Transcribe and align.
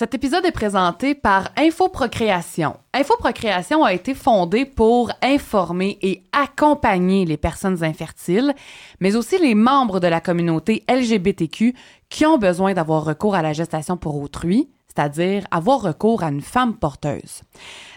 Cet 0.00 0.14
épisode 0.14 0.46
est 0.46 0.50
présenté 0.50 1.14
par 1.14 1.50
Infoprocréation. 1.58 2.78
Infoprocréation 2.94 3.84
a 3.84 3.92
été 3.92 4.14
fondée 4.14 4.64
pour 4.64 5.12
informer 5.20 5.98
et 6.00 6.22
accompagner 6.32 7.26
les 7.26 7.36
personnes 7.36 7.84
infertiles, 7.84 8.54
mais 9.00 9.14
aussi 9.14 9.36
les 9.36 9.54
membres 9.54 10.00
de 10.00 10.06
la 10.06 10.22
communauté 10.22 10.84
LGBTQ 10.88 11.74
qui 12.08 12.24
ont 12.24 12.38
besoin 12.38 12.72
d'avoir 12.72 13.04
recours 13.04 13.34
à 13.34 13.42
la 13.42 13.52
gestation 13.52 13.98
pour 13.98 14.18
autrui, 14.18 14.70
c'est-à-dire 14.86 15.46
avoir 15.50 15.82
recours 15.82 16.22
à 16.22 16.30
une 16.30 16.40
femme 16.40 16.76
porteuse. 16.76 17.42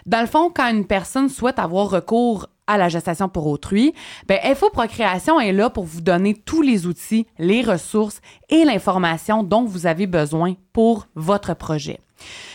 Dans 0.04 0.20
le 0.20 0.26
fond, 0.26 0.52
quand 0.54 0.68
une 0.68 0.86
personne 0.86 1.30
souhaite 1.30 1.58
avoir 1.58 1.88
recours 1.88 2.48
à 2.66 2.78
la 2.78 2.88
gestation 2.88 3.28
pour 3.28 3.46
autrui, 3.46 3.92
ben 4.26 4.38
Infoprocréation 4.42 5.40
est 5.40 5.52
là 5.52 5.70
pour 5.70 5.84
vous 5.84 6.00
donner 6.00 6.34
tous 6.34 6.62
les 6.62 6.86
outils, 6.86 7.26
les 7.38 7.62
ressources 7.62 8.20
et 8.48 8.64
l'information 8.64 9.42
dont 9.42 9.64
vous 9.64 9.86
avez 9.86 10.06
besoin 10.06 10.54
pour 10.72 11.06
votre 11.14 11.54
projet. 11.54 12.00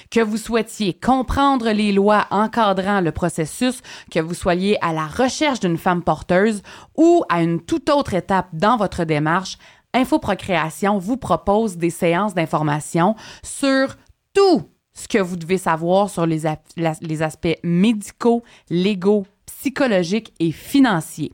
Que 0.10 0.22
vous 0.22 0.38
souhaitiez 0.38 0.94
comprendre 0.94 1.70
les 1.70 1.92
lois 1.92 2.26
encadrant 2.32 3.02
le 3.02 3.12
processus, 3.12 3.82
que 4.10 4.20
vous 4.20 4.34
soyez 4.34 4.84
à 4.84 4.94
la 4.94 5.06
recherche 5.06 5.60
d'une 5.60 5.78
femme 5.78 6.02
porteuse 6.02 6.64
ou 6.98 7.24
à 7.30 7.44
une 7.44 7.62
toute 7.62 7.90
autre 7.90 8.16
étape 8.16 8.48
dans 8.54 8.78
votre 8.78 9.04
démarche, 9.04 9.58
Infoprocréation 9.94 10.98
vous 11.00 11.18
propose 11.18 11.78
des 11.78 11.90
séances 11.90 12.36
d'information 12.36 13.16
sur 13.44 13.96
tout 14.34 14.64
ce 14.94 15.08
que 15.08 15.18
vous 15.18 15.36
devez 15.36 15.58
savoir 15.58 16.10
sur 16.10 16.26
les 16.26 17.22
aspects 17.22 17.58
médicaux, 17.64 18.44
légaux, 18.70 19.26
psychologiques 19.60 20.34
et 20.40 20.52
financiers. 20.52 21.32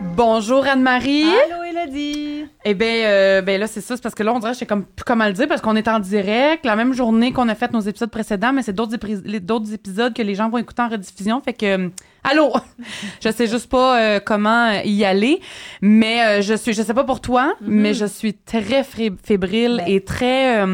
Bonjour 0.02 0.66
Anne-Marie. 0.66 1.24
Allô 1.24 1.64
Elodie. 1.64 2.46
Eh 2.66 2.74
bien, 2.74 2.88
euh, 3.06 3.42
ben 3.42 3.60
là, 3.60 3.68
c'est 3.68 3.80
ça. 3.82 3.96
C'est 3.96 4.02
parce 4.04 4.16
que 4.16 4.24
là, 4.24 4.34
on 4.34 4.40
dirait 4.40 4.52
que 4.52 4.56
je 4.56 4.60
sais 4.60 4.66
comme 4.66 4.84
plus 4.84 5.04
comment 5.06 5.26
le 5.26 5.34
dire 5.34 5.48
parce 5.48 5.62
qu'on 5.62 5.76
est 5.76 5.88
en 5.88 6.00
direct, 6.00 6.66
la 6.66 6.76
même 6.76 6.94
journée 6.94 7.32
qu'on 7.32 7.48
a 7.48 7.56
fait 7.56 7.72
nos 7.72 7.80
épisodes 7.80 8.10
précédents, 8.10 8.52
mais 8.52 8.62
c'est 8.62 8.74
d'autres, 8.74 8.98
d'autres 9.40 9.74
épisodes 9.74 10.14
que 10.14 10.22
les 10.22 10.36
gens 10.36 10.50
vont 10.50 10.58
écouter 10.58 10.82
en 10.82 10.90
rediffusion. 10.90 11.40
Fait 11.42 11.54
que, 11.54 11.66
euh, 11.66 11.90
allô, 12.24 12.52
je 13.24 13.32
sais 13.32 13.48
juste 13.48 13.70
pas 13.70 14.00
euh, 14.02 14.20
comment 14.20 14.72
y 14.84 15.06
aller, 15.06 15.40
mais 15.82 16.42
je 16.42 16.54
suis, 16.54 16.74
je 16.74 16.82
sais 16.82 16.94
pas 16.94 17.04
pour 17.06 17.22
toi, 17.22 17.54
Mm-hmm. 17.62 17.68
mais 17.68 17.94
je 17.94 18.06
suis 18.06 18.34
très 18.34 18.84
fébrile 18.84 19.78
Ben. 19.78 19.88
et 19.88 20.02
très 20.02 20.66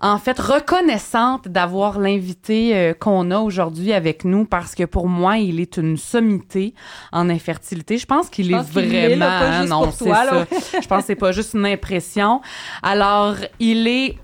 en 0.00 0.18
fait, 0.18 0.38
reconnaissante 0.38 1.48
d'avoir 1.48 1.98
l'invité 1.98 2.76
euh, 2.76 2.94
qu'on 2.94 3.30
a 3.30 3.38
aujourd'hui 3.38 3.92
avec 3.92 4.24
nous 4.24 4.44
parce 4.44 4.74
que 4.74 4.84
pour 4.84 5.08
moi, 5.08 5.38
il 5.38 5.60
est 5.60 5.76
une 5.76 5.96
sommité 5.96 6.74
en 7.12 7.30
infertilité. 7.30 7.98
Je 7.98 8.06
pense 8.06 8.28
qu'il 8.28 8.52
est 8.52 8.56
pense 8.56 8.70
qu'il 8.70 8.94
est, 8.94 9.08
vraiment 9.08 9.26
là, 9.26 9.40
pas 9.40 9.60
juste 9.60 9.70
non, 9.70 9.84
pour 9.84 9.92
c'est 9.92 10.04
toi, 10.04 10.14
ça. 10.16 10.34
là. 10.34 10.46
Je 10.82 10.86
pense 10.86 11.00
que 11.00 11.06
c'est 11.06 11.14
pas 11.16 11.32
juste 11.32 11.54
une 11.54 11.66
impression. 11.66 12.40
Alors, 12.82 13.36
il 13.58 13.86
est 13.88 14.16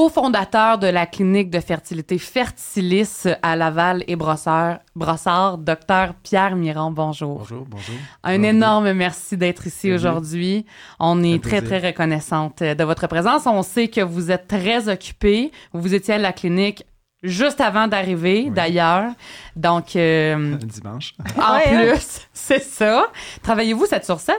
cofondateur 0.00 0.76
de 0.76 0.88
la 0.88 1.06
clinique 1.06 1.48
de 1.48 1.58
fertilité 1.58 2.18
Fertilis 2.18 3.24
à 3.40 3.56
Laval 3.56 4.04
et 4.06 4.14
Brossard, 4.14 4.80
Brossard 4.94 5.56
docteur 5.56 6.12
Pierre 6.22 6.54
Miron. 6.54 6.90
Bonjour. 6.90 7.38
Bonjour, 7.38 7.64
bonjour. 7.66 7.94
Un 8.22 8.36
Bonjour. 8.36 8.44
énorme 8.50 8.92
merci 8.92 9.38
d'être 9.38 9.66
ici 9.66 9.90
aujourd'hui. 9.94 10.66
On 11.00 11.22
est 11.22 11.42
très, 11.42 11.62
très 11.62 11.78
reconnaissante 11.78 12.62
de 12.62 12.84
votre 12.84 13.06
présence. 13.06 13.46
On 13.46 13.62
sait 13.62 13.88
que 13.88 14.02
vous 14.02 14.30
êtes 14.30 14.46
très 14.48 14.90
occupé. 14.90 15.50
Vous 15.72 15.94
étiez 15.94 16.12
à 16.12 16.18
la 16.18 16.34
clinique 16.34 16.84
juste 17.22 17.62
avant 17.62 17.88
d'arriver, 17.88 18.42
Oui. 18.44 18.50
d'ailleurs. 18.50 19.12
Donc, 19.56 19.96
euh, 19.96 20.56
Dimanche. 20.62 21.14
en 21.38 21.54
Ouais, 21.54 21.68
hein? 21.74 21.92
plus, 21.94 22.20
c'est 22.34 22.62
ça. 22.62 23.06
Travaillez-vous 23.42 23.86
7 23.86 24.04
sur 24.04 24.20
7? 24.20 24.36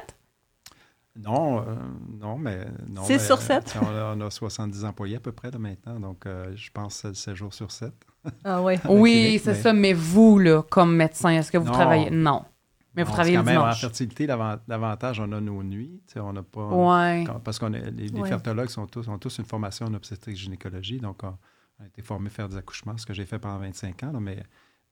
Non, 1.17 1.59
euh, 1.61 1.75
non, 2.19 2.37
mais. 2.37 2.65
non, 2.87 3.03
Six 3.03 3.13
mais, 3.13 3.19
sur 3.19 3.37
euh, 3.37 3.39
sept? 3.41 3.65
tu 3.65 3.71
sais, 3.71 3.79
On 3.81 3.87
a, 3.95 4.13
on 4.15 4.21
a 4.21 4.29
70 4.29 4.85
employés 4.85 5.15
à 5.17 5.19
peu 5.19 5.31
près 5.31 5.49
là, 5.51 5.57
maintenant, 5.59 5.99
donc 5.99 6.25
euh, 6.25 6.55
je 6.55 6.69
pense 6.71 7.01
que 7.01 7.09
c'est 7.13 7.15
7 7.15 7.35
jours 7.35 7.53
sur 7.53 7.71
7. 7.71 7.93
Ah 8.43 8.61
ouais. 8.61 8.79
Oui, 8.89 9.39
c'est 9.43 9.51
mais- 9.53 9.57
ça. 9.61 9.73
Mais 9.73 9.93
vous, 9.93 10.37
là, 10.39 10.61
comme 10.63 10.95
médecin, 10.95 11.29
est-ce 11.29 11.51
que 11.51 11.57
vous 11.57 11.65
Non. 11.67 11.71
travaillez? 11.73 12.09
Non. 12.11 12.43
Mais 12.95 13.03
vous 13.03 13.09
Non, 13.09 13.13
travaillez 13.13 13.35
c'est 13.37 13.41
le 13.43 13.45
quand 13.45 13.61
même 13.63 13.69
en 13.69 13.73
fertilité, 13.75 14.25
l'avan- 14.27 14.59
l'avantage, 14.67 15.19
on 15.19 15.31
a 15.31 15.39
nos 15.39 15.61
nuits. 15.63 16.01
tu 16.07 16.13
sais, 16.13 16.19
On 16.19 16.33
n'a 16.33 16.43
pas. 16.43 16.65
Ouais. 16.67 17.23
quand- 17.27 17.39
parce 17.39 17.59
qu'on 17.59 17.73
est- 17.73 17.91
les, 17.91 18.07
les 18.09 18.19
Ouais. 18.21 18.27
fertologues 18.27 18.69
sont 18.69 18.87
tous, 18.87 19.07
ont 19.07 19.17
tous 19.19 19.37
une 19.37 19.45
formation 19.45 19.85
en 19.85 19.93
obstétrique 19.93 20.35
gynécologie, 20.35 20.99
donc 20.99 21.21
on, 21.23 21.37
on 21.79 21.83
a 21.83 21.87
été 21.87 22.01
formés 22.01 22.27
à 22.27 22.31
faire 22.31 22.49
des 22.49 22.57
accouchements, 22.57 22.97
ce 22.97 23.05
que 23.05 23.13
j'ai 23.13 23.25
fait 23.25 23.37
pendant 23.39 23.59
25 23.59 24.01
ans, 24.03 24.11
là, 24.11 24.19
mais, 24.19 24.43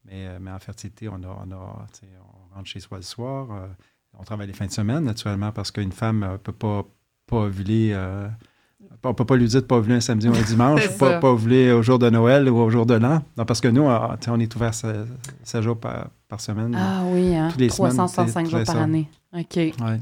mais, 0.06 0.28
euh, 0.28 0.38
mais 0.40 0.52
en 0.52 0.59
fertilité, 0.59 1.09
on, 1.09 1.16
a, 1.16 1.28
on, 1.46 1.52
a, 1.52 1.88
tu 1.94 2.02
sais, 2.02 2.09
on 2.52 2.56
rentre 2.56 2.68
chez 2.69 2.80
soi 2.80 2.97
le 2.97 3.03
soir, 3.03 3.47
euh, 3.52 3.68
on 4.20 4.24
travaille 4.24 4.48
les 4.48 4.53
fins 4.53 4.66
de 4.68 4.72
semaine, 4.72 5.03
naturellement, 5.03 5.52
parce 5.52 5.72
qu'une 5.72 5.92
femme 5.92 6.28
ne 6.31 6.38
peut 6.38 6.52
pas, 6.52 6.86
pas 7.28 7.38
ovuler. 7.38 7.92
euh, 7.94 8.28
on 9.03 9.09
ne 9.09 9.14
peut 9.14 9.26
pas 9.26 9.36
lui 9.36 9.46
dire 9.48 9.62
de 9.62 9.66
pas 9.68 9.76
ovuler 9.76 9.96
un 9.96 10.02
samedi 10.02 10.28
ou 10.28 10.34
un 10.34 10.42
dimanche, 10.42 10.81
C'est 10.90 10.98
pas, 10.98 11.20
pas 11.20 11.30
ovuler 11.31 11.72
au 11.72 11.84
jour 11.84 12.00
de 12.00 12.09
Noël 12.09 12.50
ou 12.50 12.58
au 12.58 12.70
jour 12.72 12.86
de 12.88 12.96
l'an. 12.96 13.22
Non, 13.38 13.46
parce 13.46 13.62
que 13.62 13.68
nous, 13.68 13.84
on, 13.84 14.16
sais, 14.20 14.31
on 14.31 14.40
est 14.40 14.56
ouvert 14.56 14.74
7 14.74 15.62
jours 15.62 15.78
par, 15.78 16.08
par 16.28 16.42
semaine. 16.42 16.76
Ah 16.76 17.02
oui, 17.12 17.36
hein? 17.36 17.50
Toutes 17.52 17.59
les 17.62 17.70
semaines, 17.70 17.92
365 17.92 18.46
c'est 18.46 18.52
jours 18.52 18.64
par 18.66 18.76
ça. 18.76 18.81
année. 18.84 19.08
OK. 19.38 19.56
Ouais, 19.56 19.72
ouais. 19.81 20.00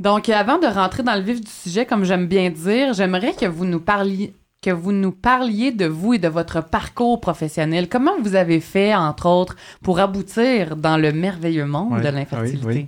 Donc, 0.00 0.28
euh, 0.28 0.32
avant 0.34 0.58
de 0.58 0.66
rentrer 0.66 1.02
dans 1.04 1.14
le 1.14 1.20
vif 1.20 1.40
du 1.40 1.50
sujet, 1.50 1.86
comme 1.86 2.04
j'aime 2.04 2.26
bien 2.26 2.50
dire, 2.50 2.94
j'aimerais 2.94 3.34
que 3.34 3.46
vous 3.46 3.64
nous 3.64 3.80
parliez 3.80 4.34
que 4.60 4.70
vous 4.70 4.92
nous 4.92 5.10
parliez 5.10 5.72
de 5.72 5.86
vous 5.86 6.14
et 6.14 6.18
de 6.20 6.28
votre 6.28 6.62
parcours 6.62 7.20
professionnel. 7.20 7.88
Comment 7.88 8.12
vous 8.22 8.36
avez 8.36 8.60
fait, 8.60 8.94
entre 8.94 9.26
autres, 9.26 9.56
pour 9.82 9.98
aboutir 9.98 10.76
dans 10.76 10.96
le 10.96 11.12
merveilleux 11.12 11.66
monde 11.66 11.94
Ouais, 11.94 12.00
de 12.00 12.08
l'infertilité? 12.08 12.64
oui, 12.66 12.74
oui. 12.74 12.86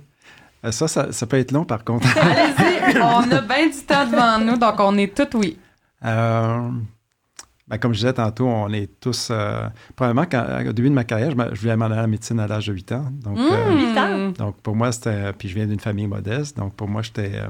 Euh, 0.65 0.71
Ça, 0.71 0.87
ça, 0.87 1.11
ça 1.11 1.25
peut 1.27 1.37
être 1.37 1.51
long, 1.51 1.65
par 1.65 1.83
contre. 1.83 2.07
Allez-y, 2.17 2.97
on 3.01 3.31
a 3.31 3.41
bien 3.41 3.67
du 3.67 3.85
temps 3.85 4.05
devant 4.05 4.39
nous, 4.39 4.57
donc 4.57 4.75
on 4.79 4.97
est 4.97 5.15
tout 5.15 5.37
oui. 5.37 5.57
Euh, 6.03 6.69
ben, 7.67 7.77
comme 7.79 7.93
je 7.93 7.99
disais 7.99 8.13
tantôt, 8.13 8.47
on 8.47 8.71
est 8.73 8.99
tous. 8.99 9.29
euh, 9.31 9.67
probablement, 9.95 10.25
quand, 10.29 10.45
au 10.67 10.73
début 10.73 10.89
de 10.89 10.93
ma 10.93 11.03
carrière, 11.03 11.31
je, 11.31 11.59
voulais 11.61 11.75
m'en 11.75 11.85
aller 11.85 11.95
à 11.97 12.01
la 12.01 12.07
médecine 12.07 12.39
à 12.39 12.47
l'âge 12.47 12.67
de 12.67 12.73
8 12.73 12.91
ans. 12.91 13.05
Donc, 13.23 13.37
euh, 13.39 13.71
Mmh. 13.71 13.77
huit 13.77 13.97
ans? 13.97 14.29
donc 14.37 14.55
pour 14.61 14.75
moi, 14.75 14.91
c'était. 14.91 15.33
Puis 15.33 15.49
je 15.49 15.55
viens 15.55 15.65
d'une 15.65 15.79
famille 15.79 16.07
modeste. 16.07 16.57
Donc, 16.57 16.75
pour 16.75 16.87
moi, 16.87 17.01
j'étais. 17.01 17.31
euh, 17.35 17.47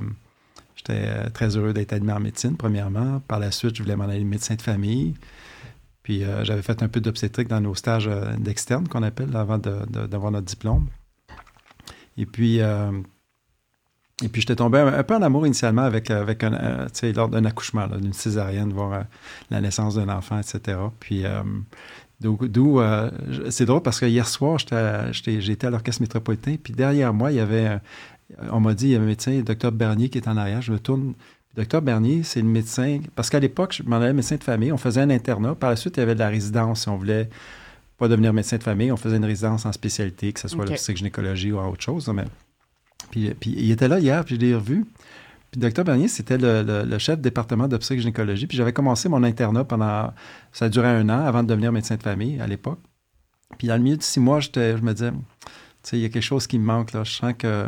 J'étais 0.78 1.06
euh, 1.08 1.30
très 1.34 1.56
heureux 1.56 1.72
d'être 1.72 1.94
admis 1.94 2.12
en 2.12 2.20
médecine, 2.20 2.58
premièrement. 2.58 3.22
Par 3.30 3.40
la 3.40 3.50
suite, 3.52 3.76
je 3.78 3.82
voulais 3.82 3.96
m'en 3.96 4.04
aller 4.04 4.26
médecin 4.26 4.56
de 4.56 4.62
famille. 4.62 5.16
Puis 6.04 6.24
euh, 6.26 6.44
j'avais 6.44 6.62
fait 6.62 6.84
un 6.84 6.90
peu 6.90 7.00
d'obstétrique 7.00 7.48
dans 7.48 7.62
nos 7.62 7.74
stages 7.76 8.08
euh, 8.10 8.36
d'externe, 8.38 8.86
qu'on 8.90 9.02
appelle, 9.02 9.34
avant 9.38 9.58
d'avoir 9.58 10.32
notre 10.32 10.46
diplôme. 10.48 10.88
Et 12.18 12.26
puis, 12.26 12.62
euh, 12.62 12.92
et 14.24 14.30
puis 14.30 14.42
j'étais 14.42 14.56
tombé 14.56 14.80
un, 14.80 14.88
un 14.88 15.04
peu 15.04 15.16
en 15.16 15.22
amour 15.22 15.46
initialement 15.46 15.82
avec, 15.84 16.10
avec 16.10 16.44
un, 16.44 16.54
euh, 16.54 17.14
lors 17.14 17.28
d'un 17.30 17.44
accouchement, 17.46 17.88
d'une 17.88 18.14
césarienne, 18.14 18.72
voir 18.72 18.94
euh, 18.94 19.02
la 19.52 19.60
naissance 19.62 19.96
d'un 19.96 20.08
enfant, 20.10 20.40
etc. 20.40 20.78
Puis, 21.00 21.26
euh, 21.26 21.44
d'où, 22.22 22.80
euh, 22.80 23.12
c'est 23.50 23.66
drôle 23.66 23.82
parce 23.82 24.00
que 24.00 24.06
hier 24.06 24.28
soir, 24.28 24.58
j'étais, 24.58 25.66
à- 25.66 25.70
l'Orchestre 25.70 26.02
métropolitain, 26.02 26.56
puis 26.62 26.74
derrière 26.74 27.14
moi, 27.14 27.32
il 27.32 27.36
y 27.38 27.42
avait, 27.42 27.68
euh, 27.68 27.78
on 28.52 28.62
m'a 28.62 28.74
dit, 28.74 28.88
il 28.88 28.92
y 28.92 28.96
avait 28.96 29.04
un 29.04 29.08
médecin, 29.08 29.32
le 29.32 29.44
docteur 29.44 29.72
Bernier, 29.74 30.10
qui 30.10 30.18
est 30.18 30.28
en 30.28 30.38
arrière. 30.38 30.62
Je 30.62 30.72
me 30.72 30.80
tourne. 30.80 31.14
Le 31.58 31.62
docteur 31.62 31.82
Bernier, 31.82 32.24
c'est 32.24 32.42
le 32.42 32.48
médecin, 32.48 33.00
parce 33.16 33.30
qu'à 33.30 33.40
l'époque, 33.40 33.74
je 33.74 33.84
m'en 33.84 33.98
allais 33.98 34.12
médecin 34.12 34.36
de 34.36 34.44
famille, 34.44 34.74
on 34.74 34.78
faisait 34.78 35.00
un 35.02 35.10
internat. 35.10 35.56
Par 35.56 35.70
la 35.70 35.78
suite, 35.78 35.96
il 35.96 36.02
y 36.02 36.04
avait 36.04 36.14
de 36.14 36.20
la 36.20 36.28
résidence, 36.28 36.82
si 36.82 36.90
on 36.90 36.98
voulait 36.98 37.30
pas 37.98 38.08
devenir 38.08 38.34
médecin 38.34 38.58
de 38.58 38.64
famille, 38.64 38.92
on 38.92 38.98
faisait 38.98 39.18
une 39.18 39.26
résidence 39.26 39.66
en 39.66 39.72
spécialité, 39.72 40.34
que 40.34 40.40
ce 40.40 40.48
soit 40.48 40.64
Ok. 40.64 40.70
l'obstétrique 40.70 40.98
gynécologie 40.98 41.52
ou 41.52 41.60
autre 41.60 41.82
chose. 41.82 42.08
Mais... 42.10 42.26
Puis, 43.12 43.34
puis 43.40 43.52
il 43.58 43.72
était 43.72 43.88
là 43.88 44.00
hier, 44.00 44.24
puis 44.26 44.36
je 44.36 44.42
l'ai 44.42 44.56
revu. 44.56 44.86
Puis 45.52 45.62
le 45.62 45.68
docteur 45.68 45.86
Bernier, 45.86 46.08
c'était 46.08 46.38
le, 46.38 46.64
le- 46.64 46.84
le 46.84 46.98
chef 46.98 47.20
département 47.20 47.68
d'obstétrique 47.68 48.02
gynécologie. 48.02 48.48
Puis 48.48 48.58
j'avais 48.58 48.74
commencé 48.74 49.08
mon 49.08 49.24
internat 49.24 49.64
pendant... 49.64 50.12
Ça 50.52 50.68
duré 50.70 50.88
un 50.88 51.08
an 51.10 51.26
avant 51.26 51.44
de 51.44 51.48
devenir 51.48 51.72
médecin 51.72 51.96
de 51.96 52.04
famille 52.04 52.40
à 52.42 52.48
l'époque. 52.48 52.80
Puis 53.58 53.68
dans 53.68 53.76
le 53.78 53.82
milieu 53.84 53.98
de 53.98 54.04
six 54.04 54.20
mois, 54.20 54.40
je 54.42 54.50
me 54.82 54.94
disais, 54.94 55.12
tu 55.12 55.18
sais, 55.84 55.98
il 55.98 56.02
y 56.02 56.06
a 56.06 56.10
quelque 56.10 56.24
chose 56.24 56.48
qui 56.48 56.60
me 56.60 56.66
manque. 56.66 56.92
Là. 56.94 57.04
Je 57.06 57.12
sens 57.14 57.34
que 57.38 57.68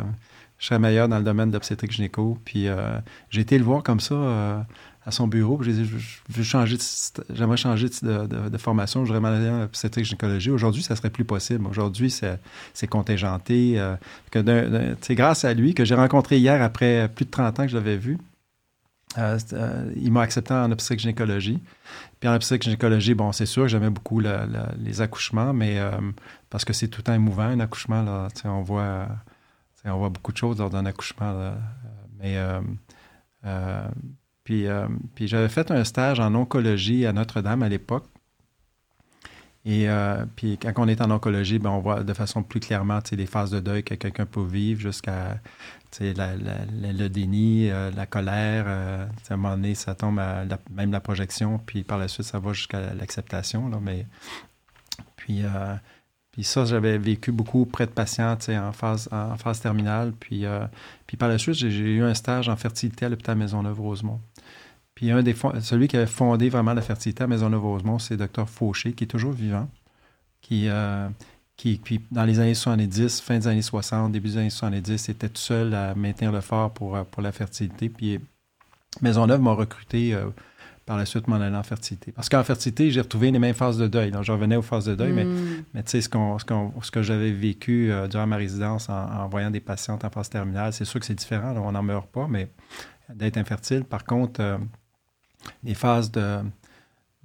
je 0.58 0.66
serais 0.66 0.78
meilleur 0.80 1.08
dans 1.08 1.18
le 1.18 1.24
domaine 1.24 1.50
d'obstétrique 1.50 1.92
gynéco. 1.92 2.36
Puis 2.44 2.66
euh, 2.68 2.98
j'ai 3.30 3.40
été 3.42 3.56
le 3.56 3.64
voir 3.64 3.82
comme 3.82 4.00
ça 4.00 4.14
euh, 4.14 4.60
à 5.08 5.10
son 5.10 5.26
bureau. 5.26 5.62
J'ai 5.62 5.72
dit, 5.72 5.90
veux 6.28 6.42
changer, 6.42 6.76
de- 6.76 7.24
j'aimerais 7.34 7.56
changer 7.56 7.88
de, 7.88 8.26
de- 8.26 8.48
de 8.50 8.58
formation. 8.58 9.04
Je 9.06 9.12
voudrais 9.12 9.22
en 9.50 9.62
obstétrique 9.62 10.04
gynécologie. 10.04 10.50
Aujourd'hui, 10.50 10.82
ça 10.82 10.94
serait 10.96 11.08
plus 11.10 11.24
possible. 11.24 11.66
Aujourd'hui, 11.66 12.10
c'est, 12.10 12.38
contingenté. 12.86 13.80
euh, 13.80 13.96
c'est 15.00 15.14
grâce 15.14 15.44
à 15.46 15.54
lui 15.54 15.72
que 15.72 15.84
j'ai 15.86 15.94
rencontré 15.94 16.36
hier, 16.38 16.60
après 16.62 17.08
plus 17.08 17.24
de 17.24 17.30
30 17.30 17.58
ans 17.58 17.62
que 17.64 17.70
je 17.70 17.76
l'avais 17.76 17.96
vu. 17.96 18.18
Euh, 19.16 19.38
euh, 19.54 19.90
il 19.96 20.12
m'a 20.12 20.20
accepté 20.20 20.52
en 20.52 20.70
obstétrique 20.70 21.00
gynécologie. 21.00 21.58
Puis 22.20 22.28
en 22.28 22.34
obstétrique 22.34 22.64
gynécologie, 22.64 23.14
bon, 23.14 23.32
c'est 23.32 23.46
sûr 23.46 23.62
que 23.62 23.68
j'aimais 23.68 23.88
beaucoup 23.88 24.20
le- 24.20 24.44
le- 24.46 24.84
les 24.84 25.00
accouchements, 25.00 25.54
mais 25.54 25.80
parce 26.50 26.66
que 26.66 26.74
c'est 26.74 26.88
tout 26.88 27.00
temps 27.00 27.14
émouvant, 27.14 27.44
un 27.44 27.60
accouchement. 27.60 28.02
Là, 28.02 28.28
on, 28.44 28.60
voit, 28.60 29.08
on 29.86 29.96
voit 29.96 30.10
beaucoup 30.10 30.32
de 30.32 30.36
choses 30.36 30.58
lors 30.58 30.68
d'un 30.68 30.84
accouchement. 30.84 31.32
là. 31.32 31.54
Mais 32.20 32.36
puis, 34.48 34.66
euh, 34.66 34.86
puis 35.14 35.28
j'avais 35.28 35.50
fait 35.50 35.70
un 35.70 35.84
stage 35.84 36.20
en 36.20 36.34
oncologie 36.34 37.04
à 37.04 37.12
Notre-Dame 37.12 37.62
à 37.62 37.68
l'époque. 37.68 38.06
Et 39.66 39.90
euh, 39.90 40.24
puis 40.36 40.56
quand 40.56 40.72
on 40.78 40.88
est 40.88 41.02
en 41.02 41.10
oncologie, 41.10 41.58
ben, 41.58 41.68
on 41.68 41.80
voit 41.80 42.02
de 42.02 42.14
façon 42.14 42.42
plus 42.42 42.58
clairement 42.58 43.00
les 43.12 43.26
phases 43.26 43.50
de 43.50 43.60
deuil 43.60 43.82
que 43.82 43.92
quelqu'un 43.92 44.24
peut 44.24 44.42
vivre 44.42 44.80
jusqu'à 44.80 45.38
le 46.00 47.08
déni, 47.08 47.68
euh, 47.70 47.90
la 47.90 48.06
colère. 48.06 48.68
à 48.68 49.34
un 49.34 49.36
moment 49.36 49.54
donné, 49.54 49.74
ça 49.74 49.94
tombe 49.94 50.18
à 50.18 50.46
même 50.70 50.92
la 50.92 51.00
projection, 51.00 51.58
puis 51.58 51.84
par 51.84 51.98
la 51.98 52.08
suite, 52.08 52.24
ça 52.24 52.38
va 52.38 52.54
jusqu'à 52.54 52.94
l'acceptation. 52.94 53.68
Mais 53.82 54.06
puis, 55.16 55.42
puis 56.32 56.42
ça, 56.42 56.64
j'avais 56.64 56.96
vécu 56.96 57.32
beaucoup 57.32 57.66
près 57.66 57.84
de 57.84 57.92
patients 57.92 58.38
en 58.48 58.72
phase, 58.72 59.10
en 59.12 59.36
phase 59.36 59.60
terminale. 59.60 60.14
Puis, 60.18 60.46
puis 61.06 61.18
par 61.18 61.28
la 61.28 61.36
suite, 61.36 61.56
j'ai 61.56 61.68
eu 61.68 62.02
un 62.02 62.14
stage 62.14 62.48
en 62.48 62.56
fertilité 62.56 63.04
à 63.04 63.08
l'hôpital 63.10 63.36
Maisonneuve-Rosemont. 63.36 64.22
Puis 64.98 65.12
un 65.12 65.22
des 65.22 65.32
celui 65.60 65.86
qui 65.86 65.96
avait 65.96 66.08
fondé 66.08 66.48
vraiment 66.48 66.74
la 66.74 66.82
fertilité 66.82 67.22
à 67.22 67.28
Maisonneuve-Rosemont, 67.28 68.00
c'est 68.00 68.14
le 68.14 68.18
docteur 68.18 68.50
Fauché, 68.50 68.94
qui 68.94 69.04
est 69.04 69.06
toujours 69.06 69.30
vivant, 69.30 69.68
qui, 70.40 70.64
euh, 70.66 71.08
qui, 71.56 71.78
qui, 71.78 72.00
dans 72.10 72.24
les 72.24 72.40
années 72.40 72.56
70, 72.56 73.20
fin 73.20 73.38
des 73.38 73.46
années 73.46 73.62
60, 73.62 74.10
début 74.10 74.30
des 74.30 74.38
années 74.38 74.50
70, 74.50 75.08
était 75.08 75.28
tout 75.28 75.36
seul 75.36 75.72
à 75.72 75.94
maintenir 75.94 76.32
le 76.32 76.40
fort 76.40 76.72
pour, 76.74 76.96
euh, 76.96 77.04
pour 77.08 77.22
la 77.22 77.30
fertilité. 77.30 77.88
Puis 77.88 78.18
Maisonneuve 79.00 79.40
m'a 79.40 79.52
recruté 79.52 80.14
euh, 80.14 80.30
par 80.84 80.96
la 80.96 81.06
suite 81.06 81.28
m'en 81.28 81.36
allant 81.36 81.60
en 81.60 81.62
fertilité. 81.62 82.10
Parce 82.10 82.28
qu'en 82.28 82.42
fertilité, 82.42 82.90
j'ai 82.90 83.00
retrouvé 83.00 83.30
les 83.30 83.38
mêmes 83.38 83.54
phases 83.54 83.78
de 83.78 83.86
deuil. 83.86 84.10
Donc, 84.10 84.24
je 84.24 84.32
revenais 84.32 84.56
aux 84.56 84.62
phases 84.62 84.86
de 84.86 84.96
deuil, 84.96 85.12
mais 85.12 85.26
Mm. 85.26 85.64
mais 85.74 85.84
tu 85.84 85.90
sais, 85.92 86.00
ce, 86.00 86.08
ce, 86.08 86.86
ce 86.86 86.90
que 86.90 87.02
j'avais 87.02 87.30
vécu 87.30 87.92
euh, 87.92 88.08
durant 88.08 88.26
ma 88.26 88.36
résidence 88.36 88.88
en, 88.88 88.94
en 88.94 89.28
voyant 89.28 89.52
des 89.52 89.60
patientes 89.60 90.04
en 90.04 90.10
phase 90.10 90.28
terminale, 90.28 90.72
c'est 90.72 90.84
sûr 90.84 90.98
que 90.98 91.06
c'est 91.06 91.14
différent, 91.14 91.52
là, 91.52 91.60
on 91.60 91.70
n'en 91.70 91.84
meurt 91.84 92.10
pas, 92.10 92.26
mais 92.28 92.48
d'être 93.14 93.36
infertile, 93.36 93.84
par 93.84 94.04
contre, 94.04 94.40
euh, 94.40 94.58
les 95.64 95.74
phases 95.74 96.10
de, 96.10 96.38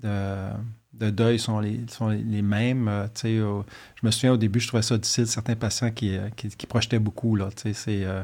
de, 0.02 0.50
de 0.94 1.10
deuil 1.10 1.40
sont 1.40 1.60
les, 1.60 1.82
sont 1.90 2.10
les- 2.10 2.42
mêmes. 2.42 2.88
euh, 2.88 3.08
au- 3.42 3.66
je 3.96 4.06
me 4.06 4.12
souviens 4.12 4.34
au 4.34 4.38
début, 4.38 4.60
je 4.60 4.68
trouvais 4.68 4.84
ça 4.84 4.98
difficile, 4.98 5.28
certains 5.28 5.56
patients 5.56 5.92
qui, 5.92 6.16
euh, 6.16 6.30
qui, 6.36 6.50
qui 6.50 6.68
projetaient 6.68 7.00
beaucoup. 7.00 7.36
Là, 7.36 7.50
c'est, 7.56 7.74
euh, 7.90 8.24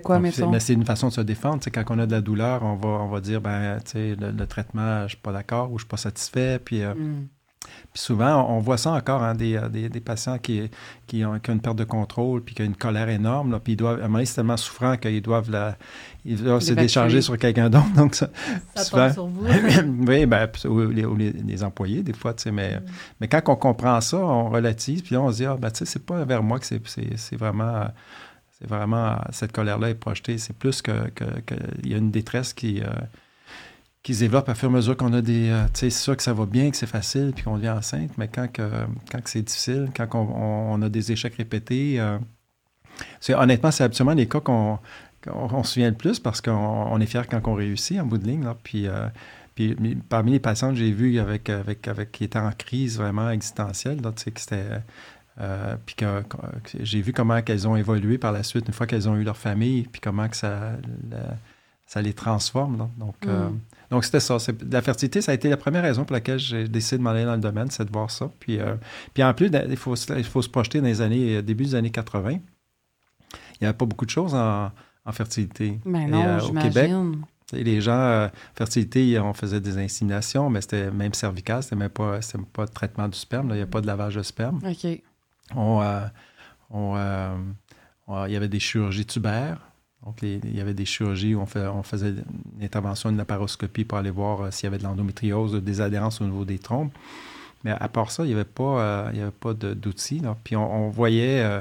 quoi, 0.00 0.16
donc, 0.18 0.26
c'est- 0.26 0.40
mettons? 0.42 0.50
mais 0.52 0.60
c'est 0.60 0.74
une 0.74 0.84
façon 0.84 1.08
de 1.08 1.12
se 1.12 1.20
défendre. 1.20 1.62
Quand 1.72 1.84
on 1.90 1.98
a 1.98 2.06
de 2.06 2.12
la 2.12 2.20
douleur, 2.20 2.62
on 2.62 2.76
va, 2.76 2.88
on 2.88 3.08
va 3.08 3.20
dire, 3.20 3.40
ben, 3.40 3.78
le, 3.94 4.14
le 4.32 4.46
traitement, 4.46 5.02
je 5.04 5.08
suis 5.10 5.16
pas 5.22 5.32
d'accord 5.32 5.72
ou 5.72 5.78
je 5.78 5.84
suis 5.84 5.88
pas 5.88 5.96
satisfait. 5.96 6.58
Puis, 6.64 6.82
euh, 6.82 6.94
Mm. 6.94 7.28
Puis 7.92 8.02
souvent, 8.02 8.46
on 8.48 8.60
voit 8.60 8.76
ça 8.78 8.92
encore, 8.92 9.22
hein, 9.22 9.34
des, 9.34 9.56
euh, 9.56 9.68
des, 9.68 9.88
des 9.88 10.00
patients 10.00 10.38
qui, 10.38 10.70
qui, 11.08 11.24
ont, 11.24 11.38
qui 11.40 11.50
ont 11.50 11.54
une 11.54 11.60
perte 11.60 11.76
de 11.76 11.84
contrôle, 11.84 12.40
puis 12.42 12.54
qui 12.54 12.62
ont 12.62 12.66
une 12.66 12.76
colère 12.76 13.08
énorme, 13.08 13.50
là, 13.50 13.58
puis 13.58 13.72
ils 13.72 13.76
doivent, 13.76 13.96
à 14.00 14.04
un 14.04 14.06
moment 14.06 14.18
donné, 14.18 14.26
c'est 14.26 14.36
tellement 14.36 14.56
souffrant 14.56 14.96
qu'ils 14.96 15.20
doivent, 15.22 15.50
la, 15.50 15.76
ils 16.24 16.40
doivent 16.42 16.60
se 16.60 16.72
décharger 16.72 17.20
sur 17.20 17.36
quelqu'un 17.36 17.68
d'autre. 17.68 17.90
Donc, 17.96 18.14
ça, 18.14 18.30
Ça 18.76 18.84
souvent- 18.84 19.06
tombe 19.06 19.12
sur 19.12 19.26
vous. 19.26 19.46
oui, 20.06 20.26
ben, 20.26 20.48
ou 20.66 20.80
les, 20.90 21.04
ou 21.04 21.16
les- 21.16 21.32
les 21.32 21.64
employés, 21.64 22.02
des 22.02 22.12
fois, 22.12 22.32
tu 22.34 22.44
sais, 22.44 22.52
mais, 22.52 22.78
mais 23.20 23.26
quand 23.26 23.42
on 23.48 23.56
comprend 23.56 24.00
ça, 24.00 24.18
on 24.18 24.50
relative, 24.50 25.02
puis 25.02 25.14
là, 25.16 25.22
on 25.22 25.32
se 25.32 25.36
dit, 25.38 25.46
ah, 25.46 25.56
ben, 25.58 25.70
tu 25.70 25.78
sais, 25.78 25.84
c'est 25.84 26.04
pas 26.06 26.24
vers 26.24 26.42
moi 26.44 26.60
que 26.60 26.66
c'est, 26.66 26.80
c'est, 26.86 27.16
c'est 27.16 27.36
vraiment, 27.36 27.86
c'est 28.52 28.68
vraiment, 28.68 29.16
cette 29.32 29.50
colère-là 29.52 29.90
est 29.90 29.94
projetée. 29.94 30.38
C'est 30.38 30.56
plus 30.56 30.80
que, 30.80 31.08
que, 31.10 31.24
que 31.46 31.54
il 31.82 31.90
y 31.90 31.94
a 31.94 31.96
une 31.98 32.10
détresse 32.12 32.52
qui, 32.52 32.82
euh, 32.82 32.86
qui 34.02 34.14
se 34.14 34.20
développe 34.20 34.48
à 34.48 34.54
fur 34.54 34.68
et 34.70 34.72
à 34.72 34.76
mesure 34.76 34.96
qu'on 34.96 35.12
a 35.12 35.20
des, 35.20 35.50
euh, 35.50 35.64
tu 35.66 35.80
sais, 35.80 35.90
c'est 35.90 36.02
sûr 36.02 36.16
que 36.16 36.22
ça 36.22 36.32
va 36.32 36.46
bien, 36.46 36.70
que 36.70 36.76
c'est 36.76 36.86
facile, 36.86 37.32
puis 37.34 37.44
qu'on 37.44 37.56
devient 37.56 37.70
enceinte, 37.70 38.16
mais 38.16 38.28
quand, 38.28 38.50
que, 38.50 38.62
quand 39.10 39.20
c'est 39.26 39.42
difficile, 39.42 39.90
quand 39.94 40.08
on, 40.14 40.80
a 40.80 40.88
des 40.88 41.12
échecs 41.12 41.34
répétés, 41.34 42.00
euh, 42.00 42.18
honnêtement, 43.30 43.70
c'est 43.70 43.84
absolument 43.84 44.14
les 44.14 44.26
cas 44.26 44.40
qu'on, 44.40 44.78
qu'on 45.22 45.48
on 45.52 45.62
se 45.64 45.74
souvient 45.74 45.90
le 45.90 45.96
plus 45.96 46.18
parce 46.18 46.40
qu'on 46.40 46.52
on 46.52 46.98
est 46.98 47.06
fier 47.06 47.28
quand 47.28 47.46
on 47.46 47.54
réussit 47.54 48.00
en 48.00 48.06
bout 48.06 48.18
de 48.18 48.26
ligne, 48.26 48.44
là, 48.44 48.56
puis... 48.62 48.86
euh, 48.86 49.08
puis 49.56 49.76
parmi 50.08 50.30
les 50.30 50.40
patients 50.40 50.70
que 50.70 50.76
j'ai 50.76 50.92
vus 50.92 51.18
avec, 51.18 51.50
avec, 51.50 51.86
avec, 51.86 52.12
qui 52.12 52.24
étaient 52.24 52.38
en 52.38 52.52
crise 52.52 52.96
vraiment 52.96 53.28
existentielle, 53.30 54.00
tu 54.00 54.08
sais, 54.16 54.30
que 54.30 54.40
c'était. 54.40 54.64
puis 55.84 55.96
que, 55.96 56.22
j'ai 56.80 57.02
vu 57.02 57.12
comment 57.12 57.42
qu'elles 57.42 57.68
ont 57.68 57.76
évolué 57.76 58.16
par 58.16 58.32
la 58.32 58.42
suite, 58.42 58.68
une 58.68 58.72
fois 58.72 58.86
qu'elles 58.86 59.08
ont 59.08 59.16
eu 59.16 59.24
leur 59.24 59.36
famille, 59.36 59.82
puis 59.82 60.00
comment 60.00 60.28
que 60.28 60.36
ça, 60.36 60.72
ça 61.84 62.00
les 62.00 62.14
transforme. 62.14 62.88
Donc, 62.96 63.16
Mm. 63.26 63.58
Donc 63.90 64.04
c'était 64.04 64.20
ça. 64.20 64.36
La 64.70 64.82
fertilité, 64.82 65.20
ça 65.20 65.32
a 65.32 65.34
été 65.34 65.48
la 65.48 65.56
première 65.56 65.82
raison 65.82 66.04
pour 66.04 66.12
laquelle 66.14 66.38
j'ai 66.38 66.68
décidé 66.68 66.98
de 66.98 67.02
m'en 67.02 67.10
aller 67.10 67.24
dans 67.24 67.34
le 67.34 67.40
domaine, 67.40 67.70
c'est 67.70 67.84
de 67.84 67.90
voir 67.92 68.10
ça. 68.10 68.30
Puis, 68.40 68.58
euh, 68.60 68.74
puis 69.14 69.22
en 69.24 69.34
plus, 69.34 69.50
il 69.68 69.76
faut, 69.76 69.96
se- 69.96 70.12
il 70.16 70.24
faut 70.24 70.42
se 70.42 70.48
projeter 70.48 70.80
dans 70.80 70.86
les 70.86 71.00
années, 71.00 71.36
euh, 71.36 71.42
début 71.42 71.64
des 71.64 71.74
années 71.74 71.90
80. 71.90 72.30
Il 72.32 72.38
n'y 73.62 73.66
avait 73.68 73.76
pas 73.76 73.86
beaucoup 73.86 74.06
de 74.06 74.10
choses 74.10 74.34
en, 74.34 74.70
en 75.04 75.12
fertilité. 75.12 75.78
Et, 76.06 76.06
non, 76.10 76.22
euh, 76.24 76.38
au 76.48 76.52
Québec, 76.62 76.88
et 77.52 77.64
les 77.64 77.80
gens, 77.80 77.92
euh, 77.98 78.28
fertilité, 78.54 79.18
on 79.18 79.34
faisait 79.34 79.60
des 79.60 79.76
inséminations, 79.78 80.48
mais 80.50 80.60
c'était 80.60 80.90
même 80.90 81.14
cervical, 81.14 81.62
c'était 81.62 81.76
même 81.76 81.88
pas, 81.90 82.22
c'était 82.22 82.42
pas 82.52 82.66
de 82.66 82.70
traitement 82.70 83.08
du 83.08 83.18
sperme, 83.18 83.48
là, 83.48 83.54
il 83.56 83.58
n'y 83.58 83.64
a 83.64 83.66
pas 83.66 83.80
de 83.80 83.86
lavage 83.88 84.14
de 84.14 84.22
sperme. 84.22 84.60
OK. 84.64 85.02
On, 85.56 85.82
euh, 85.82 86.00
on, 86.70 86.94
euh, 86.96 87.34
on- 88.06 88.24
il 88.26 88.32
y 88.32 88.36
avait 88.36 88.48
des 88.48 88.60
chirurgies 88.60 89.04
tubaires. 89.06 89.58
Donc, 90.10 90.22
les- 90.22 90.40
il 90.42 90.56
y 90.56 90.60
avait 90.60 90.74
des 90.74 90.84
chirurgies 90.84 91.36
où 91.36 91.40
on, 91.40 91.46
fait- 91.46 91.66
on 91.68 91.84
faisait 91.84 92.10
une 92.58 92.64
intervention, 92.64 93.10
une 93.10 93.16
laparoscopie 93.16 93.84
pour 93.84 93.96
aller 93.98 94.10
voir 94.10 94.40
euh, 94.40 94.50
s'il 94.50 94.64
y 94.64 94.66
avait 94.66 94.78
de 94.78 94.82
l'endométriose, 94.82 95.54
des 95.62 95.80
adhérences 95.80 96.20
au 96.20 96.24
niveau 96.24 96.44
des 96.44 96.58
trompes. 96.58 96.92
Mais 97.62 97.70
à 97.70 97.88
part 97.88 98.10
ça, 98.10 98.24
il 98.24 98.28
n'y 98.28 98.32
avait 98.34 98.42
pas, 98.44 98.80
euh, 98.80 99.10
il 99.12 99.18
y 99.20 99.22
avait 99.22 99.30
pas 99.30 99.54
d'outils. 99.54 100.20
Puis 100.42 100.56
on, 100.56 100.86
on 100.86 100.90
voyait, 100.90 101.42
euh, 101.44 101.60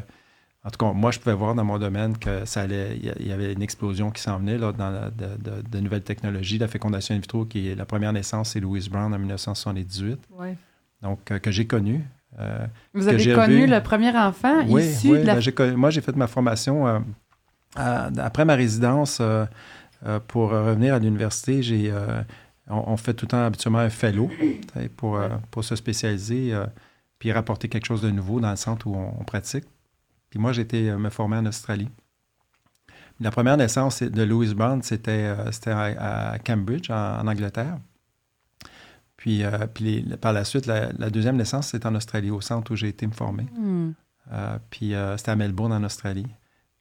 en 0.63 0.71
tout 0.71 0.83
cas, 0.83 0.93
moi, 0.93 1.11
je 1.11 1.19
pouvais 1.19 1.35
voir 1.35 1.53
dans 1.53 1.63
mon 1.63 1.77
domaine 1.77 2.17
que 2.17 2.43
ça 2.45 2.61
allait, 2.61 2.97
il 2.97 3.27
y 3.27 3.31
avait 3.31 3.53
une 3.53 3.61
explosion 3.61 4.09
qui 4.09 4.19
s'en 4.23 4.39
venait 4.39 4.57
là, 4.57 4.71
dans 4.71 4.89
la- 4.89 5.11
de, 5.11 5.27
de- 5.37 5.61
de 5.69 5.79
nouvelles 5.79 6.01
technologies. 6.01 6.57
La 6.57 6.67
fécondation 6.67 7.13
in 7.13 7.19
vitro, 7.19 7.45
qui 7.45 7.67
est 7.69 7.75
la 7.75 7.85
première 7.85 8.13
naissance, 8.13 8.49
c'est 8.53 8.59
Louise 8.59 8.89
Brown 8.89 9.13
en 9.13 9.19
1978, 9.19 10.17
Ouais. 10.39 10.55
donc 11.03 11.29
euh, 11.29 11.37
que 11.37 11.51
j'ai 11.51 11.67
connue. 11.67 12.03
Euh, 12.39 12.65
Vous 12.95 13.07
avez 13.07 13.23
connu 13.33 13.61
revu. 13.61 13.67
le 13.67 13.81
premier 13.83 14.17
enfant 14.17 14.63
oui, 14.67 14.83
issu 14.85 15.11
oui, 15.11 15.19
de 15.19 15.23
la... 15.25 15.35
ben, 15.35 15.41
connu- 15.51 15.75
moi, 15.75 15.91
j'ai 15.91 16.01
fait 16.01 16.15
ma 16.15 16.27
formation 16.27 16.87
euh, 16.87 16.99
à- 17.75 18.09
après 18.19 18.45
ma 18.45 18.55
résidence. 18.55 19.19
euh, 19.21 19.45
euh, 20.05 20.19
pour 20.25 20.51
revenir 20.51 20.93
à 20.93 20.99
l'université, 20.99 21.61
j'ai, 21.61 21.91
euh, 21.91 22.21
on, 22.67 22.95
fait 22.95 23.13
tout 23.13 23.25
le 23.25 23.29
temps 23.31 23.43
habituellement 23.45 23.79
un 23.79 23.89
fellow 23.89 24.29
pour, 24.95 25.17
euh, 25.17 25.27
pour 25.51 25.65
se 25.65 25.75
spécialiser 25.75 26.53
euh, 26.53 26.65
puis 27.19 27.33
rapporter 27.33 27.67
quelque 27.67 27.85
chose 27.85 28.01
de 28.01 28.09
nouveau 28.09 28.39
dans 28.39 28.49
le 28.51 28.55
centre 28.55 28.87
où 28.87 28.95
on, 28.95 29.13
on 29.19 29.23
pratique. 29.25 29.65
Puis 30.29 30.39
moi, 30.39 30.53
j'ai 30.53 30.61
été 30.61 30.89
euh, 30.89 30.97
me 30.97 31.09
former 31.09 31.35
en 31.37 31.45
Australie. 31.47 31.89
La 33.19 33.29
première 33.31 33.57
naissance 33.57 34.01
de 34.01 34.23
Louise 34.23 34.53
Brown, 34.53 34.81
c'était, 34.83 35.35
euh, 35.37 35.51
à, 35.67 36.29
à 36.31 36.39
Cambridge, 36.39 36.89
en, 36.89 37.19
en 37.19 37.27
Angleterre. 37.27 37.77
Puis, 39.17 39.43
euh, 39.43 39.67
puis 39.73 40.01
les- 40.01 40.15
par 40.17 40.31
la 40.31 40.45
suite, 40.45 40.65
la, 40.65 40.93
la 40.97 41.09
deuxième 41.09 41.35
naissance, 41.35 41.67
c'était 41.67 41.87
en 41.87 41.95
Australie, 41.95 42.31
au 42.31 42.39
centre 42.39 42.71
où 42.71 42.75
j'ai 42.77 42.87
été 42.87 43.05
me 43.05 43.11
former. 43.11 43.47
Hmm. 43.57 43.91
Euh, 44.31 44.57
puis 44.69 44.93
euh, 44.95 45.17
c'était 45.17 45.31
à 45.31 45.35
Melbourne, 45.35 45.73
en 45.73 45.83
Australie. 45.83 46.27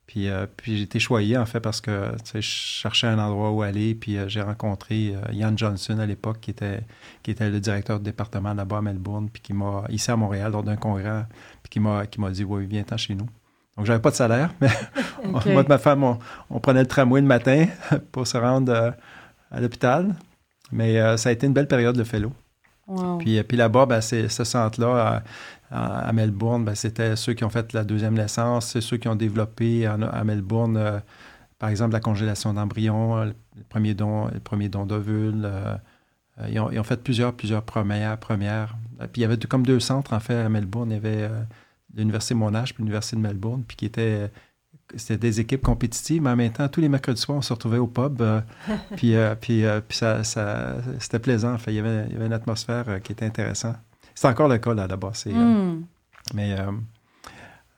Puis, 0.08 0.30
euh, 0.30 0.46
puis 0.56 0.78
j'ai 0.78 0.82
été 0.84 0.98
choyé, 0.98 1.36
en 1.36 1.44
fait, 1.44 1.60
parce 1.60 1.82
que 1.82 2.12
je 2.34 2.40
cherchais 2.40 3.06
un 3.06 3.18
endroit 3.18 3.50
où 3.50 3.60
aller. 3.60 3.94
Puis 3.94 4.16
euh, 4.16 4.26
j'ai 4.26 4.40
rencontré 4.40 5.14
euh, 5.14 5.32
Ian 5.34 5.54
Johnson 5.54 5.98
à 5.98 6.06
l'époque, 6.06 6.38
qui 6.40 6.50
était, 6.50 6.80
qui 7.22 7.30
était 7.30 7.50
le 7.50 7.60
directeur 7.60 7.98
du 7.98 8.04
département 8.04 8.54
là-bas 8.54 8.78
à 8.78 8.80
Melbourne, 8.80 9.28
puis 9.30 9.42
qui 9.42 9.52
m'a, 9.52 9.84
ici 9.90 10.10
à 10.10 10.16
Montréal, 10.16 10.50
lors 10.50 10.62
d'un 10.62 10.76
congrès, 10.76 11.26
puis 11.62 11.68
qui 11.68 11.78
m'a, 11.78 12.06
qui 12.06 12.22
m'a 12.22 12.30
dit 12.30 12.42
Oui, 12.42 12.64
viens-t'en 12.64 12.96
chez 12.96 13.14
nous. 13.14 13.28
Donc, 13.76 13.84
j'avais 13.84 14.00
pas 14.00 14.08
de 14.08 14.14
salaire, 14.14 14.50
mais 14.62 14.70
moi 15.26 15.42
et 15.44 15.68
ma 15.68 15.76
femme, 15.76 16.02
on, 16.02 16.18
on 16.48 16.58
prenait 16.58 16.80
le 16.80 16.88
tramway 16.88 17.20
le 17.20 17.26
matin 17.26 17.66
pour 18.10 18.26
se 18.26 18.38
rendre 18.38 18.94
à 19.50 19.60
l'hôpital. 19.60 20.14
Mais 20.72 21.16
ça 21.18 21.28
a 21.28 21.32
été 21.32 21.46
une 21.46 21.52
belle 21.52 21.68
période 21.68 21.96
de 21.96 22.04
fellow. 22.04 22.32
Wow. 22.86 23.18
Puis, 23.18 23.42
puis 23.42 23.56
là-bas, 23.58 23.84
ben, 23.84 24.00
c'est 24.00 24.28
ce 24.28 24.44
centre-là, 24.44 25.22
à, 25.70 26.12
Melbourne, 26.12 26.64
ben, 26.64 26.74
c'était 26.74 27.16
ceux 27.16 27.34
qui 27.34 27.44
ont 27.44 27.50
fait 27.50 27.72
la 27.72 27.84
deuxième 27.84 28.14
naissance, 28.14 28.68
c'est 28.72 28.80
ceux 28.80 28.96
qui 28.96 29.08
ont 29.08 29.14
développé 29.16 29.86
à 29.86 30.24
Melbourne, 30.24 30.76
euh, 30.76 30.98
par 31.58 31.68
exemple, 31.70 31.92
la 31.92 32.00
congélation 32.00 32.54
d'embryons, 32.54 33.24
le 33.24 33.34
premier 33.68 33.94
don, 33.94 34.28
le 34.28 34.40
premier 34.40 34.68
don 34.68 34.86
d'ovules. 34.86 35.42
euh, 35.44 35.74
euh, 36.40 36.48
ils, 36.50 36.60
ont, 36.60 36.70
ils 36.70 36.78
ont 36.78 36.84
fait 36.84 37.02
plusieurs, 37.02 37.34
plusieurs 37.34 37.62
premières, 37.64 38.18
premières. 38.18 38.76
Puis 39.00 39.08
il 39.16 39.20
y 39.22 39.24
avait 39.24 39.36
comme 39.38 39.64
deux 39.66 39.80
centres, 39.80 40.12
en 40.14 40.20
fait, 40.20 40.36
à 40.36 40.48
Melbourne. 40.48 40.90
Il 40.90 40.94
y 40.94 40.96
avait 40.96 41.22
euh, 41.22 41.42
l'Université 41.94 42.34
Monash 42.34 42.74
puis 42.74 42.82
l'Université 42.82 43.16
de 43.16 43.22
Melbourne, 43.22 43.64
puis 43.66 43.76
qui 43.76 43.86
étaient 43.86 44.30
c'était 44.96 45.18
des 45.18 45.40
équipes 45.40 45.62
compétitives, 45.62 46.22
mais 46.22 46.30
en 46.30 46.36
même 46.36 46.52
temps, 46.52 46.66
tous 46.68 46.80
les 46.80 46.88
mercredis 46.88 47.20
soirs, 47.20 47.38
on 47.38 47.42
se 47.42 47.52
retrouvait 47.52 47.78
au 47.78 47.86
pub. 47.88 48.22
euh, 48.22 48.40
puis 48.96 49.14
euh, 49.16 49.34
puis, 49.34 49.64
euh, 49.66 49.80
puis 49.86 49.98
ça, 49.98 50.24
ça- 50.24 50.76
c'était 51.00 51.18
plaisant. 51.18 51.58
Fait, 51.58 51.72
il, 51.72 51.76
y 51.76 51.80
avait, 51.80 52.06
il 52.08 52.12
y 52.14 52.16
avait 52.16 52.26
une 52.26 52.32
atmosphère 52.32 53.00
qui 53.02 53.12
était 53.12 53.26
intéressante. 53.26 53.76
C'est 54.20 54.26
encore 54.26 54.48
le 54.48 54.58
cas 54.58 54.74
là, 54.74 54.88
là-bas. 54.88 55.10
C'est, 55.14 55.32
euh, 55.32 55.34
Hmm. 55.34 55.84
mais 56.34 56.52
euh, 56.58 56.72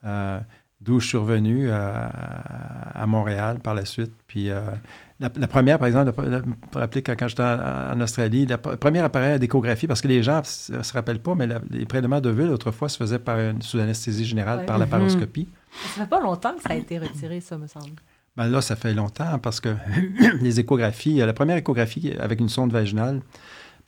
euh, 0.06 0.40
d'où 0.80 0.98
je 0.98 1.06
suis 1.08 1.18
revenu 1.18 1.70
à, 1.70 3.04
Montréal 3.06 3.58
par 3.62 3.74
la 3.74 3.84
suite. 3.84 4.12
Puis 4.26 4.46
la, 4.48 4.72
la 5.18 5.46
première, 5.48 5.78
par 5.78 5.86
exemple, 5.88 6.12
pour 6.12 6.80
rappeler 6.80 7.02
quand, 7.02 7.14
quand 7.18 7.28
j'étais 7.28 7.42
en, 7.42 7.92
en 7.94 8.00
Australie, 8.00 8.46
la 8.46 8.56
première 8.56 9.04
appareil 9.04 9.32
à 9.32 9.38
d'échographie, 9.38 9.86
parce 9.86 10.00
que 10.00 10.08
les 10.08 10.22
gens 10.22 10.40
ne 10.70 10.82
se 10.82 10.92
rappellent 10.94 11.20
pas, 11.20 11.34
mais 11.34 11.46
la- 11.46 11.60
les 11.70 11.84
prélèvements 11.84 12.22
de 12.22 12.30
vulve, 12.30 12.52
autrefois, 12.52 12.88
se 12.88 12.96
faisaient 12.96 13.18
par 13.18 13.38
une- 13.38 13.60
sous 13.60 13.78
anesthésie 13.78 14.24
générale, 14.24 14.60
Ouais. 14.60 14.64
par 14.66 14.78
la 14.78 14.86
Mhm. 14.86 14.90
paroscopie. 14.92 15.46
Ça 15.94 16.02
fait 16.04 16.08
pas 16.08 16.20
longtemps 16.20 16.54
que 16.56 16.62
ça 16.62 16.70
a 16.72 16.76
été 16.76 16.98
retiré, 16.98 17.40
ça, 17.42 17.58
me 17.58 17.66
semble. 17.66 17.96
Ben 18.36 18.46
là, 18.48 18.62
ça 18.62 18.76
fait 18.76 18.94
longtemps 18.94 19.38
parce 19.40 19.60
que 19.60 19.74
les 20.40 20.58
échographies, 20.60 21.16
la 21.18 21.34
première 21.34 21.58
échographie 21.58 22.12
avec 22.18 22.40
une 22.40 22.48
sonde 22.48 22.72
vaginale, 22.72 23.20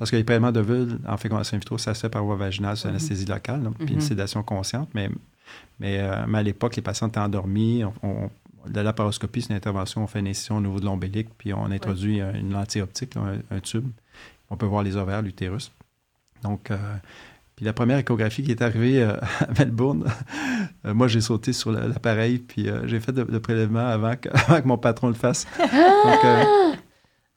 parce 0.03 0.11
que 0.11 0.17
les 0.17 0.25
prélèvements 0.25 0.51
de 0.51 0.59
vulve 0.61 0.99
en 1.07 1.17
fécondation 1.17 1.55
in 1.57 1.61
vitro, 1.61 1.79
ça 1.79 1.95
se 1.95 2.01
fait 2.01 2.09
par 2.09 2.25
voie 2.25 2.35
vaginale 2.35 2.77
sous 2.77 2.89
Mhm. 2.89 2.95
anesthésie 2.95 3.25
locale, 3.27 3.63
donc, 3.63 3.77
puis 3.79 3.91
une 3.91 3.95
Mhm. 3.95 4.01
sédation 4.01 4.43
consciente. 4.43 4.89
Mais, 4.95 5.09
mais, 5.79 6.01
euh, 6.01 6.25
mais 6.27 6.39
à 6.39 6.43
l'époque, 6.43 6.75
les 6.75 6.83
patients 6.83 7.07
étaient 7.07 7.21
endormis. 7.21 7.85
On, 8.03 8.29
la 8.75 8.83
laparoscopie, 8.83 9.43
c'est 9.43 9.51
une 9.51 9.57
intervention, 9.57 10.03
on 10.03 10.09
fait 10.09 10.19
une 10.19 10.27
incision 10.27 10.57
au 10.57 10.61
niveau 10.61 10.81
de 10.81 10.85
l'ombilic, 10.87 11.29
puis 11.39 11.55
on 11.55 11.67
introduit 11.71 12.21
euh, 12.21 12.33
une 12.35 12.53
lentille 12.53 12.83
optique, 12.83 13.15
là, 13.15 13.21
un, 13.51 13.57
un 13.57 13.61
tube. 13.61 13.87
On 14.51 14.57
peut 14.57 14.67
voir 14.67 14.83
les 14.83 14.97
ovaires, 14.97 15.23
l'utérus. 15.23 15.71
Donc, 16.43 16.73
euh, 16.73 16.77
puis 17.55 17.65
la 17.65 17.73
première 17.73 17.99
échographie 17.99 18.43
qui 18.43 18.51
est 18.51 18.61
arrivée 18.63 19.03
euh, 19.05 19.17
à 19.41 19.53
Melbourne, 19.57 20.05
euh, 20.85 20.95
moi, 20.95 21.07
j'ai 21.07 21.21
sauté 21.21 21.53
sur 21.53 21.71
la- 21.71 21.87
l'appareil, 21.87 22.39
puis 22.39 22.67
j'ai 22.87 22.99
fait 22.99 23.13
le, 23.13 23.39
prélèvement 23.39 23.87
avant 23.87 24.17
que, 24.17 24.29
avant 24.35 24.61
que 24.61 24.67
mon 24.67 24.79
patron 24.79 25.07
le 25.07 25.15
fasse. 25.15 25.47
Donc, 25.59 26.25
euh, 26.25 26.45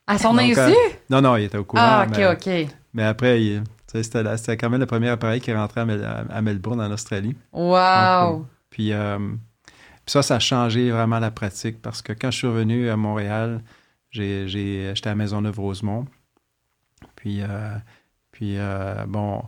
À 0.08 0.18
son 0.18 0.34
Donc, 0.34 0.42
insu? 0.42 0.60
euh, 0.60 0.72
non, 1.10 1.22
non, 1.22 1.36
il 1.38 1.46
était 1.46 1.58
au 1.58 1.64
courant. 1.64 1.84
ah, 1.84 2.06
ok, 2.08 2.18
mais, 2.18 2.26
ok. 2.66 2.76
mais 2.94 3.04
après, 3.04 3.44
il- 3.44 3.64
c'était 3.88 4.58
quand 4.58 4.70
même 4.70 4.80
le 4.80 4.86
premier 4.86 5.10
appareil 5.10 5.40
qui 5.42 5.52
est 5.52 5.56
rentré 5.56 5.82
à, 5.82 5.86
Mel- 5.86 6.04
à- 6.04 6.26
à 6.30 6.42
Melbourne, 6.42 6.82
en 6.82 6.92
Australie. 6.92 7.36
Wow. 7.54 8.46
Puis, 8.70 8.92
euh, 8.94 9.18
puis 9.66 10.12
ça, 10.12 10.22
ça 10.22 10.36
a 10.36 10.40
changé 10.40 10.92
vraiment 10.92 11.20
la 11.20 11.32
pratique 11.32 11.82
parce 11.82 12.02
que 12.02 12.14
quand 12.14 12.30
je 12.30 12.38
suis 12.40 12.48
revenu 12.48 12.90
à 12.90 12.98
Montréal, 12.98 13.62
j'ai- 14.12 14.48
j'étais 14.48 15.10
à 15.10 15.16
Maisonneuve-Rosemont. 15.16 16.06
Puis, 17.16 17.42
euh, 17.42 17.76
puis 18.32 18.58
euh, 18.58 19.06
bon, 19.08 19.44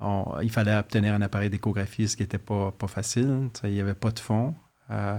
on- 0.00 0.36
il 0.42 0.50
fallait 0.50 0.76
obtenir 0.76 1.14
un 1.14 1.22
appareil 1.22 1.50
d'échographie, 1.50 2.08
ce 2.08 2.16
qui 2.16 2.22
n'était 2.22 2.38
pas, 2.38 2.70
pas 2.72 2.86
facile. 2.88 3.48
Il 3.64 3.70
n'y 3.70 3.80
avait 3.80 3.94
pas 3.94 4.10
de 4.10 4.18
fonds. 4.20 4.54
Euh, 4.90 5.18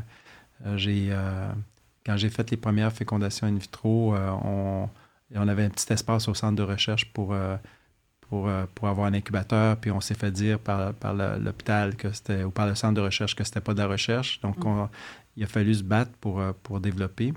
euh, 0.66 0.78
j'ai, 0.78 1.10
euh, 1.12 1.50
quand 2.06 2.18
j'ai 2.18 2.30
fait 2.30 2.50
les 2.52 2.58
premières 2.58 2.92
fécondations 2.94 3.48
in 3.48 3.56
vitro, 3.58 4.16
euh, 4.16 4.30
on, 4.44 4.90
on 5.36 5.48
avait 5.48 5.66
un 5.66 5.70
petit 5.70 5.92
espace 5.94 6.28
au 6.28 6.34
centre 6.34 6.56
de 6.56 6.64
recherche 6.64 7.12
pour, 7.14 7.34
euh, 7.34 7.58
pour, 8.22 8.48
euh, 8.50 8.66
pour 8.76 8.88
avoir 8.90 9.08
un 9.08 9.14
incubateur, 9.14 9.78
puis 9.78 9.92
on 9.92 10.02
s'est 10.02 10.16
fait 10.16 10.32
dire 10.32 10.60
par, 10.60 10.94
par 10.96 11.14
l'hôpital 11.14 11.96
que 11.96 12.12
c'était, 12.12 12.44
ou 12.44 12.52
par 12.52 12.68
le 12.68 12.76
centre 12.76 12.96
de 12.96 13.02
recherche 13.02 13.36
que 13.36 13.44
c'était 13.44 13.62
pas 13.62 13.74
de 13.74 13.80
la 13.80 13.88
recherche. 13.88 14.42
Donc, 14.42 14.66
on- 14.66 14.90
il 15.38 15.44
a 15.44 15.48
fallu 15.48 15.74
se 15.76 15.84
battre 15.84 16.12
pour, 16.22 16.42
pour 16.64 16.80
développer. 16.82 17.34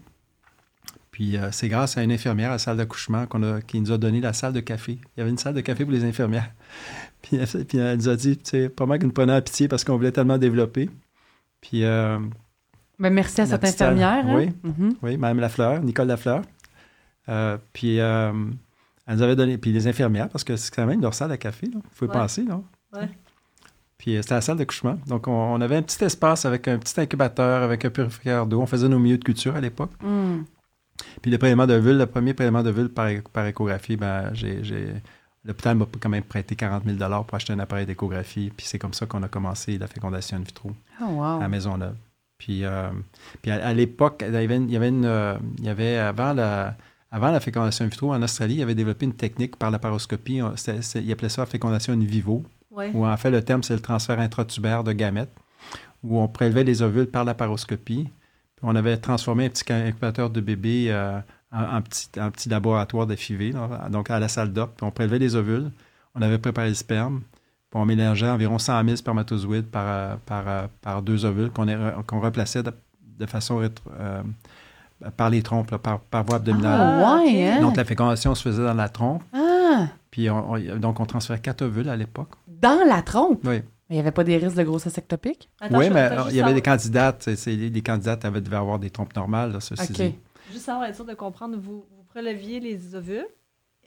Puis, 1.11 1.37
euh, 1.37 1.51
c'est 1.53 1.69
grâce 1.69 1.99
à 1.99 2.03
une 2.03 2.11
infirmière 2.13 2.49
à 2.51 2.53
la 2.55 2.59
salle 2.59 2.79
d'accouchement 2.79 3.27
qu'on 3.27 3.43
a, 3.43 3.61
qui 3.61 3.81
nous 3.81 3.93
a 3.93 3.99
donné 3.99 4.21
la 4.21 4.33
salle 4.33 4.55
de 4.55 4.61
café. 4.61 4.93
Il 5.17 5.19
y 5.19 5.21
avait 5.21 5.31
une 5.31 5.39
salle 5.39 5.55
de 5.55 5.61
café 5.61 5.85
pour 5.85 5.93
les 5.93 6.05
infirmières. 6.05 6.51
Puis, 7.23 7.37
elle, 7.37 7.67
puis 7.67 7.79
elle 7.79 7.99
nous 7.99 8.09
a 8.09 8.17
dit, 8.17 8.37
tu 8.39 8.51
sais, 8.51 8.69
pas 8.69 8.87
mal 8.87 8.99
que 8.99 9.05
nous 9.07 9.13
prenions 9.13 9.35
à 9.35 9.41
pitié 9.43 9.69
parce 9.69 9.85
qu'on 9.85 9.97
voulait 9.97 10.13
tellement 10.13 10.39
développer. 10.39 10.91
Puis, 11.61 11.85
euh, 11.85 12.19
Ben, 13.03 13.13
merci 13.13 13.41
à 13.41 13.45
La 13.45 13.51
cette 13.51 13.65
infirmière. 13.65 14.25
hein. 14.27 14.35
oui. 14.65 14.97
Oui, 15.03 15.17
Mme 15.17 15.41
Lafleur, 15.41 15.81
Nicole 15.83 16.07
Lafleur. 16.07 16.43
Euh, 17.29 17.59
puis, 17.73 18.01
euh, 18.01 18.33
elle 19.07 19.17
nous 19.17 19.23
avait 19.23 19.37
donné, 19.37 19.59
puis 19.59 19.73
les 19.73 19.87
infirmières, 19.89 20.29
parce 20.29 20.45
que 20.45 20.57
c'est 20.57 20.75
quand 20.75 20.87
même 20.87 21.01
leur 21.01 21.13
salle 21.15 21.33
à 21.33 21.37
café, 21.37 21.67
là. 21.67 21.75
Vous 21.83 21.91
pouvez 21.97 22.11
Ouais. 22.11 22.17
penser, 22.17 22.43
non? 22.45 22.65
Ouais. 22.93 23.09
Puis 23.99 24.17
euh, 24.17 24.23
c'était 24.23 24.35
la 24.35 24.41
salle 24.41 24.57
d'accouchement. 24.57 24.99
Donc, 25.07 25.29
on, 25.29 25.33
on 25.33 25.61
avait 25.61 25.77
un 25.77 25.83
petit 25.83 26.03
espace 26.05 26.45
avec 26.45 26.67
un 26.69 26.79
petit 26.79 27.01
incubateur, 27.01 27.63
avec 27.63 27.85
un 27.85 27.91
purificateur 27.91 28.47
d'eau. 28.47 28.61
On 28.61 28.67
faisait 28.67 28.89
nos 28.89 28.99
milieux 28.99 29.19
de 29.19 29.25
culture 29.25 29.55
à 29.57 29.61
l'époque. 29.61 29.91
Hmm. 30.01 30.43
Puis 31.21 31.31
le 31.31 31.39
prélèvement 31.39 31.67
de 31.67 31.75
vulve, 31.75 31.99
le 31.99 32.07
premier 32.07 32.35
prélèvement 32.35 32.63
de 32.63 32.71
vulve 32.71 32.89
par, 32.91 33.09
par 33.33 33.47
échographie, 33.47 33.97
ben, 33.97 34.31
j'ai- 34.35 34.63
l'hôpital 35.45 35.77
m'a 35.77 35.87
quand 36.01 36.09
même 36.09 36.23
prêté 36.23 36.55
40 36.55 36.85
000 36.85 36.99
pour 37.25 37.35
acheter 37.35 37.53
un 37.53 37.59
appareil 37.59 37.87
d'échographie. 37.87 38.53
Puis 38.57 38.67
c'est 38.67 38.79
comme 38.79 38.93
ça 38.95 39.07
qu'on 39.07 39.23
a 39.25 39.29
commencé 39.29 39.79
la 39.79 39.87
fécondation 39.89 40.37
in 40.37 40.41
vitro 40.43 40.71
Oh, 41.01 41.05
wow. 41.07 41.41
à 41.43 41.49
Maisonneuve. 41.49 41.95
Puis, 42.45 42.65
euh, 42.65 42.89
puis 43.41 43.53
à, 43.53 43.65
à 43.69 43.73
l'époque, 43.73 44.25
il 44.27 44.33
y 44.35 44.37
avait, 44.37 44.57
une- 44.57 44.69
il 44.69 44.73
y 44.73 44.77
avait, 44.77 44.89
une, 44.89 45.39
il 45.59 45.65
y 45.65 45.69
avait 45.69 45.97
avant 45.97 46.33
la, 46.33 46.75
avant 47.13 47.31
la 47.31 47.39
fécondation 47.39 47.85
in 47.85 47.89
vitro 47.89 48.13
en 48.13 48.21
Australie, 48.21 48.57
il 48.57 48.63
avait 48.63 48.75
développé 48.75 49.07
une 49.07 49.15
technique 49.15 49.55
par 49.57 49.71
la 49.71 49.79
paroscopie. 49.79 50.41
Il 50.97 51.13
appelait 51.13 51.29
ça 51.29 51.43
la 51.43 51.47
fécondation 51.47 51.93
in 51.93 52.01
vivo, 52.05 52.43
Ouais. 52.73 52.91
où 52.95 53.07
en 53.07 53.17
fait 53.17 53.31
le 53.31 53.43
terme 53.45 53.63
c'est 53.63 53.75
le 53.75 53.81
transfert 53.81 54.19
intratubaire 54.19 54.83
de 54.83 54.93
gamètes, 54.93 55.31
où 56.03 56.19
on 56.19 56.27
prélevait 56.27 56.65
les 56.65 56.83
ovules 56.83 57.07
par 57.07 57.25
la 57.25 57.35
paroscopie. 57.35 58.05
Puis 58.57 58.63
on 58.65 58.75
avait 58.75 58.97
transformé 58.97 59.45
un 59.47 59.51
petit 59.51 59.71
incubateur 59.73 60.29
de 60.31 60.41
bébé 60.41 60.87
euh, 60.89 61.21
en, 61.53 61.77
en 61.77 61.83
petit, 61.83 62.09
en 62.19 62.31
petit 62.33 62.49
laboratoire 62.49 63.07
de 63.07 63.15
FIV, 63.15 63.53
là, 63.53 63.89
donc 63.89 64.11
à 64.11 64.19
la 64.19 64.27
salle 64.29 64.53
d'op. 64.53 64.73
On 64.83 64.91
prélevait 64.91 65.19
les 65.21 65.37
ovules, 65.37 65.71
on 66.17 66.23
avait 66.23 66.39
préparé 66.39 66.71
le 66.71 66.75
sperme, 66.75 67.21
on 67.75 67.85
mélangeait 67.87 68.29
environ 68.29 68.59
100 68.59 68.85
000 68.85 68.97
spermatozoïdes 68.97 69.67
par, 69.67 70.19
par, 70.19 70.69
par 70.81 71.03
deux 71.03 71.25
ovules 71.25 71.51
qu'on 71.51 71.69
est- 71.69 71.79
qu'on 72.07 72.21
replaçait 72.21 72.63
de, 72.63 72.73
de 73.19 73.27
façon 73.27 73.61
rétro- 73.61 73.91
euh, 73.99 74.23
par 75.17 75.31
les 75.31 75.43
trompes, 75.43 75.71
là, 75.71 75.79
par, 75.79 76.01
par 76.01 76.25
voie 76.25 76.37
abdominale. 76.37 76.81
Ah, 77.05 77.17
ouais, 77.17 77.29
ok. 77.29 77.57
hein? 77.57 77.61
Donc 77.61 77.77
la 77.77 77.85
fécondation 77.85 78.35
se 78.35 78.43
faisait 78.43 78.63
dans 78.65 78.75
la 78.75 78.89
trompe, 78.89 79.23
Ah, 79.33 79.89
puis 80.11 80.31
on- 80.31 80.53
on- 80.53 80.77
donc 80.79 81.01
on 81.01 81.07
transférait 81.07 81.41
quatre 81.41 81.63
ovules 81.63 81.89
à 81.89 81.97
l'époque. 81.97 82.31
dans 82.47 82.85
la 82.87 83.03
trompe? 83.03 83.41
Oui. 83.45 83.63
Il 83.91 83.95
n'y 83.95 84.01
avait 84.01 84.13
pas 84.13 84.25
des 84.25 84.37
risques 84.39 84.57
de 84.57 84.63
grossesse 84.63 84.97
ectopique? 84.97 85.51
Attends, 85.61 85.77
Oui, 85.79 85.91
mais 85.91 86.09
il 86.31 86.37
y 86.37 86.41
avait 86.41 86.55
des 86.55 86.63
candidates, 86.63 87.23
c'est- 87.25 87.37
c'est- 87.37 87.55
les 87.57 87.83
candidates 87.83 88.25
avaient, 88.25 88.41
devaient 88.41 88.57
avoir 88.57 88.79
des 88.79 88.89
trompes 88.91 89.15
normales, 89.15 89.53
là, 89.53 89.61
ceci 89.61 89.83
OK. 89.83 89.93
dit. 89.93 90.15
Juste 90.51 90.65
savoir, 90.65 90.85
être 90.89 90.95
sûr 90.95 91.05
de 91.05 91.13
comprendre, 91.15 91.57
vous, 91.59 91.85
vous 91.91 92.05
préleviez 92.09 92.59
les 92.61 92.95
ovules, 92.95 93.27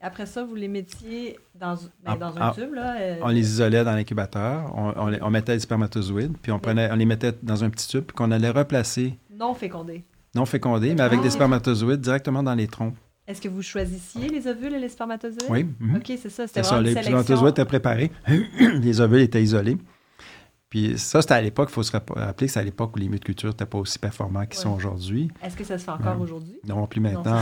après 0.06 0.26
ça, 0.26 0.44
vous 0.44 0.56
les 0.56 0.68
mettiez 0.68 1.38
dans, 1.60 1.74
ben, 1.76 1.80
Ah, 2.06 2.16
dans 2.18 2.38
un 2.38 2.42
ah, 2.42 2.54
tube, 2.56 2.74
là. 2.74 2.96
euh, 3.00 3.16
On 3.22 3.28
les 3.30 3.40
isolait 3.42 3.84
dans 3.84 3.94
l'incubateur, 3.94 4.72
on, 4.76 4.94
on 4.96 5.08
les- 5.08 5.22
on 5.22 5.30
mettait 5.30 5.54
les 5.54 5.60
spermatozoïdes, 5.60 6.38
puis 6.42 6.52
on, 6.52 6.60
prenait, 6.60 6.90
on 6.92 6.96
les 6.96 7.06
mettait 7.06 7.34
dans 7.44 7.64
un 7.64 7.70
petit 7.70 7.88
tube, 7.88 8.04
puis 8.06 8.16
qu'on 8.16 8.32
allait 8.32 8.50
replacer, 8.50 9.18
non 9.32 9.54
fécondés. 9.54 10.04
non 10.36 10.46
fécondés, 10.46 10.94
mais 10.96 11.02
avec 11.02 11.20
Ah. 11.20 11.24
des 11.24 11.30
spermatozoïdes 11.30 12.02
directement 12.02 12.44
dans 12.44 12.56
les 12.56 12.68
trompes. 12.68 12.96
Est-ce 13.28 13.42
que 13.42 13.50
vous 13.50 13.64
choisissiez 13.64 14.30
les 14.30 14.46
ovules 14.48 14.74
et 14.76 14.80
les 14.80 14.90
spermatozoïdes? 14.90 15.50
Oui. 15.50 15.66
mhm. 15.80 15.96
OK, 15.96 16.04
c'est 16.22 16.30
ça. 16.30 16.46
C'était 16.48 16.62
vraiment 16.62 16.82
les 16.82 16.92
spermatozoïdes 16.92 17.50
étaient 17.52 17.66
préparés, 17.66 18.12
les 18.82 19.02
ovules 19.02 19.22
étaient 19.22 19.42
isolés. 19.44 19.78
Puis 20.70 20.98
ça, 20.98 21.22
c'était 21.22 21.34
à 21.36 21.42
l'époque, 21.42 21.70
il 21.72 21.74
faut 21.74 21.84
se 21.84 21.92
rapp- 21.92 22.10
rappeler 22.12 22.48
que 22.48 22.54
c'est 22.54 22.60
à 22.60 22.64
l'époque 22.64 22.96
où 22.96 23.00
les 23.00 23.06
milieux 23.06 23.20
de 23.20 23.24
culture 23.26 23.50
n'étaient 23.50 23.66
pas 23.66 23.78
aussi 23.78 23.98
performants 23.98 24.46
qu'ils 24.46 24.58
Ouais. 24.58 24.64
sont 24.64 24.74
aujourd'hui. 24.76 25.32
Est-ce 25.42 25.56
que 25.56 25.64
ça 25.64 25.78
se 25.78 25.84
fait 25.86 25.92
encore 25.92 26.20
aujourd'hui? 26.20 26.60
Non, 26.68 26.86
plus 26.86 27.00
maintenant. 27.00 27.40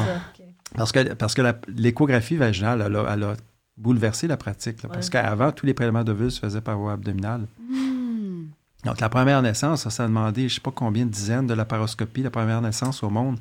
Parce 0.75 0.91
que, 0.91 1.13
parce 1.13 1.33
que 1.33 1.41
l'échographie 1.75 2.35
vaginale, 2.37 2.83
elle 2.85 2.95
a, 2.95 3.13
elle 3.13 3.23
a 3.23 3.33
bouleversé 3.77 4.27
la 4.27 4.37
pratique. 4.37 4.83
là, 4.83 4.89
Parce 4.89 5.09
qu'avant, 5.09 5.51
tous 5.51 5.65
les 5.65 5.73
prélèvements 5.73 6.03
d'ovules 6.03 6.31
se 6.31 6.39
faisaient 6.39 6.61
par 6.61 6.77
voie 6.77 6.93
abdominale. 6.93 7.47
Hmm. 7.69 8.45
Donc, 8.85 8.99
la 8.99 9.09
première 9.09 9.41
naissance, 9.41 9.87
ça, 9.87 10.03
a 10.03 10.07
demandé, 10.07 10.41
je 10.41 10.45
ne 10.45 10.49
sais 10.49 10.61
pas 10.61 10.71
combien 10.71 11.05
de 11.05 11.11
dizaines 11.11 11.47
de 11.47 11.53
laparoscopies, 11.53 12.23
la 12.23 12.29
première 12.31 12.61
naissance 12.61 13.01
au 13.03 13.09
monde, 13.09 13.39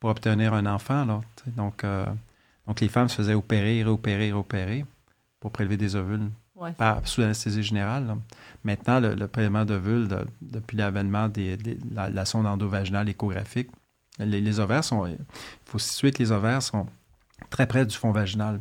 pour 0.00 0.10
obtenir 0.10 0.54
un 0.54 0.66
enfant. 0.66 1.04
Là, 1.04 1.20
donc, 1.56 1.84
euh, 1.84 2.04
donc, 2.66 2.80
les 2.80 2.88
femmes 2.88 3.08
se 3.08 3.16
faisaient 3.16 3.34
opérer, 3.34 3.82
réopérer, 3.82 4.26
réopérer 4.32 4.84
pour 5.40 5.50
prélever 5.50 5.76
des 5.76 5.96
ovules 5.96 6.28
Ouais. 6.54 6.72
par, 6.72 7.00
sous 7.08 7.22
anesthésie 7.22 7.62
générale. 7.64 8.06
là. 8.06 8.16
Maintenant, 8.62 9.00
le, 9.00 9.14
le 9.16 9.26
prélèvement 9.26 9.64
d'ovules, 9.64 10.06
de- 10.06 10.24
depuis 10.42 10.76
l'avènement 10.76 11.28
de 11.28 11.56
la, 11.92 12.08
la 12.08 12.24
sonde 12.24 12.46
endovaginale 12.46 13.08
échographique, 13.08 13.68
les, 14.18 14.40
les 14.40 14.60
ovaires 14.60 14.84
sont. 14.84 15.06
Il 15.06 15.16
faut 15.64 15.78
situer 15.78 16.10
que 16.12 16.18
les 16.18 16.32
ovaires 16.32 16.62
sont 16.62 16.86
très 17.50 17.66
près 17.66 17.84
du 17.86 17.96
fond 17.96 18.12
vaginal. 18.12 18.60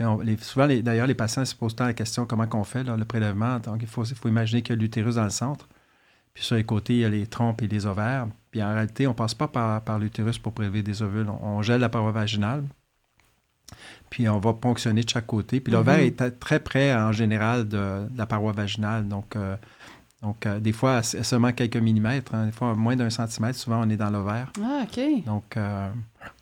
Mhm. 0.00 0.06
On- 0.06 0.18
les- 0.20 0.36
souvent, 0.36 0.66
les- 0.66 0.82
d'ailleurs, 0.82 1.06
les 1.06 1.14
patients 1.14 1.44
se 1.44 1.54
posent 1.54 1.74
tant 1.76 1.86
la 1.86 1.94
question 1.94 2.26
comment 2.26 2.46
qu'on 2.46 2.64
fait 2.64 2.84
là, 2.84 2.96
le 2.96 3.04
prélèvement. 3.04 3.58
Donc, 3.60 3.78
il 3.82 3.88
faut, 3.88 4.04
il 4.04 4.14
faut 4.14 4.28
imaginer 4.28 4.62
qu'il 4.62 4.74
y 4.74 4.78
a 4.78 4.80
l'utérus 4.80 5.14
dans 5.16 5.24
le 5.24 5.30
centre. 5.30 5.66
Puis 6.34 6.44
sur 6.44 6.56
les 6.56 6.64
côtés, 6.64 6.92
il 6.94 7.00
y 7.00 7.04
a 7.06 7.08
les 7.08 7.26
trompes 7.26 7.62
et 7.62 7.66
les 7.68 7.86
ovaires. 7.86 8.26
Puis 8.50 8.62
en 8.62 8.72
réalité, 8.74 9.06
on 9.06 9.10
ne 9.10 9.16
passe 9.16 9.32
pas 9.34 9.48
par, 9.48 9.80
par 9.82 9.98
l'utérus 9.98 10.38
pour 10.38 10.52
prélever 10.52 10.82
des 10.82 11.00
ovules. 11.02 11.26
On, 11.30 11.46
on 11.58 11.62
gèle 11.62 11.80
la 11.80 11.88
paroi 11.88 12.12
vaginale. 12.12 12.62
Puis 14.10 14.28
on 14.28 14.38
va 14.38 14.52
ponctionner 14.52 15.02
de 15.02 15.08
chaque 15.08 15.26
côté. 15.26 15.60
Puis 15.60 15.72
l'ovaire 15.72 15.98
Mhm. 15.98 16.04
est 16.04 16.20
à- 16.20 16.30
très 16.30 16.60
près, 16.60 16.94
en 16.94 17.12
général, 17.12 17.66
de, 17.66 18.06
de 18.10 18.18
la 18.18 18.26
paroi 18.26 18.52
vaginale. 18.52 19.08
Donc, 19.08 19.34
euh, 19.34 19.56
donc 20.26 20.44
euh, 20.44 20.58
des 20.58 20.72
fois, 20.72 21.04
seulement 21.04 21.52
quelques 21.52 21.76
millimètres. 21.76 22.34
hein. 22.34 22.46
des 22.46 22.52
fois, 22.52 22.74
moins 22.74 22.96
d'un 22.96 23.10
centimètre. 23.10 23.56
Souvent, 23.56 23.80
on 23.86 23.88
est 23.88 23.96
dans 23.96 24.10
l'ovaire. 24.10 24.50
Ah, 24.60 24.82
OK. 24.82 25.24
Donc, 25.24 25.56
euh, 25.56 25.88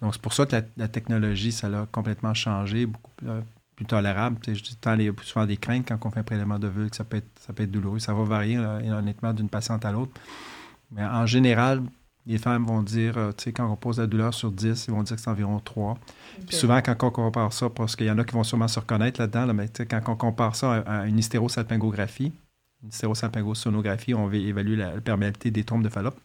donc 0.00 0.14
c'est 0.14 0.22
pour 0.22 0.32
ça 0.32 0.46
que 0.46 0.56
la, 0.56 0.62
la 0.78 0.88
technologie, 0.88 1.52
ça 1.52 1.68
l'a 1.68 1.86
complètement 1.92 2.32
changé, 2.32 2.86
beaucoup 2.86 3.10
plus, 3.16 3.28
euh, 3.28 3.40
plus 3.76 3.84
tolérable. 3.84 4.38
Tu 4.42 4.52
sais, 4.52 4.58
je 4.58 4.64
dis 4.64 4.76
tant 4.76 4.94
les, 4.94 5.12
souvent 5.22 5.44
des 5.44 5.58
craintes 5.58 5.86
quand 5.86 5.98
on 6.06 6.10
fait 6.10 6.20
un 6.20 6.22
prélèvement 6.22 6.58
de 6.58 6.66
vulve, 6.68 6.88
que 6.88 6.96
ça 6.96 7.04
peut 7.04 7.18
être, 7.18 7.28
ça 7.38 7.52
peut 7.52 7.64
être 7.64 7.70
douloureux. 7.70 7.98
Ça 7.98 8.14
va 8.14 8.24
varier 8.24 8.56
là, 8.56 8.78
honnêtement 8.96 9.34
d'une 9.34 9.50
patiente 9.50 9.84
à 9.84 9.92
l'autre. 9.92 10.12
Mais 10.90 11.04
en 11.04 11.26
général, 11.26 11.82
les 12.26 12.38
femmes 12.38 12.64
vont 12.64 12.82
dire, 12.82 13.16
tu 13.36 13.44
sais, 13.44 13.52
quand 13.52 13.70
on 13.70 13.76
pose 13.76 13.98
la 13.98 14.06
douleur 14.06 14.32
sur 14.32 14.50
10, 14.50 14.86
ils 14.88 14.94
vont 14.94 15.02
dire 15.02 15.16
que 15.16 15.20
c'est 15.20 15.28
environ 15.28 15.58
3. 15.60 15.98
Puis 16.46 16.56
souvent, 16.56 16.80
quand 16.80 16.96
on 17.02 17.10
compare 17.10 17.52
ça, 17.52 17.68
parce 17.68 17.96
qu'il 17.96 18.06
y 18.06 18.10
en 18.10 18.16
a 18.18 18.24
qui 18.24 18.32
vont 18.32 18.44
sûrement 18.44 18.68
se 18.68 18.80
reconnaître 18.80 19.20
là-dedans, 19.20 19.44
là, 19.44 19.52
mais 19.52 19.68
quand 19.90 20.00
on 20.08 20.16
compare 20.16 20.56
ça 20.56 20.72
à, 20.72 21.00
à 21.00 21.04
une 21.06 21.18
hystérosalpingographie, 21.18 22.32
une 22.84 22.90
hystérosalpingosonographie, 22.90 24.14
on 24.14 24.28
va 24.28 24.36
évaluer 24.36 24.76
la, 24.76 24.94
la 24.94 25.00
perméabilité 25.00 25.50
des 25.50 25.64
trompes 25.64 25.82
de 25.82 25.88
Fallope. 25.88 26.20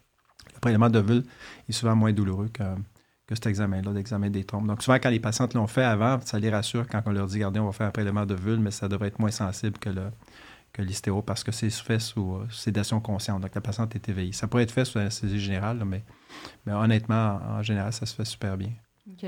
Le 0.53 0.59
prélèvement 0.59 0.89
de 0.89 0.99
vulve 0.99 1.25
est 1.67 1.71
souvent 1.71 1.95
moins 1.95 2.11
douloureux 2.11 2.49
que, 2.49 2.63
que 3.27 3.35
cet 3.35 3.47
examen-là, 3.47 3.93
l'examen 3.93 4.29
des 4.29 4.43
trompes. 4.43 4.67
Donc, 4.67 4.83
souvent, 4.83 4.97
quand 4.97 5.09
les 5.09 5.19
patientes 5.19 5.53
l'ont 5.53 5.67
fait 5.67 5.83
avant, 5.83 6.19
ça 6.21 6.37
les 6.37 6.49
rassure 6.49 6.87
quand 6.87 7.01
on 7.05 7.11
leur 7.11 7.27
dit, 7.27 7.35
regardez, 7.35 7.59
on 7.59 7.67
va 7.67 7.71
faire 7.71 7.87
un 7.87 7.91
prélèvement 7.91 8.25
de 8.25 8.35
vulve, 8.35 8.59
mais 8.59 8.71
ça 8.71 8.87
devrait 8.87 9.07
être 9.07 9.19
moins 9.19 9.31
sensible 9.31 9.77
que 9.77 9.89
le, 9.89 10.11
que 10.73 10.81
l'hystéro 10.81 11.21
parce 11.21 11.43
que 11.43 11.51
c'est 11.51 11.69
fait 11.69 11.99
sous 11.99 12.35
euh, 12.35 12.47
sédation 12.51 12.99
consciente. 12.99 13.41
Donc, 13.41 13.55
la 13.55 13.61
patiente 13.61 13.95
est 13.95 14.09
éveillée. 14.09 14.33
Ça 14.33 14.47
pourrait 14.47 14.63
être 14.63 14.71
fait 14.71 14.85
sous 14.85 14.97
anesthésie 14.97 15.39
générale, 15.39 15.79
là, 15.79 15.85
mais, 15.85 16.03
mais 16.65 16.73
honnêtement, 16.73 17.39
en, 17.41 17.59
en 17.59 17.63
général, 17.63 17.93
ça 17.93 18.05
se 18.05 18.15
fait 18.15 18.25
super 18.25 18.57
bien. 18.57 18.71
OK. 19.09 19.25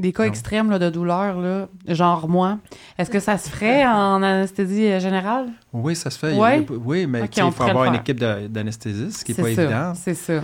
Des 0.00 0.12
cas 0.12 0.24
Non. 0.24 0.28
extrêmes 0.30 0.70
là, 0.70 0.78
de 0.78 0.88
douleur, 0.88 1.40
là, 1.40 1.68
genre 1.88 2.28
moi, 2.28 2.58
est-ce 2.98 3.10
que 3.10 3.20
ça 3.20 3.36
se 3.38 3.50
ferait 3.50 3.86
en 3.86 4.22
anesthésie 4.22 4.86
euh, 4.86 5.00
générale? 5.00 5.48
Oui, 5.72 5.94
ça 5.94 6.10
se 6.10 6.18
fait. 6.18 6.36
Ouais? 6.36 6.66
Oui, 6.70 7.06
mais 7.06 7.28
il 7.36 7.52
faut 7.52 7.62
avoir 7.62 7.84
une 7.84 7.96
équipe 7.96 8.18
d'anesthésistes, 8.18 9.18
ce 9.18 9.24
qui 9.24 9.32
n'est 9.32 9.42
pas 9.42 9.54
ça, 9.54 9.62
évident. 9.62 9.92
C'est 9.94 10.14
ça. 10.14 10.42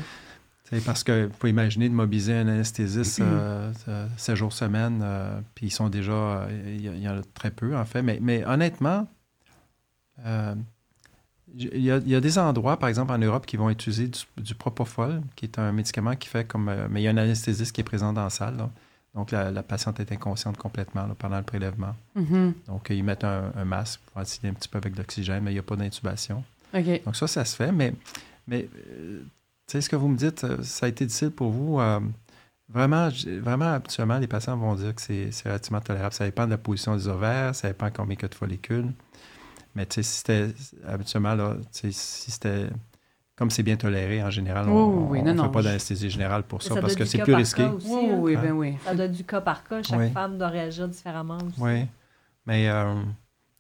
C'est 0.68 0.84
parce 0.84 1.04
que 1.04 1.30
faut 1.38 1.46
imaginer 1.46 1.88
de 1.88 1.94
mobiliser 1.94 2.34
un 2.34 2.48
anesthésiste 2.48 3.20
euh, 3.20 3.72
7 4.16 4.34
jours 4.34 4.52
semaine, 4.52 5.00
euh, 5.02 5.38
puis 5.54 5.66
ils 5.66 5.70
sont 5.70 5.88
déjà, 5.88 6.12
euh, 6.12 6.74
il 6.76 7.02
y, 7.02 7.08
en 7.08 7.16
a 7.16 7.22
très 7.34 7.52
peu 7.52 7.76
en 7.76 7.84
fait. 7.84 8.02
Mais, 8.02 8.18
mais 8.20 8.44
honnêtement, 8.44 9.06
il 10.24 10.58
y, 11.54 11.90
a, 11.90 11.98
il 11.98 12.08
y 12.08 12.14
a 12.16 12.20
des 12.20 12.38
endroits, 12.38 12.78
par 12.78 12.88
exemple 12.88 13.12
en 13.12 13.18
Europe, 13.18 13.46
qui 13.46 13.56
vont 13.56 13.70
utiliser 13.70 14.08
du, 14.08 14.18
du 14.38 14.54
propofol, 14.56 15.22
qui 15.36 15.44
est 15.44 15.58
un 15.60 15.70
médicament 15.70 16.16
qui 16.16 16.28
fait 16.28 16.44
comme, 16.44 16.70
mais 16.90 17.00
il 17.00 17.04
y 17.04 17.08
a 17.08 17.12
un 17.12 17.16
anesthésiste 17.16 17.72
qui 17.72 17.82
est 17.82 17.84
présent 17.84 18.12
dans 18.12 18.24
la 18.24 18.30
salle. 18.30 18.56
là. 18.56 18.70
Donc 19.16 19.30
la, 19.32 19.50
la 19.50 19.62
patiente 19.62 19.98
est 19.98 20.12
inconsciente 20.12 20.56
complètement 20.58 21.06
là, 21.06 21.14
pendant 21.18 21.38
le 21.38 21.42
prélèvement. 21.42 21.96
Mhm. 22.14 22.52
Donc 22.68 22.86
ils 22.90 23.02
mettent 23.02 23.24
un, 23.24 23.50
un 23.56 23.64
masque 23.64 24.00
pour 24.06 24.18
ventiler 24.20 24.50
un 24.50 24.52
petit 24.52 24.68
peu 24.68 24.78
avec 24.78 24.92
de 24.92 24.98
l'oxygène, 24.98 25.42
mais 25.42 25.50
il 25.50 25.54
n'y 25.54 25.58
a 25.60 25.64
pas 25.64 25.74
d'intubation. 25.76 26.44
Donc 27.04 27.16
ça, 27.16 27.26
ça 27.26 27.44
se 27.44 27.56
fait, 27.56 27.72
mais, 27.72 27.94
mais 28.46 28.68
euh, 28.90 29.22
tu 29.66 29.72
sais, 29.72 29.80
ce 29.80 29.88
que 29.88 29.96
vous 29.96 30.08
me 30.08 30.16
dites, 30.16 30.44
euh, 30.44 30.62
ça 30.62 30.86
a 30.86 30.88
été 30.90 31.06
difficile 31.06 31.30
pour 31.30 31.50
vous. 31.50 31.80
euh, 31.80 31.98
vraiment, 32.68 33.08
vraiment, 33.40 33.72
habituellement, 33.72 34.18
les 34.18 34.26
patients 34.26 34.56
vont 34.56 34.74
dire 34.74 34.94
que 34.94 35.00
c'est 35.00 35.30
relativement 35.44 35.80
tolérable. 35.80 36.12
Ça 36.12 36.24
dépend 36.26 36.44
de 36.44 36.50
la 36.50 36.58
position 36.58 36.94
des 36.94 37.08
ovaires, 37.08 37.54
ça 37.54 37.68
dépend 37.68 37.90
combien 37.90 38.16
il 38.18 38.22
y 38.22 38.24
a 38.24 38.28
de 38.28 38.34
follicules. 38.34 38.92
Mais 39.74 39.86
tu 39.86 39.94
sais, 39.94 40.02
si 40.02 40.18
c'était, 40.18 40.48
habituellement, 40.86 41.34
là, 41.34 41.56
tu 41.72 41.90
sais, 41.90 41.92
si 41.92 42.30
c'était, 42.30 42.68
comme 43.36 43.50
c'est 43.50 43.62
bien 43.62 43.76
toléré, 43.76 44.22
en 44.22 44.30
général, 44.30 44.68
on 44.68 44.86
Oui, 44.88 45.06
oui, 45.10 45.22
ne 45.22 45.28
fait 45.30 45.34
non, 45.34 45.48
pas 45.50 45.62
d'anesthésie 45.62 46.08
générale 46.10 46.42
pour 46.42 46.62
ça, 46.62 46.74
ça 46.74 46.80
parce 46.80 46.94
que 46.94 47.04
c'est 47.04 47.18
plus 47.18 47.32
par 47.32 47.38
risqué. 47.38 47.62
cas 47.64 47.68
aussi, 47.70 47.86
Oui, 47.90 48.08
hein. 48.10 48.18
oui, 48.18 48.36
Hein? 48.36 48.40
ben 48.42 48.52
oui. 48.52 48.74
Ça 48.84 48.94
doit 48.94 49.04
être 49.04 49.12
du 49.12 49.24
cas 49.24 49.40
par 49.42 49.62
cas. 49.64 49.82
Chaque 49.82 49.98
Oui. 49.98 50.10
femme 50.10 50.38
doit 50.38 50.48
réagir 50.48 50.88
différemment 50.88 51.36
aussi. 51.36 51.60
Oui. 51.60 51.84
Mais 52.46 52.68
euh, 52.68 52.94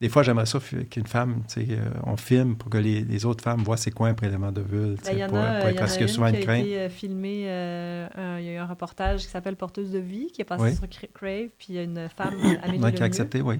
des 0.00 0.08
fois, 0.08 0.22
j'aimerais 0.22 0.46
ça 0.46 0.58
qu'une 0.90 1.06
femme, 1.06 1.42
tu 1.48 1.66
sais, 1.66 1.72
euh, 1.72 1.90
on 2.04 2.16
filme 2.16 2.56
pour 2.56 2.70
que 2.70 2.78
les, 2.78 3.02
les 3.02 3.24
autres 3.26 3.44
femmes 3.44 3.62
voient 3.64 3.76
c'est 3.76 3.90
quoi 3.90 4.08
un 4.08 4.14
prélèvement 4.14 4.50
de 4.52 4.62
vulve, 4.62 4.96
tu 4.98 5.02
Ben, 5.02 5.04
sais, 5.04 5.12
Il 5.14 5.18
y 5.18 5.24
en 5.24 5.28
pour, 5.28 5.38
a, 5.38 5.42
pour 5.42 5.54
être- 5.56 5.68
il 5.70 5.74
y 5.74 5.78
parce 5.78 5.92
a 5.92 5.96
qu'il 5.98 6.00
y 6.00 6.04
a 6.04 6.08
une 6.08 6.14
souvent 6.14 6.30
qui 6.30 6.36
une 6.36 6.42
a 6.42 6.44
crainte. 6.44 6.60
été 6.66 6.78
euh, 6.78 6.88
filmée. 6.88 7.44
euh, 7.48 8.08
un- 8.16 8.38
il 8.38 8.44
y 8.46 8.48
a 8.48 8.52
eu 8.52 8.56
un 8.56 8.66
reportage 8.66 9.20
qui 9.22 9.26
s'appelle 9.28 9.56
Porteuse 9.56 9.90
de 9.90 9.98
vie 9.98 10.28
qui 10.32 10.40
est 10.40 10.44
passé 10.46 10.62
Oui. 10.64 10.74
sur 10.74 10.84
Cra- 10.86 11.08
Crave. 11.12 11.48
Puis 11.58 11.66
il 11.70 11.74
y 11.74 11.78
a 11.78 11.82
une 11.82 12.08
femme, 12.08 12.34
Amélie 12.62 12.82
Ouais, 12.82 12.92
qui 12.94 13.02
a 13.02 13.06
accepté, 13.06 13.42
oui. 13.42 13.58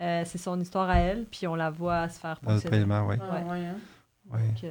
Euh, 0.00 0.22
c'est 0.26 0.38
son 0.38 0.60
histoire 0.60 0.88
à 0.90 0.98
elle. 0.98 1.24
Puis 1.24 1.46
on 1.48 1.54
la 1.56 1.70
voit 1.70 2.08
se 2.08 2.20
faire 2.20 2.38
fonctionner. 2.38 2.66
prélèvement, 2.68 3.06
oui. 3.08 3.16
Ah, 3.20 3.34
ouais, 3.50 3.58
hein. 3.66 3.76
oui. 4.32 4.68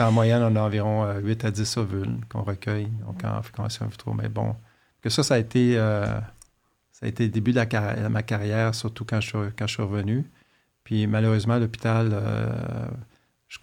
Euh, 0.00 0.04
En 0.04 0.12
moyenne, 0.12 0.42
on 0.42 0.56
a 0.56 0.60
environ 0.60 1.04
euh, 1.04 1.20
8 1.20 1.44
à 1.44 1.50
10 1.50 1.76
ovules 1.78 2.16
qu'on 2.28 2.42
recueille 2.42 2.88
donc 3.06 3.24
en 3.24 3.42
fécondation 3.42 3.86
in 3.86 3.88
vitro. 3.88 4.12
Mais 4.14 4.28
bon, 4.28 4.54
que 5.02 5.10
ça, 5.10 5.22
ça 5.22 5.34
a 5.34 5.38
été, 5.38 5.78
euh, 5.78 6.06
ça 6.92 7.06
a 7.06 7.08
été 7.08 7.24
le 7.24 7.30
début 7.30 7.52
de 7.52 7.56
la 7.56 8.08
ma 8.08 8.22
carrière, 8.22 8.74
surtout 8.74 9.04
quand 9.04 9.20
je, 9.20 9.28
suis- 9.28 9.52
quand 9.58 9.66
je 9.66 9.74
suis 9.74 9.82
revenu. 9.82 10.24
Puis 10.84 11.06
malheureusement, 11.06 11.54
à 11.54 11.58
l'hôpital, 11.58 12.10
euh, 12.12 12.86
je, 13.48 13.58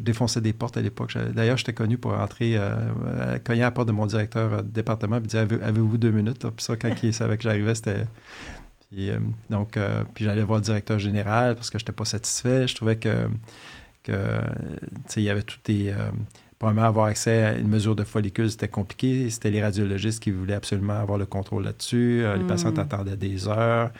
défonçais 0.00 0.40
des 0.40 0.52
portes 0.52 0.76
à 0.76 0.82
l'époque. 0.82 1.16
D'ailleurs, 1.34 1.56
j'étais 1.56 1.72
connu 1.74 1.98
pour 1.98 2.12
entrer, 2.14 2.56
euh, 2.56 2.76
euh, 3.06 3.38
cogner 3.38 3.62
à 3.62 3.66
la 3.66 3.70
porte 3.70 3.88
de 3.88 3.92
mon 3.92 4.06
directeur 4.06 4.52
euh, 4.52 4.62
de 4.62 4.68
département 4.68 5.16
et 5.16 5.20
dire 5.20 5.40
Avez- 5.40 5.62
Avez-vous 5.62 5.98
deux 5.98 6.10
minutes 6.10 6.44
là? 6.44 6.50
Puis 6.50 6.64
ça, 6.64 6.76
quand 6.76 6.90
il 7.02 7.12
savait 7.14 7.36
que 7.36 7.42
j'arrivais, 7.42 7.74
c'était. 7.74 8.06
Puis, 8.90 9.10
euh, 9.10 9.18
donc, 9.50 9.76
euh, 9.76 10.04
puis 10.14 10.24
j'allais 10.24 10.42
voir 10.44 10.58
le 10.60 10.64
directeur 10.64 10.98
général 10.98 11.56
parce 11.56 11.70
que 11.70 11.78
je 11.78 11.84
n'étais 11.84 11.92
pas 11.92 12.04
satisfait. 12.04 12.68
Je 12.68 12.74
trouvais 12.74 12.96
que, 12.96 13.28
il 14.08 15.22
y 15.22 15.30
avait 15.30 15.42
tout 15.42 15.58
des. 15.64 15.88
euh, 15.90 16.10
Probablement 16.58 16.86
avoir 16.86 17.06
accès 17.06 17.42
à 17.44 17.54
une 17.56 17.68
mesure 17.68 17.96
de 17.96 18.04
follicule, 18.04 18.50
c'était 18.50 18.68
compliqué. 18.68 19.28
C'était 19.28 19.50
les 19.50 19.60
radiologistes 19.62 20.22
qui 20.22 20.30
voulaient 20.30 20.54
absolument 20.54 20.94
avoir 20.94 21.18
le 21.18 21.26
contrôle 21.26 21.64
là-dessus. 21.64 22.22
Euh, 22.24 22.36
Les 22.36 22.44
Mm. 22.44 22.46
patients 22.46 22.78
attendaient 22.78 23.16
des 23.16 23.48
heures. 23.48 23.90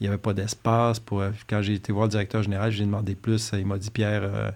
Il 0.00 0.04
n'y 0.04 0.08
avait 0.08 0.18
pas 0.18 0.34
d'espace. 0.34 1.00
Pour, 1.00 1.20
euh, 1.22 1.30
quand 1.48 1.62
j'ai 1.62 1.74
été 1.74 1.92
voir 1.92 2.06
le 2.06 2.10
directeur 2.10 2.42
général, 2.42 2.70
j'ai 2.72 2.84
demandé 2.84 3.14
plus. 3.14 3.50
Il 3.54 3.66
m'a 3.66 3.78
dit, 3.78 3.90
Pierre, 3.90 4.22
euh, 4.24 4.50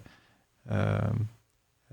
euh, 0.70 0.98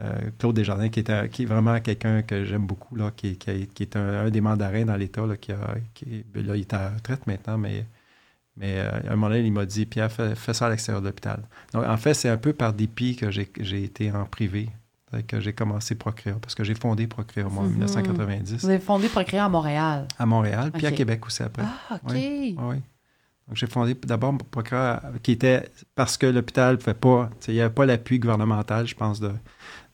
euh, 0.01 0.29
Claude 0.39 0.55
Desjardins, 0.55 0.89
qui, 0.89 0.99
est 0.99 1.45
vraiment 1.45 1.79
quelqu'un 1.79 2.21
que 2.21 2.43
j'aime 2.45 2.67
beaucoup, 2.67 2.95
là, 2.95 3.11
qui, 3.15 3.37
qui, 3.37 3.67
qui 3.67 3.83
est 3.83 3.95
un, 3.95 4.25
un 4.25 4.29
des 4.29 4.41
mandarins 4.41 4.85
dans 4.85 4.97
l'État, 4.97 5.25
là, 5.25 5.37
qui, 5.37 5.51
a, 5.53 5.75
ben 6.33 6.45
là, 6.45 6.55
il 6.57 6.61
est 6.61 6.73
à 6.73 6.79
la 6.79 6.89
retraite 6.91 7.27
maintenant, 7.27 7.57
mais, 7.57 7.85
mais 8.57 8.75
euh, 8.79 8.89
à 8.91 9.13
un 9.13 9.15
moment 9.15 9.27
donné, 9.29 9.41
il 9.41 9.51
m'a 9.51 9.65
dit, 9.65 9.85
Pierre, 9.85 10.11
fais, 10.11 10.33
fais 10.35 10.53
ça 10.53 10.67
à 10.67 10.69
l'extérieur 10.69 11.01
de 11.01 11.07
l'hôpital. 11.07 11.41
Donc, 11.73 11.85
en 11.85 11.97
fait, 11.97 12.13
c'est 12.13 12.29
un 12.29 12.37
peu 12.37 12.53
par 12.53 12.73
dépit 12.73 13.15
que 13.15 13.29
j'ai 13.31 13.83
été 13.83 14.11
en 14.11 14.25
privé, 14.25 14.69
Fait 15.11 15.23
que 15.23 15.39
j'ai 15.39 15.53
commencé 15.53 15.93
Procréa, 15.95 16.35
parce 16.41 16.55
que 16.55 16.63
j'ai 16.63 16.73
fondé 16.75 17.05
Procréa, 17.07 17.45
moi, 17.45 17.63
en 17.63 17.67
Mhm. 17.67 17.73
1990, 17.73 18.61
Vous 18.61 18.69
avez 18.69 18.79
fondé 18.79 19.07
Procréa 19.07 19.45
à 19.45 19.49
Montréal. 19.49 20.07
à 20.17 20.25
Montréal, 20.25 20.71
puis 20.73 20.85
à. 20.87 20.91
Québec 20.91 21.25
aussi 21.25 21.43
après. 21.43 21.63
Ah, 21.63 21.95
OK. 21.95 22.11
Oui. 22.13 22.55
Oui. 22.59 22.75
Donc, 23.47 23.57
j'ai 23.57 23.67
fondé 23.67 23.93
d'abord 24.05 24.35
Procréa, 24.49 25.03
qui 25.21 25.33
était 25.33 25.69
parce 25.93 26.17
que 26.17 26.25
l'hôpital 26.25 26.71
ne 26.75 26.77
pouvait 26.79 26.95
pas, 26.95 27.29
il 27.47 27.53
n'y 27.53 27.61
avait 27.61 27.73
pas 27.73 27.85
l'appui 27.85 28.17
gouvernemental, 28.17 28.87
je 28.87 28.95
pense, 28.95 29.19
de, 29.19 29.31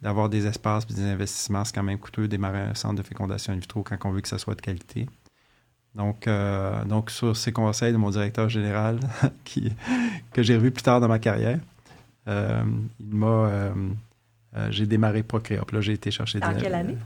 d'avoir 0.01 0.29
des 0.29 0.47
espaces 0.47 0.85
et 0.89 0.93
des 0.93 1.03
investissements. 1.03 1.65
C'est 1.65 1.75
quand 1.75 1.83
même 1.83 1.99
coûteux 1.99 2.21
de 2.23 2.27
démarrer 2.27 2.61
un 2.61 2.73
centre 2.75 2.95
de 2.95 3.03
fécondation 3.03 3.51
in 3.51 3.57
vitro 3.57 3.83
quand 3.83 3.97
on 4.05 4.11
veut 4.11 4.21
que 4.21 4.29
ça 4.29 4.37
soit 4.37 4.55
de 4.55 4.61
qualité. 4.61 5.07
Donc, 5.95 6.27
euh, 6.27 6.83
donc 6.85 7.11
sur 7.11 7.35
ces 7.35 7.51
conseils 7.51 7.91
de 7.91 7.97
mon 7.97 8.09
directeur 8.09 8.47
général, 8.49 8.99
qui, 9.43 9.73
que 10.31 10.41
j'ai 10.41 10.55
revu 10.55 10.71
plus 10.71 10.83
tard 10.83 11.01
dans 11.01 11.07
ma 11.09 11.19
carrière, 11.19 11.59
euh, 12.27 12.63
il 12.99 13.15
m'a. 13.15 13.27
euh, 13.27 13.73
j'ai 14.69 14.85
démarré 14.85 15.23
Procréa. 15.23 15.63
Puis 15.65 15.75
là, 15.75 15.81
j'ai 15.81 15.93
été 15.93 16.11
chercher 16.11 16.39
En 16.43 16.53
quelle 16.55 16.75
année, 16.75 16.97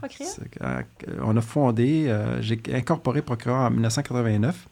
euh, 0.62 0.82
On 1.22 1.36
a 1.36 1.40
fondé, 1.40 2.12
j'ai 2.40 2.60
incorporé 2.72 3.22
Procréa 3.22 3.54
en 3.54 3.70
1989. 3.70 4.68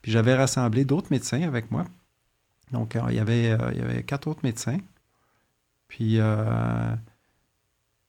Puis 0.00 0.12
j'avais 0.12 0.34
rassemblé 0.34 0.84
d'autres 0.84 1.08
médecins 1.10 1.42
avec 1.42 1.70
moi. 1.70 1.84
Donc, 2.72 2.96
il, 3.08 3.14
y 3.14 3.18
avait, 3.18 3.44
il 3.72 3.78
y 3.78 3.82
avait 3.82 4.02
quatre 4.04 4.26
autres 4.28 4.40
médecins. 4.42 4.78
Puis, 5.88 6.18
euh, 6.18 6.94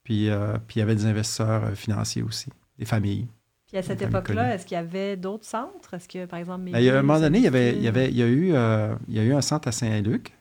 puis, 0.04 0.28
puis 0.66 0.76
il 0.76 0.78
y 0.78 0.82
avait 0.82 0.94
des 0.94 1.06
investisseurs 1.06 1.70
financiers 1.74 2.22
aussi, 2.22 2.50
des 2.78 2.84
familles. 2.84 3.26
Puis 3.70 3.78
à 3.78 3.82
cette 3.82 4.02
époque-là, 4.02 4.54
est-ce 4.54 4.66
qu'il 4.66 4.74
y 4.74 4.78
avait 4.78 5.16
d'autres 5.16 5.44
centres? 5.44 5.94
Est-ce 5.94 6.08
que, 6.08 6.26
par 6.26 6.40
exemple, 6.40 6.64
Ben, 6.64 6.80
il 6.80 6.84
y 6.84 6.90
a, 6.90 6.96
à 6.96 6.98
un 6.98 7.02
moment 7.02 7.20
donné, 7.20 7.38
il 7.38 7.44
y, 7.44 7.46
avait, 7.46 7.76
il, 7.76 7.82
y 7.82 7.86
avait, 7.86 8.08
il, 8.08 8.16
y 8.16 8.22
a 8.22 8.26
eu, 8.26 8.52
euh, 8.52 8.96
il 9.06 9.14
y 9.14 9.20
a 9.20 9.22
eu 9.22 9.32
un 9.32 9.40
centre 9.40 9.68
à 9.68 9.72
Saint-Luc. 9.72 10.32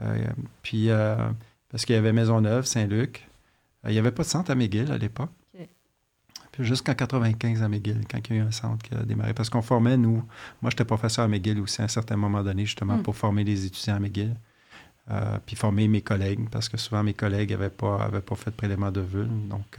Euh, 0.00 0.26
puis, 0.62 0.90
euh, 0.90 1.14
parce 1.70 1.84
qu'il 1.84 1.94
y 1.94 1.98
avait 1.98 2.12
Maisonneuve, 2.12 2.64
Saint-Luc. 2.64 3.28
Il 3.84 3.92
n'y 3.92 3.98
avait 3.98 4.10
pas 4.10 4.24
de 4.24 4.28
centre 4.28 4.50
à 4.50 4.56
McGill 4.56 4.90
à 4.90 4.98
l'époque. 4.98 5.30
Puis 6.50 6.64
jusqu'en 6.64 6.94
95 6.94 7.62
à 7.62 7.68
McGill, 7.68 8.00
quand 8.10 8.18
il 8.28 8.36
y 8.36 8.38
a 8.40 8.42
eu 8.42 8.46
un 8.46 8.50
centre 8.50 8.82
qui 8.86 8.94
a 8.94 9.04
démarré. 9.04 9.32
Parce 9.34 9.48
qu'on 9.48 9.62
formait, 9.62 9.96
nous, 9.96 10.22
moi 10.60 10.70
j'étais 10.70 10.84
professeur 10.84 11.24
à 11.24 11.28
McGill 11.28 11.58
aussi 11.60 11.80
à 11.80 11.84
un 11.84 11.88
certain 11.88 12.16
moment 12.16 12.42
donné, 12.42 12.66
justement, 12.66 12.96
Mm. 12.96 13.02
pour 13.02 13.16
former 13.16 13.44
les 13.44 13.64
étudiants 13.64 13.94
à 13.94 14.00
McGill. 14.00 14.34
Puis 15.46 15.54
former 15.56 15.86
mes 15.86 16.02
collègues, 16.02 16.48
parce 16.50 16.68
que 16.68 16.76
souvent 16.76 17.04
mes 17.04 17.14
collègues 17.14 17.52
n'avaient 17.52 17.70
pas, 17.70 18.02
avaient 18.02 18.20
pas 18.20 18.34
fait 18.34 18.50
de 18.50 18.56
prélèvement 18.56 18.90
de 18.90 19.00
vulve. 19.00 19.48
Donc, 19.48 19.78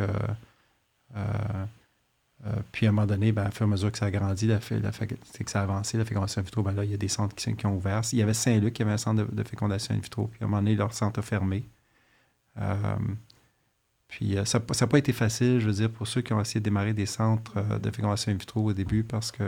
euh, 2.45 2.51
puis 2.71 2.86
à 2.86 2.89
un 2.89 2.91
moment 2.91 3.08
donné, 3.08 3.32
ben, 3.32 3.43
à 3.45 3.51
fur 3.51 3.62
et 3.65 3.69
à 3.69 3.71
mesure 3.71 3.91
que 3.91 3.97
ça 3.97 4.06
a 4.08 4.12
grandi, 4.12 4.47
la, 4.47 4.60
la 4.71 4.91
que 4.91 5.51
ça 5.51 5.62
a 5.62 5.63
avancé, 5.63 5.97
la 5.97 6.06
fécondation 6.06 6.41
in 6.41 6.43
vitro, 6.43 6.62
ben 6.62 6.73
là, 6.73 6.84
il 6.84 6.91
y 6.91 6.93
a 6.93 6.97
des 6.97 7.08
centres 7.08 7.36
qui, 7.36 7.65
ont 7.65 7.75
ouvert. 7.75 8.01
Il 8.12 8.19
y 8.19 8.21
avait 8.21 8.34
Saint-Luc, 8.34 8.73
qui 8.73 8.82
avait 8.82 8.91
un 8.91 8.97
centre 8.97 9.23
de, 9.25 9.34
de 9.36 9.43
fécondation 9.47 9.95
in 9.95 9.99
vitro, 9.99 10.27
puis 10.27 10.39
à 10.41 10.45
un 10.45 10.47
moment 10.47 10.62
donné, 10.62 10.75
leur 10.75 10.93
centre 10.93 11.19
a 11.19 11.23
fermé. 11.23 11.63
Euh, 12.60 12.75
puis 14.08 14.38
euh, 14.38 14.45
ça 14.45 14.60
n'a 14.60 14.88
pas 14.88 14.97
été 14.97 15.13
facile, 15.13 15.60
je 15.60 15.65
veux 15.67 15.73
dire, 15.73 15.89
pour 15.89 16.08
ceux 16.08 16.21
qui 16.21 16.34
ont 16.34 16.41
essayé 16.41 16.60
de 16.60 16.65
démarrer 16.65 16.93
des 16.93 17.06
centres 17.06 17.53
de 17.79 17.91
fécondation 17.91 18.32
in 18.32 18.36
vitro 18.36 18.62
au 18.69 18.73
début, 18.73 19.03
parce 19.03 19.32
que, 19.32 19.43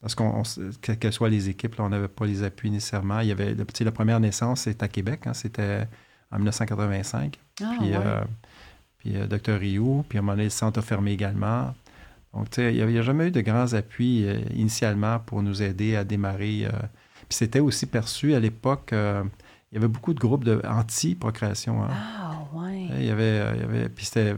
parce 0.00 0.14
qu'on, 0.14 0.42
que 0.82 1.10
soient 1.10 1.28
les 1.28 1.48
équipes, 1.50 1.76
là, 1.76 1.84
on 1.84 1.90
n'avait 1.90 2.08
pas 2.08 2.24
les 2.26 2.42
appuis 2.42 2.70
nécessairement. 2.70 3.20
Il 3.20 3.28
y 3.28 3.32
avait, 3.32 3.54
le- 3.54 3.64
tu 3.66 3.72
sais, 3.78 3.84
la 3.84 3.92
première 3.92 4.20
naissance, 4.20 4.62
c'était 4.62 4.84
à 4.84 4.88
Québec, 4.88 5.26
hein, 5.26 5.34
c'était 5.34 5.86
en 6.30 6.36
1985. 6.36 7.38
Ah, 7.62 7.74
Puis, 7.78 7.90
ouais. 7.90 7.96
euh, 7.96 8.20
puis 8.98 9.16
euh, 9.16 9.26
Dr. 9.26 9.58
Rioux, 9.58 10.04
puis 10.08 10.16
à 10.16 10.20
un 10.20 10.22
moment 10.22 10.32
donné, 10.32 10.44
le 10.44 10.50
centre 10.50 10.78
a 10.78 10.82
fermé 10.82 11.12
également. 11.12 11.74
Donc, 12.34 12.50
tu 12.50 12.56
sais, 12.56 12.74
il 12.74 12.86
n'y 12.86 12.98
a, 12.98 13.02
jamais 13.02 13.28
eu 13.28 13.30
de 13.30 13.40
grands 13.40 13.72
appuis 13.74 14.24
euh, 14.24 14.38
initialement 14.54 15.18
pour 15.18 15.42
nous 15.42 15.62
aider 15.62 15.96
à 15.96 16.04
démarrer. 16.04 16.66
euh. 16.66 16.70
Puis 17.28 17.36
c'était 17.38 17.60
aussi 17.60 17.86
perçu 17.86 18.34
à 18.34 18.40
l'époque, 18.40 18.92
euh, 18.92 19.22
il 19.72 19.76
y 19.76 19.78
avait 19.78 19.88
beaucoup 19.88 20.14
de 20.14 20.20
groupes 20.20 20.44
de 20.44 20.60
anti-procréation. 20.66 21.82
hein. 21.82 21.88
Ah, 21.90 22.38
ouais. 22.54 22.86
Il 22.98 23.04
y 23.06 23.10
avait, 23.10 23.42
il 23.54 23.60
y 23.60 23.64
avait 23.64 23.88
puis 23.88 24.04
c'était, 24.04 24.34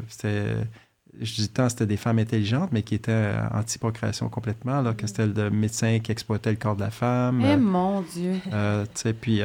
je 1.21 1.35
dis 1.35 1.49
tant, 1.49 1.69
c'était 1.69 1.87
des 1.87 1.97
femmes 1.97 2.19
intelligentes, 2.19 2.71
mais 2.73 2.83
qui 2.83 2.95
étaient 2.95 3.33
anti-procréation 3.53 4.29
complètement, 4.29 4.81
là, 4.83 4.95
que 4.95 5.07
c'était 5.07 5.27
le 5.27 5.51
médecin 5.51 5.99
qui 6.01 6.13
exploitait 6.13 6.51
le 6.51 6.57
corps 6.57 6.77
de 6.77 6.83
la 6.83 6.91
femme. 6.91 7.43
Eh 7.45 7.57
mon 7.57 8.03
Dieu. 8.03 8.35
tu 8.45 8.51
sais, 8.95 9.13
puis 9.13 9.43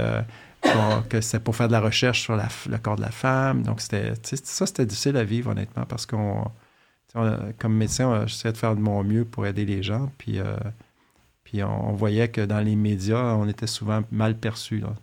que 1.09 1.21
c'était 1.21 1.39
pour 1.39 1.55
faire 1.55 1.67
de 1.67 1.73
la 1.73 1.79
recherche 1.81 2.21
sur 2.21 2.35
la 2.35 2.47
le 2.69 2.77
corps 2.77 2.97
de 2.97 3.01
la 3.01 3.11
femme. 3.11 3.63
Donc, 3.63 3.79
c'était, 3.79 4.13
ça, 4.23 4.65
c'était 4.65 4.85
difficile 4.85 5.15
à 5.15 5.23
vivre, 5.23 5.51
honnêtement, 5.51 5.85
parce 5.85 6.05
qu'on, 6.05 6.49
comme 7.57 7.75
médecin, 7.75 8.25
j'essayais 8.25 8.51
de 8.51 8.57
faire 8.57 8.75
de 8.75 8.81
mon 8.81 9.03
mieux 9.03 9.25
pour 9.25 9.45
aider 9.45 9.65
les 9.65 9.83
gens. 9.83 10.11
Puis, 10.17 10.39
euh, 10.39 10.57
puis 11.43 11.63
on, 11.63 11.89
on 11.89 11.93
voyait 11.93 12.29
que 12.29 12.41
dans 12.41 12.59
les 12.59 12.75
médias, 12.75 13.35
on 13.35 13.47
était 13.47 13.67
souvent 13.67 14.03
mal 14.11 14.37
perçus. 14.37 14.79
Là. 14.79 14.93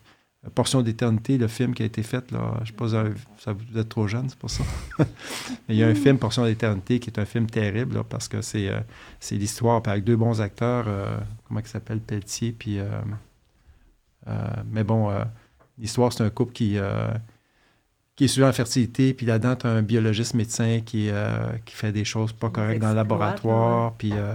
Portion 0.55 0.83
d'éternité, 0.83 1.39
le 1.39 1.49
film 1.49 1.75
qui 1.75 1.83
a 1.83 1.87
été 1.87 2.03
fait, 2.03 2.31
là, 2.31 2.55
je 2.59 2.61
ne 2.61 2.67
sais 2.67 2.73
pas, 2.73 2.89
ça, 3.39 3.53
vous 3.53 3.79
êtes 3.79 3.89
trop 3.89 4.07
jeune, 4.07 4.29
c'est 4.29 4.39
pour 4.39 4.51
ça. 4.51 4.63
Mais 4.99 5.75
il 5.75 5.77
y 5.77 5.83
a 5.83 5.89
un 5.89 5.95
film, 5.95 6.19
Portion 6.19 6.45
d'éternité, 6.45 7.01
qui 7.01 7.09
est 7.09 7.19
un 7.19 7.25
film 7.25 7.47
terrible, 7.47 7.95
là, 7.95 8.05
parce 8.05 8.29
que 8.29 8.43
c'est, 8.43 8.69
euh, 8.69 8.81
c'est 9.21 9.37
l'histoire, 9.37 9.81
avec 9.87 10.05
deux 10.05 10.17
bons 10.17 10.43
acteurs, 10.43 10.85
euh, 10.87 11.17
comment 11.49 11.61
il 11.61 11.67
s'appelle, 11.67 12.01
Pelletier, 12.01 12.53
puis... 12.53 12.79
mais 14.71 14.85
bon, 14.85 15.11
l'histoire, 15.79 16.13
c'est 16.13 16.25
un 16.25 16.31
couple 16.31 16.53
qui, 16.53 16.79
qui 18.17 18.25
est 18.25 18.29
sur 18.29 18.47
la 18.47 18.53
fertilité, 18.53 19.13
puis 19.15 19.27
là-dedans, 19.27 19.57
tu 19.57 19.67
as 19.67 19.71
un 19.71 19.83
biologiste 19.83 20.35
médecin 20.35 20.81
qui, 20.85 21.09
euh, 21.11 21.49
qui 21.65 21.75
fait 21.75 21.91
des 21.93 22.05
choses 22.05 22.33
pas 22.33 22.49
correctes 22.51 22.81
dans 22.81 22.91
le 22.91 22.95
laboratoire, 22.95 23.95
puis 23.95 24.13
euh, 24.15 24.35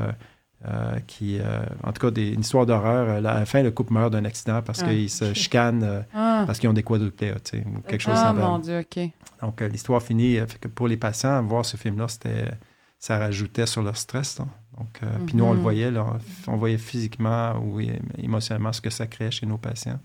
euh, 0.68 1.00
qui, 1.08 1.40
en 1.84 1.92
tout 1.94 2.02
cas, 2.02 2.12
des, 2.12 2.32
une 2.34 2.42
histoire 2.42 2.66
d'horreur. 2.66 3.10
À 3.10 3.22
la 3.22 3.46
fin, 3.46 3.64
le 3.64 3.72
couple 3.72 3.94
meurt 3.94 4.12
d'un 4.12 4.26
accident 4.26 4.62
parce 4.62 4.82
Ah. 4.82 4.88
qu'ils 4.90 5.10
se 5.10 5.34
chicanent, 5.34 6.04
Ah, 6.14 6.44
parce 6.46 6.60
qu'ils 6.60 6.68
ont 6.70 6.74
des 6.74 6.84
quadruplets, 6.84 7.34
tu 7.44 7.58
sais, 7.60 7.64
ou 7.66 7.80
quelque 7.88 8.02
chose 8.02 8.18
Ah, 8.18 8.28
semblable. 8.30 8.52
mon 8.52 8.60
Dieu, 8.60 8.80
OK. 8.80 9.10
Donc, 9.42 9.62
l'histoire 9.62 10.02
fait 10.02 10.60
que 10.60 10.68
pour 10.68 10.90
les 10.90 10.98
patients, 10.98 11.42
voir 11.44 11.64
ce 11.66 11.78
film-là, 11.78 12.10
c'était, 12.10 12.52
ça 12.98 13.18
rajoutait 13.18 13.66
sur 13.66 13.82
leur 13.82 13.96
stress. 13.96 14.40
là. 14.40 14.46
Donc, 14.78 15.00
Puis 15.26 15.38
nous, 15.38 15.46
on 15.46 15.52
le 15.52 15.58
Mhm. 15.58 15.64
voyait, 15.64 15.92
là, 15.92 16.06
on 16.48 16.58
voyait 16.58 16.78
physiquement 16.78 17.54
ou 17.64 17.80
émotionnellement 18.18 18.74
ce 18.74 18.82
que 18.82 18.90
ça 18.90 19.08
créait 19.08 19.32
chez 19.32 19.46
nos 19.46 19.58
patients. 19.58 20.00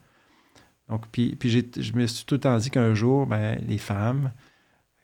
Donc, 0.89 1.03
puis, 1.11 1.35
puis 1.37 1.49
j'ai- 1.51 1.71
je 1.81 1.93
me 1.95 2.07
suis 2.07 2.25
tout 2.25 2.35
le 2.35 2.41
temps 2.41 2.57
dit 2.59 2.71
qu'un 2.71 2.95
jour, 2.95 3.27
ben, 3.27 3.59
les 3.67 3.79
femmes 3.79 4.31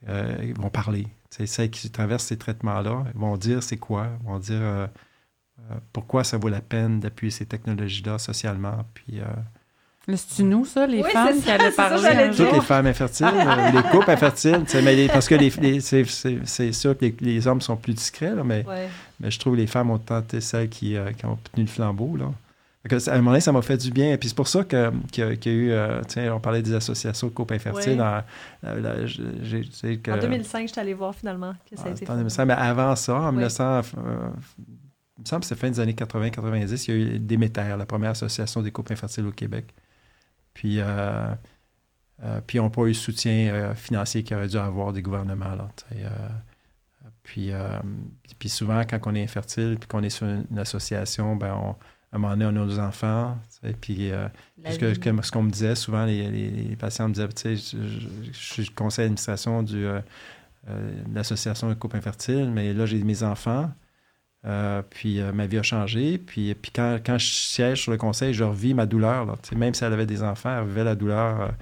euh, 0.08 0.52
vont 0.58 0.70
parler. 0.70 1.06
C'est 1.30 1.46
celles 1.46 1.70
qui 1.70 1.90
traversent 1.90 2.24
ces 2.26 2.36
traitements-là 2.38 3.04
elles 3.06 3.20
vont 3.20 3.36
dire 3.36 3.62
c'est 3.62 3.76
quoi, 3.76 4.06
elles 4.06 4.26
vont 4.26 4.38
dire 4.38 4.58
euh, 4.60 4.86
euh, 5.70 5.74
pourquoi 5.92 6.24
ça 6.24 6.38
vaut 6.38 6.48
la 6.48 6.60
peine 6.60 7.00
d'appuyer 7.00 7.30
ces 7.30 7.46
technologies-là 7.46 8.18
socialement. 8.18 8.84
Puis, 8.94 9.20
euh, 9.20 9.24
c'est-tu 10.08 10.42
nous, 10.42 10.64
ça, 10.64 10.86
les 10.86 11.02
Oui, 11.02 11.10
femmes 11.12 11.36
c'est 11.36 11.42
qui 11.44 11.50
allaient 11.50 11.64
c'est 11.70 11.76
ça, 11.76 11.88
parler 11.90 12.28
dire. 12.30 12.36
toutes 12.46 12.54
les 12.54 12.60
femmes 12.62 12.86
infertiles, 12.86 13.26
les 13.74 13.82
couples 13.90 14.10
infertiles, 14.10 14.62
tu 14.64 14.70
sais, 14.72 14.82
mais 14.82 14.96
les- 14.96 15.06
parce 15.08 15.28
que 15.28 15.34
les, 15.36 15.50
les- 15.60 15.80
c'est, 15.80 16.04
c'est- 16.04 16.40
c'est 16.46 16.72
sûr 16.72 16.96
que 16.98 17.04
les, 17.04 17.14
les 17.20 17.46
hommes 17.46 17.60
sont 17.60 17.76
plus 17.76 17.94
discrets, 17.94 18.34
là, 18.34 18.42
mais, 18.42 18.64
Ouais. 18.66 18.88
mais 19.20 19.30
je 19.30 19.38
trouve 19.38 19.54
que 19.54 19.60
les 19.60 19.66
femmes 19.68 19.90
ont 19.90 19.98
tenté 19.98 20.40
celles 20.40 20.68
qui, 20.68 20.96
euh, 20.96 21.12
qui 21.12 21.26
ont 21.26 21.38
tenu 21.52 21.64
le 21.64 21.70
flambeau. 21.70 22.16
Là. 22.16 22.32
À 22.88 23.12
un 23.12 23.16
moment 23.18 23.32
donné, 23.32 23.40
ça 23.42 23.52
m'a 23.52 23.60
fait 23.60 23.76
du 23.76 23.90
bien. 23.90 24.12
Et 24.14 24.16
puis 24.16 24.30
c'est 24.30 24.34
pour 24.34 24.48
ça 24.48 24.64
que, 24.64 24.90
qu'il 25.12 25.22
y 25.22 25.26
a, 25.26 25.36
qu'il 25.36 25.52
y 25.52 25.54
a 25.54 25.58
eu, 25.58 25.70
euh, 25.70 26.02
sais, 26.08 26.30
on 26.30 26.40
parlait 26.40 26.62
des 26.62 26.72
associations 26.72 27.26
de 27.26 27.32
couples 27.32 27.52
infertiles. 27.54 28.00
Ouais. 28.00 29.06
sais 29.72 29.96
que- 29.98 30.10
En 30.10 30.18
2005, 30.18 30.66
je 30.68 30.72
suis 30.72 30.80
allée 30.80 30.94
voir 30.94 31.14
finalement 31.14 31.52
que 31.70 31.76
ça 31.76 31.82
a 31.84 31.86
Ah, 31.88 31.90
été 31.90 32.04
en 32.04 32.12
fait. 32.12 32.16
2005, 32.18 32.44
mais 32.46 32.54
avant 32.54 32.96
ça, 32.96 33.14
en 33.20 33.26
Oui. 33.28 33.32
1900, 33.32 33.64
euh, 33.98 34.30
il 35.18 35.22
me 35.22 35.26
semble 35.26 35.40
que 35.42 35.46
c'est 35.46 35.56
fin 35.58 35.68
des 35.70 35.78
années 35.80 35.92
80-90, 35.94 36.88
il 36.88 36.94
y 36.94 36.96
a 36.96 37.00
eu 37.16 37.18
Déméter, 37.18 37.74
la 37.76 37.84
première 37.84 38.10
association 38.12 38.62
des 38.62 38.70
couples 38.70 38.94
infertiles 38.94 39.26
au 39.26 39.32
Québec. 39.32 39.74
Puis, 40.54 40.80
euh, 40.80 41.26
euh, 42.24 42.40
puis 42.46 42.56
ils 42.56 42.60
n'ont 42.62 42.70
pas 42.70 42.82
eu 42.84 42.88
le 42.88 42.94
soutien 42.94 43.52
euh, 43.52 43.74
financier 43.74 44.22
qu'ils 44.22 44.36
auraient 44.36 44.48
dû 44.48 44.56
avoir 44.56 44.94
des 44.94 45.02
gouvernements. 45.02 45.54
Là, 45.54 45.68
euh, 45.96 46.08
puis, 47.22 47.52
euh, 47.52 47.78
puis- 48.38 48.48
souvent, 48.48 48.80
quand 48.88 48.98
on 49.04 49.14
est 49.14 49.22
infertile 49.22 49.76
puis 49.78 49.86
qu'on 49.86 50.02
est 50.02 50.08
sur 50.10 50.26
une, 50.26 50.46
une 50.50 50.58
association, 50.58 51.36
ben 51.36 51.54
on, 51.54 51.76
à 52.12 52.16
un 52.16 52.18
moment 52.18 52.32
donné, 52.36 52.44
on 52.46 52.48
a 52.62 52.66
nos 52.66 52.78
enfants. 52.80 53.38
sais, 53.48 53.72
Puis, 53.80 54.10
euh, 54.10 54.26
que, 54.78 54.94
ce 55.22 55.30
qu'on 55.30 55.42
me 55.42 55.50
disait 55.50 55.74
souvent, 55.76 56.04
les, 56.04 56.28
les- 56.30 56.50
les 56.50 56.76
patients 56.76 57.08
me 57.08 57.14
disaient, 57.14 57.28
tu 57.28 57.56
sais, 57.56 57.76
je, 57.76 58.32
suis 58.32 58.68
conseil 58.70 59.04
d'administration 59.04 59.62
du, 59.62 59.84
euh, 59.86 60.00
euh, 60.68 60.92
de 61.06 61.14
l'association 61.14 61.68
de 61.68 61.74
couple 61.74 61.96
infertile, 61.96 62.50
mais 62.52 62.72
là, 62.74 62.84
j'ai 62.86 63.02
mes 63.04 63.22
enfants. 63.22 63.70
Euh, 64.46 64.82
puis 64.88 65.20
ma 65.34 65.46
vie 65.46 65.58
a 65.58 65.62
changé. 65.62 66.16
Puis, 66.18 66.54
puis 66.54 66.72
quand, 66.74 66.98
quand 67.04 67.18
je 67.18 67.26
siège 67.26 67.82
sur 67.82 67.92
le 67.92 67.98
conseil, 67.98 68.32
je 68.34 68.42
revis 68.44 68.74
ma 68.74 68.86
douleur. 68.86 69.26
là. 69.26 69.34
Même 69.54 69.74
si 69.74 69.84
elle 69.84 69.92
avait 69.92 70.06
des 70.06 70.22
enfants, 70.22 70.58
elle 70.58 70.66
vivait 70.66 70.84
la 70.84 70.94
douleur 70.96 71.52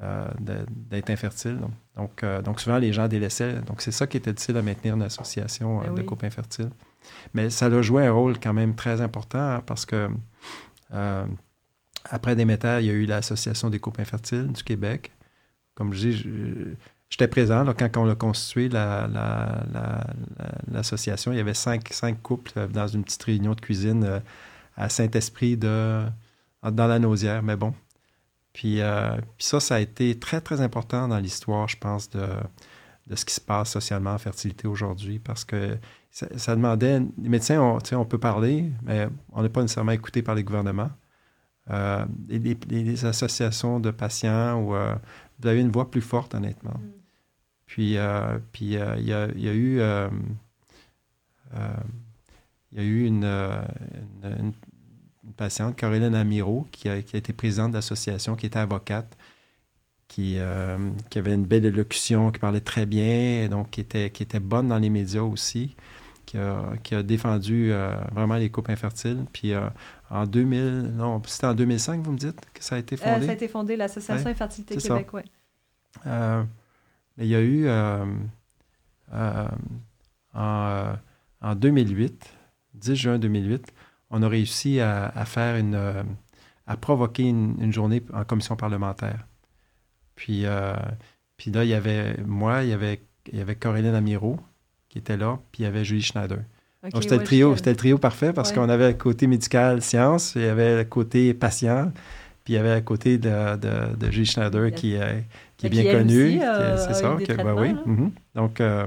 de- 0.00 0.64
d'être 0.70 1.10
infertile. 1.10 1.58
là. 1.60 1.68
Donc, 1.96 2.24
donc 2.44 2.60
souvent, 2.60 2.78
les 2.78 2.92
gens 2.92 3.08
délaissaient. 3.08 3.60
Donc, 3.62 3.82
c'est 3.82 3.90
ça 3.92 4.06
qui 4.06 4.16
était 4.16 4.32
difficile 4.32 4.56
à 4.56 4.62
maintenir 4.62 4.94
une 4.94 5.02
association 5.02 5.80
Ben 5.80 5.94
de 5.94 6.00
oui. 6.00 6.06
couple 6.06 6.26
infertile. 6.26 6.70
Mais 7.34 7.50
ça 7.50 7.66
a 7.66 7.82
joué 7.82 8.06
un 8.06 8.12
rôle 8.12 8.38
quand 8.38 8.52
même 8.52 8.74
très 8.74 9.00
important 9.00 9.60
parce 9.66 9.86
que 9.86 10.08
euh, 10.92 11.26
après 12.04 12.36
Déméter, 12.36 12.78
il 12.80 12.86
y 12.86 12.90
a 12.90 12.94
eu 12.94 13.06
l'Association 13.06 13.70
des 13.70 13.78
couples 13.78 14.00
infertiles 14.00 14.48
du 14.52 14.62
Québec. 14.62 15.12
Comme 15.74 15.92
je 15.94 16.08
dis, 16.08 16.26
j'étais 17.08 17.28
présent 17.28 17.64
quand 17.78 17.96
on 17.96 18.08
a 18.10 18.14
constitué 18.14 18.68
la- 18.68 19.06
la- 19.08 19.64
la- 19.72 20.06
la- 20.38 20.58
l'association. 20.70 21.32
il 21.32 21.38
y 21.38 21.40
avait 21.40 21.54
cinq, 21.54 21.90
couples 22.22 22.52
euh, 22.56 22.66
dans 22.68 22.86
une 22.86 23.04
petite 23.04 23.22
réunion 23.22 23.54
de 23.54 23.60
cuisine 23.60 24.04
euh, 24.04 24.20
à 24.76 24.88
Saint-Esprit 24.88 25.56
de, 25.56 26.02
dans 26.62 26.86
la 26.86 26.98
Nausière. 26.98 27.42
Mais 27.42 27.56
bon. 27.56 27.74
Puis, 28.52 28.82
euh, 28.82 29.16
puis 29.38 29.46
ça, 29.46 29.60
ça 29.60 29.76
a 29.76 29.80
été 29.80 30.18
très, 30.18 30.40
très 30.42 30.60
important 30.60 31.08
dans 31.08 31.18
l'histoire, 31.18 31.68
je 31.68 31.78
pense, 31.78 32.10
de, 32.10 32.26
de 33.06 33.16
ce 33.16 33.24
qui 33.24 33.34
se 33.34 33.40
passe 33.40 33.70
socialement 33.70 34.12
en 34.12 34.18
fertilité 34.18 34.68
aujourd'hui 34.68 35.18
parce 35.18 35.44
que 35.44 35.78
ça, 36.12 36.26
ça 36.38 36.54
demandait. 36.54 37.00
Les 37.20 37.28
médecins, 37.30 37.60
on, 37.92 38.04
peut 38.04 38.18
parler, 38.18 38.70
mais 38.84 39.08
on 39.32 39.42
n'est 39.42 39.48
pas 39.48 39.62
nécessairement 39.62 39.92
écouté 39.92 40.22
par 40.22 40.34
les 40.36 40.44
gouvernements. 40.44 40.90
Euh, 41.70 42.04
les, 42.28 42.38
les- 42.38 42.84
les 42.84 43.04
associations 43.06 43.80
de 43.80 43.90
patients, 43.90 44.60
ou, 44.60 44.74
euh, 44.74 44.94
vous 45.40 45.48
avez 45.48 45.60
une 45.60 45.70
voix 45.70 45.90
plus 45.90 46.00
forte, 46.02 46.34
honnêtement. 46.34 46.74
Mm. 46.74 46.90
Puis, 47.66 47.96
euh, 47.96 48.38
puis 48.52 48.64
il 48.66 48.72
y, 48.72 48.78
a, 48.78 48.96
il 48.98 49.40
y 49.40 49.48
a 49.48 49.54
eu. 49.54 49.80
il 52.72 52.78
y 52.78 52.80
a 52.80 52.84
eu 52.84 53.04
une, 53.06 53.24
une- 53.24 54.24
une- 54.24 54.52
une 55.24 55.32
patiente, 55.34 55.76
Caroline 55.76 56.14
Amiro, 56.14 56.66
qui 56.72 56.88
a, 56.88 57.00
qui 57.00 57.16
a 57.16 57.18
été 57.18 57.32
présidente 57.32 57.70
de 57.70 57.76
l'association, 57.76 58.34
qui 58.36 58.46
était 58.46 58.58
avocate, 58.58 59.16
qui, 60.08 60.36
qui 61.10 61.18
avait 61.18 61.34
une 61.34 61.46
belle 61.46 61.64
élocution, 61.64 62.30
qui 62.32 62.38
parlait 62.40 62.60
très 62.60 62.84
bien, 62.86 63.48
donc 63.48 63.70
qui 63.70 63.80
était, 63.80 64.10
qui 64.10 64.22
était 64.24 64.40
bonne 64.40 64.68
dans 64.68 64.78
les 64.78 64.90
médias 64.90 65.22
aussi, 65.22 65.74
qui 66.32 66.38
a, 66.38 66.72
qui 66.82 66.94
a 66.94 67.02
défendu 67.02 67.70
euh, 67.72 67.94
vraiment 68.12 68.36
les 68.36 68.50
couples 68.50 68.70
infertiles. 68.72 69.26
Puis 69.34 69.52
euh, 69.52 69.68
en 70.08 70.26
2000, 70.26 70.92
non, 70.96 71.20
c'était 71.26 71.46
en 71.46 71.52
2005, 71.54 72.00
vous 72.02 72.12
me 72.12 72.16
dites, 72.16 72.40
que 72.54 72.64
ça 72.64 72.76
a 72.76 72.78
été 72.78 72.94
Euh, 72.94 72.98
fondé? 72.98 73.26
ça 73.26 73.32
a 73.32 73.34
été 73.34 73.48
fondé, 73.48 73.76
l'Association 73.76 74.24
Ouais, 74.24 74.30
Infertilité. 74.32 74.76
Québec, 74.78 75.08
oui. 75.12 75.20
Mais 76.06 77.26
il 77.26 77.26
y 77.26 77.34
a 77.34 77.40
eu 77.42 77.68
en, 77.68 78.08
euh, 80.34 80.94
en 81.42 81.54
2008, 81.54 82.30
10 82.74 82.94
juin 82.96 83.18
2008, 83.18 83.70
on 84.10 84.22
a 84.22 84.28
réussi 84.28 84.80
à, 84.80 85.08
à 85.08 85.26
faire 85.26 85.56
une, 85.56 85.78
à 86.66 86.76
provoquer 86.78 87.24
une, 87.24 87.56
une 87.60 87.72
journée 87.74 88.02
en 88.14 88.24
commission 88.24 88.56
parlementaire. 88.56 89.26
Puis, 90.14 90.46
euh, 90.46 90.72
puis 91.36 91.50
là, 91.50 91.64
il 91.64 91.68
y 91.70 91.74
avait 91.74 92.16
moi, 92.26 92.62
il 92.62 92.70
y 92.70 92.72
avait, 92.72 93.02
il 93.30 93.38
y 93.38 93.42
avait 93.42 93.56
Corinne 93.56 93.94
Amiro 93.94 94.40
qui 94.92 94.98
était 94.98 95.16
là, 95.16 95.38
puis 95.50 95.62
il 95.62 95.64
y 95.64 95.66
avait 95.66 95.84
Julie 95.86 96.02
Schneider. 96.02 96.40
Donc, 96.92 97.02
c'était 97.02 97.16
le 97.16 97.24
trio, 97.24 97.52
je- 97.52 97.56
c'était 97.56 97.70
le 97.70 97.76
trio 97.76 97.96
parfait 97.96 98.32
parce 98.34 98.50
Ouais. 98.50 98.56
qu'on 98.56 98.68
avait 98.68 98.88
le 98.88 98.94
côté 98.98 99.26
médical, 99.26 99.80
science, 99.80 100.34
il 100.36 100.42
y 100.42 100.46
avait 100.46 100.76
le 100.76 100.84
côté 100.84 101.32
patient, 101.32 101.90
puis 102.44 102.52
il 102.52 102.56
y 102.56 102.58
avait 102.58 102.74
le 102.74 102.80
côté 102.82 103.16
de, 103.16 103.56
de, 103.56 103.96
de 103.96 104.10
Julie 104.10 104.26
Schneider 104.26 104.70
qui, 104.74 104.94
est- 104.94 105.24
qui 105.56 105.66
est 105.66 105.70
bien 105.70 105.82
qui, 105.82 105.88
elle 105.88 105.96
connu. 106.02 106.22
aussi, 106.26 106.32
qui 106.38 106.42
est- 106.42 106.44
euh, 106.44 106.76
c'est 106.76 106.94
ça. 106.94 107.16
que- 107.24 107.32
ben 107.42 107.54
oui. 107.54 107.68
hein? 107.68 107.82
mhm. 107.86 108.10
Donc, 108.34 108.60
euh, 108.60 108.86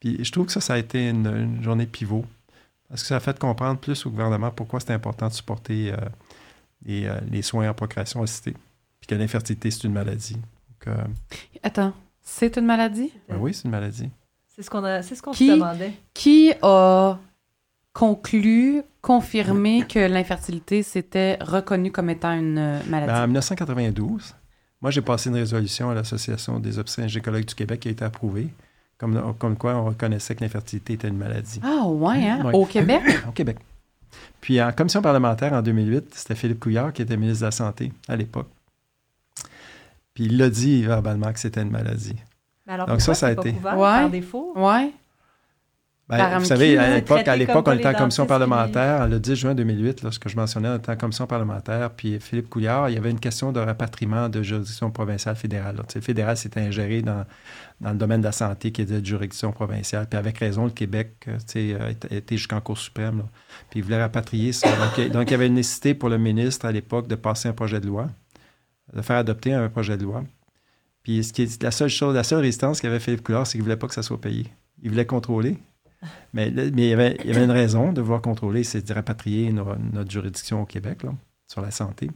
puis 0.00 0.22
je 0.22 0.30
trouve 0.32 0.46
que 0.46 0.52
ça, 0.52 0.60
ça 0.60 0.74
a 0.74 0.78
été 0.78 1.08
une, 1.08 1.26
une 1.26 1.62
journée 1.62 1.86
pivot 1.86 2.26
parce 2.90 3.00
que 3.02 3.08
ça 3.08 3.16
a 3.16 3.20
fait 3.20 3.38
comprendre 3.38 3.80
plus 3.80 4.04
au 4.04 4.10
gouvernement 4.10 4.50
pourquoi 4.50 4.80
c'est 4.80 4.92
important 4.92 5.28
de 5.28 5.32
supporter 5.32 5.92
euh, 5.92 5.96
les, 6.84 7.06
euh, 7.06 7.18
les 7.30 7.40
soins 7.42 7.70
en 7.70 7.74
procréation 7.74 8.20
assistée, 8.22 8.52
puis 9.00 9.06
que 9.08 9.14
l'infertilité, 9.14 9.70
c'est 9.70 9.84
une 9.84 9.92
maladie. 9.94 10.34
Donc, 10.34 10.88
euh, 10.88 11.04
Attends, 11.62 11.94
c'est 12.20 12.56
une 12.58 12.66
maladie? 12.66 13.12
ben 13.28 13.36
oui, 13.38 13.54
c'est 13.54 13.64
une 13.64 13.70
maladie. 13.70 14.10
C'est 14.62 15.14
ce 15.14 15.22
qu'on 15.22 15.32
ce 15.32 15.44
se 15.44 15.50
demandait. 15.50 15.92
Qui 16.14 16.52
a 16.62 17.18
conclu, 17.92 18.82
confirmé 19.00 19.84
que 19.86 19.98
l'infertilité 19.98 20.82
s'était 20.82 21.38
reconnue 21.40 21.92
comme 21.92 22.10
étant 22.10 22.32
une 22.32 22.58
euh, 22.58 22.78
Ben, 22.86 22.98
en 22.98 23.06
maladie? 23.06 23.26
1992, 23.26 24.34
moi, 24.80 24.90
j'ai 24.90 25.02
passé 25.02 25.30
une 25.30 25.36
résolution 25.36 25.90
à 25.90 25.94
l'Association 25.94 26.58
des 26.58 26.78
obstétriciens 26.78 27.04
et 27.04 27.08
gynécologues 27.08 27.44
du 27.44 27.54
Québec 27.54 27.80
qui 27.80 27.88
a 27.88 27.90
été 27.90 28.04
approuvée, 28.04 28.48
comme, 28.98 29.34
comme 29.38 29.56
quoi 29.56 29.74
on 29.76 29.84
reconnaissait 29.84 30.34
que 30.34 30.42
l'infertilité 30.42 30.94
était 30.94 31.08
une 31.08 31.18
maladie 31.18 31.60
Ah 31.62 31.86
ouais, 31.86 32.28
hein? 32.28 32.44
Ouais. 32.44 32.54
Au 32.54 32.64
Québec? 32.64 33.02
au 33.28 33.32
Québec. 33.32 33.58
Puis 34.40 34.60
en 34.60 34.72
commission 34.72 35.00
parlementaire 35.00 35.52
en 35.52 35.62
2008, 35.62 36.14
c'était 36.14 36.34
Philippe 36.34 36.60
Couillard 36.60 36.92
qui 36.92 37.02
était 37.02 37.16
ministre 37.16 37.40
de 37.40 37.46
la 37.46 37.50
Santé 37.52 37.92
à 38.08 38.16
l'époque. 38.16 38.48
Puis 40.14 40.24
il 40.24 40.36
l'a 40.36 40.50
dit 40.50 40.82
verbalement 40.82 41.32
que 41.32 41.38
c'était 41.38 41.62
une 41.62 41.70
maladie. 41.70 42.16
Alors, 42.72 42.86
Donc 42.86 43.00
ça, 43.00 43.14
ça 43.14 43.26
a 43.28 43.32
été- 43.32 43.52
couvert 43.52 43.74
Ouais. 43.78 43.80
par 44.00 44.10
défaut? 44.10 44.52
Ouais. 44.56 44.92
Ben, 46.08 46.18
Par 46.18 46.40
vous 46.40 46.44
savez, 46.44 46.76
à 46.76 46.96
l'époque, 46.96 47.26
à 47.26 47.36
l'époque, 47.36 47.64
on 47.68 47.72
était 47.72 47.88
en 47.88 47.94
commission 47.94 48.26
parlementaire, 48.26 49.08
le 49.08 49.18
10 49.18 49.34
juin 49.36 49.54
2008, 49.54 50.02
lorsque 50.02 50.28
je 50.28 50.36
mentionnais, 50.36 50.68
on 50.68 50.76
était 50.76 50.90
en 50.92 50.96
commission 50.96 51.26
parlementaire, 51.26 51.90
puis 51.90 52.18
Philippe 52.20 52.50
Couillard, 52.50 52.90
il 52.90 52.94
y 52.94 52.98
avait 52.98 53.10
une 53.10 53.20
question 53.20 53.50
de 53.50 53.60
rapatriement 53.60 54.28
de 54.28 54.42
juridiction 54.42 54.90
provinciale 54.90 55.36
fédérale. 55.36 55.76
le 55.94 56.00
fédéral 56.02 56.36
s'était 56.36 56.60
ingéré 56.60 57.00
dans, 57.00 57.24
dans 57.80 57.90
le 57.92 57.96
domaine 57.96 58.20
de 58.20 58.26
la 58.26 58.32
santé 58.32 58.72
qui 58.72 58.82
était 58.82 59.00
de 59.00 59.06
juridiction 59.06 59.52
provinciale, 59.52 60.06
puis 60.10 60.18
avec 60.18 60.36
raison, 60.38 60.64
le 60.64 60.70
Québec 60.72 61.14
euh, 61.28 61.78
a 62.10 62.14
été 62.14 62.36
jusqu'en 62.36 62.60
Cour 62.60 62.76
suprême, 62.76 63.18
là. 63.18 63.24
puis 63.70 63.80
il 63.80 63.82
voulait 63.82 64.00
rapatrier 64.02 64.52
ça. 64.52 64.68
Donc, 64.70 65.08
donc, 65.12 65.28
il 65.28 65.30
y 65.30 65.34
avait 65.34 65.46
une 65.46 65.54
nécessité 65.54 65.94
pour 65.94 66.10
le 66.10 66.18
ministre 66.18 66.66
à 66.66 66.72
l'époque 66.72 67.06
de 67.06 67.14
passer 67.14 67.48
un 67.48 67.52
projet 67.54 67.80
de 67.80 67.86
loi, 67.86 68.08
de 68.92 69.00
faire 69.00 69.16
adopter 69.16 69.54
un 69.54 69.68
projet 69.70 69.96
de 69.96 70.02
loi. 70.02 70.24
Puis 71.02 71.24
ce 71.24 71.32
qui 71.32 71.42
est, 71.42 71.62
la 71.62 71.70
seule 71.70 71.88
chose, 71.88 72.14
la 72.14 72.24
seule 72.24 72.40
résistance 72.40 72.80
qu'avait 72.80 73.00
Philippe 73.00 73.22
Couillard, 73.22 73.46
c'est 73.46 73.52
qu'il 73.52 73.60
ne 73.60 73.64
voulait 73.64 73.76
pas 73.76 73.88
que 73.88 73.94
ça 73.94 74.02
soit 74.02 74.20
payé. 74.20 74.46
Il 74.82 74.90
voulait 74.90 75.06
contrôler. 75.06 75.58
Mais, 76.32 76.50
mais 76.50 76.66
il, 76.68 76.80
y 76.80 76.92
avait, 76.92 77.16
il 77.20 77.30
y 77.30 77.34
avait 77.34 77.44
une 77.44 77.50
raison 77.52 77.92
de 77.92 78.00
vouloir 78.00 78.22
contrôler, 78.22 78.64
c'est 78.64 78.86
de 78.86 78.92
rapatrier 78.92 79.52
no- 79.52 79.76
notre 79.92 80.10
juridiction 80.10 80.62
au 80.62 80.64
Québec 80.66 81.04
là, 81.04 81.14
sur 81.46 81.60
la 81.60 81.70
santé. 81.70 82.10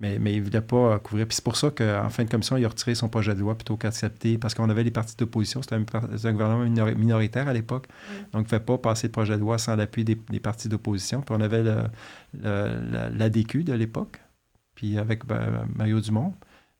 Mais, 0.00 0.18
mais 0.18 0.32
il 0.34 0.40
ne 0.40 0.44
voulait 0.44 0.60
pas 0.60 0.98
couvrir. 0.98 1.26
Puis 1.26 1.36
c'est 1.36 1.44
pour 1.44 1.56
ça 1.56 1.70
qu'en 1.70 2.08
fin 2.08 2.24
de 2.24 2.30
commission, 2.30 2.56
il 2.56 2.64
a 2.64 2.68
retiré 2.68 2.94
son 2.94 3.08
projet 3.08 3.34
de 3.34 3.40
loi 3.40 3.54
plutôt 3.54 3.76
qu'accepter, 3.76 4.38
parce 4.38 4.54
qu'on 4.54 4.68
avait 4.68 4.82
les 4.82 4.90
partis 4.90 5.16
d'opposition. 5.16 5.62
C'était 5.62 5.76
un, 5.76 6.32
gouvernement 6.32 6.64
minori- 6.64 6.96
minoritaire 6.96 7.46
à 7.46 7.52
l'époque. 7.52 7.88
Mm. 7.88 8.14
Donc, 8.32 8.42
il 8.42 8.44
ne 8.44 8.48
fait 8.48 8.64
pas 8.64 8.78
passer 8.78 9.06
le 9.06 9.12
projet 9.12 9.34
de 9.34 9.40
loi 9.40 9.58
sans 9.58 9.76
l'appui 9.76 10.04
des, 10.04 10.18
des 10.30 10.40
partis 10.40 10.68
d'opposition. 10.68 11.20
Puis 11.20 11.34
on 11.38 11.40
avait 11.40 11.62
l'ADQ 12.42 13.64
de 13.64 13.72
l'époque, 13.72 14.20
puis 14.74 14.98
avec 14.98 15.24
ben, 15.26 15.66
Mario 15.76 16.00
Dumont. 16.00 16.34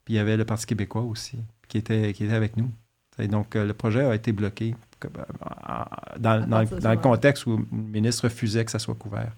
Puis 0.04 0.14
il 0.14 0.16
y 0.16 0.20
avait 0.20 0.36
le 0.36 0.44
Parti 0.44 0.66
québécois 0.66 1.02
aussi, 1.02 1.38
qui 1.68 1.78
était, 1.78 2.12
qui 2.12 2.24
était 2.24 2.34
avec 2.34 2.56
nous. 2.56 2.70
Et 3.18 3.28
donc, 3.28 3.54
euh, 3.56 3.64
le 3.64 3.74
projet 3.74 4.04
a 4.04 4.14
été 4.14 4.32
bloqué 4.32 4.74
euh, 5.04 5.08
dans, 6.18 6.46
dans- 6.48 6.60
le 6.60 6.96
contexte 7.00 7.46
où 7.46 7.56
le 7.58 7.64
ministre 7.70 8.24
refusait 8.24 8.64
que 8.64 8.70
ça 8.70 8.78
soit 8.78 8.94
couvert. 8.96 9.32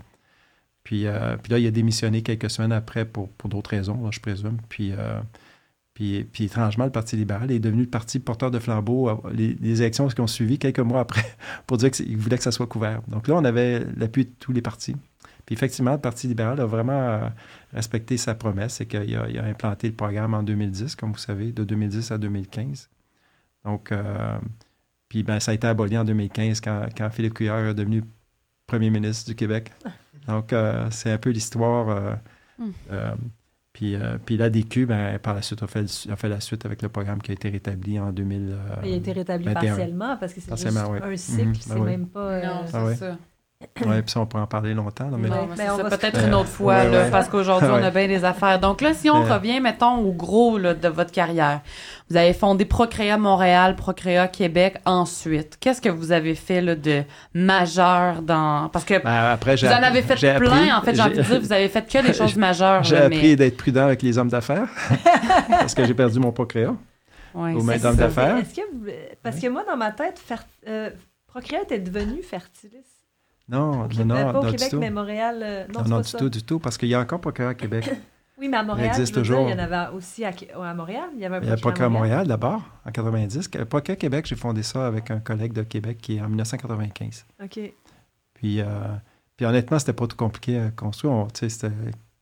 Puis, 0.82 1.06
euh, 1.06 1.36
puis 1.36 1.52
là, 1.52 1.58
il 1.58 1.66
a 1.66 1.70
démissionné 1.70 2.22
quelques 2.22 2.48
semaines 2.50 2.72
après 2.72 3.04
pour, 3.04 3.28
pour 3.30 3.50
d'autres 3.50 3.70
raisons, 3.70 4.02
là, 4.04 4.10
je 4.12 4.20
présume. 4.20 4.58
Puis, 4.68 4.92
euh, 4.92 5.20
puis, 5.94 6.24
puis 6.24 6.44
étrangement, 6.44 6.84
le 6.84 6.90
Parti 6.92 7.16
libéral 7.16 7.50
est 7.50 7.58
devenu 7.58 7.82
le 7.82 7.88
parti 7.90 8.18
porteur 8.18 8.50
de 8.50 8.58
flambeau. 8.58 9.22
Les, 9.32 9.54
les 9.60 9.82
élections 9.82 10.06
qui 10.08 10.20
ont 10.20 10.26
suivi 10.26 10.58
quelques 10.58 10.78
mois 10.80 11.00
après 11.00 11.24
pour 11.66 11.76
dire 11.78 11.90
qu'il 11.90 12.16
voulait 12.16 12.36
que 12.38 12.44
ça 12.44 12.52
soit 12.52 12.66
couvert. 12.66 13.02
Donc 13.08 13.28
là, 13.28 13.34
on 13.34 13.44
avait 13.44 13.84
l'appui 13.96 14.26
de 14.26 14.30
tous 14.38 14.52
les 14.52 14.62
partis. 14.62 14.94
Puis 15.44 15.54
effectivement, 15.54 15.92
le 15.92 15.98
Parti 15.98 16.26
libéral 16.28 16.60
a 16.60 16.66
vraiment 16.66 17.30
respecté 17.72 18.16
sa 18.16 18.34
promesse, 18.34 18.74
c'est 18.74 18.86
qu'il 18.86 19.16
a, 19.16 19.28
il 19.28 19.38
a 19.38 19.44
implanté 19.44 19.88
le 19.88 19.94
programme 19.94 20.34
en 20.34 20.42
2010, 20.42 20.96
comme 20.96 21.12
vous 21.12 21.18
savez, 21.18 21.52
de 21.52 21.64
2010 21.64 22.10
à 22.12 22.18
2015. 22.18 22.88
Donc, 23.64 23.92
euh, 23.92 24.38
puis 25.08 25.22
ben, 25.22 25.40
ça 25.40 25.52
a 25.52 25.54
été 25.54 25.66
aboli 25.66 25.96
en 25.98 26.04
2015 26.04 26.60
quand, 26.60 26.86
quand 26.96 27.10
Philippe 27.10 27.34
Couillard 27.34 27.60
est 27.66 27.74
devenu 27.74 28.04
premier 28.66 28.90
ministre 28.90 29.30
du 29.30 29.36
Québec. 29.36 29.72
Donc, 30.28 30.52
euh, 30.52 30.88
c'est 30.90 31.12
un 31.12 31.18
peu 31.18 31.30
l'histoire. 31.30 31.88
euh, 31.90 32.14
Hmm. 32.58 32.70
euh, 32.90 33.14
puis, 33.72 33.96
euh, 33.96 34.18
puis 34.24 34.36
l'ADQ, 34.38 34.86
ben, 34.86 35.18
par 35.18 35.34
la 35.34 35.42
suite, 35.42 35.62
a 35.62 35.66
fait, 35.66 35.84
a 36.10 36.16
fait 36.16 36.28
la 36.30 36.40
suite 36.40 36.64
avec 36.64 36.80
le 36.82 36.88
programme 36.88 37.20
qui 37.20 37.32
a 37.32 37.34
été 37.34 37.50
rétabli 37.50 37.98
en 38.00 38.12
2000. 38.12 38.48
euh, 38.52 38.76
Il 38.84 38.94
a 38.94 38.96
été 38.96 39.12
rétabli 39.12 39.44
21. 39.46 39.76
partiellement 39.76 40.16
parce 40.16 40.32
que 40.32 40.40
c'est 40.40 40.56
juste 40.56 40.72
Partiellement, 40.72 40.90
oui. 40.92 41.00
un 41.02 41.16
cycle, 41.16 41.48
Mhm, 41.48 41.54
c'est 41.60 41.68
ben 41.74 41.80
oui. 41.80 41.90
même 41.90 42.08
pas... 42.08 42.20
euh, 42.32 42.46
Non, 42.46 42.66
c'est 42.66 42.76
Ah 42.76 42.94
ça. 42.94 43.18
Ouais, 43.86 44.02
puis 44.02 44.10
ça, 44.10 44.20
on 44.20 44.26
pourrait 44.26 44.42
en 44.42 44.46
parler 44.46 44.74
longtemps. 44.74 45.08
là, 45.10 45.16
mais- 45.18 45.30
Ouais. 45.30 45.36
Mais 45.56 45.66
ça, 45.66 45.76
se- 45.76 45.96
peut-être 45.96 46.18
Euh, 46.18 46.26
une 46.28 46.34
autre 46.34 46.48
fois, 46.48 46.76
ouais, 46.76 46.90
là, 46.90 47.04
ouais. 47.04 47.10
parce 47.10 47.28
qu'aujourd'hui, 47.28 47.68
on 47.70 47.82
a 47.82 47.90
bien 47.90 48.06
des 48.06 48.24
affaires. 48.24 48.58
Donc 48.60 48.80
là, 48.82 48.92
si 48.94 49.08
on 49.10 49.24
Euh. 49.24 49.34
revient, 49.34 49.60
mettons, 49.60 49.96
au 49.98 50.12
gros 50.12 50.58
là, 50.58 50.74
de 50.74 50.88
votre 50.88 51.10
carrière, 51.10 51.60
vous 52.10 52.16
avez 52.16 52.32
fondé 52.34 52.64
Procréa 52.66 53.16
Montréal, 53.16 53.74
Procréa 53.76 54.28
Québec 54.28 54.76
ensuite. 54.84 55.56
Qu'est-ce 55.60 55.80
que 55.80 55.88
vous 55.88 56.12
avez 56.12 56.34
fait 56.34 56.60
là, 56.60 56.74
de 56.74 57.02
majeur 57.34 58.22
dans... 58.22 58.68
Parce 58.68 58.84
que 58.84 59.02
Ben, 59.02 59.30
après, 59.32 59.56
vous 59.56 59.66
en 59.66 59.70
avez 59.82 60.02
fait 60.02 60.16
j'ai 60.16 60.34
plein, 60.34 60.50
appris- 60.50 60.72
en 60.74 60.82
fait, 60.82 60.94
j'ai 60.94 61.02
envie 61.02 61.16
de 61.16 61.22
dire, 61.22 61.40
vous 61.40 61.52
avez 61.52 61.68
fait 61.68 61.82
que 61.90 62.06
des 62.06 62.12
choses 62.14 62.36
majeures. 62.36 62.82
J'ai 62.84 62.96
là, 62.98 63.04
appris 63.06 63.36
d'être 63.36 63.56
prudent 63.56 63.84
avec 63.84 64.02
les 64.02 64.18
hommes 64.18 64.28
d'affaires 64.28 64.68
parce 65.48 65.74
que 65.74 65.84
j'ai 65.84 65.94
perdu 65.94 66.18
mon. 66.18 66.32
Ouais, 67.34 67.52
aux 67.52 67.60
c'est 67.60 67.66
mains 67.66 67.72
ça. 67.74 67.78
d'hommes 67.88 67.96
d'affaires. 67.96 68.36
Est-ce 68.38 68.54
que 68.54 68.60
vous- 68.72 68.90
Parce 69.22 69.38
que 69.38 69.46
moi, 69.48 69.62
dans 69.68 69.76
ma 69.76 69.90
tête, 69.92 70.18
fer... 70.18 70.42
euh, 70.68 70.90
Procréate 71.26 71.70
est 71.72 71.78
devenu 71.80 72.22
Fertilis. 72.22 72.95
Non, 73.48 73.70
Au 73.70 73.74
non, 73.76 73.88
Québec- 73.88 74.06
non, 74.06 74.32
pas 74.32 74.38
au 74.40 74.50
Québec, 74.50 74.68
tout. 74.70 74.78
mais 74.80 74.90
Montréal... 74.90 75.40
euh, 75.42 75.66
non, 75.68 75.80
Non, 75.80 75.84
c'est 75.84 75.90
non, 75.90 75.96
pas 75.96 76.02
du 76.02 76.08
ça. 76.08 76.18
tout, 76.18 76.28
du 76.30 76.42
tout, 76.42 76.58
parce 76.58 76.76
qu'il 76.78 76.88
y 76.88 76.94
a 76.94 77.00
encore 77.00 77.20
procureur 77.20 77.50
à 77.50 77.54
Québec. 77.54 77.90
Oui, 78.38 78.48
mais 78.50 78.58
à 78.58 78.62
Montréal, 78.62 78.88
existe 78.88 79.14
je 79.14 79.20
veux 79.20 79.24
dire, 79.24 79.32
toujours. 79.34 79.48
il 79.48 79.52
y 79.52 79.54
en 79.58 79.64
avait 79.64 79.96
aussi 79.96 80.22
à, 80.22 80.30
à 80.62 80.74
Montréal. 80.74 81.08
Il 81.14 81.20
y 81.22 81.24
avait 81.24 81.36
un 81.36 81.40
Il 81.40 81.46
procureur 81.46 81.60
procureur 81.62 81.86
à 81.86 81.90
Montréal 81.90 82.26
d'abord, 82.26 82.62
en 82.84 82.90
90. 82.90 83.48
Le 83.54 83.64
procureur 83.64 83.96
Québec, 83.96 84.26
j'ai 84.26 84.36
fondé 84.36 84.62
ça 84.62 84.86
avec 84.86 85.10
un 85.10 85.20
collègue 85.20 85.54
de 85.54 85.62
Québec 85.62 85.96
qui 86.02 86.16
est 86.16 86.20
en 86.20 86.28
1995. 86.28 87.24
OK. 87.42 87.58
Puis, 88.34 88.60
euh, 88.60 88.66
puis 89.38 89.46
honnêtement, 89.46 89.78
c'était 89.78 89.94
pas 89.94 90.06
tout 90.06 90.18
compliqué 90.18 90.58
à 90.58 90.70
construire. 90.70 91.14
On- 91.14 91.26
tu 91.28 91.38
sais, 91.40 91.48
C'était 91.48 91.72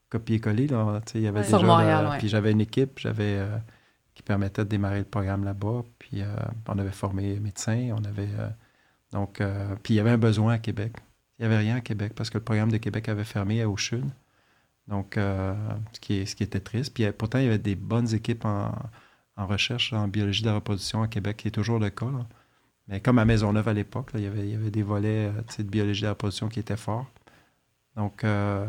copier-coller. 0.08 0.68
là. 0.68 1.00
Tu 1.04 1.12
sais, 1.14 1.18
Il 1.18 1.24
y 1.24 1.26
avait 1.26 1.38
Ouais. 1.40 1.44
déjà 1.46 1.58
Sur 1.58 1.66
Montréal. 1.66 2.08
Puis 2.20 2.28
j'avais 2.28 2.52
une 2.52 2.60
équipe 2.60 3.00
j'avais, 3.00 3.38
euh, 3.38 3.56
qui 4.14 4.22
permettait 4.22 4.62
de 4.64 4.68
démarrer 4.68 4.98
le 4.98 5.04
programme 5.06 5.42
là-bas. 5.42 5.82
Puis 5.98 6.22
euh, 6.22 6.26
on 6.68 6.78
avait 6.78 6.92
formé 6.92 7.40
médecins. 7.40 7.88
On 7.92 8.04
avait, 8.04 8.28
euh, 8.38 8.48
donc, 9.12 9.40
euh, 9.40 9.74
puis 9.82 9.94
il 9.94 9.96
y 9.96 10.00
avait 10.00 10.10
un 10.10 10.18
besoin 10.18 10.52
à 10.52 10.58
Québec. 10.58 10.92
Il 11.38 11.42
n'y 11.42 11.46
avait 11.46 11.58
rien 11.58 11.76
à 11.76 11.80
Québec 11.80 12.12
parce 12.14 12.30
que 12.30 12.38
le 12.38 12.44
programme 12.44 12.70
de 12.70 12.76
Québec 12.76 13.08
avait 13.08 13.24
fermé 13.24 13.62
à 13.62 13.68
Auchune. 13.68 14.10
Donc, 14.88 15.16
euh, 15.16 15.54
ce, 15.92 16.00
qui 16.00 16.14
est, 16.14 16.26
ce 16.26 16.36
qui 16.36 16.42
était 16.42 16.60
triste. 16.60 16.94
Puis 16.94 17.10
pourtant, 17.12 17.38
il 17.38 17.44
y 17.44 17.48
avait 17.48 17.58
des 17.58 17.74
bonnes 17.74 18.12
équipes 18.14 18.44
en, 18.44 18.72
recherche 19.36 19.92
en 19.92 20.06
biologie 20.08 20.42
de 20.42 20.48
la 20.48 20.54
reproduction 20.56 21.02
à 21.02 21.08
Québec, 21.08 21.38
qui 21.38 21.48
est 21.48 21.50
toujours 21.50 21.78
le 21.78 21.90
cas. 21.90 22.06
là. 22.06 22.26
Mais 22.88 23.00
comme 23.00 23.18
à 23.18 23.24
Maisonneuve 23.24 23.66
à 23.66 23.72
l'époque, 23.72 24.10
il, 24.14 24.20
y 24.20 24.26
avait, 24.26 24.46
il 24.46 24.50
y 24.50 24.54
avait 24.54 24.70
des 24.70 24.82
volets 24.82 25.28
euh, 25.28 25.62
de 25.62 25.62
biologie 25.64 26.02
de 26.02 26.06
la 26.06 26.12
reproduction 26.12 26.48
qui 26.48 26.60
étaient 26.60 26.76
forts. 26.76 27.06
Donc, 27.96 28.24
euh, 28.24 28.66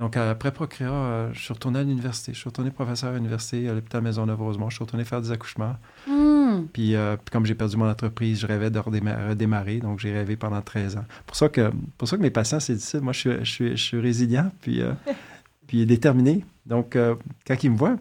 donc 0.00 0.16
après 0.16 0.50
Procréa, 0.50 0.90
euh, 0.90 1.30
je 1.34 1.40
suis 1.40 1.52
retourné 1.52 1.78
à 1.78 1.82
l'université. 1.82 2.32
Je 2.32 2.38
suis 2.38 2.48
retourné 2.48 2.70
professeur 2.70 3.10
à 3.10 3.14
l'université 3.14 3.68
à 3.68 3.74
l'hôpital 3.74 4.02
Maisonneuve-Rosemont. 4.02 4.70
Je 4.70 4.76
suis 4.76 4.84
retourné 4.84 5.04
faire 5.04 5.20
des 5.20 5.30
accouchements. 5.30 5.76
Hmm. 6.08 6.62
Puis, 6.72 6.96
euh, 6.96 7.16
puis 7.16 7.30
comme 7.30 7.44
j'ai 7.44 7.54
perdu 7.54 7.76
mon 7.76 7.88
entreprise, 7.88 8.40
je 8.40 8.46
rêvais 8.46 8.70
de 8.70 8.78
redéma- 8.78 9.28
redémarrer. 9.28 9.78
Donc, 9.78 10.00
j'ai 10.00 10.12
rêvé 10.12 10.36
pendant 10.36 10.62
13 10.62 10.96
ans. 10.96 11.04
Pour 11.26 11.36
ça 11.36 11.50
que, 11.50 11.70
pour 11.98 12.08
ça 12.08 12.16
que 12.16 12.22
mes 12.22 12.30
patients, 12.30 12.60
c'est 12.60 12.74
difficile. 12.74 13.00
Moi, 13.02 13.12
je 13.12 13.18
suis, 13.18 13.30
je 13.40 13.50
suis, 13.50 13.70
je 13.70 13.82
suis 13.82 14.00
résilient, 14.00 14.50
puis, 14.62 14.80
euh, 14.80 14.92
puis 15.66 15.84
déterminé. 15.84 16.44
Donc, 16.64 16.96
euh, 16.96 17.14
quand 17.46 17.62
ils 17.62 17.70
me 17.70 17.76
voient, 17.76 17.96
tu 17.96 18.00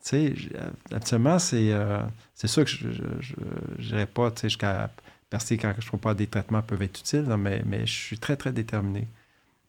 sais, 0.00 0.34
euh, 0.56 0.70
habituellement, 0.90 1.38
c'est 1.38 1.72
euh, 1.72 2.02
sûr 2.34 2.64
que 2.64 2.70
je 2.70 3.34
n'irai 3.78 4.06
pas 4.06 4.32
jusqu'à 4.42 4.90
percer 5.30 5.56
quand 5.56 5.72
je 5.78 5.86
trouve 5.86 6.00
pas 6.00 6.14
des 6.14 6.26
traitements 6.26 6.62
peuvent 6.62 6.82
être 6.82 6.98
utiles, 6.98 7.26
mais, 7.38 7.62
mais 7.64 7.86
je 7.86 7.92
suis 7.92 8.18
très, 8.18 8.36
très 8.36 8.52
déterminé. 8.52 9.06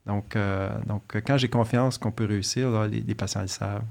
Donc, 0.05 0.35
euh, 0.35 0.69
donc 0.85 1.15
euh, 1.15 1.21
quand 1.25 1.37
j'ai 1.37 1.49
confiance 1.49 1.97
qu'on 1.97 2.11
peut 2.11 2.25
réussir, 2.25 2.69
là, 2.69 2.87
les, 2.87 3.01
les 3.01 3.15
patients 3.15 3.41
le 3.41 3.47
savent. 3.47 3.83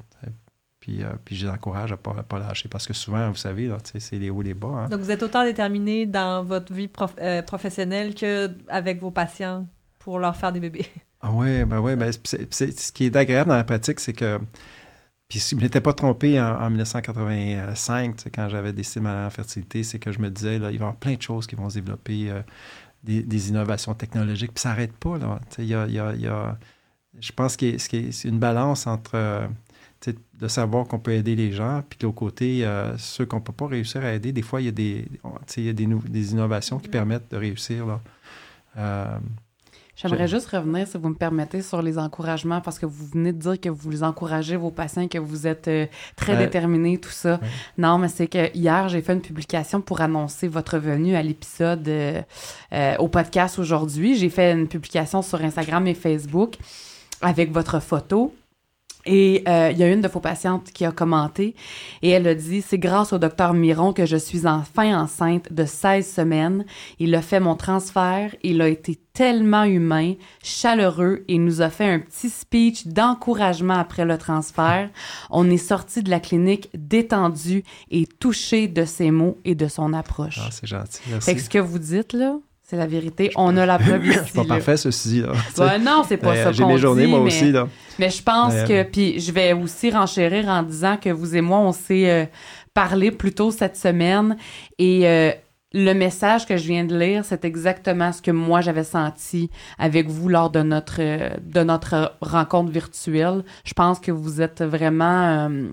Puis, 0.81 1.05
euh, 1.05 1.11
puis 1.25 1.37
je 1.37 1.47
les 1.47 1.53
encourage 1.53 1.93
à 1.93 1.95
ne 1.95 2.01
pas, 2.01 2.15
à 2.19 2.23
pas 2.25 2.41
lâcher. 2.41 2.69
Parce 2.69 2.89
que 2.89 2.93
souvent, 2.93 3.31
vous 3.31 3.37
savez, 3.37 3.71
c'est 3.85 4.19
les 4.19 4.31
hauts 4.31 4.43
et 4.43 4.47
les 4.47 4.55
bas. 4.55 4.67
hein. 4.69 4.89
Donc, 4.89 4.99
vous 5.01 5.13
êtes 5.13 5.23
autant 5.23 5.45
déterminé 5.45 6.07
dans 6.07 6.43
votre 6.43 6.73
vie 6.73 6.89
prof- 6.89 7.15
euh, 7.21 7.41
professionnelle 7.43 8.17
qu'avec 8.17 9.01
vos 9.01 9.13
patients 9.13 9.69
pour 10.01 10.19
leur 10.19 10.35
faire 10.37 10.53
des 10.53 10.61
bébés. 10.61 10.87
Ah 11.25 11.31
oui, 11.33 11.65
ben 11.65 11.79
ouais, 11.79 11.95
ben 11.95 12.11
ce 12.11 12.91
qui 12.93 13.05
est 13.07 13.15
agréable 13.15 13.51
dans 13.51 13.57
la 13.57 13.63
pratique, 13.63 14.01
c'est 14.01 14.13
que. 14.13 14.41
Puis 15.29 15.39
si 15.39 15.51
je 15.55 15.57
ne 15.61 15.61
m'étais 15.63 15.81
pas 15.81 15.93
trompé 15.93 16.41
en, 16.41 16.61
en 16.61 16.69
1985, 16.69 18.17
tu 18.17 18.23
sais, 18.25 18.31
quand 18.31 18.49
j'avais 18.49 18.73
décidé 18.73 18.99
de 19.01 19.05
m'aller 19.05 19.27
en 19.27 19.31
fertilité, 19.31 19.85
c'est 19.85 20.01
que 20.01 20.11
je 20.11 20.19
me 20.19 20.31
disais, 20.31 20.59
là, 20.59 20.73
il 20.73 20.79
va 20.79 20.85
y 20.85 20.89
avoir 20.89 20.97
plein 20.97 21.15
de 21.15 21.23
choses 21.23 21.47
qui 21.47 21.55
vont 21.55 21.71
se 21.71 21.77
développer, 21.77 22.29
euh, 22.31 22.43
des, 23.03 23.23
des 23.23 23.49
innovations 23.49 23.95
technologiques, 23.95 24.53
puis 24.55 24.61
ça 24.61 24.71
n'arrête 24.71 24.93
pas. 24.93 25.19
Là. 25.19 25.41
Y 25.59 25.75
a, 25.75 25.87
y 25.87 25.99
a- 25.99 26.15
y 26.15 26.27
a- 26.27 26.59
je 27.21 27.33
pense 27.33 27.57
que 27.57 27.77
c'est 27.79 28.25
une 28.25 28.39
balance 28.39 28.87
entre 28.87 29.13
euh, 29.17 29.47
de 30.35 30.49
savoir 30.49 30.87
qu'on 30.89 30.99
peut 30.99 31.13
aider 31.13 31.37
les 31.37 31.53
gens, 31.53 31.83
puis 31.89 31.99
de 31.99 32.07
l'autre 32.07 32.19
côté, 32.19 32.65
euh, 32.67 32.97
ceux 32.99 33.27
qu'on 33.27 33.37
ne 33.37 33.43
peut 33.43 33.53
pas 33.53 33.69
réussir 33.69 34.03
à 34.05 34.13
aider, 34.13 34.33
des 34.33 34.43
fois, 34.43 34.61
il 34.61 34.65
y 34.65 34.69
a 34.69 34.73
des, 34.73 35.07
il 35.57 35.65
y 35.65 35.69
a 35.69 35.73
des, 35.73 36.33
innovations 36.33 36.79
qui 36.79 36.89
permettent 36.89 37.31
de 37.31 37.37
réussir. 37.37 37.87
Là. 37.87 38.01
Euh, 38.79 39.19
J'aimerais 40.03 40.29
juste 40.29 40.49
revenir, 40.49 40.87
si 40.87 40.99
vous 40.99 41.09
me 41.09 41.15
permettez, 41.15 41.63
sur 41.63 41.81
les 41.83 41.99
encouragements, 41.99 42.61
parce 42.61 42.79
que 42.79 42.87
vous 42.87 43.07
venez 43.07 43.33
de 43.33 43.39
dire 43.39 43.61
que 43.61 43.69
vous 43.69 44.03
encouragez 44.03 44.57
vos 44.57 44.71
patients, 44.71 45.09
que 45.09 45.19
vous 45.19 45.47
êtes 45.47 45.69
euh, 45.69 45.87
très 46.17 46.33
Ouais. 46.33 46.39
déterminés, 46.47 46.99
tout 46.99 47.11
ça. 47.11 47.35
Ouais. 47.35 47.49
Non, 47.79 47.99
mais 47.99 48.09
c'est 48.09 48.27
que 48.27 48.55
hier, 48.57 48.89
j'ai 48.89 49.03
fait 49.03 49.13
une 49.13 49.21
publication 49.21 49.81
pour 49.81 50.01
annoncer 50.01 50.49
votre 50.49 50.79
venue 50.79 51.15
à 51.17 51.23
l'épisode 51.23 51.87
euh, 51.89 52.21
euh, 52.73 52.97
au 52.99 53.09
podcast 53.09 53.59
aujourd'hui. 53.59 54.17
J'ai 54.17 54.29
fait 54.31 54.53
une 54.53 54.69
publication 54.69 55.23
sur 55.23 55.41
Instagram 55.43 55.87
et 55.87 55.95
Facebook 55.95 56.57
avec 57.21 57.53
votre 57.53 57.81
photo. 57.81 58.35
Et 59.05 59.43
euh, 59.49 59.71
il 59.73 59.79
y 59.79 59.83
a 59.83 59.89
une 59.89 60.01
de 60.01 60.09
vos 60.09 60.21
patientes 60.21 60.71
qui 60.73 60.85
a 60.85 60.93
commenté 60.93 61.57
et 62.03 62.11
elle 62.11 62.29
a 62.29 62.35
dit 62.35 62.63
c'est 62.63 62.79
grâce 62.79 63.13
au 63.13 63.19
docteur 63.19 63.53
Miron 63.53 63.93
que 63.93 64.07
je 64.07 64.17
suis 64.17 64.47
enfin 64.47 64.97
enceinte 64.97 65.53
de 65.53 65.65
16 65.65 66.09
semaines. 66.09 66.65
Il 66.99 67.15
a 67.15 67.23
fait 67.23 67.41
mon 67.41 67.57
transfert, 67.57 68.35
il 68.45 68.63
a 68.63 68.69
été 68.69 68.99
tellement 69.13 69.65
humain, 69.65 70.15
chaleureux 70.43 71.25
et 71.29 71.39
nous 71.39 71.63
a 71.63 71.69
fait 71.69 71.89
un 71.89 71.99
petit 71.99 72.31
speech 72.31 72.87
d'encouragement 72.87 73.75
après 73.75 74.05
le 74.05 74.17
transfert. 74.19 74.89
On 75.31 75.51
est 75.51 75.57
sorti 75.57 76.03
de 76.03 76.11
la 76.11 76.21
clinique 76.21 76.71
détendu 76.75 77.65
et 77.91 78.07
touché 78.07 78.69
de 78.69 78.85
ses 78.85 79.11
mots 79.11 79.39
et 79.45 79.55
de 79.55 79.67
son 79.67 79.93
approche. 79.95 80.39
Ah, 80.41 80.51
c'est 80.51 80.67
gentil. 80.67 81.01
Merci. 81.09 81.27
Fait 81.27 81.35
que 81.35 81.43
ce 81.43 81.51
que 81.51 81.59
vous 81.59 81.79
dites 81.79 82.13
là, 82.13 82.37
c'est 82.73 82.79
la 82.79 82.87
vérité. 82.87 83.31
On 83.37 83.55
a 83.59 83.67
la 83.67 83.79
preuve 83.79 84.07
ici. 84.07 84.19
Suis 84.25 84.33
pas 84.33 84.43
là. 84.45 84.49
parfait, 84.49 84.79
ceci. 84.79 85.21
Là. 85.21 85.33
Ouais, 85.59 85.79
non, 85.79 86.03
c'est 86.09 86.17
pas 86.17 86.35
Euh, 86.35 86.45
ça 86.45 86.53
J'ai 86.53 86.65
mes 86.65 86.79
journées, 86.79 87.05
dit, 87.05 87.11
moi 87.11 87.21
mais- 87.21 87.27
aussi. 87.27 87.53
Là. 87.53 87.69
mais 87.99 88.09
je 88.09 88.23
pense 88.23 88.55
que, 88.67 88.83
puis 88.85 89.21
je 89.21 89.31
vais 89.31 89.53
aussi 89.53 89.91
renchérir 89.91 90.49
en 90.49 90.63
disant 90.63 90.97
que 90.97 91.11
vous 91.11 91.37
et 91.37 91.43
moi, 91.43 91.59
on 91.59 91.73
s'est 91.73 92.11
euh, 92.11 92.25
parlé 92.73 93.11
plus 93.11 93.35
tôt 93.35 93.51
cette 93.51 93.77
semaine 93.77 94.39
et 94.79 95.07
euh, 95.07 95.33
le 95.75 95.93
message 95.93 96.47
que 96.47 96.57
je 96.57 96.67
viens 96.67 96.85
de 96.85 96.99
lire, 96.99 97.25
c'est 97.27 97.45
exactement 97.45 98.11
ce 98.13 98.23
que 98.23 98.31
moi 98.31 98.63
j'avais 98.63 98.85
senti 98.85 99.51
avec 99.79 100.09
vous 100.09 100.29
lors 100.31 100.49
de 100.51 100.63
notre 100.63 100.97
euh, 101.01 101.31
de 101.43 101.63
notre 101.63 102.15
rencontre 102.23 102.71
virtuelle. 102.73 103.45
Je 103.65 103.75
pense 103.75 103.99
que 104.01 104.13
vous 104.13 104.41
êtes 104.41 104.63
vraiment 104.63 105.49
euh, 105.49 105.69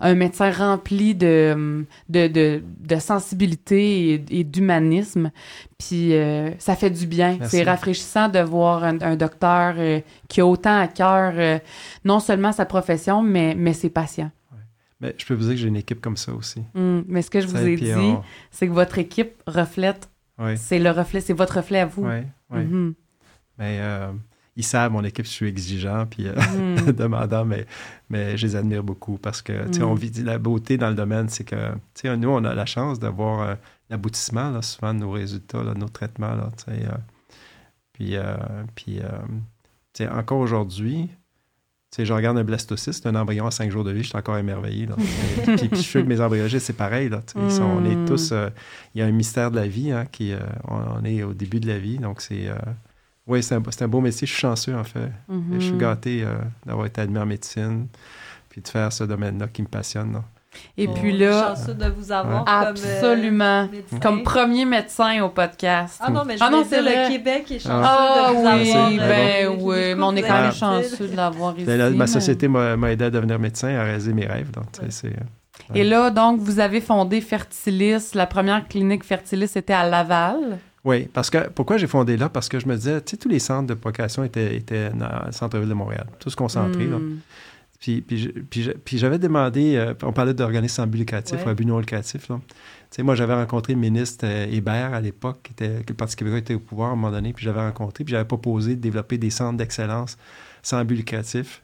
un 0.00 0.14
médecin 0.14 0.50
rempli 0.50 1.14
de, 1.14 1.84
de, 2.08 2.26
de, 2.28 2.62
de 2.80 2.96
sensibilité 2.98 4.14
et, 4.14 4.24
et 4.40 4.44
d'humanisme. 4.44 5.30
Puis 5.78 6.14
euh, 6.14 6.50
ça 6.58 6.76
fait 6.76 6.90
du 6.90 7.06
bien. 7.06 7.38
C'est 7.48 7.62
rafraîchissant 7.64 8.28
de 8.28 8.38
voir 8.40 8.84
un, 8.84 9.00
un 9.00 9.16
docteur 9.16 9.74
euh, 9.78 10.00
qui 10.28 10.40
a 10.40 10.46
autant 10.46 10.78
à 10.78 10.88
cœur 10.88 11.32
euh, 11.36 11.58
non 12.04 12.20
seulement 12.20 12.52
sa 12.52 12.64
profession, 12.66 13.22
mais, 13.22 13.54
mais 13.56 13.72
ses 13.72 13.90
patients. 13.90 14.30
Mais 15.00 15.14
je 15.18 15.26
peux 15.26 15.34
vous 15.34 15.42
dire 15.42 15.50
que 15.50 15.56
j'ai 15.56 15.68
une 15.68 15.76
équipe 15.76 16.00
comme 16.00 16.16
ça 16.16 16.32
aussi. 16.32 16.62
Hum, 16.74 17.04
Mais 17.08 17.20
ce 17.22 17.30
que 17.30 17.40
je 17.40 17.46
vous 17.48 17.56
ai 17.66 17.76
dit, 17.76 17.92
on- 18.14 18.22
c'est 18.50 18.66
que 18.68 18.72
votre 18.72 18.98
équipe 18.98 19.42
reflète, 19.46 20.08
c'est 20.56 20.78
le 20.78 20.90
reflet, 20.90 21.20
c'est 21.20 21.32
votre 21.32 21.56
reflet 21.56 21.80
à 21.80 21.86
vous. 21.86 22.06
oui, 22.06 22.20
oui. 22.50 22.64
Mhm. 22.64 22.94
Mais 23.58 23.78
ils 24.56 24.62
savent, 24.64 24.92
mon 24.92 25.02
équipe, 25.04 25.24
je 25.24 25.30
suis 25.30 25.48
exigeant 25.48 26.06
puis 26.06 26.26
euh, 26.28 26.34
Mhm. 26.34 26.92
demandant, 26.92 27.44
mais, 27.44 27.66
mais 28.10 28.36
je 28.36 28.46
les 28.46 28.56
admire 28.56 28.82
beaucoup 28.84 29.18
parce 29.18 29.42
que, 29.42 29.52
tu 29.68 29.78
sais, 29.78 29.82
Mm. 29.82 29.86
on 29.88 29.94
vit 29.94 30.10
la 30.22 30.38
beauté 30.38 30.76
dans 30.78 30.88
le 30.90 30.94
domaine, 30.94 31.28
c'est 31.28 31.44
que, 31.44 31.72
tu 31.94 32.02
sais, 32.08 32.16
nous, 32.16 32.28
on 32.30 32.44
a 32.44 32.54
la 32.54 32.66
chance 32.66 32.98
d'avoir 33.00 33.40
euh, 33.42 33.54
l'aboutissement, 33.90 34.50
là, 34.50 34.62
souvent, 34.62 34.94
de 34.94 35.00
nos 35.00 35.10
résultats, 35.10 35.62
là, 35.62 35.74
de 35.74 35.78
nos 35.78 35.88
traitements, 35.88 36.34
là, 36.34 36.50
tu 36.56 36.64
sais. 36.72 36.82
euh, 36.86 36.92
puis, 37.92 38.16
euh, 38.16 38.34
puis 38.74 39.00
tu 39.92 40.04
sais, 40.04 40.08
encore 40.08 40.38
aujourd'hui, 40.38 41.08
tu 41.90 41.96
sais, 42.02 42.06
je 42.06 42.12
regarde 42.12 42.36
un 42.38 42.42
blastocyste, 42.44 43.06
un 43.06 43.14
embryon 43.14 43.46
à 43.46 43.50
cinq 43.52 43.70
jours 43.70 43.84
de 43.84 43.92
vie, 43.92 44.02
je 44.02 44.08
suis 44.08 44.18
encore 44.18 44.36
émerveillé, 44.38 44.86
là. 44.86 44.96
puis, 45.56 45.68
puis 45.68 45.76
je 45.76 45.82
suis 45.82 46.02
que 46.02 46.08
mes 46.08 46.20
embryologistes, 46.20 46.66
c'est 46.66 46.72
pareil, 46.72 47.08
là, 47.08 47.22
tu 47.26 47.32
sais, 47.34 47.44
ils 47.44 47.50
sont- 47.50 47.64
on 47.64 47.84
est 47.84 47.94
Mm. 47.96 48.04
tous, 48.04 48.32
euh, 48.32 48.50
il 48.94 49.00
y 49.00 49.02
a 49.02 49.06
un 49.06 49.12
mystère 49.12 49.50
de 49.52 49.56
la 49.56 49.66
vie, 49.68 49.92
hein, 49.92 50.06
qui, 50.10 50.32
on, 50.68 50.76
on 51.00 51.04
est 51.04 51.22
au 51.22 51.34
début 51.34 51.60
de 51.60 51.66
la 51.68 51.78
vie, 51.78 51.98
donc 51.98 52.20
c'est... 52.20 52.48
oui, 53.26 53.42
c'est 53.42 53.54
un, 53.54 53.62
c'est 53.70 53.82
un 53.84 53.88
beau 53.88 54.00
métier. 54.00 54.26
Je 54.26 54.32
suis 54.32 54.40
chanceux, 54.40 54.74
en 54.76 54.84
fait. 54.84 55.10
Mhm. 55.28 55.44
Je 55.58 55.64
suis 55.66 55.76
gâté 55.76 56.22
euh, 56.24 56.34
d'avoir 56.66 56.86
été 56.86 57.00
admis 57.00 57.18
en 57.18 57.26
médecine, 57.26 57.86
puis 58.50 58.60
de 58.60 58.68
faire 58.68 58.92
ce 58.92 59.04
domaine-là 59.04 59.46
qui 59.48 59.62
me 59.62 59.68
passionne. 59.68 60.12
là. 60.12 60.22
Et 60.76 60.86
puis 60.86 61.16
là, 61.18 61.56
chanceux 61.56 61.74
de 61.74 61.86
vous 61.88 62.12
avoir 62.12 62.44
comme, 62.44 62.54
euh, 62.54 62.68
absolument, 62.70 63.68
comme 64.00 64.22
premier 64.22 64.64
médecin 64.64 65.20
au 65.24 65.28
podcast. 65.30 66.00
Ah 66.00 66.10
non, 66.12 66.22
mais 66.24 66.36
je 66.36 66.44
Ah 66.44 66.48
non, 66.50 66.64
c'est 66.68 66.80
le 66.80 67.08
Québec 67.08 67.50
est 67.50 67.58
chanceux 67.58 67.70
Ah 67.84 68.28
de 68.30 68.34
vous 68.36 68.40
oui, 68.42 68.70
avoir. 68.70 68.90
ben 68.90 68.98
les 69.40 69.46
oui, 69.48 69.94
mais 69.96 70.02
on 70.04 70.14
est 70.14 70.22
quand 70.22 70.40
même 70.42 70.52
chanceux 70.52 71.08
de 71.08 71.16
l'avoir 71.16 71.56
ici. 71.56 71.64
Ben, 71.66 71.76
la- 71.76 71.90
ma 71.90 71.96
mais- 71.96 72.06
société 72.06 72.46
m'a 72.46 72.76
aidé 72.92 73.06
à 73.06 73.10
devenir 73.10 73.40
médecin, 73.40 73.74
à 73.74 73.82
réaliser 73.82 74.12
mes 74.12 74.26
rêves. 74.26 74.52
Donc, 74.52 74.66
c'est, 74.90 75.08
euh, 75.08 75.74
Et 75.74 75.82
là, 75.82 76.10
donc, 76.10 76.38
vous 76.38 76.60
avez 76.60 76.80
fondé 76.80 77.20
Fertilis. 77.20 78.10
La 78.14 78.26
première 78.26 78.68
clinique 78.68 79.02
Fertilis 79.02 79.50
était 79.56 79.72
à 79.72 79.88
Laval. 79.88 80.58
Oui, 80.84 81.08
parce 81.12 81.30
que 81.30 81.48
pourquoi 81.48 81.78
j'ai 81.78 81.86
fondé 81.86 82.16
là? 82.16 82.28
Parce 82.28 82.48
que 82.48 82.58
je 82.60 82.66
me 82.68 82.76
disais, 82.76 83.00
tu 83.00 83.12
sais, 83.12 83.16
tous 83.16 83.28
les 83.28 83.38
centres 83.38 83.66
de 83.68 83.74
procréation 83.74 84.22
étaient, 84.24 84.54
étaient 84.56 84.90
dans 84.90 85.24
le 85.26 85.32
centre-ville 85.32 85.68
de 85.68 85.74
Montréal, 85.74 86.06
tous 86.18 86.34
concentrés. 86.34 86.86
là. 86.86 86.98
Hmm. 86.98 87.18
Puis, 87.80 88.00
puis, 88.00 88.32
puis, 88.48 88.70
puis 88.84 88.98
j'avais 88.98 89.18
demandé, 89.18 89.76
euh, 89.76 89.94
on 90.02 90.12
parlait 90.12 90.32
d'organismes 90.34 90.74
sans 90.74 90.86
but 90.86 90.98
lucratif 90.98 91.38
Ouais. 91.40 91.46
ou 91.46 91.48
à 91.50 91.54
but 91.54 91.64
non 91.66 91.78
lucratif. 91.78 92.28
Là. 92.28 92.40
Tu 92.48 92.54
sais, 92.90 93.02
moi, 93.02 93.14
j'avais 93.14 93.34
rencontré 93.34 93.74
le 93.74 93.78
ministre 93.80 94.24
euh, 94.26 94.46
Hébert 94.50 94.94
à 94.94 95.00
l'époque, 95.00 95.40
qui 95.42 95.52
était, 95.52 95.82
que 95.82 95.88
le 95.90 95.94
Parti 95.94 96.16
québécois 96.16 96.38
était 96.38 96.54
au 96.54 96.60
pouvoir 96.60 96.90
à 96.90 96.92
un 96.92 96.96
moment 96.96 97.10
donné, 97.10 97.32
puis 97.32 97.44
j'avais 97.44 97.60
rencontré, 97.60 98.04
puis 98.04 98.12
j'avais 98.12 98.24
proposé 98.26 98.76
de 98.76 98.80
développer 98.80 99.18
des 99.18 99.30
centres 99.30 99.56
d'excellence 99.58 100.16
sans 100.62 100.82
but 100.84 100.96
lucratif 100.96 101.62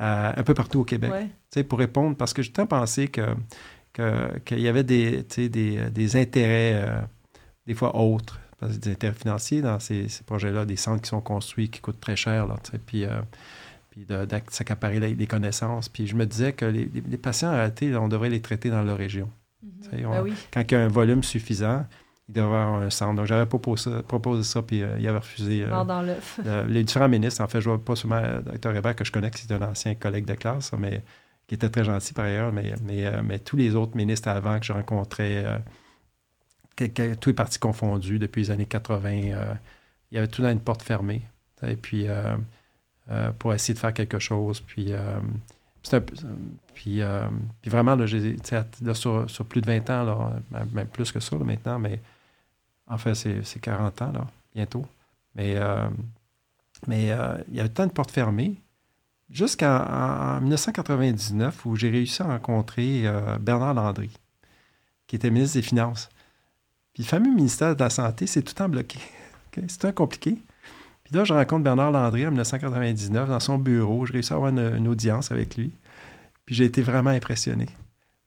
euh, 0.00 0.32
un 0.36 0.42
peu 0.42 0.54
partout 0.54 0.80
au 0.80 0.84
Québec. 0.84 1.10
Ouais. 1.12 1.24
Tu 1.24 1.30
sais, 1.54 1.64
pour 1.64 1.78
répondre, 1.78 2.16
parce 2.16 2.32
que 2.32 2.42
j'ai 2.42 2.52
temps 2.52 2.66
pensé 2.66 3.08
que, 3.08 3.22
que- 3.92 4.38
qu'il 4.44 4.60
y 4.60 4.68
avait 4.68 4.84
des, 4.84 5.24
des, 5.36 5.48
des 5.90 6.16
intérêts, 6.16 6.84
des 7.66 7.74
fois 7.74 7.96
autres, 7.96 8.38
parce 8.58 8.72
que 8.74 8.78
des 8.78 8.92
intérêts 8.92 9.14
financiers 9.14 9.62
dans 9.62 9.78
ces, 9.78 10.08
ces 10.08 10.24
projets-là, 10.24 10.64
des 10.64 10.76
centres 10.76 11.02
qui 11.02 11.08
sont 11.08 11.20
construits, 11.20 11.68
qui 11.68 11.80
coûtent 11.80 12.00
très 12.00 12.16
cher, 12.16 12.46
là, 12.46 12.56
puis, 12.86 13.04
euh, 13.04 13.20
puis 13.90 14.04
de- 14.06 14.26
s'accaparer 14.50 14.98
les, 15.00 15.26
connaissances. 15.26 15.88
Puis 15.88 16.06
je 16.06 16.14
me 16.14 16.24
disais 16.26 16.52
que 16.52 16.64
les, 16.64 16.86
patients 17.18 17.50
arrêtés, 17.50 17.90
là, 17.90 18.00
on 18.00 18.08
devrait 18.08 18.30
les 18.30 18.40
traiter 18.40 18.70
dans 18.70 18.82
leur 18.82 18.96
région. 18.98 19.28
On- 19.92 20.10
Ben 20.10 20.22
oui. 20.22 20.32
Quand 20.52 20.62
il 20.70 20.72
y 20.72 20.76
a 20.76 20.84
un 20.84 20.88
volume 20.88 21.22
suffisant, 21.22 21.84
il 22.28 22.34
devrait 22.34 22.58
avoir 22.58 22.82
un 22.82 22.90
centre. 22.90 23.14
Donc 23.14 23.26
j'avais 23.26 23.46
proposé 23.46 23.90
ça, 23.90 24.02
proposé 24.02 24.42
ça 24.42 24.62
puis 24.62 24.82
euh, 24.82 24.96
il 24.98 25.06
avait 25.06 25.18
refusé. 25.18 25.62
euh, 25.64 25.68
Mort 25.68 25.84
dans 25.84 26.02
l'œuf. 26.02 26.40
euh, 26.44 26.64
les 26.66 26.82
différents 26.82 27.08
ministres, 27.08 27.42
en 27.42 27.46
fait, 27.48 27.60
je 27.60 27.68
vois 27.68 27.82
pas 27.84 27.94
seulement 27.94 28.20
le 28.20 28.42
docteur 28.42 28.74
Hébert 28.74 28.96
que 28.96 29.04
je 29.04 29.12
connais, 29.12 29.30
que 29.30 29.38
c'est 29.38 29.52
un 29.52 29.62
ancien 29.62 29.94
collègue 29.94 30.24
de 30.24 30.34
classe, 30.34 30.72
mais 30.78 31.02
qui 31.46 31.54
était 31.54 31.68
très 31.68 31.84
gentil 31.84 32.12
par 32.14 32.24
ailleurs, 32.24 32.52
mais, 32.52 32.74
mais, 32.84 33.06
euh, 33.06 33.22
mais 33.24 33.38
tous 33.38 33.56
les 33.56 33.76
autres 33.76 33.96
ministres 33.96 34.28
avant 34.28 34.58
que 34.58 34.66
je 34.66 34.72
rencontrais, 34.72 35.44
euh, 35.46 35.58
tous 36.76 37.30
les 37.30 37.34
partis 37.34 37.58
confondus 37.58 38.18
depuis 38.18 38.42
les 38.42 38.50
années 38.50 38.66
80, 38.66 39.08
euh, 39.10 39.54
il 40.10 40.14
y 40.16 40.18
avait 40.18 40.28
tout 40.28 40.42
dans 40.42 40.50
une 40.50 40.60
porte 40.60 40.82
fermée. 40.82 41.22
Et 41.66 41.76
puis, 41.76 42.06
euh, 42.08 42.36
euh, 43.10 43.30
pour 43.38 43.54
essayer 43.54 43.74
de 43.74 43.78
faire 43.78 43.94
quelque 43.94 44.18
chose. 44.18 44.60
Puis, 44.60 44.92
puis, 46.74 47.00
vraiment, 47.66 47.96
là, 47.96 48.06
sur, 48.94 49.26
plus 49.48 49.60
de 49.60 49.66
20 49.66 49.90
ans, 49.90 50.04
là, 50.04 50.32
même- 50.72 50.86
plus 50.88 51.12
que 51.12 51.20
ça 51.20 51.36
maintenant, 51.36 51.78
mais 51.78 52.00
en 52.86 52.98
fait, 52.98 53.14
c'est 53.14 53.42
c'est 53.44 53.60
40 53.60 54.02
ans, 54.02 54.12
là, 54.12 54.26
bientôt. 54.54 54.84
Mais, 55.34 55.56
mais 56.86 57.04
il 57.48 57.54
y 57.56 57.60
avait 57.60 57.68
tant 57.68 57.86
de 57.86 57.92
portes 57.92 58.10
fermées 58.10 58.56
jusqu'en 59.30 59.66
en- 59.78 60.36
en 60.36 60.40
1999 60.40 61.64
où 61.66 61.74
j'ai 61.76 61.90
réussi 61.90 62.22
à 62.22 62.26
rencontrer 62.26 63.04
Bernard 63.40 63.74
Landry, 63.74 64.10
qui 65.06 65.16
était 65.16 65.30
ministre 65.30 65.56
des 65.58 65.62
Finances. 65.62 66.08
Puis 66.96 67.02
le 67.02 67.08
fameux 67.08 67.30
ministère 67.30 67.76
de 67.76 67.84
la 67.84 67.90
Santé, 67.90 68.26
c'est 68.26 68.40
tout 68.40 68.52
le 68.52 68.54
temps 68.54 68.70
bloqué. 68.70 68.98
OK? 69.58 69.62
C'est 69.68 69.80
temps 69.80 69.92
compliqué. 69.92 70.38
Puis 71.04 71.14
là, 71.14 71.24
je 71.24 71.34
rencontre 71.34 71.62
Bernard 71.62 71.90
Landry 71.90 72.26
en 72.26 72.30
1999 72.30 73.28
dans 73.28 73.38
son 73.38 73.58
bureau. 73.58 74.06
J'ai 74.06 74.14
réussi 74.14 74.32
à 74.32 74.36
avoir 74.36 74.50
une, 74.50 74.88
audience 74.88 75.30
avec 75.30 75.58
lui. 75.58 75.74
Puis 76.46 76.54
j'ai 76.54 76.64
été 76.64 76.80
vraiment 76.80 77.10
impressionné. 77.10 77.66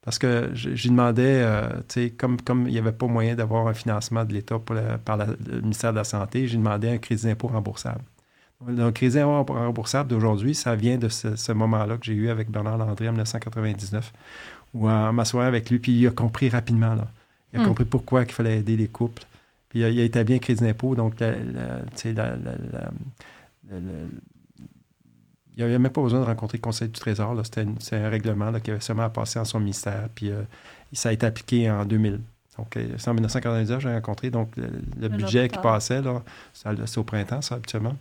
Parce 0.03 0.19
que 0.19 0.51
je, 0.53 0.75
je 0.75 0.83
lui 0.83 0.89
demandais, 0.91 1.41
euh, 1.41 1.67
tu 1.87 2.01
sais, 2.01 2.09
comme, 2.11 2.39
comme 2.39 2.67
il 2.67 2.73
n'y 2.73 2.77
avait 2.77 2.91
pas 2.91 3.07
moyen 3.07 3.33
d'avoir 3.33 3.65
un 3.65 3.73
financement 3.73 4.23
de 4.23 4.33
l'État 4.33 4.59
par 5.03 5.17
le 5.17 5.61
ministère 5.61 5.91
de 5.91 5.97
la 5.97 6.03
Santé, 6.03 6.47
j'ai 6.47 6.57
demandé 6.57 6.89
un 6.89 6.99
crédit 6.99 7.23
d'impôt 7.23 7.47
remboursable. 7.47 8.03
Le 8.67 8.91
crédit 8.91 9.15
d'impôt 9.15 9.53
remboursable 9.53 10.09
d'aujourd'hui, 10.11 10.53
ça 10.53 10.75
vient 10.75 10.99
de 10.99 11.09
ce, 11.09 11.51
moment-là 11.53 11.97
que 11.97 12.05
j'ai 12.05 12.13
eu 12.13 12.29
avec 12.29 12.51
Bernard 12.51 12.77
Landry 12.77 13.09
en 13.09 13.13
1999, 13.13 14.13
où 14.75 14.87
en 14.87 15.11
m'assoyant 15.11 15.47
avec 15.47 15.71
lui, 15.71 15.79
puis 15.79 15.93
il 15.93 16.05
a 16.05 16.11
compris 16.11 16.49
rapidement, 16.49 16.93
là. 16.93 17.07
Il 17.53 17.59
a 17.59 17.63
Hmm. 17.63 17.67
compris 17.67 17.85
pourquoi 17.85 18.21
il 18.23 18.31
fallait 18.31 18.59
aider 18.59 18.77
les 18.77 18.87
couples. 18.87 19.23
Puis 19.69 19.79
il 19.79 19.83
a, 19.85 19.89
il 19.89 19.99
a 19.99 20.03
établi 20.03 20.35
un 20.35 20.39
crédit 20.39 20.61
d'impôt, 20.63 20.95
donc 20.95 21.19
la- 21.19 21.31
la- 21.31 21.81
la- 22.15 22.91
il 23.71 25.57
n'y 25.57 25.63
avait 25.63 25.79
même 25.79 25.91
pas 25.91 26.01
besoin 26.01 26.21
de 26.21 26.25
rencontrer 26.25 26.57
le 26.57 26.61
Conseil 26.61 26.87
du 26.87 26.99
Trésor. 26.99 27.35
c'est 27.79 27.95
un 27.97 28.09
règlement 28.09 28.51
qui 28.59 28.71
avait 28.71 28.79
seulement 28.79 29.03
à 29.03 29.09
passer 29.09 29.39
en 29.39 29.45
son 29.45 29.59
ministère. 29.59 30.07
Puis 30.15 30.29
euh, 30.31 30.41
ça 30.93 31.09
a 31.09 31.11
été 31.11 31.25
appliqué 31.25 31.69
en 31.69 31.85
2000. 31.85 32.21
Donc, 32.57 32.75
euh, 32.77 32.87
c'est 32.97 33.09
en 33.09 33.13
1999 33.13 33.81
j'ai 33.81 33.93
rencontré. 33.93 34.29
Donc, 34.29 34.55
le, 34.57 34.67
le 34.99 35.09
budget 35.09 35.47
qui 35.49 35.57
passait, 35.63 36.01
c'est 36.53 36.97
au 36.97 37.03
printemps, 37.03 37.41
ça, 37.41 37.55
habituellement. 37.55 37.95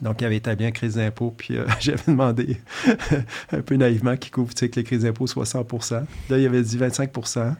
Donc, 0.00 0.20
il 0.20 0.24
avait 0.24 0.36
établi 0.36 0.64
un 0.64 0.70
crédit 0.70 0.96
d'impôt. 0.96 1.34
Puis, 1.36 1.56
euh, 1.56 1.66
j'avais 1.80 2.02
demandé 2.06 2.60
un 3.52 3.60
peu 3.60 3.76
naïvement 3.76 4.16
qu'il 4.16 4.30
couvre, 4.32 4.54
tu 4.54 4.60
sais, 4.60 4.70
que 4.70 4.80
le 4.80 4.84
crédit 4.84 5.04
d'impôt 5.04 5.26
soit 5.26 5.44
100% 5.44 6.04
Là, 6.30 6.38
il 6.38 6.46
avait 6.46 6.62
dit 6.62 6.78
25% 6.78 7.54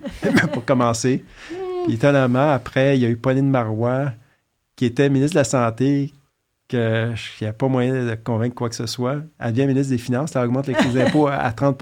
pour 0.53 0.65
commencer. 0.67 1.25
Puis, 1.85 1.95
étonnamment, 1.95 2.51
après, 2.51 2.97
il 2.97 3.03
y 3.03 3.07
a 3.07 3.09
eu 3.09 3.17
Pauline 3.17 3.51
Marois, 3.51 4.13
qui 4.77 4.87
était 4.87 5.11
ministre 5.11 5.35
de 5.35 5.41
la 5.41 5.45
Santé, 5.45 6.13
qu'il 6.69 7.15
n'y 7.43 7.47
a 7.47 7.53
pas 7.53 7.69
moyen 7.69 8.07
de 8.07 8.15
convaincre 8.15 8.55
quoi 8.55 8.69
que 8.71 8.75
ce 8.75 8.87
soit. 8.87 9.19
Elle 9.39 9.53
devient 9.53 9.67
ministre 9.67 9.91
des 9.91 9.99
Finances, 9.99 10.35
elle 10.35 10.45
augmente 10.45 10.67
les 10.67 10.75
crédits 10.75 10.95
d'impôt 10.95 11.27
à, 11.27 11.35
à 11.35 11.53
30 11.53 11.81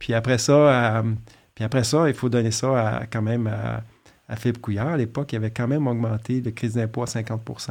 Puis 0.00 0.12
après 0.12 0.38
ça, 0.38 0.52
euh, 0.52 1.02
puis 1.54 1.64
après 1.64 1.84
ça, 1.84 2.08
il 2.08 2.14
faut 2.14 2.28
donner 2.28 2.50
ça 2.50 2.98
à, 2.98 3.06
quand 3.06 3.22
même 3.22 3.46
à, 3.46 3.82
à 4.28 4.36
Philippe 4.36 4.60
Couillard. 4.60 4.88
À 4.88 4.96
l'époque, 4.96 5.32
il 5.32 5.36
avait 5.36 5.52
quand 5.52 5.68
même 5.68 5.86
augmenté 5.86 6.40
le 6.40 6.50
crédit 6.50 6.74
d'impôt 6.76 7.02
à 7.02 7.06
50 7.06 7.44
Puis 7.44 7.66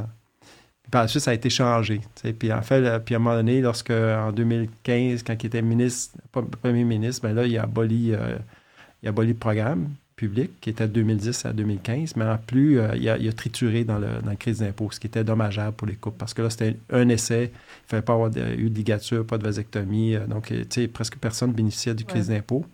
par 0.91 1.03
la 1.03 1.07
suite, 1.07 1.23
ça 1.23 1.31
a 1.31 1.33
été 1.33 1.49
changé. 1.49 2.01
Puis 2.39 2.51
en 2.51 2.61
fait, 2.61 2.99
puis 3.03 3.15
à 3.15 3.17
un 3.17 3.21
moment 3.21 3.35
donné, 3.35 3.61
lorsque 3.61 3.91
en 3.91 4.31
2015, 4.31 5.23
quand 5.23 5.35
il 5.41 5.47
était 5.47 5.61
ministre, 5.61 6.17
premier 6.61 6.83
ministre, 6.83 7.21
ben 7.27 7.33
là, 7.33 7.45
il 7.45 7.57
a 7.57 7.63
aboli, 7.63 8.13
il 8.13 8.15
a 8.15 9.09
aboli 9.09 9.29
le 9.29 9.35
programme 9.35 9.89
public, 10.17 10.49
qui 10.59 10.71
était 10.71 10.87
de 10.87 10.93
2010 10.93 11.45
à 11.45 11.53
2015, 11.53 12.15
mais 12.17 12.25
en 12.25 12.37
plus, 12.37 12.79
euh, 12.79 12.95
il, 12.95 13.07
a, 13.07 13.33
trituré 13.33 13.83
dans, 13.85 13.99
le, 13.99 14.07
dans 14.21 14.31
la 14.31 14.35
crise 14.35 14.59
d'impôt, 14.59 14.89
ce 14.91 14.99
qui 14.99 15.07
était 15.07 15.23
dommageable 15.23 15.75
pour 15.77 15.87
les 15.87 15.95
couples, 15.95 16.17
parce 16.17 16.33
que 16.33 16.41
là, 16.41 16.49
c'était 16.49 16.75
un 16.91 17.07
essai, 17.07 17.43
il 17.43 17.85
ne 17.85 17.87
fallait 17.87 18.01
pas 18.01 18.13
avoir 18.13 18.31
de, 18.31 18.41
eu 18.41 18.69
de 18.69 18.75
ligature, 18.75 19.25
pas 19.25 19.37
de 19.37 19.43
vasectomie, 19.43 20.15
euh, 20.15 20.25
donc, 20.25 20.47
tu 20.47 20.65
sais, 20.69 20.87
presque 20.87 21.17
personne 21.17 21.53
bénéficiait 21.53 21.93
du 21.93 22.03
crise 22.03 22.27
d'impôt. 22.27 22.65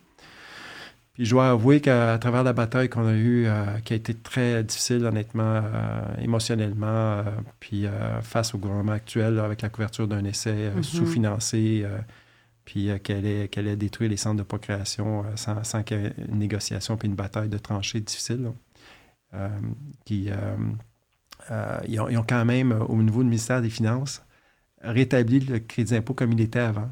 Puis 1.14 1.24
je 1.24 1.30
dois 1.30 1.50
avouer 1.50 1.80
qu'à 1.80 2.18
travers 2.18 2.42
la 2.42 2.52
bataille 2.52 2.88
qu'on 2.88 3.06
a 3.06 3.14
eue, 3.14 3.46
euh, 3.46 3.78
qui 3.84 3.92
a 3.92 3.96
été 3.96 4.14
très 4.14 4.64
difficile, 4.64 5.04
honnêtement, 5.04 5.62
émotionnellement, 6.20 7.24
puis 7.60 7.86
face 8.22 8.54
au 8.54 8.58
gouvernement 8.58 8.92
actuel, 8.92 9.38
avec 9.38 9.62
la 9.62 9.68
couverture 9.68 10.08
d'un 10.08 10.24
essai 10.24 10.70
mm-hmm. 10.76 10.82
sous-financé, 10.82 11.86
puis 12.64 12.90
euh, 12.90 12.98
qu'elle 12.98 13.26
ait, 13.26 13.76
détruit 13.76 14.08
les 14.08 14.16
centres 14.16 14.38
de 14.38 14.42
procréation 14.42 15.24
euh, 15.24 15.36
sans, 15.36 15.62
sans 15.64 15.82
qu'il 15.82 16.00
y 16.00 16.04
ait 16.06 16.14
une 16.28 16.38
négociation 16.38 16.96
puis 16.96 17.08
une 17.08 17.14
bataille 17.14 17.48
de 17.48 17.58
tranchées 17.58 18.00
difficile. 18.00 18.52
Euh, 19.34 19.48
qui, 20.04 20.30
ils, 21.88 22.00
ont, 22.00 22.24
quand 22.26 22.44
même, 22.44 22.70
au 22.88 23.02
niveau 23.02 23.20
du 23.22 23.28
ministère 23.28 23.60
des 23.60 23.68
Finances, 23.68 24.22
rétabli 24.80 25.40
le 25.40 25.58
crédit 25.58 25.92
d'impôt 25.92 26.14
comme 26.14 26.32
il 26.32 26.40
était 26.40 26.60
avant. 26.60 26.88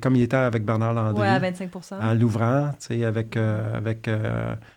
Comme 0.00 0.16
il 0.16 0.22
était 0.22 0.36
avec 0.36 0.64
Bernard 0.64 0.94
Landry. 0.94 1.22
Oui, 1.22 1.26
à 1.26 1.38
25 1.38 1.70
En 2.00 2.14
l'ouvrant, 2.14 2.70
avec, 2.90 3.36
avec 3.36 4.08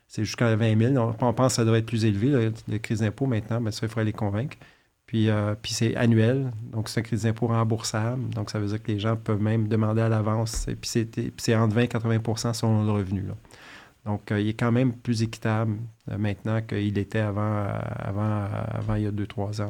c'est 0.07 0.23
jusqu'à 0.23 0.55
20 0.55 0.93
000. 0.93 1.15
On, 1.19 1.33
pense 1.33 1.53
que 1.53 1.55
ça 1.55 1.65
devrait 1.65 1.79
être 1.79 1.85
plus 1.85 2.05
élevé, 2.05 2.51
le, 2.67 2.77
crédit 2.77 3.01
d'impôt 3.01 3.25
maintenant, 3.25 3.59
mais 3.59 3.71
ça, 3.71 3.85
il 3.85 3.89
faudrait 3.89 4.05
les 4.05 4.13
convaincre. 4.13 4.57
Puis, 5.05 5.29
euh, 5.29 5.53
puis 5.61 5.73
c'est 5.73 5.95
annuel, 5.95 6.51
donc 6.71 6.89
c'est 6.89 7.01
un 7.01 7.03
crédit 7.03 7.23
d'impôt 7.23 7.47
remboursable. 7.47 8.29
Donc, 8.33 8.49
ça 8.49 8.59
veut 8.59 8.67
dire 8.67 8.81
que 8.81 8.91
les 8.91 8.99
gens 8.99 9.15
peuvent 9.15 9.41
même 9.41 9.67
demander 9.67 10.01
à 10.01 10.09
l'avance. 10.09 10.67
Puis 10.81 11.07
c'est 11.37 11.55
entre 11.55 11.75
20 11.75 11.81
et 11.81 11.87
80 11.87 12.53
selon 12.53 12.83
le 12.85 12.91
revenu. 12.91 13.25
Donc, 14.05 14.31
euh, 14.31 14.39
il 14.39 14.49
est 14.49 14.53
quand 14.53 14.71
même 14.71 14.93
plus 14.93 15.21
équitable 15.21 15.77
euh, 16.09 16.17
maintenant 16.17 16.61
qu'il 16.61 16.97
était 16.97 17.19
avant, 17.19 17.65
avant, 17.97 18.45
avant 18.69 18.95
il 18.95 19.03
y 19.03 19.07
a 19.07 19.11
deux, 19.11 19.27
trois 19.27 19.61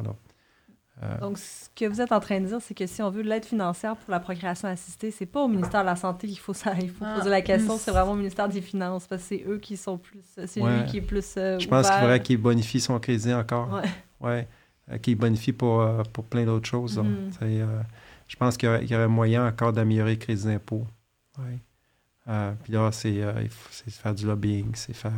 ans. 1.02 1.18
Donc, 1.20 1.38
ce 1.38 1.68
que 1.74 1.86
vous 1.86 2.00
êtes 2.00 2.12
en 2.12 2.20
train 2.20 2.40
de 2.40 2.46
dire, 2.46 2.58
c'est 2.60 2.74
que 2.74 2.86
si 2.86 3.02
on 3.02 3.10
veut 3.10 3.22
l'aide 3.22 3.44
financière 3.44 3.96
pour 3.96 4.10
la 4.10 4.20
procréation 4.20 4.68
assistée, 4.68 5.10
c'est 5.10 5.26
pas 5.26 5.42
au 5.42 5.48
ministère 5.48 5.80
de 5.80 5.86
la 5.86 5.96
Santé 5.96 6.26
qu'il 6.26 6.38
faut, 6.38 6.54
ça, 6.54 6.74
il 6.80 6.90
faut 6.90 7.04
ah. 7.06 7.16
poser 7.18 7.30
la 7.30 7.42
question, 7.42 7.76
c'est 7.78 7.90
vraiment 7.90 8.12
au 8.12 8.16
ministère 8.16 8.48
des 8.48 8.60
Finances, 8.60 9.06
parce 9.06 9.22
que 9.22 9.28
c'est 9.28 9.44
eux 9.46 9.58
qui 9.58 9.76
sont 9.76 9.98
plus. 9.98 10.24
C'est 10.46 10.60
lui 10.60 10.84
qui 10.86 10.98
est 10.98 11.02
plus. 11.02 11.34
Je 11.34 11.66
pense 11.66 11.88
qu'il 11.88 12.00
faudrait 12.00 12.22
qu'il 12.22 12.38
bonifie 12.38 12.80
son 12.80 12.98
crédit 12.98 13.34
encore. 13.34 13.72
Ouais. 13.72 14.28
ouais. 14.28 14.48
Euh, 14.92 14.98
qui 14.98 15.16
bonifie 15.16 15.52
pour, 15.52 15.80
euh, 15.80 16.02
pour 16.12 16.24
plein 16.24 16.44
d'autres 16.44 16.68
choses. 16.68 16.98
Mm-hmm. 16.98 17.32
Euh, 17.42 17.82
je 18.28 18.36
pense 18.36 18.56
qu'il 18.56 18.68
y, 18.68 18.94
aurait 18.94 19.08
moyen 19.08 19.46
encore 19.46 19.72
d'améliorer 19.72 20.12
le 20.12 20.16
crédit 20.16 20.44
d'impôt. 20.44 20.86
puis 21.34 22.72
là, 22.72 22.90
c'est 22.92 23.20
faire 23.88 24.14
du 24.14 24.26
lobbying, 24.26 24.74
c'est 24.74 24.92
faire. 24.92 25.12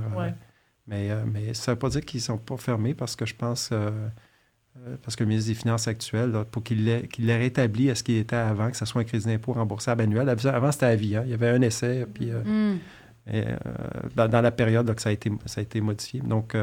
mais, 0.87 1.11
mais 1.26 1.53
ça 1.53 1.72
ne 1.72 1.74
veut 1.74 1.79
pas 1.79 1.91
dire 1.91 2.05
qu'ils 2.05 2.20
ne 2.20 2.24
sont 2.24 2.39
pas 2.39 2.57
fermés 2.57 2.95
parce 2.95 3.14
que 3.14 3.26
je 3.26 3.35
pense. 3.35 3.70
Parce 5.03 5.16
que 5.16 5.24
le 5.24 5.28
ministre 5.28 5.51
des 5.51 5.55
Finances 5.55 5.89
actuel, 5.89 6.32
pour 6.51 6.62
qu'il 6.62 6.84
l'ait 6.84 7.36
rétabli 7.36 7.91
à 7.91 7.95
ce 7.95 8.03
qu'il 8.03 8.16
était 8.16 8.36
avant, 8.36 8.70
que 8.70 8.76
ce 8.76 8.84
soit 8.84 9.01
un 9.01 9.05
crédit 9.05 9.26
d'impôt 9.26 9.53
remboursable 9.53 10.03
annuel. 10.03 10.28
Avant, 10.28 10.72
c'était 10.72 10.86
à 10.86 10.97
vie. 10.97 11.16
Hein. 11.16 11.22
Il 11.24 11.30
y 11.30 11.34
avait 11.34 11.49
un 11.49 11.62
essai, 11.62 12.07
puis 12.12 12.30
mm. 12.30 12.78
dans, 14.14 14.41
la 14.41 14.51
période 14.51 14.95
que 14.95 15.03
ça, 15.03 15.09
a 15.09 15.12
été, 15.12 15.30
ça 15.47 15.61
a 15.61 15.62
été 15.62 15.80
modifié. 15.80 16.20
Donc, 16.20 16.55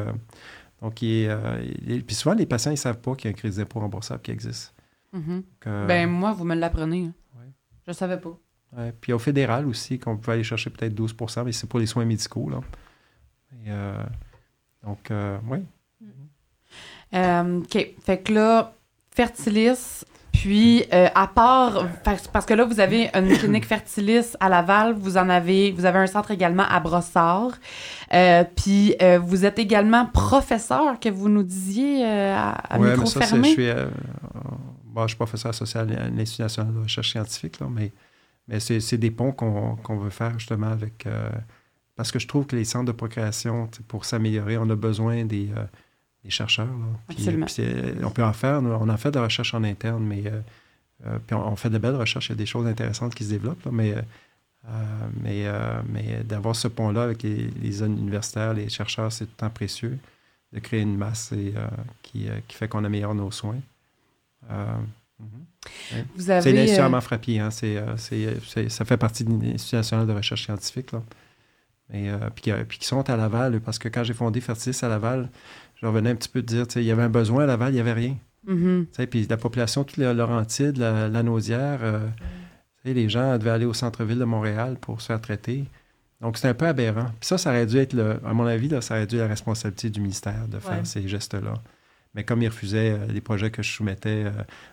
donc, 0.82 1.02
euh, 1.02 1.64
puis 2.06 2.16
souvent, 2.16 2.36
les 2.36 2.46
patients, 2.46 2.72
ils 2.72 2.76
ne 2.76 2.80
savent 2.80 3.00
pas 3.00 3.16
qu'il 3.16 3.30
y 3.30 3.34
a 3.34 3.36
un 3.36 3.38
crédit 3.38 3.58
d'impôt 3.58 3.80
remboursable 3.80 4.22
qui 4.22 4.32
existe. 4.32 4.74
Mm-hmm. 5.14 5.44
Euh, 5.68 5.88
ben, 5.88 6.10
moi, 6.10 6.34
vous 6.34 6.46
me 6.46 6.56
l'apprenez. 6.56 7.06
Hein. 7.06 7.14
Je 7.86 7.92
ne 7.92 7.94
savais 7.94 8.20
pas. 8.20 8.38
Puis 9.00 9.14
au 9.14 9.20
fédéral 9.20 9.66
aussi, 9.68 10.00
qu'on 10.00 10.18
peut 10.18 10.32
aller 10.32 10.44
chercher 10.44 10.70
peut-être 10.70 10.94
12 10.94 11.16
mais 11.46 11.54
c'est 11.54 11.68
pour 11.68 11.80
les 11.80 11.86
soins 11.86 12.04
médicaux. 12.04 12.50
Là. 12.50 12.60
Euh, 13.68 14.04
donc, 14.84 15.12
oui. 15.50 15.60
OK. 17.16 17.96
Fait 18.04 18.18
que 18.20 18.34
là, 18.34 18.74
Fertilis, 19.16 20.06
puis, 20.36 20.84
euh, 20.94 21.08
à 21.16 21.28
part, 21.28 21.88
parce 22.04 22.46
que 22.46 22.54
là, 22.54 22.66
vous 22.66 22.80
avez 22.80 23.10
une 23.14 23.30
clinique 23.38 23.66
Fertilis 23.66 24.36
à 24.40 24.50
Laval, 24.50 24.94
vous 24.94 25.18
en 25.18 25.30
avez, 25.30 25.72
vous 25.72 25.86
avez 25.86 26.00
un 26.00 26.08
centre 26.08 26.32
également 26.32 26.66
à 26.70 26.80
Brossard. 26.80 27.52
Euh, 28.14 28.44
puis, 28.56 28.96
euh, 29.02 29.18
vous 29.18 29.46
êtes 29.46 29.60
également 29.60 30.06
professeur, 30.06 31.00
que 31.00 31.10
vous 31.10 31.30
nous 31.30 31.44
disiez 31.44 32.06
à, 32.06 32.52
à 32.52 32.78
ouais, 32.78 32.90
micro 32.90 33.04
mais 33.04 33.26
ça, 33.26 33.38
Je 33.38 33.44
suis, 33.44 33.70
bon, 34.84 35.04
je 35.04 35.08
suis 35.08 35.16
professeur 35.16 35.50
associé 35.50 35.80
à 35.80 35.86
l'Institut 35.86 36.42
national 36.42 36.74
de 36.74 36.80
recherche 36.82 37.12
scientifique, 37.12 37.60
là, 37.60 37.68
mais, 37.72 37.94
mais 38.48 38.60
c'est 38.60 38.98
des 38.98 39.12
ponts 39.12 39.32
qu'on 39.32 39.98
veut 39.98 40.10
faire 40.10 40.38
justement 40.38 40.68
avec. 40.68 41.08
parce 41.96 42.12
que 42.12 42.20
je 42.20 42.28
trouve 42.28 42.46
que 42.46 42.56
les 42.56 42.66
centres 42.66 42.86
de 42.86 42.92
procréation, 42.92 43.70
pour 43.88 44.04
s'améliorer, 44.06 44.58
on 44.58 44.70
a 44.70 44.76
besoin 44.76 45.24
des 45.24 45.50
les 46.26 46.32
chercheurs. 46.32 46.68
on 48.04 48.10
peut 48.10 48.24
en 48.24 48.34
faire, 48.34 48.62
on 48.62 48.90
en 48.90 48.98
fait 48.98 49.12
de 49.12 49.20
la 49.20 49.26
recherche 49.26 49.54
en 49.54 49.64
interne, 49.64 50.04
mais 50.04 50.24
euh, 50.26 50.42
euh, 51.06 51.20
puis 51.26 51.36
on, 51.36 51.56
fait 51.56 51.70
de 51.70 51.78
belles 51.78 51.96
recherches, 51.96 52.28
il 52.28 52.32
y 52.32 52.34
a 52.34 52.38
des 52.38 52.46
choses 52.46 52.68
intéressantes 52.68 53.14
qui 53.14 53.24
se 53.24 53.30
développent, 53.30 53.68
mais, 53.72 53.94
euh, 53.94 54.72
mais, 55.22 55.46
mais 55.88 56.24
d'avoir 56.24 56.56
ce 56.56 56.68
pont-là 56.68 57.04
avec 57.04 57.24
les, 57.24 57.48
les, 57.62 57.84
universitaires, 57.84 58.54
les 58.54 58.70
chercheurs, 58.70 59.12
c'est 59.12 59.26
tout 59.26 59.32
le 59.38 59.38
temps 59.38 59.50
précieux 59.52 59.98
de 60.52 60.60
créer 60.60 60.82
une 60.82 60.98
masse 60.98 61.32
et, 61.32 61.54
qui, 62.02 62.28
qui, 62.48 62.56
fait 62.56 62.68
qu'on 62.68 62.84
améliore 62.84 63.14
nos 63.14 63.32
soins. 63.32 63.60
Mhm. 64.50 65.30
C'est 66.18 66.52
l'Institut 66.52 67.02
Frappier, 67.02 67.40
hein, 67.40 67.50
ça 67.52 68.86
fait 68.86 68.98
partie 68.98 69.24
de 69.24 69.32
l'Institut 69.32 69.76
national 69.76 70.08
de 70.08 70.14
recherche 70.14 70.46
scientifique. 70.46 70.92
Là. 70.92 71.04
Puis, 72.36 72.52
puis 72.68 72.78
qui 72.80 72.86
sont 72.86 73.08
à 73.10 73.16
Laval, 73.16 73.60
parce 73.60 73.78
que 73.78 73.90
quand 73.90 74.04
j'ai 74.04 74.16
fondé 74.16 74.42
Fertilis 74.42 74.80
à 74.82 74.88
Laval, 74.88 75.30
je 75.76 75.86
revenais 75.86 76.10
un 76.10 76.16
petit 76.16 76.30
peu 76.30 76.42
de 76.42 76.48
dire, 76.48 76.66
il 76.76 76.84
y 76.84 76.92
avait 76.92 77.04
un 77.04 77.10
besoin 77.10 77.44
à 77.44 77.48
Laval, 77.48 77.72
il 77.72 77.76
n'y 77.76 77.82
avait 77.82 77.94
rien. 77.94 78.18
Mm-hmm. 78.48 79.08
Puis 79.08 79.28
la 79.28 79.38
population, 79.38 79.84
toute 79.84 79.98
la 79.98 80.14
Laurentide, 80.14 80.78
la, 80.78 81.08
la 81.08 81.24
Naudière, 81.24 81.80
euh, 81.82 82.08
les 82.86 83.10
gens 83.10 83.38
devaient 83.38 83.52
aller 83.52 83.66
au 83.66 83.74
centre-ville 83.74 84.20
de 84.20 84.26
Montréal 84.26 84.78
pour 84.80 85.02
se 85.02 85.08
faire 85.08 85.22
traiter. 85.22 85.66
Donc, 86.22 86.38
c'était 86.38 86.50
un 86.50 86.54
peu 86.54 86.68
aberrant. 86.68 87.08
Puis 87.20 87.28
ça, 87.28 87.38
ça 87.38 87.50
aurait 87.50 87.66
dû 87.66 87.78
être, 87.78 87.94
le, 87.94 88.20
à 88.26 88.34
mon 88.34 88.46
avis, 88.46 88.70
là, 88.70 88.82
ça 88.82 88.96
aurait 88.96 89.08
dû 89.08 89.16
être 89.16 89.22
la 89.22 89.28
responsabilité 89.28 89.90
du 89.90 90.00
ministère 90.00 90.48
de 90.48 90.60
faire 90.60 90.86
ces 90.86 91.08
gestes-là. 91.08 91.56
Mais 92.14 92.24
comme 92.24 92.42
ils 92.42 92.48
refusaient 92.48 92.92
euh, 92.92 93.08
les 93.08 93.20
projets 93.20 93.52
que 93.52 93.62
je 93.62 93.74
soumettais, 93.74 94.24
euh, 94.26 94.32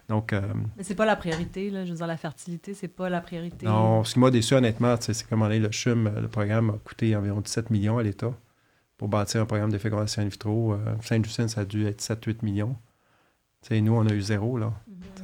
donc... 0.09 0.33
Mais 0.77 0.85
c'est 0.85 0.95
pas 0.95 1.07
la 1.07 1.17
priorité, 1.17 1.71
là. 1.71 1.85
Je 1.85 1.91
veux 1.91 1.97
dire, 1.97 2.07
la 2.07 2.17
fertilité, 2.17 2.73
c'est 2.73 2.87
pas 2.87 3.11
la 3.11 3.21
priorité. 3.21 3.67
Non, 3.67 4.05
ce 4.05 4.13
qui 4.13 4.21
m'a 4.21 4.31
déçu, 4.31 4.55
honnêtement, 4.55 4.95
c'est 5.01 5.27
comme 5.27 5.43
on 5.43 5.51
est 5.51 5.59
le 5.59 5.73
CHUM, 5.73 6.09
le 6.21 6.29
programme 6.29 6.71
a 6.71 6.79
coûté 6.85 7.17
environ 7.17 7.41
17 7.41 7.71
millions 7.71 7.99
à 7.99 8.05
l'État 8.05 8.33
pour 9.03 9.09
bâtir 9.09 9.43
un 9.43 9.47
programme 9.47 9.73
de 9.73 9.79
fécondation 9.79 10.23
in 10.23 10.29
vitro. 10.29 10.75
Euh, 10.75 10.95
Sainte-Justine, 11.01 11.49
ça 11.49 11.63
a 11.63 11.65
dû 11.65 11.89
être 11.89 12.01
7-8 12.01 12.45
millions. 12.45 12.77
nous, 13.69 13.93
on 13.93 14.07
a 14.07 14.13
eu 14.13 14.23
zéro, 14.23 14.57
là. 14.59 14.73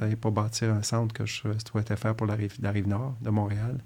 Mm 0.01 0.15
Pour 0.15 0.33
bâtir 0.33 0.73
un 0.73 0.83
centre 0.83 1.13
que 1.13 1.25
je 1.25 1.43
souhaitais 1.65 1.95
faire 1.95 2.13
pour 2.13 2.27
la 2.27 2.35
rive, 2.35 2.57
la 2.61 2.71
rive 2.71 2.89
nord 2.89 3.15
de 3.21 3.29
Montréal. 3.29 3.77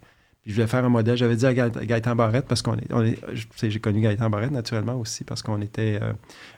Puis 0.41 0.50
je 0.50 0.56
voulais 0.56 0.66
faire 0.66 0.84
un 0.84 0.89
modèle. 0.89 1.16
J'avais 1.16 1.36
dit 1.36 1.46
à 1.46 1.54
Gaëtan 1.54 2.16
Barrette, 2.16 2.48
parce 2.48 2.64
qu'on 2.64 2.76
est, 2.76 2.91
on 2.91 3.04
est 3.04 3.20
j'ai 3.62 3.80
connu 3.80 4.02
Gaëtan 4.02 4.32
Barrette 4.32 4.50
naturellement 4.50 4.96
aussi, 4.96 5.24
parce 5.26 5.44
qu'on 5.44 5.62
était 5.62 6.00
euh, 6.02 6.12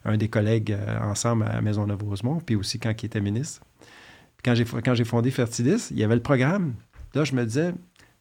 un 0.05 0.15
des 0.15 0.29
collègues 0.29 0.71
euh, 0.71 0.97
ensemble 1.01 1.43
à 1.43 1.59
Maisonneuve-Rosemont, 1.59 2.39
puis 2.39 2.55
aussi 2.55 2.79
quand 2.79 2.93
il 3.03 3.05
était 3.05 3.19
ministre. 3.19 3.65
Puis 3.81 4.43
quand 4.45 4.55
j'ai, 4.55 4.63
quand 4.63 4.93
j'ai 4.93 5.03
fondé 5.03 5.29
Fertilis, 5.29 5.89
il 5.91 5.99
y 5.99 6.05
avait 6.05 6.15
le 6.15 6.23
programme. 6.23 6.75
Là, 7.13 7.25
je 7.25 7.35
me 7.35 7.43
disais, 7.43 7.73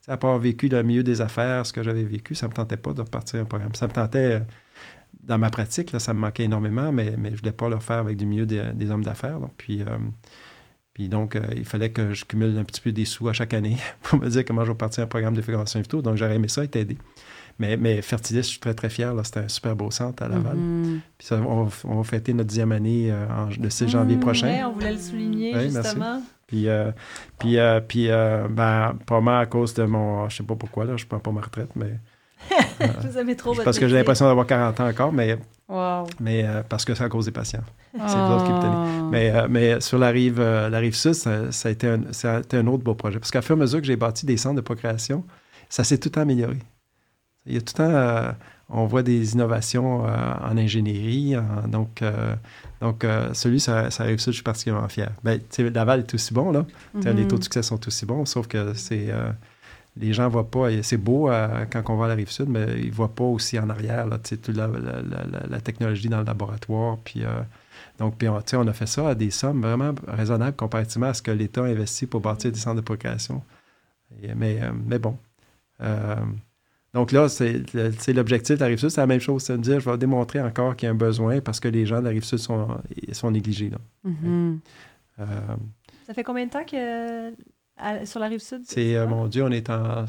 à 0.09 0.17
part 0.17 0.37
vécu 0.39 0.67
dans 0.67 0.79
le 0.79 0.83
milieu 0.83 1.03
des 1.03 1.21
affaires, 1.21 1.65
ce 1.65 1.71
que 1.71 1.83
j'avais 1.83 2.03
vécu, 2.03 2.35
ça 2.35 2.47
ne 2.47 2.49
me 2.49 2.55
tentait 2.55 2.75
pas 2.75 2.91
de 2.91 2.99
repartir 2.99 3.39
un 3.39 3.45
programme. 3.45 3.73
Ça 3.75 3.87
me 3.87 3.93
tentait 3.93 4.41
dans 5.25 5.37
ma 5.37 5.49
pratique, 5.49 5.91
là, 5.91 5.99
ça 5.99 6.13
me 6.13 6.19
manquait 6.19 6.43
énormément, 6.43 6.91
mais, 6.91 7.15
mais 7.17 7.29
je 7.29 7.35
ne 7.35 7.39
voulais 7.39 7.51
pas 7.51 7.69
le 7.69 7.79
faire 7.79 7.97
avec 7.97 8.17
du 8.17 8.25
milieu 8.25 8.45
des, 8.45 8.91
hommes 8.91 9.03
d'affaires. 9.03 9.39
Puis, 9.57 9.81
euh, 9.81 9.97
puis 10.93 11.09
donc, 11.09 11.35
euh, 11.35 11.41
il 11.55 11.65
fallait 11.65 11.91
que 11.91 12.13
je 12.13 12.25
cumule 12.25 12.57
un 12.57 12.63
petit 12.63 12.81
peu 12.81 12.91
des 12.91 13.05
sous 13.05 13.27
à 13.27 13.33
chaque 13.33 13.53
année 13.53 13.77
pour 14.03 14.19
me 14.19 14.29
dire 14.29 14.45
comment 14.45 14.63
je 14.63 14.71
vais 14.71 14.77
partir 14.77 15.03
un 15.03 15.07
programme 15.07 15.33
de 15.33 15.41
fécondation 15.41 15.79
in 15.79 16.01
Donc, 16.01 16.15
j'aurais 16.15 16.35
aimé 16.35 16.47
ça 16.47 16.63
être 16.63 16.75
aidé. 16.75 16.97
Mais, 17.57 17.77
mais 17.77 18.01
Fertilis, 18.01 18.43
je 18.43 18.47
suis 18.47 18.59
très, 18.59 18.73
très 18.73 18.89
fier. 18.89 19.13
C'était 19.23 19.39
un 19.39 19.47
super 19.47 19.75
beau 19.75 19.89
centre 19.89 20.21
à 20.23 20.27
Laval. 20.27 20.57
Mm-hmm. 20.57 20.99
Puis 21.17 21.27
ça, 21.27 21.41
on, 21.41 21.63
va 21.63 22.03
fêter 22.03 22.33
notre 22.33 22.49
dixième 22.49 22.73
année 22.73 23.11
euh, 23.11 23.25
le 23.59 23.69
6 23.69 23.87
janvier 23.87 24.17
mm-hmm. 24.17 24.19
prochain. 24.19 24.47
Oui, 24.53 24.63
on 24.65 24.73
voulait 24.73 24.91
le 24.91 24.99
souligner, 24.99 25.69
justement. 25.69 26.21
Puis, 26.47 26.67
puis, 27.39 27.57
puis 27.87 28.07
ben, 28.07 28.97
probablement 29.05 29.39
à 29.39 29.45
cause 29.45 29.73
de 29.73 29.83
mon... 29.83 30.29
Je 30.29 30.37
sais 30.37 30.43
pas 30.43 30.55
pourquoi, 30.55 30.85
là, 30.85 30.97
je 30.97 31.05
ne 31.05 31.07
prends 31.09 31.19
pas 31.19 31.31
ma 31.31 31.41
retraite, 31.41 31.71
mais 31.75 31.99
vous 33.01 33.17
aimez 33.17 33.35
trop 33.35 33.53
Parce 33.63 33.79
que 33.79 33.87
j'ai 33.87 33.95
l'impression 33.95 34.25
d'avoir 34.25 34.45
40 34.45 34.79
ans 34.79 34.87
encore, 34.87 35.13
mais, 35.13 35.37
mais 36.19 36.43
euh, 36.43 36.63
parce 36.67 36.85
que 36.85 36.93
c'est 36.93 37.03
à 37.03 37.09
cause 37.09 37.25
des 37.25 37.31
patients. 37.31 37.63
C'est 37.93 37.99
l'autre 37.99 38.45
qui 38.45 38.51
me 38.51 38.59
tenait. 38.59 38.73
Ah. 38.73 39.09
Mais, 39.09 39.31
euh, 39.31 39.47
mais 39.49 39.81
sur 39.81 39.97
la 39.97 40.09
rive, 40.09 40.39
euh, 40.39 40.69
la 40.69 40.79
rive 40.79 40.95
sud, 40.95 41.13
ça, 41.13 41.49
a 41.63 41.69
été 41.69 41.87
un, 41.87 42.01
ça 42.11 42.37
a 42.37 42.39
été 42.39 42.57
un 42.57 42.67
autre 42.67 42.83
beau 42.83 42.93
projet. 42.93 43.19
Parce 43.19 43.31
qu'à 43.31 43.41
fur 43.41 43.55
et 43.55 43.59
à 43.59 43.61
mesure 43.61 43.79
que 43.79 43.87
j'ai 43.87 43.95
bâti 43.95 44.25
des 44.25 44.37
centres 44.37 44.55
de 44.55 44.61
procréation, 44.61 45.23
ça 45.69 45.83
s'est 45.83 45.97
tout 45.97 46.11
amélioré. 46.19 46.57
Il 47.45 47.53
y 47.53 47.57
a 47.57 47.61
tout 47.61 47.73
le 47.77 47.85
temps, 47.85 48.35
on 48.69 48.85
voit 48.85 49.03
des 49.03 49.33
innovations 49.33 50.03
en 50.03 50.57
ingénierie. 50.57 51.35
donc, 51.67 52.03
donc 52.81 53.05
celui 53.33 53.59
ça, 53.59 53.91
ça 53.91 54.01
arrive 54.01 54.17
ça, 54.17 54.31
je 54.31 54.35
suis 54.37 54.43
particulièrement 54.43 54.87
fier. 54.87 55.11
Ben, 55.23 55.39
Laval 55.71 55.99
est 55.99 56.13
aussi 56.15 56.33
bon, 56.33 56.51
là. 56.51 56.65
Les 56.95 57.01
mm-hmm. 57.01 57.27
taux 57.27 57.37
de 57.37 57.43
succès 57.43 57.61
sont 57.61 57.79
aussi 57.87 58.07
bons, 58.07 58.25
sauf 58.25 58.47
que 58.47 58.73
c'est 58.73 59.13
les 59.97 60.13
gens 60.13 60.25
ne 60.25 60.29
voient 60.29 60.49
pas, 60.49 60.83
c'est 60.83 60.97
beau 60.97 61.29
quand 61.71 61.83
on 61.89 61.95
va 61.95 62.05
à 62.05 62.07
la 62.09 62.15
rive 62.15 62.29
sud, 62.29 62.49
mais 62.49 62.65
ils 62.77 62.89
ne 62.89 62.93
voient 62.93 63.13
pas 63.13 63.23
aussi 63.23 63.57
en 63.57 63.69
arrière 63.69 64.07
là, 64.07 64.17
toute 64.17 64.49
la, 64.49 64.67
la, 65.47 65.61
technologie 65.61 66.09
dans 66.09 66.19
le 66.19 66.25
laboratoire. 66.25 66.97
Puis, 67.03 67.23
donc, 67.97 68.17
puis 68.17 68.27
on, 68.27 68.41
on, 68.53 68.67
a 68.67 68.73
fait 68.73 68.87
ça 68.87 69.09
à 69.09 69.15
des 69.15 69.31
sommes 69.31 69.61
vraiment 69.61 69.93
raisonnables 70.07 70.55
comparativement 70.55 71.07
à 71.07 71.13
ce 71.13 71.21
que 71.21 71.31
l'État 71.31 71.63
investit 71.63 72.07
pour 72.07 72.21
bâtir 72.21 72.51
des 72.51 72.59
centres 72.59 72.75
de 72.77 72.81
procréation. 72.81 73.41
mais, 74.35 74.61
euh, 74.61 74.71
mais 74.85 74.99
bon. 74.99 75.17
Euh, 75.81 76.15
donc 76.93 77.11
là, 77.11 77.27
c'est 77.27 78.13
l'objectif 78.13 78.55
de 78.55 78.61
la 78.61 78.67
Rive-Sud, 78.67 78.89
c'est 78.89 79.01
la 79.01 79.07
même 79.07 79.19
chose. 79.19 79.43
C'est 79.43 79.57
de 79.57 79.61
dire, 79.61 79.79
je 79.79 79.89
vais 79.89 79.97
démontrer 79.97 80.41
encore 80.41 80.75
qu'il 80.75 80.87
y 80.87 80.89
a 80.89 80.91
un 80.91 80.95
besoin 80.95 81.41
parce 81.41 81.59
que 81.59 81.67
les 81.67 81.85
gens 81.85 81.99
de 81.99 82.05
la 82.05 82.11
Rive-Sud 82.11 82.39
sont, 82.39 82.77
sont 83.11 83.31
négligés. 83.31 83.71
Mm-hmm. 84.05 84.59
Euh, 85.19 85.25
ça 86.07 86.13
fait 86.13 86.23
combien 86.23 86.45
de 86.45 86.51
temps 86.51 86.63
que 86.63 87.31
sur 88.05 88.19
la 88.19 88.27
Rive-Sud? 88.27 88.61
C'est, 88.65 89.05
mon 89.07 89.27
Dieu, 89.27 89.43
on 89.43 89.51
est 89.51 89.69
en 89.69 90.05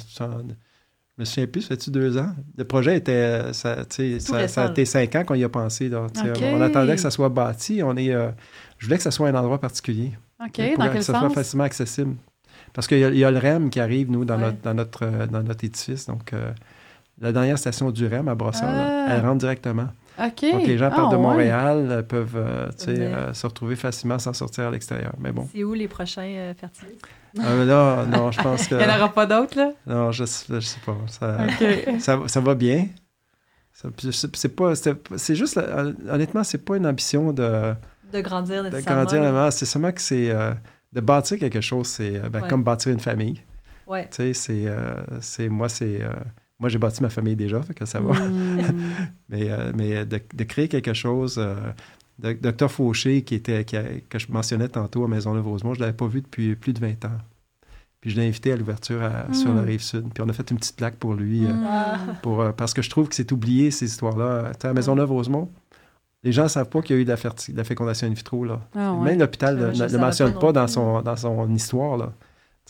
je 1.16 1.22
me 1.22 1.24
souviens 1.24 1.46
plus, 1.46 1.62
ça 1.62 1.68
fait-tu 1.68 1.90
deux 1.90 2.18
ans? 2.18 2.28
Le 2.58 2.64
projet 2.64 2.98
était, 2.98 3.54
ça, 3.54 3.84
ça, 3.88 4.48
ça, 4.48 4.64
a 4.64 4.70
été 4.70 4.84
cinq 4.84 5.14
ans 5.14 5.24
qu'on 5.24 5.34
y 5.34 5.44
a 5.44 5.48
pensé. 5.48 5.90
On 5.94 6.60
attendait 6.60 6.94
que 6.94 7.00
ça 7.00 7.10
soit 7.10 7.30
bâti. 7.30 7.80
On 7.82 7.96
est, 7.96 8.12
euh, 8.12 8.28
je 8.76 8.84
voulais 8.84 8.98
que 8.98 9.02
ça 9.02 9.10
soit 9.10 9.28
un 9.28 9.34
endroit 9.34 9.58
particulier. 9.58 10.12
OK, 10.38 10.60
dans 10.76 10.88
quel 10.88 10.98
que 10.98 11.00
ça 11.00 11.18
soit 11.18 11.30
facilement 11.30 11.64
accessible. 11.64 12.16
Parce 12.74 12.86
qu'il 12.86 12.98
y, 12.98 13.24
a 13.24 13.30
le 13.30 13.38
REM 13.38 13.70
qui 13.70 13.80
arrive, 13.80 14.10
nous, 14.10 14.26
dans, 14.26 14.36
notre, 14.36 14.60
dans, 14.60 14.74
notre, 14.74 15.06
euh, 15.06 15.26
dans 15.26 15.42
notre 15.42 15.64
édifice. 15.64 16.04
Donc, 16.06 16.34
euh, 16.34 16.52
la 17.18 17.32
dernière 17.32 17.58
station 17.58 17.90
du 17.90 18.06
REM 18.06 18.28
à 18.28 18.34
Brossard, 18.34 18.68
ah. 18.68 19.06
elle 19.08 19.22
rentre 19.22 19.38
directement. 19.38 19.88
Donc, 20.18 20.66
les 20.66 20.78
gens 20.78 20.90
partent 20.90 21.12
de 21.12 21.16
ah, 21.16 21.18
Montréal 21.18 22.04
peuvent 22.08 22.72
se 22.76 23.46
retrouver 23.46 23.76
facilement 23.76 24.18
sans 24.18 24.32
sortir 24.32 24.64
à 24.64 24.70
l'extérieur. 24.70 25.12
Mais 25.18 25.32
bon. 25.32 25.48
C'est 25.52 25.64
où 25.64 25.74
les 25.74 25.88
prochains 25.88 26.54
fertilistes? 26.58 27.06
Ah, 27.38 27.64
là, 27.64 28.06
non, 28.06 28.30
je 28.30 28.40
pense 28.40 28.66
que. 28.68 28.74
Il 28.74 28.86
n'y 28.86 28.92
en 28.92 28.96
aura 28.96 29.12
pas 29.12 29.26
d'autres, 29.26 29.56
là? 29.56 29.72
Non, 29.86 30.12
je, 30.12 30.24
je 30.24 30.60
sais 30.60 30.80
pas. 30.84 30.96
Ça, 31.08 32.26
ça, 32.26 32.40
va 32.40 32.54
bien. 32.54 32.88
C'est 33.72 34.56
pas. 34.56 34.74
C'est 34.74 35.34
juste. 35.34 35.60
Honnêtement, 36.08 36.44
c'est 36.44 36.64
pas 36.64 36.76
une 36.76 36.86
ambition 36.86 37.32
de. 37.32 37.74
De 38.12 38.20
grandir 38.20 38.62
nécessairement. 38.62 39.04
De 39.04 39.16
grandir, 39.16 39.52
c'est 39.52 39.66
seulement 39.66 39.92
que 39.92 40.00
c'est. 40.00 40.30
Euh, 40.30 40.52
de 40.92 41.00
bâtir 41.00 41.38
quelque 41.38 41.60
chose, 41.60 41.88
c'est 41.88 42.16
euh, 42.16 42.28
ben, 42.30 42.42
comme 42.42 42.62
bâtir 42.62 42.92
une 42.92 43.00
famille. 43.00 43.42
Ouais. 43.86 44.08
Tu 44.10 44.16
sais, 44.16 44.34
c'est. 44.34 44.66
Euh, 44.66 44.94
c'est 45.20 45.48
moi, 45.48 45.68
c'est. 45.68 46.00
Moi, 46.58 46.68
j'ai 46.70 46.78
bâti 46.78 47.02
ma 47.02 47.10
famille 47.10 47.36
déjà, 47.36 47.60
fait 47.62 47.74
que 47.74 47.84
ça 47.84 48.00
va. 48.00 48.14
Hmm. 48.14 48.58
mais 49.28 49.50
mais 49.74 50.06
de, 50.06 50.20
de, 50.34 50.44
créer 50.44 50.68
quelque 50.68 50.94
chose 50.94 51.38
Docteur 52.18 52.70
Fauché, 52.70 53.22
qui 53.22 53.34
était, 53.34 53.64
que 53.64 54.18
je 54.18 54.26
mentionnais 54.30 54.68
tantôt 54.68 55.04
à 55.04 55.08
Maisonneuve-Rosemont, 55.08 55.74
je 55.74 55.80
ne 55.80 55.84
l'avais 55.84 55.96
pas 55.96 56.06
vu 56.06 56.22
depuis 56.22 56.56
plus 56.56 56.72
de 56.72 56.80
20 56.80 57.04
ans. 57.04 57.18
Puis 58.00 58.10
je 58.10 58.16
l'ai 58.16 58.26
invité 58.26 58.52
à 58.52 58.56
l'ouverture 58.56 59.00
sur 59.32 59.52
la 59.52 59.62
rive 59.62 59.82
sud. 59.82 60.06
Puis 60.14 60.22
on 60.24 60.28
a 60.28 60.32
fait 60.32 60.50
une 60.50 60.56
petite 60.56 60.76
plaque 60.76 60.96
pour 60.96 61.14
lui, 61.14 61.44
euh, 61.44 61.52
hmm. 61.52 62.16
pour, 62.22 62.40
euh, 62.40 62.52
parce 62.52 62.72
que 62.72 62.80
je 62.80 62.88
trouve 62.88 63.08
que 63.08 63.14
c'est 63.14 63.32
oublié, 63.32 63.70
ces 63.70 63.86
histoires-là. 63.86 64.52
À 64.62 64.72
Maisonneuve-Rosemont, 64.72 65.50
les 66.22 66.32
gens 66.32 66.44
ne 66.44 66.48
savent 66.48 66.68
pas 66.68 66.80
qu'il 66.80 66.96
y 66.96 66.98
a 66.98 67.02
eu 67.02 67.04
de 67.04 67.54
la, 67.54 67.64
fécondation 67.64 68.06
in 68.06 68.14
vitro. 68.14 68.44
Là. 68.44 68.60
Ah 68.74 68.94
Même 68.94 69.18
l'hôpital 69.18 69.56
ne 69.56 69.92
le 69.92 69.98
mentionne 69.98 70.38
pas 70.38 70.52
dans 70.52 70.68
son, 70.68 71.02
dans 71.02 71.16
son 71.16 71.54
histoire. 71.54 71.98
Là. 71.98 72.12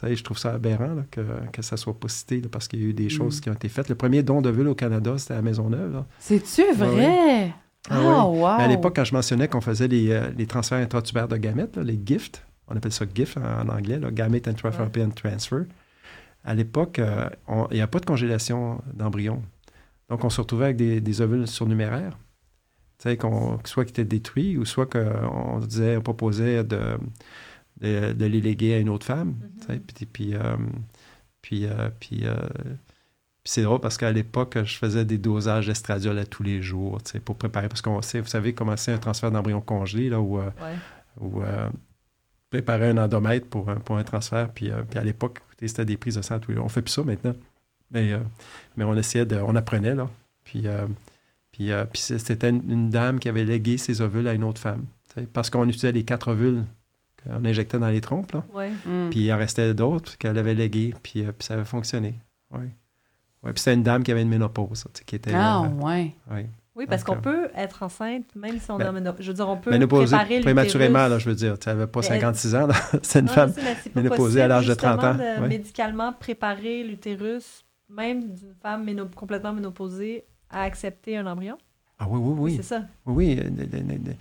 Je 0.02 0.22
trouve 0.22 0.38
ça 0.38 0.52
aberrant 0.52 1.04
que, 1.10 1.20
que 1.52 1.62
ça 1.62 1.76
soit 1.76 1.98
pas 1.98 2.08
cité 2.08 2.40
parce 2.40 2.68
qu'il 2.68 2.80
y 2.80 2.84
a 2.84 2.88
eu 2.88 2.92
des 2.92 3.06
hmm. 3.06 3.10
choses 3.10 3.40
qui 3.40 3.48
ont 3.48 3.54
été 3.54 3.68
faites. 3.68 3.88
Le 3.88 3.94
premier 3.94 4.22
don 4.22 4.42
de 4.42 4.50
ville 4.50 4.68
au 4.68 4.74
Canada, 4.74 5.16
c'était 5.16 5.34
à 5.34 5.42
Maisonneuve. 5.42 6.04
C'est-tu 6.18 6.62
vrai? 6.74 7.52
Ah, 7.88 8.26
wow. 8.26 8.46
À 8.46 8.66
l'époque, 8.66 8.96
quand 8.96 9.04
je 9.04 9.14
mentionnais 9.14 9.48
qu'on 9.48 9.60
faisait 9.60 9.88
les, 9.88 10.10
euh, 10.10 10.30
les, 10.36 10.46
transferts 10.46 10.78
intratubaires 10.78 11.28
de 11.28 11.36
gamètes, 11.36 11.76
les 11.76 11.98
GIFT, 12.04 12.42
on 12.68 12.76
appelle 12.76 12.92
ça 12.92 13.04
GIFT 13.12 13.38
en, 13.38 13.68
anglais, 13.68 14.00
Gamete 14.12 14.48
Intratherapian 14.48 15.10
Transfer, 15.10 15.64
à 16.44 16.54
l'époque, 16.54 16.98
euh, 16.98 17.28
il 17.70 17.74
n'y 17.74 17.80
a 17.80 17.86
pas 17.86 18.00
de 18.00 18.06
congélation 18.06 18.80
d'embryons. 18.92 19.42
Donc, 20.08 20.24
on 20.24 20.30
se 20.30 20.40
retrouvait 20.40 20.66
avec 20.66 20.76
des, 20.76 21.00
des 21.00 21.20
ovules 21.20 21.46
surnuméraires, 21.46 22.16
qu'on, 23.18 23.58
soit 23.64 23.84
qui 23.84 23.90
étaient 23.90 24.04
détruits 24.04 24.56
ou 24.56 24.64
soit 24.64 24.86
qu'on 24.86 25.58
disait, 25.60 25.96
on 25.96 26.02
proposait 26.02 26.64
de, 26.64 26.98
de, 27.80 28.12
de, 28.12 28.24
les 28.26 28.40
léguer 28.40 28.74
à 28.74 28.78
une 28.78 28.88
autre 28.88 29.06
femme. 29.06 29.36
Puis, 29.68 30.06
puis, 30.06 30.34
euh, 30.34 30.56
puis, 31.42 31.66
puis 32.00 32.24
puis 33.46 33.52
c'est 33.52 33.62
drôle 33.62 33.78
parce 33.78 33.96
qu'à 33.96 34.10
l'époque, 34.10 34.58
je 34.64 34.76
faisais 34.76 35.04
des 35.04 35.18
dosages 35.18 35.68
d'estradiol 35.68 36.18
à 36.18 36.26
tous 36.26 36.42
les 36.42 36.60
jours, 36.60 36.98
pour 37.24 37.36
préparer. 37.36 37.68
Parce 37.68 37.80
qu'on 37.80 38.02
sait, 38.02 38.18
vous 38.18 38.26
savez 38.26 38.54
comment 38.54 38.76
c'est 38.76 38.92
un 38.92 38.98
transfert 38.98 39.30
d'embryon 39.30 39.60
congelé, 39.60 40.08
là, 40.08 40.20
où, 40.20 40.40
euh, 40.40 40.50
euh, 41.22 41.70
préparer 42.50 42.88
un 42.88 42.98
endomètre 42.98 43.46
pour, 43.46 43.66
pour 43.84 43.98
un 43.98 44.02
transfert. 44.02 44.50
Puis, 44.50 44.72
euh, 44.72 44.82
puis 44.82 44.98
à 44.98 45.04
l'époque, 45.04 45.42
c'était 45.64 45.84
des 45.84 45.96
prises 45.96 46.16
de 46.16 46.22
sang 46.22 46.40
tous 46.40 46.50
les 46.50 46.56
jours. 46.56 46.66
On 46.66 46.68
fait 46.68 46.82
plus 46.82 46.90
ça 46.90 47.04
maintenant. 47.04 47.36
Mais, 47.92 48.18
mais 48.76 48.82
on 48.82 48.96
essayait 48.96 49.26
de. 49.26 49.36
On 49.36 49.54
apprenait, 49.54 49.94
là. 49.94 50.10
Puis, 50.42 50.66
puis, 51.52 51.70
puis 51.92 52.00
c'était 52.00 52.50
une, 52.50 52.90
dame 52.90 53.20
qui 53.20 53.28
avait 53.28 53.44
légué 53.44 53.78
ses 53.78 54.00
ovules 54.00 54.26
à 54.26 54.32
une 54.32 54.42
autre 54.42 54.60
femme. 54.60 54.86
Parce 55.32 55.50
qu'on 55.50 55.68
utilisait 55.68 55.92
les 55.92 56.02
quatre 56.02 56.32
ovules 56.32 56.64
qu'on 57.26 57.44
injectait 57.44 57.78
dans 57.78 57.88
les 57.88 58.00
trompes, 58.00 58.32
là. 58.32 58.44
Mm. 58.86 59.10
Puis 59.10 59.20
il 59.20 59.32
en 59.32 59.38
restait 59.38 59.74
d'autres 59.74 60.18
qu'elle 60.18 60.38
avait 60.38 60.54
léguées, 60.54 60.94
puis, 61.02 61.22
puis 61.22 61.46
ça 61.46 61.54
avait 61.54 61.64
fonctionné. 61.64 62.18
Oui. 62.52 62.66
Ouais, 63.42 63.52
puis 63.52 63.60
c'était 63.60 63.74
une 63.74 63.82
dame 63.82 64.02
qui 64.02 64.10
avait 64.10 64.22
une 64.22 64.28
ménopause, 64.28 64.86
qui 65.04 65.16
était... 65.16 65.32
Ah, 65.34 65.62
ouais. 65.80 66.14
Oui, 66.76 66.86
parce 66.86 67.04
qu'on 67.04 67.16
peut 67.16 67.48
être 67.56 67.82
enceinte 67.82 68.26
même 68.34 68.58
si 68.58 68.70
on 68.70 68.76
ben, 68.76 68.84
est 68.84 68.88
en 68.88 68.92
ménopause. 68.92 69.24
Je 69.24 69.30
veux 69.30 69.34
dire, 69.34 69.48
on 69.48 69.56
peut 69.56 69.70
préparer 69.70 70.40
prématurément, 70.40 71.08
là, 71.08 71.18
je 71.18 71.28
veux 71.28 71.34
dire. 71.34 71.58
Tu 71.58 71.70
n'avais 71.70 71.86
pas 71.86 72.02
56 72.02 72.54
ans, 72.54 72.68
c'est 73.02 73.20
une 73.20 73.28
femme 73.28 73.52
ménopausée 73.94 74.42
à 74.42 74.48
l'âge 74.48 74.66
de 74.66 74.74
30 74.74 75.04
ans. 75.04 75.14
De 75.14 75.46
médicalement 75.46 76.12
préparer 76.12 76.84
l'utérus, 76.84 77.64
même 77.88 78.34
d'une 78.34 78.54
femme 78.62 78.86
complètement 79.14 79.54
ménopausée, 79.54 80.24
à 80.50 80.62
accepter 80.62 81.16
un 81.16 81.26
embryon? 81.26 81.56
Ah 81.98 82.06
oui, 82.08 82.20
oui, 82.22 82.34
oui. 82.38 82.56
C'est 82.56 82.62
ça. 82.62 82.82
Oui, 83.06 83.40
oui. 83.40 84.16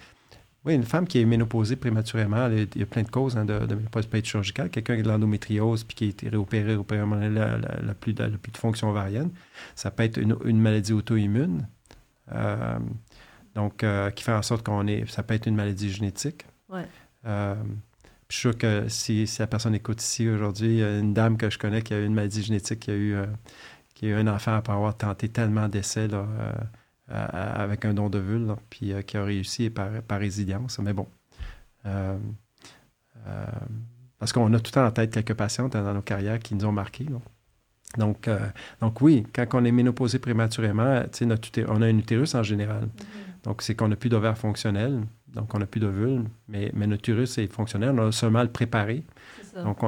Oui, 0.65 0.73
une 0.73 0.83
femme 0.83 1.05
qui 1.05 1.19
est 1.19 1.25
ménopausée 1.25 1.75
prématurément, 1.75 2.47
il 2.47 2.67
y 2.75 2.81
a 2.81 2.85
plein 2.87 3.03
de 3.03 3.09
causes 3.09 3.37
hein, 3.37 3.45
de, 3.45 3.67
de 3.67 3.75
ménopause 3.75 4.07
chirurgicale. 4.23 4.71
Quelqu'un 4.71 4.95
qui 4.95 5.01
a 5.01 5.03
de 5.03 5.09
l'endométriose 5.09 5.83
puis 5.83 5.95
qui 5.95 6.05
a 6.05 6.07
été 6.07 6.27
réopéré, 6.27 6.75
la, 6.75 7.57
la, 7.57 7.93
plus, 7.93 8.13
de, 8.13 8.27
plus 8.37 8.51
de 8.51 8.57
fonction 8.57 8.89
ovarienne, 8.89 9.29
ça 9.75 9.91
peut 9.91 10.01
être 10.01 10.17
une, 10.17 10.59
maladie 10.59 10.93
auto-immune. 10.93 11.67
Euh, 12.31 12.79
donc, 13.53 13.83
euh, 13.83 14.09
qui 14.09 14.23
fait 14.23 14.33
en 14.33 14.41
sorte 14.41 14.65
qu'on 14.65 14.87
est. 14.87 15.07
Ça 15.07 15.21
peut 15.21 15.35
être 15.35 15.45
une 15.45 15.55
maladie 15.55 15.91
génétique. 15.91 16.45
Ouais. 16.67 16.87
Euh, 17.27 17.53
je 18.27 18.35
suis 18.35 18.41
sûr 18.41 18.57
que 18.57 18.89
si, 18.89 19.27
si, 19.27 19.39
la 19.39 19.47
personne 19.47 19.75
écoute 19.75 20.01
ici 20.01 20.27
aujourd'hui, 20.27 20.81
une 20.81 21.13
dame 21.13 21.37
que 21.37 21.51
je 21.51 21.59
connais 21.59 21.83
qui 21.83 21.93
a 21.93 21.99
eu 21.99 22.05
une 22.05 22.15
maladie 22.15 22.41
génétique, 22.41 22.79
qui 22.79 22.91
a 22.91 22.95
eu, 22.95 23.15
qui 23.93 24.07
a 24.07 24.09
eu 24.09 24.13
un 24.15 24.27
enfant 24.27 24.55
après 24.55 24.73
avoir 24.73 24.97
tenté 24.97 25.29
tellement 25.29 25.69
d'essais, 25.69 26.07
là, 26.07 26.25
avec 27.07 27.85
un 27.85 27.93
don 27.93 28.09
de 28.09 28.21
puis 28.69 28.93
euh, 28.93 29.01
qui 29.01 29.17
a 29.17 29.23
réussi 29.23 29.69
par, 29.69 29.89
par 30.07 30.19
résilience. 30.19 30.79
Mais 30.79 30.93
bon. 30.93 31.07
Euh, 31.85 32.17
parce 34.17 34.33
qu'on 34.33 34.51
a 34.53 34.59
tout 34.59 34.69
le 34.69 34.71
temps 34.71 34.85
en 34.85 34.91
tête 34.91 35.11
quelques 35.11 35.33
patientes 35.33 35.73
dans 35.73 35.93
nos 35.93 36.01
carrières 36.01 36.39
qui 36.39 36.55
nous 36.55 36.65
ont 36.65 36.71
marqués. 36.71 37.05
Donc, 37.97 38.29
donc 38.81 39.01
oui, 39.01 39.25
quand 39.33 39.45
on 39.53 39.65
est 39.65 39.71
ménopausé 39.71 40.19
prématurément, 40.19 41.03
notre 41.21 41.49
on 41.67 41.81
a 41.81 41.85
un 41.85 41.97
utérus 41.97 42.35
en 42.35 42.43
général. 42.43 42.83
Mm-hmm. 42.83 43.43
Donc, 43.45 43.61
c'est 43.61 43.75
qu'on 43.75 43.87
n'a 43.87 43.95
plus 43.95 44.09
d'ovaire 44.09 44.37
fonctionnel, 44.37 45.03
donc 45.27 45.53
on 45.53 45.59
n'a 45.59 45.65
plus 45.65 45.79
d'ovule, 45.79 46.23
mais, 46.47 46.71
mais 46.73 46.87
notre 46.87 47.09
utérus 47.09 47.37
est 47.37 47.51
fonctionnel, 47.51 47.91
on 47.91 48.07
a 48.07 48.11
seulement 48.11 48.39
à 48.39 48.43
le 48.43 48.51
préparer. 48.51 49.03
Donc, 49.63 49.79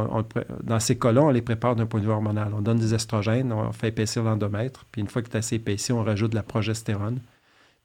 dans 0.63 0.79
ces 0.79 0.97
cas-là, 0.97 1.23
on 1.23 1.29
les 1.29 1.41
prépare 1.41 1.75
d'un 1.75 1.85
point 1.85 1.99
de 1.99 2.05
vue 2.05 2.11
hormonal. 2.11 2.53
On 2.53 2.61
donne 2.61 2.77
des 2.77 2.93
estrogènes, 2.93 3.51
on 3.51 3.71
fait 3.71 3.89
épaissir 3.89 4.23
l'endomètre, 4.23 4.85
puis 4.91 5.01
une 5.01 5.07
fois 5.07 5.21
qu'il 5.21 5.33
est 5.33 5.37
assez 5.37 5.55
épaissi, 5.55 5.91
on 5.91 6.03
rajoute 6.03 6.31
de 6.31 6.35
la 6.35 6.43
progestérone, 6.43 7.19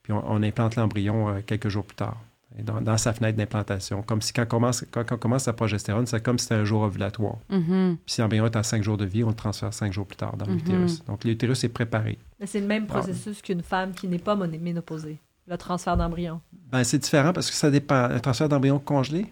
puis 0.03 0.13
on, 0.13 0.43
implante 0.43 0.77
l'embryon 0.77 1.29
euh, 1.29 1.41
quelques 1.45 1.69
jours 1.69 1.85
plus 1.85 1.97
tard, 1.97 2.17
dans, 2.59 2.97
sa 2.99 3.13
fenêtre 3.13 3.37
d'implantation. 3.37 4.03
Comme 4.03 4.21
si 4.21 4.33
quand 4.33 4.43
on 4.43 4.47
commence, 4.47 4.85
quand 4.91 5.05
on 5.11 5.17
commence 5.17 5.47
la 5.47 5.53
progestérone, 5.53 6.07
c'est 6.07 6.23
comme 6.23 6.39
si 6.39 6.45
c'était 6.45 6.57
un 6.57 6.65
jour 6.65 6.83
ovulatoire. 6.83 7.39
Mm-hmm. 7.51 7.97
Puis 7.97 8.15
si 8.15 8.21
l'embryon 8.21 8.47
est 8.47 8.57
à 8.57 8.63
cinq 8.63 8.83
jours 8.83 8.97
de 8.97 9.05
vie, 9.05 9.25
on 9.25 9.29
le 9.29 9.35
transfère 9.35 9.73
cinq 9.73 9.93
jours 9.93 10.07
plus 10.07 10.17
tard 10.17 10.37
dans 10.37 10.47
mm-hmm. 10.47 10.53
l'utérus. 10.53 11.05
Donc, 11.05 11.25
l'utérus 11.25 11.65
est 11.65 11.69
préparé. 11.69 12.19
c'est 12.45 12.61
le 12.61 12.67
même 12.67 12.87
processus 12.87 13.43
qu'une 13.43 13.63
femme 13.63 13.93
qui 13.93 14.07
n'est 14.07 14.19
pas 14.19 14.37
ménopausée, 14.37 15.19
le 15.49 15.57
transfert 15.57 15.97
d'embryon. 15.97 16.41
Ben, 16.71 16.85
c'est 16.85 16.99
différent 16.99 17.33
parce 17.33 17.51
que 17.51 17.57
ça 17.57 17.71
dépend. 17.71 18.05
Un 18.05 18.19
transfert 18.19 18.49
d'embryon 18.49 18.79
congelé, 18.79 19.27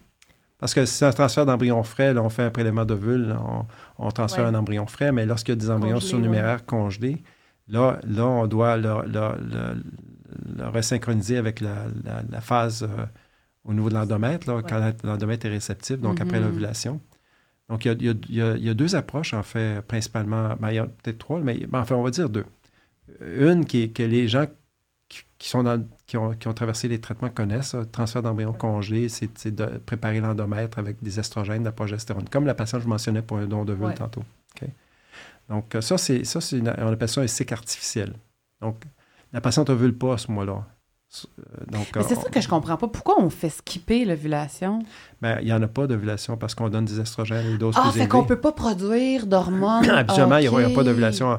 parce 0.60 0.74
que 0.74 0.84
si 0.84 0.94
c'est 0.94 1.06
un 1.06 1.12
transfert 1.12 1.46
d'embryon 1.46 1.82
frais, 1.82 2.14
là, 2.14 2.22
on 2.22 2.28
fait 2.28 2.42
un 2.42 2.50
prélèvement 2.50 2.84
d'ovule, 2.84 3.36
on, 3.44 3.64
on 3.98 4.10
transfère 4.10 4.46
un 4.46 4.54
embryon 4.54 4.86
frais, 4.86 5.10
mais 5.10 5.26
lorsqu'il 5.26 5.52
y 5.52 5.56
a 5.58 5.60
des 5.60 5.70
embryons 5.70 6.00
surnuméraires 6.00 6.64
congelés, 6.66 7.22
là, 7.68 7.98
là, 8.06 8.26
on 8.26 8.46
doit 8.46 8.76
le, 8.76 8.92
resynchroniser 10.60 11.38
avec 11.38 11.60
la, 11.60 12.40
phase 12.40 12.82
euh, 12.82 13.06
au 13.64 13.72
niveau 13.72 13.88
de 13.88 13.94
l'endomètre, 13.94 14.46
quand 14.46 14.92
l'endomètre 15.02 15.46
est 15.46 15.50
réceptif, 15.50 15.98
donc 15.98 16.20
après 16.20 16.38
mm-hmm. 16.38 16.44
l'ovulation. 16.44 17.00
Donc, 17.70 17.84
il 17.84 18.16
y, 18.30 18.40
a, 18.40 18.74
deux 18.74 18.96
approches, 18.96 19.32
en 19.32 19.44
fait, 19.44 19.80
principalement. 19.82 20.56
Ben, 20.58 20.70
il 20.70 20.74
y 20.74 20.78
a 20.78 20.86
peut-être 20.86 21.18
trois, 21.18 21.38
mais 21.38 21.66
enfin, 21.72 21.94
on 21.94 22.02
va 22.02 22.10
dire 22.10 22.28
deux. 22.28 22.44
Une 23.20 23.64
qui 23.64 23.82
est 23.82 23.88
que 23.90 24.02
les 24.02 24.26
gens 24.26 24.46
qui, 25.08 25.48
sont 25.48 25.62
dans, 25.62 25.80
qui, 26.10 26.16
ont, 26.16 26.34
qui, 26.34 26.48
ont, 26.48 26.52
traversé 26.52 26.88
les 26.88 27.00
traitements 27.00 27.30
connaissent. 27.30 27.74
Le 27.74 27.86
transfert 27.86 28.20
d'embryon 28.20 28.52
congelé, 28.52 29.08
c'est 29.08 29.54
de 29.54 29.78
préparer 29.78 30.18
l'endomètre 30.18 30.80
avec 30.80 31.00
des 31.00 31.20
estrogènes, 31.20 31.60
de 31.60 31.66
la 31.66 31.72
progestérone, 31.72 32.28
comme 32.28 32.46
la 32.46 32.54
patiente 32.54 32.80
que 32.80 32.86
je 32.86 32.88
mentionnais 32.88 33.22
pour 33.22 33.38
un 33.38 33.46
don 33.46 33.64
de 33.64 33.74
vue 33.74 33.94
tantôt. 33.94 34.24
Donc, 35.48 35.76
ça, 35.80 35.98
c'est, 35.98 36.24
ça 36.24 36.40
c'est 36.40 36.60
on 36.60 36.92
appelle 36.92 37.08
ça 37.08 37.20
un 37.20 37.28
cycle 37.28 37.54
artificiel. 37.54 38.14
Donc, 38.60 38.82
la 39.32 39.40
patiente 39.40 39.70
ovule 39.70 39.96
pas 39.96 40.14
à 40.14 40.18
ce 40.18 40.32
mois-là. 40.32 40.66
Euh, 41.26 41.78
Mais 41.96 42.02
c'est 42.04 42.14
ça 42.14 42.30
que 42.30 42.40
je 42.40 42.48
comprends 42.48 42.76
pas. 42.76 42.86
Pourquoi 42.86 43.20
on 43.20 43.30
fait 43.30 43.50
skipper 43.50 44.04
l'ovulation? 44.04 44.80
Ben, 45.20 45.38
il 45.40 45.46
n'y 45.46 45.52
en 45.52 45.60
a 45.60 45.66
pas 45.66 45.88
d'ovulation 45.88 46.36
parce 46.36 46.54
qu'on 46.54 46.68
donne 46.68 46.84
des 46.84 47.00
estrogènes 47.00 47.46
et 47.46 47.52
des 47.52 47.58
doses 47.58 47.74
ah, 47.76 47.90
fait 47.92 48.06
qu'on 48.06 48.24
peut 48.24 48.40
pas 48.40 48.52
produire 48.52 49.26
d'hormones. 49.26 49.90
Habituellement, 49.90 50.36
il 50.36 50.48
n'y 50.48 50.64
a, 50.64 50.70
pas 50.70 50.84
d'ovulation. 50.84 51.38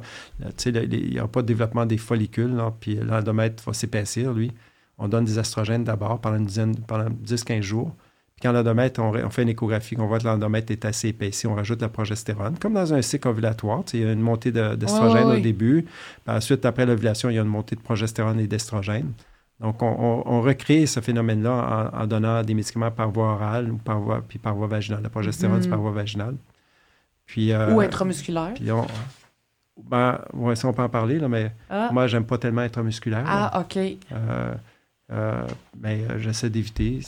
Il 0.66 1.10
n'y 1.12 1.20
a 1.20 1.28
pas 1.28 1.42
de 1.42 1.48
développement 1.48 1.86
des 1.86 1.98
follicules, 1.98 2.58
puis 2.82 2.96
l'endomètre 2.96 3.64
va 3.64 3.74
s'épaissir, 3.74 4.34
lui. 4.34 4.52
On 4.98 5.08
donne 5.08 5.24
des 5.26 5.40
estrogènes 5.40 5.86
d'abord 5.86 6.20
pendant 6.20 6.38
une 6.38 6.46
dizaine, 6.46 6.76
pendant 6.76 7.10
10-15 7.10 7.62
jours. 7.62 7.96
Puis 8.36 8.42
quand 8.44 8.52
l'endomètre, 8.52 9.02
on, 9.02 9.30
fait 9.30 9.44
une 9.44 9.50
échographie, 9.50 9.96
on 9.98 10.06
voit 10.06 10.20
que 10.20 10.26
l'endomètre 10.26 10.72
est 10.72 10.84
assez 10.84 11.08
épaissi, 11.08 11.48
on 11.48 11.56
rajoute 11.56 11.82
la 11.82 11.90
progestérone. 11.90 12.56
Comme 12.60 12.74
dans 12.74 12.94
un 12.94 13.02
cycle 13.02 13.30
ovulatoire, 13.30 13.84
il 13.94 14.02
y 14.02 14.06
a 14.06 14.12
une 14.12 14.20
montée 14.20 14.52
d'estrogène 14.52 15.28
au 15.28 15.40
début. 15.40 15.86
ensuite, 16.28 16.66
après 16.66 16.86
l'ovulation, 16.86 17.30
il 17.30 17.38
y 17.38 17.40
a 17.40 17.42
une 17.42 17.48
montée 17.48 17.78
de 17.78 17.82
progestérone 17.82 18.40
et 18.40 18.48
d'estrogène. 18.48 19.14
Donc, 19.62 19.84
on, 19.84 20.42
recrée 20.42 20.88
ce 20.88 21.00
phénomène-là 21.02 21.92
en, 21.94 22.08
donnant 22.08 22.42
des 22.42 22.56
médicaments 22.56 22.90
par 22.90 23.12
voie 23.12 23.34
orale 23.34 23.72
ou 23.72 23.78
par 23.78 24.00
voie, 24.00 24.24
puis 24.28 24.40
par 24.40 24.56
voie 24.56 24.66
vaginale. 24.66 25.04
La 25.04 25.10
progestérone, 25.10 25.62
c'est 25.62 25.70
par 25.70 25.80
voie 25.80 25.92
vaginale. 25.92 26.36
Puis, 27.28 27.52
euh, 27.52 27.72
ou 27.72 27.80
intramusculaire. 27.80 28.56
Puis 28.56 28.72
on, 28.72 28.88
ben, 29.84 30.20
ouais, 30.34 30.56
ça, 30.56 30.68
on 30.68 30.74
peut 30.74 30.82
en 30.82 30.90
parler, 30.90 31.20
là, 31.20 31.28
mais 31.28 31.54
ah. 31.70 31.90
moi, 31.92 32.08
j'aime 32.08 32.26
pas 32.26 32.40
tellement 32.40 32.62
intramusculaire. 32.62 33.24
Ah, 33.28 33.62
OK. 33.62 33.78
Euh, 33.78 34.54
euh, 35.12 35.48
mais 35.80 36.06
j'essaie 36.18 36.50
d'éviter. 36.50 37.00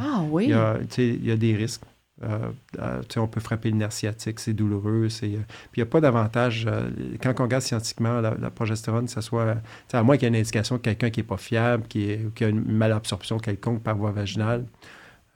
ah 0.00 0.20
oui? 0.30 0.52
Il 0.98 1.26
y 1.26 1.32
a 1.32 1.36
des 1.36 1.56
risques. 1.56 1.82
Euh, 2.22 2.50
euh, 2.78 3.02
on 3.16 3.26
peut 3.26 3.40
frapper 3.40 3.70
le 3.70 3.76
nerf 3.76 3.92
sciatique, 3.92 4.40
c'est 4.40 4.52
douloureux. 4.52 5.08
C'est, 5.08 5.26
euh, 5.26 5.38
puis 5.72 5.80
il 5.80 5.80
n'y 5.80 5.88
a 5.88 5.90
pas 5.90 6.00
d'avantage. 6.00 6.68
quand 7.22 7.32
on 7.38 7.42
regarde 7.44 7.62
scientifiquement 7.62 8.20
la, 8.20 8.50
progestérone, 8.50 9.08
ce 9.08 9.20
soit. 9.20 9.56
À 9.92 10.02
moins 10.02 10.16
qu'il 10.16 10.24
y 10.24 10.26
ait 10.26 10.34
une 10.34 10.40
indication 10.40 10.76
de 10.76 10.80
quelqu'un 10.80 11.10
qui 11.10 11.20
n'est 11.20 11.26
pas 11.26 11.36
fiable, 11.36 11.84
qui, 11.88 12.16
qui, 12.34 12.44
a 12.44 12.48
une 12.48 12.60
malabsorption 12.60 13.38
quelconque 13.38 13.82
par 13.82 13.96
voie 13.96 14.12
vaginale, 14.12 14.66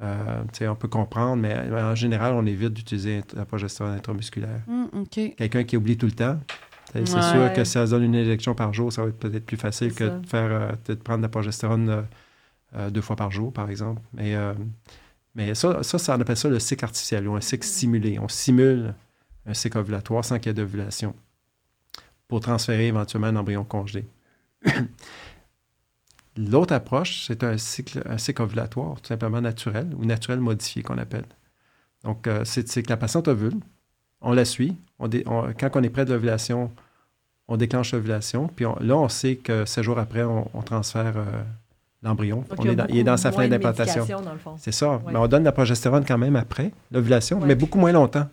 on 0.01 0.75
peut 0.75 0.89
comprendre, 0.89 1.37
mais 1.37 1.57
en 1.73 1.95
général, 1.95 2.35
on 2.35 2.45
évite 2.45 2.75
d'utiliser 2.75 3.23
la 3.35 3.47
progestérone 3.47 3.95
intramusculaire. 3.95 4.61
Hum, 4.69 5.07
quelqu'un 5.09 5.65
qui 5.65 5.77
oublie 5.77 5.97
tout 5.97 6.07
le 6.07 6.13
temps. 6.13 6.39
C'est 6.93 7.07
sûr 7.07 7.53
que 7.55 7.65
si 7.65 7.73
ça 7.73 7.87
donne 7.87 8.05
une 8.05 8.17
injection 8.17 8.55
par 8.55 8.75
jour, 8.75 8.93
ça 8.93 9.03
va 9.03 9.09
être 9.09 9.19
peut-être 9.19 9.47
plus 9.47 9.57
facile 9.57 9.95
que 9.95 10.05
de, 10.05 10.27
faire, 10.27 10.77
de 10.87 10.95
prendre 10.95 11.23
la 11.23 11.29
progestérone 11.29 12.05
deux 12.91 13.01
fois 13.01 13.17
par 13.17 13.31
jour, 13.31 13.53
par 13.53 13.71
exemple. 13.71 14.03
Mais 14.13 14.37
mais 15.35 15.55
ça, 15.55 15.83
ça, 15.83 16.17
on 16.17 16.21
appelle 16.21 16.37
ça 16.37 16.49
le 16.49 16.61
cycle 16.61 16.85
artificiel 16.85 17.27
ou 17.29 17.35
un 17.35 17.41
cycle 17.41 17.67
simulé. 17.67 18.19
On 18.19 18.29
simule 18.29 18.95
un 19.47 19.55
cycle 19.55 19.79
ovulatoire 19.79 20.25
sans 20.25 20.39
qu'il 20.39 20.47
y 20.47 20.51
ait 20.51 20.55
d'ovulation 20.55 21.15
pour 22.29 22.41
transférer 22.41 22.89
éventuellement 22.89 23.27
un 23.29 23.37
embryon 23.37 23.65
congelé. 23.65 24.07
L'autre 26.37 26.75
approche, 26.75 27.25
c'est 27.27 27.45
un 27.45 27.59
cycle, 27.59 28.03
un 28.07 28.19
cycle 28.19 28.43
ovulatoire, 28.43 29.01
tout 29.01 29.09
simplement 29.09 29.41
naturel 29.41 29.89
ou 29.97 30.05
naturel 30.05 30.41
modifié 30.41 30.83
qu'on 30.83 30.99
appelle. 30.99 31.27
Donc, 32.03 32.27
euh, 32.27 32.45
c'est 32.45 32.83
que 32.83 32.91
la 32.91 32.97
patiente 32.97 33.29
ovule, 33.29 33.55
on 34.21 34.33
la 34.33 34.45
suit. 34.45 34.77
Quand 34.99 35.71
on 35.75 35.83
est 35.83 35.91
près 35.91 36.05
de 36.05 36.13
l'ovulation, 36.13 36.73
on 37.49 37.57
déclenche 37.57 37.93
l'ovulation. 37.93 38.49
Puis 38.49 38.65
là, 38.81 38.97
on 38.97 39.09
sait 39.09 39.37
que 39.37 39.65
sept 39.65 39.85
jours 39.85 39.99
après, 39.99 40.25
on, 40.25 40.63
transfère 40.63 41.17
euh, 41.17 41.43
l'embryon. 42.05 42.45
il, 42.89 42.99
est 42.99 43.05
dans 43.05 43.17
sa 43.17 43.33
fin 43.33 43.49
d'implantation. 43.49 44.07
C'est 44.59 44.73
ça. 44.73 45.01
Mais 45.07 45.17
on 45.17 45.27
donne 45.27 45.45
la 45.45 45.53
progestérone 45.53 46.05
quand 46.07 46.19
même 46.19 46.37
après 46.37 46.73
l'ovulation, 46.93 47.41
mais 47.41 47.55
beaucoup 47.55 47.79
moins 47.79 47.93
longtemps. 47.93 48.29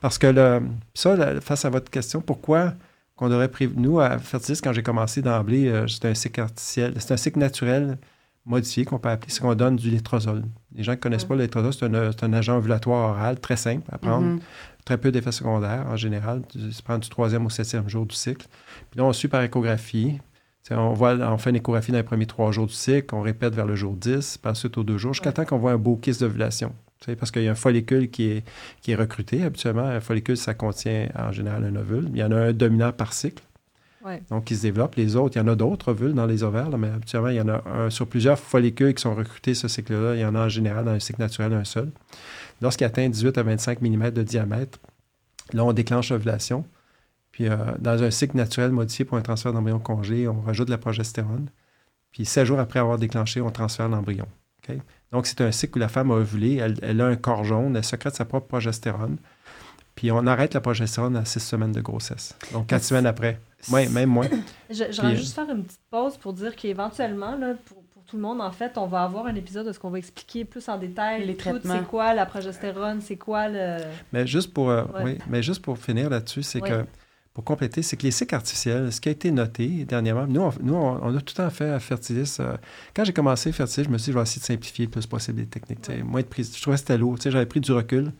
Parce 0.00 0.18
que 0.18 0.26
le, 0.26 0.62
ça, 0.94 1.40
face 1.40 1.64
à 1.64 1.70
votre 1.70 1.90
question, 1.90 2.20
pourquoi 2.20 2.74
qu'on 3.16 3.32
aurait 3.32 3.48
pris, 3.48 3.68
nous, 3.74 3.98
à 3.98 4.18
Fertilis, 4.18 4.60
quand 4.62 4.72
j'ai 4.72 4.82
commencé 4.82 5.22
d'emblée, 5.22 5.68
euh, 5.68 5.86
c'est 5.88 6.04
un 6.04 6.14
cycle 6.14 6.42
artificiel, 6.42 6.94
c'est 6.98 7.12
un 7.12 7.16
cycle 7.16 7.38
naturel 7.38 7.96
modifié 8.44 8.84
qu'on 8.84 8.98
peut 8.98 9.08
appeler, 9.08 9.32
c'est 9.32 9.40
qu'on 9.40 9.54
donne 9.54 9.76
du 9.76 9.90
létrozole. 9.90 10.44
Les 10.74 10.84
gens 10.84 10.92
qui 10.92 10.98
ne 10.98 11.02
connaissent 11.02 11.24
pas 11.24 11.34
le 11.34 11.40
létrozole, 11.40 11.72
c'est 11.72 12.24
un, 12.24 12.32
agent 12.34 12.56
ovulatoire 12.56 13.10
oral 13.10 13.40
très 13.40 13.56
simple 13.56 13.88
à 13.90 13.98
prendre, 13.98 14.36
mm-hmm. 14.36 14.40
très 14.84 14.98
peu 14.98 15.10
d'effets 15.10 15.32
secondaires 15.32 15.86
en 15.88 15.96
général. 15.96 16.42
Ça 16.70 16.82
prend 16.84 16.98
du 16.98 17.08
troisième 17.08 17.46
au 17.46 17.50
septième 17.50 17.88
jour 17.88 18.06
du 18.06 18.14
cycle. 18.14 18.46
Puis 18.90 18.98
là, 18.98 19.04
on 19.04 19.12
suit 19.12 19.28
par 19.28 19.42
échographie 19.42 20.20
on, 20.70 20.92
voit, 20.92 21.14
on 21.14 21.38
fait 21.38 21.50
une 21.50 21.56
échographie 21.56 21.92
dans 21.92 21.98
les 21.98 22.04
premiers 22.04 22.26
trois 22.26 22.50
jours 22.52 22.66
du 22.66 22.74
cycle, 22.74 23.14
on 23.14 23.22
répète 23.22 23.54
vers 23.54 23.66
le 23.66 23.76
jour 23.76 23.94
10, 23.94 24.38
puis 24.38 24.50
ensuite 24.50 24.76
aux 24.78 24.84
deux 24.84 24.98
jours, 24.98 25.14
jusqu'à 25.14 25.32
temps 25.32 25.44
qu'on 25.44 25.58
voit 25.58 25.72
un 25.72 25.78
beau 25.78 25.96
kiss 25.96 26.18
d'ovulation. 26.18 26.72
Parce 27.18 27.30
qu'il 27.30 27.42
y 27.42 27.48
a 27.48 27.52
un 27.52 27.56
follicule 27.56 28.10
qui 28.10 28.30
est, 28.30 28.44
qui 28.80 28.92
est 28.92 28.96
recruté 28.96 29.44
habituellement. 29.44 29.84
Un 29.84 30.00
follicule, 30.00 30.36
ça 30.36 30.54
contient 30.54 31.08
en 31.14 31.30
général 31.30 31.64
un 31.64 31.76
ovule. 31.76 32.08
Il 32.12 32.18
y 32.18 32.24
en 32.24 32.32
a 32.32 32.36
un 32.36 32.52
dominant 32.52 32.92
par 32.92 33.12
cycle. 33.12 33.42
Donc, 34.30 34.44
qui 34.44 34.54
se 34.54 34.62
développe. 34.62 34.94
Les 34.94 35.16
autres, 35.16 35.36
il 35.36 35.40
y 35.40 35.42
en 35.42 35.48
a 35.48 35.56
d'autres 35.56 35.88
ovules 35.90 36.14
dans 36.14 36.26
les 36.26 36.44
ovaires, 36.44 36.70
mais 36.78 36.88
habituellement, 36.88 37.28
il 37.28 37.36
y 37.36 37.40
en 37.40 37.48
a 37.48 37.62
un, 37.68 37.90
sur 37.90 38.06
plusieurs 38.06 38.38
follicules 38.38 38.94
qui 38.94 39.02
sont 39.02 39.16
recrutés 39.16 39.54
ce 39.54 39.66
cycle-là. 39.66 40.14
Il 40.14 40.20
y 40.20 40.24
en 40.24 40.36
a 40.36 40.44
en 40.44 40.48
général 40.48 40.84
dans 40.84 40.92
un 40.92 41.00
cycle 41.00 41.20
naturel 41.20 41.52
un 41.52 41.64
seul. 41.64 41.90
Lorsqu'il 42.62 42.86
atteint 42.86 43.08
18 43.08 43.36
à 43.36 43.42
25 43.42 43.80
mm 43.82 44.10
de 44.10 44.22
diamètre, 44.22 44.78
là, 45.52 45.64
on 45.64 45.72
déclenche 45.72 46.10
l'ovulation. 46.10 46.64
Puis 47.36 47.50
euh, 47.50 47.56
dans 47.78 48.02
un 48.02 48.10
cycle 48.10 48.34
naturel 48.34 48.70
modifié 48.70 49.04
pour 49.04 49.18
un 49.18 49.20
transfert 49.20 49.52
d'embryon 49.52 49.78
congelé, 49.78 50.26
on 50.26 50.40
rajoute 50.40 50.68
de 50.68 50.70
la 50.70 50.78
progestérone. 50.78 51.50
Puis 52.10 52.24
16 52.24 52.46
jours 52.46 52.58
après 52.58 52.78
avoir 52.78 52.96
déclenché, 52.96 53.42
on 53.42 53.50
transfère 53.50 53.90
l'embryon. 53.90 54.26
Donc, 55.12 55.26
c'est 55.26 55.42
un 55.42 55.52
cycle 55.52 55.76
où 55.76 55.80
la 55.80 55.88
femme 55.88 56.10
a 56.10 56.14
ovulé, 56.14 56.54
elle, 56.82 57.00
a 57.02 57.06
un 57.06 57.16
corps 57.16 57.44
jaune, 57.44 57.76
elle 57.76 57.84
secrète 57.84 58.16
sa 58.16 58.24
propre 58.24 58.46
progestérone. 58.46 59.18
Puis 59.94 60.10
on 60.10 60.26
arrête 60.26 60.54
la 60.54 60.62
progestérone 60.62 61.14
à 61.14 61.26
6 61.26 61.40
semaines 61.40 61.72
de 61.72 61.82
grossesse. 61.82 62.34
Donc, 62.54 62.68
4 62.68 62.82
semaines 62.82 63.06
après. 63.06 63.38
Ouais, 63.70 63.86
même 63.90 64.08
moins. 64.08 64.28
Je, 64.70 64.84
voudrais 64.84 65.16
juste 65.16 65.34
faire 65.34 65.50
une 65.50 65.62
petite 65.62 65.80
pause 65.90 66.16
pour 66.16 66.32
dire 66.32 66.56
qu'éventuellement, 66.56 67.36
pour, 67.66 67.82
pour, 67.92 68.02
tout 68.04 68.16
le 68.16 68.22
monde, 68.22 68.40
en 68.40 68.50
fait, 68.50 68.78
on 68.78 68.86
va 68.86 69.02
avoir 69.02 69.26
un 69.26 69.34
épisode 69.34 69.68
où 69.68 69.72
ce 69.74 69.78
qu'on 69.78 69.90
va 69.90 69.98
expliquer 69.98 70.46
plus 70.46 70.66
en 70.70 70.78
détail 70.78 71.26
les 71.26 71.36
traitements. 71.36 71.80
C'est 71.80 71.86
quoi 71.86 72.14
la 72.14 72.24
progestérone, 72.24 73.02
c'est 73.02 73.16
quoi 73.16 73.48
le. 73.48 73.76
Mais 74.14 74.26
juste 74.26 74.54
pour, 74.54 74.70
euh, 74.70 74.84
oui, 75.04 75.18
mais 75.28 75.42
juste 75.42 75.60
pour 75.60 75.76
finir 75.76 76.08
là-dessus, 76.08 76.42
c'est 76.42 76.62
que 76.62 76.86
pour 77.36 77.44
compléter, 77.44 77.82
c'est 77.82 77.98
que 77.98 78.04
les 78.04 78.12
cycles 78.12 78.34
artificiels, 78.34 78.90
ce 78.90 78.98
qui 78.98 79.10
a 79.10 79.12
été 79.12 79.30
noté 79.30 79.84
dernièrement, 79.84 80.26
nous, 80.26 80.40
on, 80.40 80.52
nous, 80.62 80.74
on, 80.74 81.14
a 81.14 81.20
tout 81.20 81.34
le 81.36 81.44
temps 81.44 81.50
fait 81.50 81.68
à 81.68 81.78
Fertilis. 81.78 82.38
Euh, 82.40 82.56
quand 82.94 83.04
j'ai 83.04 83.12
commencé 83.12 83.52
Fertilis, 83.52 83.84
je 83.84 83.90
me 83.90 83.98
suis 83.98 84.06
dit, 84.06 84.12
je 84.12 84.16
vais 84.16 84.22
essayer 84.22 84.40
de 84.40 84.46
simplifier 84.46 84.86
le 84.86 84.90
plus 84.90 85.06
possible 85.06 85.40
les 85.40 85.46
techniques. 85.46 85.86
Moins 86.02 86.22
de 86.22 86.26
prise. 86.26 86.56
Je 86.56 86.62
trouvais 86.62 86.76
que 86.76 86.80
c'était 86.80 86.96
lourd. 86.96 87.18
J'avais 87.20 87.44
pris 87.44 87.60
du 87.60 87.72
recul. 87.72 88.10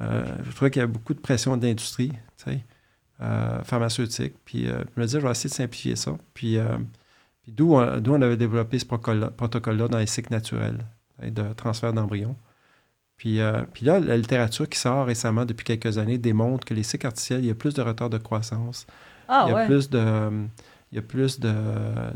Euh, 0.00 0.24
je 0.46 0.50
trouvais 0.56 0.70
qu'il 0.70 0.80
y 0.80 0.82
avait 0.82 0.90
beaucoup 0.90 1.12
de 1.12 1.20
pression 1.20 1.58
d'industrie 1.58 2.12
euh, 3.20 3.62
pharmaceutique. 3.64 4.32
Puis 4.46 4.64
je 4.64 4.98
me 4.98 5.04
disais, 5.04 5.20
je 5.20 5.26
vais 5.26 5.30
essayer 5.30 5.50
de 5.50 5.54
simplifier 5.54 5.94
ça. 5.96 6.16
Puis, 6.32 6.56
puis 7.42 7.52
d'où 7.52 7.74
on, 7.74 8.02
on, 8.02 8.22
avait 8.22 8.38
développé 8.38 8.78
ce 8.78 8.86
protocole-là 8.86 9.88
dans 9.88 9.98
les 9.98 10.06
cycles 10.06 10.32
naturels 10.32 10.86
de 11.22 11.52
transfert 11.52 11.92
d'embryons. 11.92 12.34
Puis, 13.18 13.40
euh, 13.40 13.62
puis 13.72 13.84
là, 13.84 13.98
la 13.98 14.16
littérature 14.16 14.68
qui 14.68 14.78
sort 14.78 15.06
récemment 15.06 15.44
depuis 15.44 15.64
quelques 15.64 15.98
années 15.98 16.18
démontre 16.18 16.64
que 16.64 16.72
les 16.72 16.84
cycles 16.84 17.06
artificiels, 17.06 17.40
il 17.40 17.46
y 17.46 17.50
a 17.50 17.54
plus 17.54 17.74
de 17.74 17.82
retard 17.82 18.08
de 18.08 18.18
croissance. 18.18 18.86
Ah, 19.28 19.46
il, 19.48 19.52
y 19.52 19.56
a 19.56 19.66
plus 19.66 19.90
de, 19.90 20.30
il 20.92 20.96
y 20.96 20.98
a 20.98 21.02
plus 21.02 21.40
de, 21.40 21.52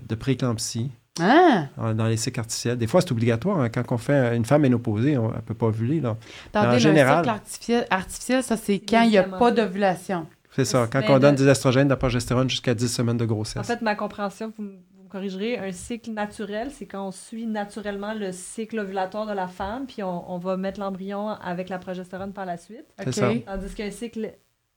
de 0.09 0.15
préclampsie. 0.15 0.93
Ah! 1.21 1.67
Dans 1.93 2.07
les 2.07 2.17
cycles 2.17 2.41
artificiels. 2.41 2.79
Des 2.79 2.87
fois, 2.87 3.03
c'est 3.03 3.13
obligatoire. 3.13 3.61
Hein. 3.61 3.69
quand 3.69 3.83
on 3.91 3.99
fait 3.99 4.35
une 4.35 4.47
femme 4.47 4.63
ménopausée, 4.63 5.19
on, 5.19 5.29
elle 5.31 5.37
ne 5.37 5.41
peut 5.43 5.55
pas 5.55 5.67
ovuler. 5.67 6.01
Là. 6.01 6.17
en 6.55 6.79
général, 6.79 7.29
un 7.29 7.41
cycle 7.45 7.85
artificiel, 7.91 8.43
ça, 8.43 8.57
c'est 8.57 8.79
quand 8.79 9.03
il 9.03 9.11
n'y 9.11 9.19
a 9.19 9.25
pas 9.25 9.51
d'ovulation. 9.51 10.27
C'est 10.55 10.65
ça. 10.65 10.87
Quand 10.91 11.03
on 11.09 11.19
donne 11.19 11.35
des 11.35 11.49
estrogènes, 11.49 11.89
de 11.89 11.93
la 11.93 11.97
progestérone 11.97 12.49
jusqu'à 12.49 12.75
10 12.75 12.89
semaines 12.89 13.17
de 13.17 13.25
grossesse. 13.25 13.57
En 13.57 13.65
fait, 13.65 13.83
ma 13.83 13.95
compréhension, 13.95 14.53
vous, 14.57 14.71
corrigerez, 15.13 15.59
un 15.59 15.73
cycle 15.73 16.11
naturel, 16.13 16.71
c'est 16.71 16.87
quand 16.87 17.07
on 17.07 17.11
suit 17.11 17.47
naturellement 17.47 18.15
le 18.15 18.33
cycle 18.33 18.79
ovulatoire 18.79 19.27
de 19.27 19.35
la 19.35 19.47
femme, 19.47 19.87
puis 19.87 20.03
on, 20.03 20.39
va 20.39 20.57
mettre 20.57 20.81
l'embryon 20.81 21.29
avec 21.29 21.69
la 21.69 21.79
progestérone 21.79 22.33
par 22.33 22.47
la 22.47 22.57
suite. 22.57 22.87
Okay. 22.99 23.45
Tandis 23.47 23.75
qu'un 23.75 23.91
cycle 23.91 24.33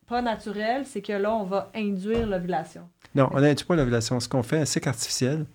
pas 0.08 0.22
naturel, 0.22 0.84
c'est 0.86 1.02
que 1.02 1.14
là, 1.14 1.34
on 1.34 1.46
va 1.46 1.72
induire 1.74 2.28
l'ovulation. 2.28 2.82
Non, 3.16 3.30
on 3.32 3.40
n'induit 3.40 3.66
pas 3.66 3.76
l'ovulation. 3.76 4.20
Ce 4.20 4.28
qu'on 4.28 4.44
fait, 4.44 4.60
un 4.60 4.66
cycle 4.66 4.90
artificiel, 4.90 5.46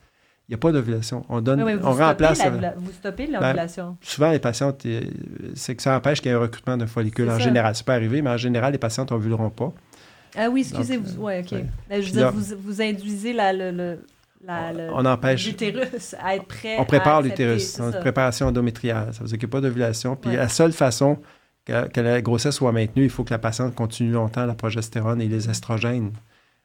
il 0.48 0.52
n'y 0.52 0.54
a 0.54 0.58
pas 0.58 0.72
d'ovulation. 0.72 1.24
On 1.28 1.40
donne, 1.40 1.62
on 1.62 1.92
remplace. 1.92 2.42
vous 2.76 2.92
stoppez 2.92 3.26
ben, 3.26 3.40
l'ovulation. 3.40 3.96
souvent, 4.00 4.30
les 4.30 4.40
patientes, 4.40 4.84
euh, 4.86 5.02
c'est 5.54 5.76
que 5.76 5.82
ça 5.82 5.94
empêche 5.94 6.20
qu'il 6.20 6.30
y 6.30 6.34
ait 6.34 6.36
un 6.36 6.40
recrutement 6.40 6.76
d'un 6.76 6.86
follicule 6.86 7.30
en 7.30 7.38
général. 7.38 7.76
Ça 7.76 7.84
peut 7.84 7.92
arriver, 7.92 8.22
mais 8.22 8.30
en 8.30 8.38
général, 8.38 8.72
les 8.72 8.78
patientes 8.78 9.12
n'ovuleront 9.12 9.50
pas. 9.50 9.72
Ah 10.36 10.48
oui, 10.48 10.60
excusez-vous. 10.60 11.24
Oui, 11.24 11.40
OK. 11.40 11.54
Ben, 11.88 12.00
je 12.00 12.06
veux 12.06 12.18
dire, 12.18 12.32
vous, 12.32 12.56
vous 12.58 12.82
induisez 12.82 13.32
la, 13.32 13.52
le 13.52 13.98
on 14.48 15.04
empêche 15.04 15.46
l'utérus 15.46 16.14
à 16.18 16.36
être 16.36 16.46
prêt. 16.46 16.76
On 16.78 16.84
prépare 16.84 17.22
l'utérus, 17.22 17.78
une 17.78 17.92
préparation 18.00 18.46
endométriale. 18.46 19.12
Ça 19.12 19.20
veut 19.20 19.28
dire 19.28 19.38
qu'il 19.38 19.48
n'y 19.48 19.52
a 19.52 19.56
pas 19.56 19.60
d'ovulation. 19.60 20.16
Puis 20.16 20.36
la 20.36 20.48
seule 20.48 20.72
façon 20.72 21.18
que, 21.64 22.00
la 22.00 22.22
grossesse 22.22 22.54
soit 22.54 22.72
maintenue, 22.72 23.04
il 23.04 23.10
faut 23.10 23.24
que 23.24 23.32
la 23.32 23.38
patiente 23.38 23.74
continue 23.74 24.12
longtemps 24.12 24.46
la 24.46 24.54
progestérone 24.54 25.20
et 25.20 25.28
les 25.28 25.48
estrogènes. 25.50 26.12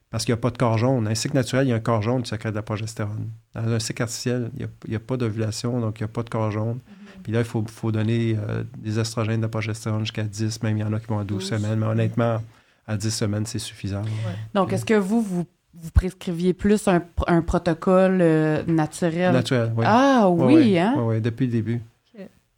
parce 0.10 0.24
qu'il 0.24 0.34
n'y 0.34 0.40
a 0.40 0.42
pas 0.42 0.52
de 0.52 0.58
corps 0.58 0.78
jaune. 0.78 1.08
Un 1.08 1.16
cycle 1.16 1.36
naturel, 1.36 1.68
il 1.68 1.70
y 1.72 1.74
a 1.74 1.76
un 1.76 1.80
corps 1.82 2.02
jaune 2.02 2.24
qui 2.24 2.30
sécrète 2.30 2.54
de 2.54 2.58
la 2.58 2.64
progestérone. 2.64 3.30
Dans 3.54 3.68
un 3.68 3.80
cycle 3.80 4.04
artificiel, 4.04 4.52
il 4.58 4.68
n'y 4.90 4.96
a, 4.96 5.00
pas 5.00 5.18
d'ovulation, 5.18 5.80
donc 5.82 6.00
il 6.00 6.04
n'y 6.04 6.06
a 6.06 6.14
pas 6.14 6.24
de 6.24 6.30
corps 6.30 6.52
jaune. 6.52 6.78
Mm-hmm. 6.78 7.22
Puis 7.24 7.32
là, 7.34 7.40
il 7.40 7.46
faut, 7.46 7.64
faut 7.68 7.92
donner 7.92 8.38
euh, 8.38 8.64
des 8.78 9.00
estrogènes 9.00 9.38
de 9.38 9.46
la 9.46 9.50
progestérone 9.50 10.02
jusqu'à 10.02 10.24
10, 10.24 10.64
même 10.64 10.78
il 10.78 10.82
y 10.82 10.84
en 10.84 10.94
a 10.94 11.00
qui 11.00 11.08
vont 11.08 11.20
à 11.20 11.24
12, 11.24 11.44
semaines, 11.44 11.80
mais 11.80 11.88
honnêtement, 11.88 12.42
à 12.88 12.98
10 12.98 13.12
semaines, 13.12 13.46
c'est 13.46 13.60
suffisant. 13.60 14.04
Donc, 14.54 14.72
est-ce 14.74 14.86
que 14.86 14.94
vous, 14.94 15.22
vous, 15.22 15.46
prescriviez 15.94 16.54
plus 16.54 16.88
un, 16.88 17.42
protocole 17.42 18.20
euh, 18.22 18.64
naturel? 18.68 19.34
Naturel, 19.34 19.74
oui. 19.76 19.86
Ah 19.88 20.30
oui, 20.30 20.78
hein? 20.78 20.96
Oui, 20.98 21.22
depuis 21.22 21.46
le 21.46 21.52
début. 21.52 21.82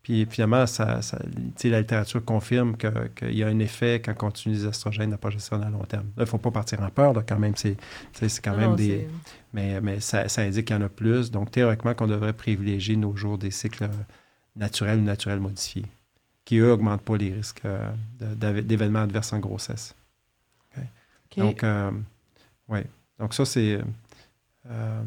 Puis 0.07 0.25
finalement, 0.29 0.65
ça, 0.67 1.01
ça 1.01 1.19
la 1.65 1.81
littérature 1.81 2.23
confirme 2.23 2.77
qu'il 2.77 3.33
y 3.33 3.43
a 3.43 3.47
un 3.47 3.59
effet 3.59 4.01
quand 4.01 4.13
on 4.13 4.15
continue 4.15 4.55
les 4.55 4.65
estrogènes 4.65 5.07
de 5.07 5.11
la 5.11 5.17
progestérone 5.17 5.65
à 5.65 5.69
long 5.69 5.83
terme. 5.83 6.05
Là, 6.05 6.19
il 6.19 6.21
ne 6.21 6.25
faut 6.27 6.37
pas 6.37 6.49
partir 6.49 6.81
en 6.81 6.89
peur, 6.89 7.13
quand 7.27 7.37
même. 7.37 7.55
C'est 7.57 7.75
quand 8.41 8.55
même 8.55 8.77
des. 8.77 9.05
Mais, 9.51 9.81
mais 9.81 9.99
ça, 9.99 10.29
ça 10.29 10.43
indique 10.43 10.67
qu'il 10.67 10.77
y 10.77 10.79
en 10.79 10.81
a 10.81 10.87
plus. 10.87 11.29
Donc, 11.29 11.51
théoriquement, 11.51 11.93
qu'on 11.93 12.07
devrait 12.07 12.31
privilégier 12.31 12.95
nos 12.95 13.17
jours 13.17 13.37
des 13.37 13.51
cycles 13.51 13.89
naturels 14.55 14.99
ou 14.99 15.03
naturels 15.03 15.41
modifiés, 15.41 15.87
qui, 16.45 16.59
eux, 16.59 16.69
n'augmentent 16.69 17.01
pas 17.01 17.17
les 17.17 17.33
risques 17.33 17.63
euh, 17.65 17.91
d'événements 18.61 19.01
adverses 19.01 19.33
en 19.33 19.39
grossesse. 19.39 19.93
Donc, 21.35 21.65
euh, 21.65 21.91
oui. 22.69 22.79
Donc, 23.19 23.33
ça, 23.33 23.45
c'est. 23.45 23.79
Euh, 24.69 25.01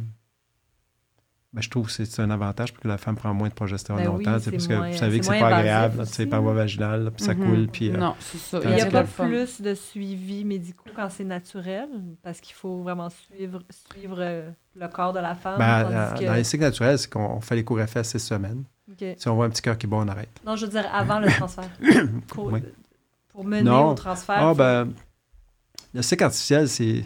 ben, 1.52 1.62
je 1.62 1.68
trouve 1.68 1.86
que 1.86 2.04
c'est 2.04 2.22
un 2.22 2.30
avantage 2.30 2.72
parce 2.72 2.80
que 2.80 2.86
la 2.86 2.96
femme 2.96 3.16
prend 3.16 3.34
moins 3.34 3.48
de 3.48 3.54
progestérone 3.54 4.04
ben 4.04 4.08
longtemps. 4.08 4.30
parce 4.30 4.44
que 4.44 4.90
vous 4.92 4.96
savez 4.96 5.18
que 5.18 5.24
c'est 5.24 5.40
pas 5.40 5.56
agréable, 5.56 6.06
c'est 6.06 6.26
par 6.26 6.42
voie 6.42 6.54
vaginale, 6.54 7.10
puis 7.10 7.24
ça 7.24 7.34
mhm. 7.34 7.44
coule. 7.44 7.68
Puis, 7.68 7.90
euh, 7.90 7.96
non, 7.96 8.14
c'est 8.20 8.38
ça. 8.38 8.60
Il 8.62 8.70
n'y 8.70 8.80
a 8.80 8.86
pas 8.86 9.02
plus 9.02 9.60
de 9.60 9.74
suivi 9.74 10.44
médicaux 10.44 10.90
quand 10.94 11.08
c'est 11.10 11.24
naturel 11.24 11.88
parce 12.22 12.40
qu'il 12.40 12.54
faut 12.54 12.82
vraiment 12.82 13.10
suivre, 13.10 13.62
suivre 13.92 14.18
euh, 14.20 14.48
le 14.76 14.86
corps 14.86 15.12
de 15.12 15.18
la 15.18 15.34
femme. 15.34 15.58
Ben, 15.58 16.14
Dans 16.24 16.34
les 16.34 16.44
cycles 16.44 16.62
naturels, 16.62 17.00
c'est 17.00 17.10
qu'on 17.10 17.40
fait 17.40 17.56
l'échographie 17.56 17.98
à 17.98 18.04
six 18.04 18.20
semaines. 18.20 18.62
Si 19.16 19.28
on 19.28 19.34
voit 19.34 19.46
un 19.46 19.50
petit 19.50 19.62
cœur 19.62 19.76
qui 19.76 19.88
bat, 19.88 19.96
on 19.96 20.08
arrête. 20.08 20.40
Non, 20.46 20.54
je 20.54 20.66
veux 20.66 20.70
dire 20.70 20.88
avant 20.92 21.18
le 21.18 21.28
transfert. 21.36 21.68
pour, 22.28 22.52
pour, 23.28 23.44
mener 23.44 23.70
au 23.70 23.94
transfert. 23.94 24.38
Ah, 24.38 24.54
ben, 24.54 24.92
le 25.92 26.02
cycle 26.02 26.22
artificiel, 26.22 26.68
c'est. 26.68 27.04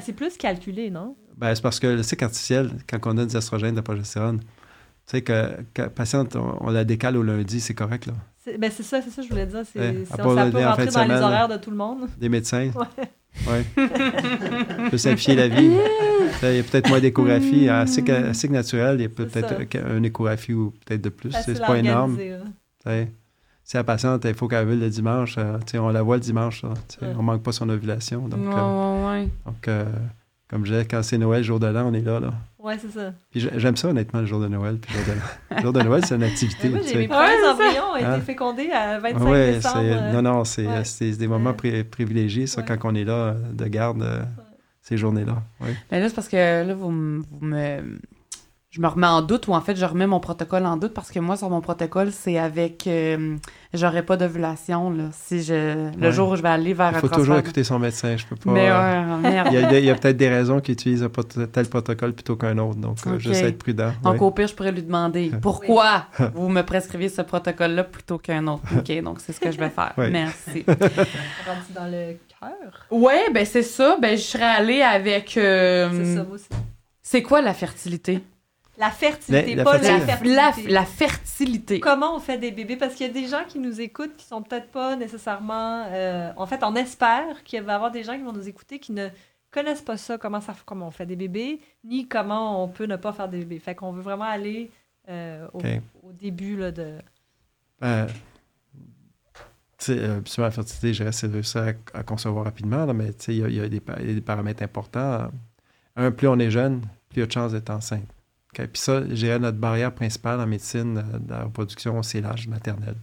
C'est 0.00 0.12
plus 0.12 0.36
calculé, 0.36 0.90
non? 0.90 1.16
Ben, 1.36 1.54
c'est 1.54 1.62
parce 1.62 1.78
que 1.80 1.86
le 1.86 2.02
cycle 2.02 2.24
artificiel, 2.24 2.70
quand 2.88 2.98
on 3.04 3.18
a 3.18 3.24
des 3.26 3.36
estrogènes 3.36 3.74
de 3.74 3.80
progestérone, 3.80 4.40
tu 4.40 4.46
sais 5.06 5.22
que, 5.22 5.56
la 5.76 5.90
patiente, 5.90 6.36
on, 6.36 6.70
la 6.70 6.84
décale 6.84 7.16
au 7.16 7.22
lundi, 7.22 7.60
c'est 7.60 7.74
correct, 7.74 8.06
là. 8.06 8.14
C'est, 8.38 8.58
ben 8.58 8.70
c'est 8.74 8.82
ça, 8.82 9.02
c'est 9.02 9.10
ça 9.10 9.22
que 9.22 9.28
je 9.28 9.32
voulais 9.32 9.46
dire. 9.46 9.62
C'est, 9.70 9.78
ouais, 9.78 10.04
ça 10.04 10.16
peut 10.16 10.28
rentrer 10.28 10.86
dans 10.86 11.04
les 11.04 11.20
horaires 11.20 11.48
de 11.48 11.56
tout 11.56 11.70
le 11.70 11.76
monde. 11.76 12.08
Des 12.18 12.28
médecins. 12.28 12.70
Ouais. 12.74 13.08
Ouais. 13.46 13.64
peut 14.90 14.98
simplifier 14.98 15.34
la 15.34 15.48
vie. 15.48 15.70
Il 16.42 16.56
y 16.56 16.58
a 16.58 16.62
peut-être 16.62 16.88
moins 16.88 17.00
d'échographie. 17.00 17.68
À 17.68 17.86
cycle, 17.86 18.34
cycle 18.34 18.54
naturel, 18.54 18.96
il 18.98 19.02
y 19.02 19.06
a 19.06 19.08
peut-être 19.08 19.54
une 19.94 20.04
échographie 20.04 20.54
ou 20.54 20.72
peut-être 20.84 21.02
de 21.02 21.08
plus. 21.08 21.32
C'est 21.44 21.60
pas 21.60 21.78
énorme. 21.78 22.18
Si 23.66 23.76
la 23.76 23.82
patiente, 23.82 24.24
il 24.24 24.34
faut 24.34 24.46
qu'elle 24.46 24.64
ovule 24.64 24.78
le 24.78 24.88
dimanche, 24.88 25.34
euh, 25.38 25.58
on 25.74 25.88
la 25.88 26.00
voit 26.00 26.14
le 26.14 26.20
dimanche. 26.20 26.62
Là, 26.62 26.68
On 27.18 27.22
manque 27.24 27.42
pas 27.42 27.50
son 27.50 27.68
ovulation. 27.68 28.28
Donc, 28.28 28.38
euh, 28.46 29.26
donc 29.44 29.66
euh, 29.66 29.84
comme 30.48 30.64
je 30.64 30.72
disais, 30.72 30.84
quand 30.84 31.02
c'est 31.02 31.18
Noël, 31.18 31.42
jour 31.42 31.58
de 31.58 31.66
l'an, 31.66 31.90
on 31.90 31.92
est 31.92 32.00
là. 32.00 32.20
là. 32.20 32.30
Oui, 32.60 32.74
c'est 32.80 32.96
ça. 32.96 33.12
Puis 33.32 33.48
j'aime 33.56 33.76
ça, 33.76 33.88
honnêtement, 33.88 34.20
le 34.20 34.26
jour 34.26 34.38
de 34.38 34.46
Noël. 34.46 34.78
Puis 34.78 34.94
le 34.94 35.02
jour 35.02 35.14
de, 35.14 35.56
le 35.56 35.62
jour 35.62 35.72
de 35.72 35.82
Noël, 35.82 36.06
c'est 36.06 36.14
une 36.14 36.22
activité. 36.22 36.68
moi, 36.68 36.78
j'ai 36.86 36.96
mes 36.96 37.08
premiers 37.08 37.48
embryons 37.50 37.90
ont 37.92 37.96
été 37.96 38.06
hein? 38.06 38.20
fécondés 38.20 38.70
à 38.70 39.00
25 39.00 39.28
ouais, 39.28 39.52
décembre. 39.54 40.12
Non, 40.12 40.22
non, 40.22 40.44
c'est 40.44 41.10
des 41.16 41.26
moments 41.26 41.52
privilégiés, 41.52 42.46
ça, 42.46 42.62
quand 42.62 42.78
on 42.84 42.94
est 42.94 43.04
là, 43.04 43.34
de 43.52 43.64
garde, 43.64 44.00
euh, 44.00 44.22
ces 44.80 44.96
journées-là. 44.96 45.42
Mais 45.90 45.98
là, 45.98 46.08
c'est 46.08 46.14
parce 46.14 46.28
que 46.28 46.64
là, 46.64 46.72
vous, 46.72 46.92
vous 46.92 47.24
me 47.40 47.98
je 48.76 48.80
me 48.80 48.88
remets 48.88 49.06
en 49.06 49.22
doute 49.22 49.48
ou 49.48 49.54
en 49.54 49.60
fait 49.60 49.76
je 49.76 49.84
remets 49.84 50.06
mon 50.06 50.20
protocole 50.20 50.66
en 50.66 50.76
doute 50.76 50.92
parce 50.92 51.10
que 51.10 51.18
moi 51.18 51.36
sur 51.36 51.48
mon 51.48 51.60
protocole 51.60 52.12
c'est 52.12 52.38
avec 52.38 52.86
euh, 52.86 53.36
j'aurais 53.72 54.04
pas 54.04 54.16
d'ovulation 54.16 54.90
là. 54.90 55.04
Si 55.12 55.42
je 55.42 55.90
le 55.98 56.10
jour 56.10 56.30
où 56.30 56.36
je 56.36 56.42
vais 56.42 56.50
aller 56.50 56.74
vers 56.74 56.92
il 56.92 56.98
faut 56.98 57.08
toujours 57.08 57.38
écouter 57.38 57.64
son 57.64 57.78
médecin 57.78 58.16
je 58.16 58.26
peux 58.26 58.36
pas 58.36 58.50
mais 58.50 58.70
ouais, 58.70 59.20
merde. 59.22 59.48
il 59.52 59.84
y 59.84 59.90
a, 59.90 59.94
peut-être 59.94 60.16
des 60.16 60.28
raisons 60.28 60.60
qu'il 60.60 60.74
utilise 60.74 61.08
tel 61.52 61.68
protocole 61.68 62.12
plutôt 62.12 62.36
qu'un 62.36 62.58
autre 62.58 62.78
donc 62.78 62.98
euh, 63.06 63.16
je 63.18 63.32
sais 63.32 63.48
être 63.48 63.58
prudent 63.58 63.92
donc 64.02 64.20
au 64.20 64.30
pire 64.30 64.46
je 64.46 64.54
pourrais 64.54 64.72
lui 64.72 64.82
demander 64.82 65.30
pourquoi 65.42 66.06
vous 66.34 66.48
me 66.48 66.62
prescrivez 66.62 67.08
ce 67.08 67.22
protocole 67.22 67.72
là 67.72 67.84
plutôt 67.84 68.18
qu'un 68.18 68.46
autre? 68.46 68.62
Ok 68.76 69.00
donc 69.04 69.20
c'est 69.20 69.32
ce 69.32 69.40
que 69.40 69.50
je 69.50 69.58
vais 69.58 69.70
faire. 69.70 69.94
Merci. 69.96 70.64
Dans 71.74 71.86
le 71.86 72.16
cœur? 72.40 72.86
Ouais 72.90 73.30
ben 73.32 73.44
c'est 73.44 73.62
ça. 73.62 73.96
Ben 74.00 74.16
je 74.16 74.22
serais 74.22 74.44
allée 74.44 74.82
avec 74.82 75.36
euh, 75.36 75.88
c'est 75.92 76.14
ça 76.16 76.26
aussi. 76.30 76.48
c'est 77.02 77.22
quoi 77.22 77.40
la 77.42 77.54
fertilité? 77.54 78.20
La 78.78 78.90
fertilité, 78.90 79.54
la, 79.54 79.64
pas 79.64 79.78
la 79.78 80.00
fertilité. 80.00 80.70
La, 80.70 80.84
fertilité. 80.84 81.80
Comment 81.80 82.16
on 82.16 82.20
fait 82.20 82.38
des 82.38 82.50
bébés? 82.50 82.76
Parce 82.76 82.94
qu'il 82.94 83.06
y 83.06 83.10
a 83.10 83.12
des 83.12 83.26
gens 83.26 83.44
qui 83.48 83.58
nous 83.58 83.80
écoutent 83.80 84.16
qui 84.16 84.26
sont 84.26 84.42
peut-être 84.42 84.70
pas 84.70 84.96
nécessairement... 84.96 85.86
Euh, 85.90 86.30
en 86.36 86.46
fait, 86.46 86.62
on 86.62 86.74
espère 86.74 87.42
qu'il 87.44 87.62
va 87.62 87.72
y 87.72 87.74
avoir 87.74 87.90
des 87.90 88.02
gens 88.02 88.16
qui 88.16 88.22
vont 88.22 88.32
nous 88.32 88.48
écouter 88.48 88.78
qui 88.78 88.92
ne 88.92 89.08
connaissent 89.50 89.82
pas 89.82 89.96
ça, 89.96 90.18
comment, 90.18 90.40
ça, 90.40 90.54
comment 90.66 90.88
on 90.88 90.90
fait 90.90 91.06
des 91.06 91.16
bébés, 91.16 91.60
ni 91.84 92.06
comment 92.06 92.62
on 92.62 92.68
peut 92.68 92.84
ne 92.84 92.96
pas 92.96 93.12
faire 93.12 93.28
des 93.28 93.38
bébés. 93.38 93.58
Fait 93.58 93.74
qu'on 93.74 93.92
veut 93.92 94.02
vraiment 94.02 94.24
aller 94.24 94.70
euh, 95.08 95.46
au, 95.54 96.12
début 96.12 96.56
là, 96.56 96.70
de... 96.70 96.98
Ben, 97.80 98.06
tu 99.78 99.84
sais, 99.92 99.98
euh, 99.98 100.20
sur 100.24 100.42
la 100.42 100.50
fertilité, 100.50 100.94
je 100.94 101.04
reste 101.04 101.22
réussi 101.22 101.58
à, 101.58 101.72
à, 101.94 102.02
concevoir 102.02 102.44
rapidement, 102.44 102.86
mais 102.94 103.10
il 103.28 103.34
y, 103.34 103.56
y, 103.56 103.60
a 103.60 103.68
des 103.68 104.20
paramètres 104.20 104.62
importants. 104.62 105.30
Un, 105.96 106.10
plus 106.10 106.28
on 106.28 106.38
est 106.38 106.50
jeune, 106.50 106.80
plus 107.10 107.18
il 107.18 107.20
y 107.20 107.22
a 107.22 107.26
de 107.26 107.32
chances 107.32 107.52
d'être 107.52 107.70
enceinte. 107.70 108.15
Puis 108.64 108.80
ça, 108.80 109.02
j'ai 109.10 109.38
notre 109.38 109.58
barrière 109.58 109.94
principale 109.94 110.40
en 110.40 110.46
médecine, 110.46 110.98
euh, 110.98 111.18
de 111.18 111.30
la 111.30 111.44
reproduction, 111.44 112.02
c'est 112.02 112.20
l'âge 112.20 112.48
maternel. 112.48 112.96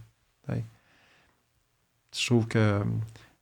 Je 2.16 2.26
trouve 2.26 2.46
que 2.46 2.80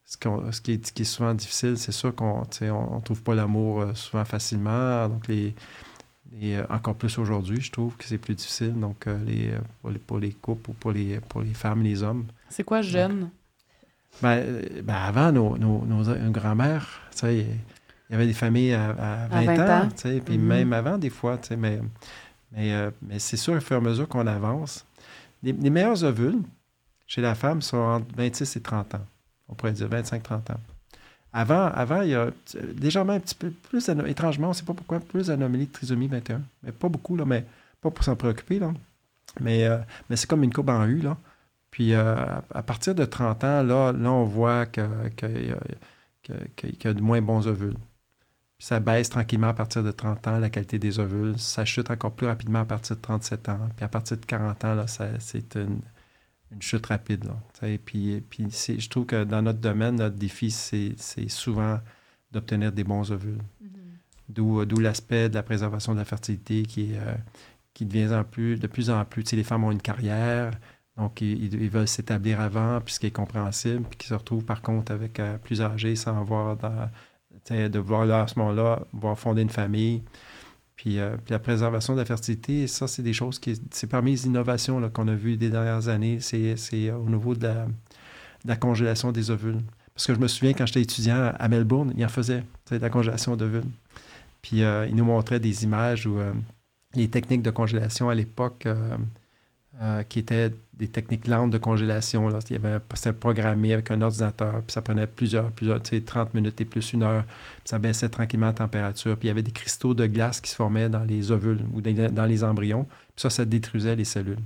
ce, 0.06 0.16
qui, 0.62 0.72
est, 0.72 1.04
souvent 1.04 1.34
difficile, 1.34 1.76
c'est 1.76 1.92
sûr 1.92 2.14
qu'on 2.14 2.40
ne 2.40 3.00
trouve 3.00 3.22
pas 3.22 3.34
l'amour 3.34 3.82
euh, 3.82 3.94
souvent 3.94 4.24
facilement. 4.24 5.10
Donc, 5.10 5.28
les, 5.28 5.54
euh, 6.42 6.64
encore 6.70 6.94
plus 6.94 7.18
aujourd'hui, 7.18 7.60
je 7.60 7.70
trouve 7.70 7.94
que 7.98 8.04
c'est 8.04 8.16
plus 8.16 8.34
difficile 8.34 8.72
donc, 8.72 9.04
les, 9.26 9.52
pour, 10.06 10.18
les, 10.18 10.32
couples 10.32 10.70
ou 10.70 10.72
pour 10.72 10.92
les, 10.92 11.20
pour 11.20 11.42
les 11.42 11.52
femmes 11.52 11.84
et 11.84 11.90
les 11.90 12.02
hommes. 12.02 12.24
C'est 12.48 12.64
quoi 12.64 12.80
jeune? 12.80 13.28
Ben, 14.22 14.62
ben, 14.82 14.94
avant, 14.94 15.32
nos, 15.32 15.58
nos, 15.58 15.84
nos 15.84 16.30
grand-mères, 16.30 17.02
il 18.12 18.16
y 18.16 18.18
avait 18.18 18.26
des 18.26 18.34
familles 18.34 18.74
à, 18.74 19.26
20, 19.30 19.58
ans, 19.58 19.88
puis 19.96 20.10
mm-hmm. 20.12 20.38
même 20.38 20.74
avant 20.74 20.98
des 20.98 21.08
fois, 21.08 21.40
mais, 21.56 21.80
mais, 22.52 22.74
euh, 22.74 22.90
mais 23.00 23.18
c'est 23.18 23.38
sûr, 23.38 23.54
au 23.54 23.60
fur 23.60 23.76
et 23.76 23.78
à 23.78 23.80
mesure 23.80 24.06
qu'on 24.06 24.26
avance, 24.26 24.84
les, 25.42 25.54
meilleurs 25.54 26.04
ovules 26.04 26.42
chez 27.06 27.22
la 27.22 27.34
femme 27.34 27.62
sont 27.62 27.78
entre 27.78 28.14
26 28.14 28.56
et 28.56 28.60
30 28.60 28.96
ans. 28.96 29.06
On 29.48 29.54
pourrait 29.54 29.72
dire 29.72 29.88
25-30 29.88 30.34
ans. 30.34 30.60
Avant, 31.32 31.68
avant, 31.68 32.02
il 32.02 32.10
y 32.10 32.14
a 32.14 32.28
légèrement 32.78 33.14
un 33.14 33.20
petit 33.20 33.34
peu 33.34 33.50
plus, 33.50 33.88
étrangement, 34.06 34.48
on 34.48 34.50
ne 34.50 34.56
sait 34.56 34.64
pas 34.64 34.74
pourquoi, 34.74 35.00
plus 35.00 35.28
d'anomalies 35.28 35.68
de 35.68 35.72
trisomie 35.72 36.08
21. 36.08 36.42
Mais 36.64 36.72
pas 36.72 36.90
beaucoup, 36.90 37.16
là, 37.16 37.24
mais 37.24 37.46
pas 37.80 37.90
pour 37.90 38.04
s'en 38.04 38.14
préoccuper. 38.14 38.58
Là. 38.58 38.74
Mais, 39.40 39.64
euh, 39.64 39.78
mais 40.10 40.16
c'est 40.16 40.26
comme 40.26 40.44
une 40.44 40.52
courbe 40.52 40.68
en 40.68 40.84
U. 40.84 41.00
Là. 41.00 41.16
Puis 41.70 41.94
euh, 41.94 42.14
à, 42.54 42.62
partir 42.62 42.94
de 42.94 43.06
30 43.06 43.42
ans, 43.44 43.62
là, 43.62 43.92
là 43.92 44.12
on 44.12 44.24
voit 44.24 44.66
qu'il 44.66 44.84
que, 45.16 45.26
y 46.26 46.86
a 46.86 46.92
de 46.92 47.00
moins 47.00 47.22
bons 47.22 47.48
ovules 47.48 47.78
ça 48.62 48.78
baisse 48.78 49.10
tranquillement 49.10 49.48
à 49.48 49.54
partir 49.54 49.82
de 49.82 49.90
30 49.90 50.28
ans, 50.28 50.38
la 50.38 50.48
qualité 50.48 50.78
des 50.78 51.00
ovules. 51.00 51.36
Ça 51.36 51.64
chute 51.64 51.90
encore 51.90 52.12
plus 52.12 52.28
rapidement 52.28 52.60
à 52.60 52.64
partir 52.64 52.94
de 52.94 53.00
37 53.00 53.48
ans. 53.48 53.58
Puis 53.74 53.84
à 53.84 53.88
partir 53.88 54.16
de 54.16 54.24
40 54.24 54.64
ans, 54.64 54.74
là, 54.76 54.86
c'est 54.86 55.56
une, 55.56 55.80
chute 56.60 56.86
rapide. 56.86 57.24
Là, 57.24 57.34
puis, 57.84 58.20
puis 58.30 58.46
je 58.52 58.88
trouve 58.88 59.06
que 59.06 59.24
dans 59.24 59.42
notre 59.42 59.58
domaine, 59.58 59.96
notre 59.96 60.14
défi, 60.14 60.52
c'est 60.52 61.28
souvent 61.28 61.80
d'obtenir 62.30 62.70
des 62.70 62.84
bons 62.84 63.10
ovules. 63.10 63.42
Mm-hmm. 63.64 64.64
D'où 64.64 64.78
l'aspect 64.78 65.28
de 65.28 65.34
la 65.34 65.42
préservation 65.42 65.92
de 65.94 65.98
la 65.98 66.04
fertilité 66.04 66.62
qui, 66.62 66.92
euh, 66.94 67.14
qui 67.74 67.84
devient 67.84 68.14
en 68.14 68.22
plus, 68.22 68.60
de 68.60 68.68
plus 68.68 68.90
en 68.90 69.04
plus. 69.04 69.32
Les 69.32 69.42
femmes 69.42 69.64
ont 69.64 69.72
une 69.72 69.82
carrière, 69.82 70.52
donc 70.96 71.20
ils, 71.20 71.52
ils 71.52 71.68
veulent 71.68 71.88
s'établir 71.88 72.40
avant, 72.40 72.80
puis 72.80 72.94
ce 72.94 73.00
qui 73.00 73.08
est 73.08 73.10
compréhensible, 73.10 73.82
puis 73.90 73.98
qui 73.98 74.06
se 74.06 74.14
retrouvent 74.14 74.44
par 74.44 74.62
contre 74.62 74.92
avec 74.92 75.18
euh, 75.18 75.36
plus 75.38 75.62
âgés 75.62 75.96
sans 75.96 76.16
avoir 76.16 76.56
dans 76.56 76.88
de 77.50 77.78
voir 77.78 78.06
là, 78.06 78.22
à 78.22 78.26
ce 78.26 78.38
moment-là, 78.38 78.80
voir 78.92 79.18
fonder 79.18 79.42
une 79.42 79.50
famille. 79.50 80.02
Puis, 80.76 80.98
euh, 80.98 81.16
puis, 81.16 81.32
la 81.32 81.38
préservation 81.38 81.92
de 81.92 81.98
la 81.98 82.04
fertilité, 82.04 82.66
ça, 82.66 82.88
c'est 82.88 83.02
des 83.02 83.12
choses 83.12 83.38
qui. 83.38 83.60
C'est 83.70 83.86
parmi 83.86 84.12
les 84.12 84.26
innovations 84.26 84.88
qu'on 84.90 85.06
a 85.08 85.14
vues 85.14 85.36
des 85.36 85.50
dernières 85.50 85.88
années. 85.88 86.18
C'est 86.20 86.56
euh, 86.74 86.96
au 86.96 87.08
niveau 87.08 87.34
de 87.34 87.48
la, 88.44 88.56
congélation 88.56 89.12
des 89.12 89.30
ovules. 89.30 89.60
Parce 89.94 90.06
que 90.06 90.14
je 90.14 90.18
me 90.18 90.26
souviens, 90.26 90.54
quand 90.54 90.66
j'étais 90.66 90.82
étudiant 90.82 91.32
à 91.38 91.48
Melbourne, 91.48 91.92
il 91.96 92.04
en 92.04 92.08
faisait, 92.08 92.42
de 92.70 92.76
la 92.78 92.90
congélation 92.90 93.36
d'ovules. 93.36 93.62
Puis 94.40 94.64
euh, 94.64 94.86
il 94.88 94.96
nous 94.96 95.04
montrait 95.04 95.38
des 95.38 95.62
images 95.62 96.06
où 96.06 96.18
les 96.94 97.08
techniques 97.08 97.42
de 97.42 97.50
congélation 97.50 98.08
à 98.08 98.14
l'époque 98.14 98.66
euh, 99.80 100.02
qui 100.02 100.18
étaient 100.18 100.52
des 100.74 100.88
techniques 100.88 101.26
lentes 101.26 101.50
de 101.50 101.58
congélation. 101.58 102.28
Là. 102.28 102.40
C'était 102.40 103.12
programmé 103.12 103.72
avec 103.72 103.90
un 103.90 104.02
ordinateur, 104.02 104.62
puis 104.62 104.72
ça 104.72 104.82
prenait 104.82 105.06
plusieurs, 105.06 105.50
plusieurs, 105.50 105.82
tu 105.82 105.96
sais, 105.96 106.02
30 106.02 106.34
minutes 106.34 106.60
et 106.60 106.64
plus 106.64 106.92
une 106.92 107.02
heure, 107.02 107.24
puis 107.24 107.62
ça 107.64 107.78
baissait 107.78 108.08
tranquillement 108.08 108.46
la 108.46 108.52
température. 108.52 109.16
Puis 109.16 109.26
il 109.26 109.28
y 109.28 109.30
avait 109.30 109.42
des 109.42 109.50
cristaux 109.50 109.94
de 109.94 110.06
glace 110.06 110.40
qui 110.40 110.50
se 110.50 110.56
formaient 110.56 110.88
dans 110.88 111.04
les 111.04 111.30
ovules 111.30 111.60
ou 111.72 111.80
dans 111.80 112.26
les 112.26 112.44
embryons. 112.44 112.84
Puis 112.84 113.22
ça, 113.22 113.30
ça 113.30 113.44
détruisait 113.44 113.96
les 113.96 114.04
cellules. 114.04 114.38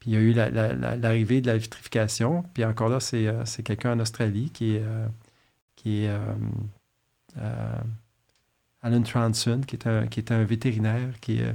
Puis 0.00 0.12
il 0.12 0.14
y 0.14 0.16
a 0.16 0.20
eu 0.20 0.32
l'arrivée 0.32 1.42
de 1.42 1.46
la 1.46 1.58
vitrification. 1.58 2.42
Puis 2.54 2.64
encore 2.64 2.88
là, 2.88 3.00
c'est, 3.00 3.26
euh, 3.26 3.44
quelqu'un 3.62 3.92
en 3.92 4.00
Australie 4.00 4.48
qui 4.48 4.76
est, 4.76 4.82
euh, 4.82 5.06
est 5.84 6.08
Alan 8.82 9.02
Transon, 9.02 9.60
qui 9.66 9.76
est 9.76 9.86
un, 9.86 10.06
qui 10.06 10.20
est 10.20 10.32
un 10.32 10.44
vétérinaire 10.44 11.20
qui 11.20 11.42
euh, 11.42 11.52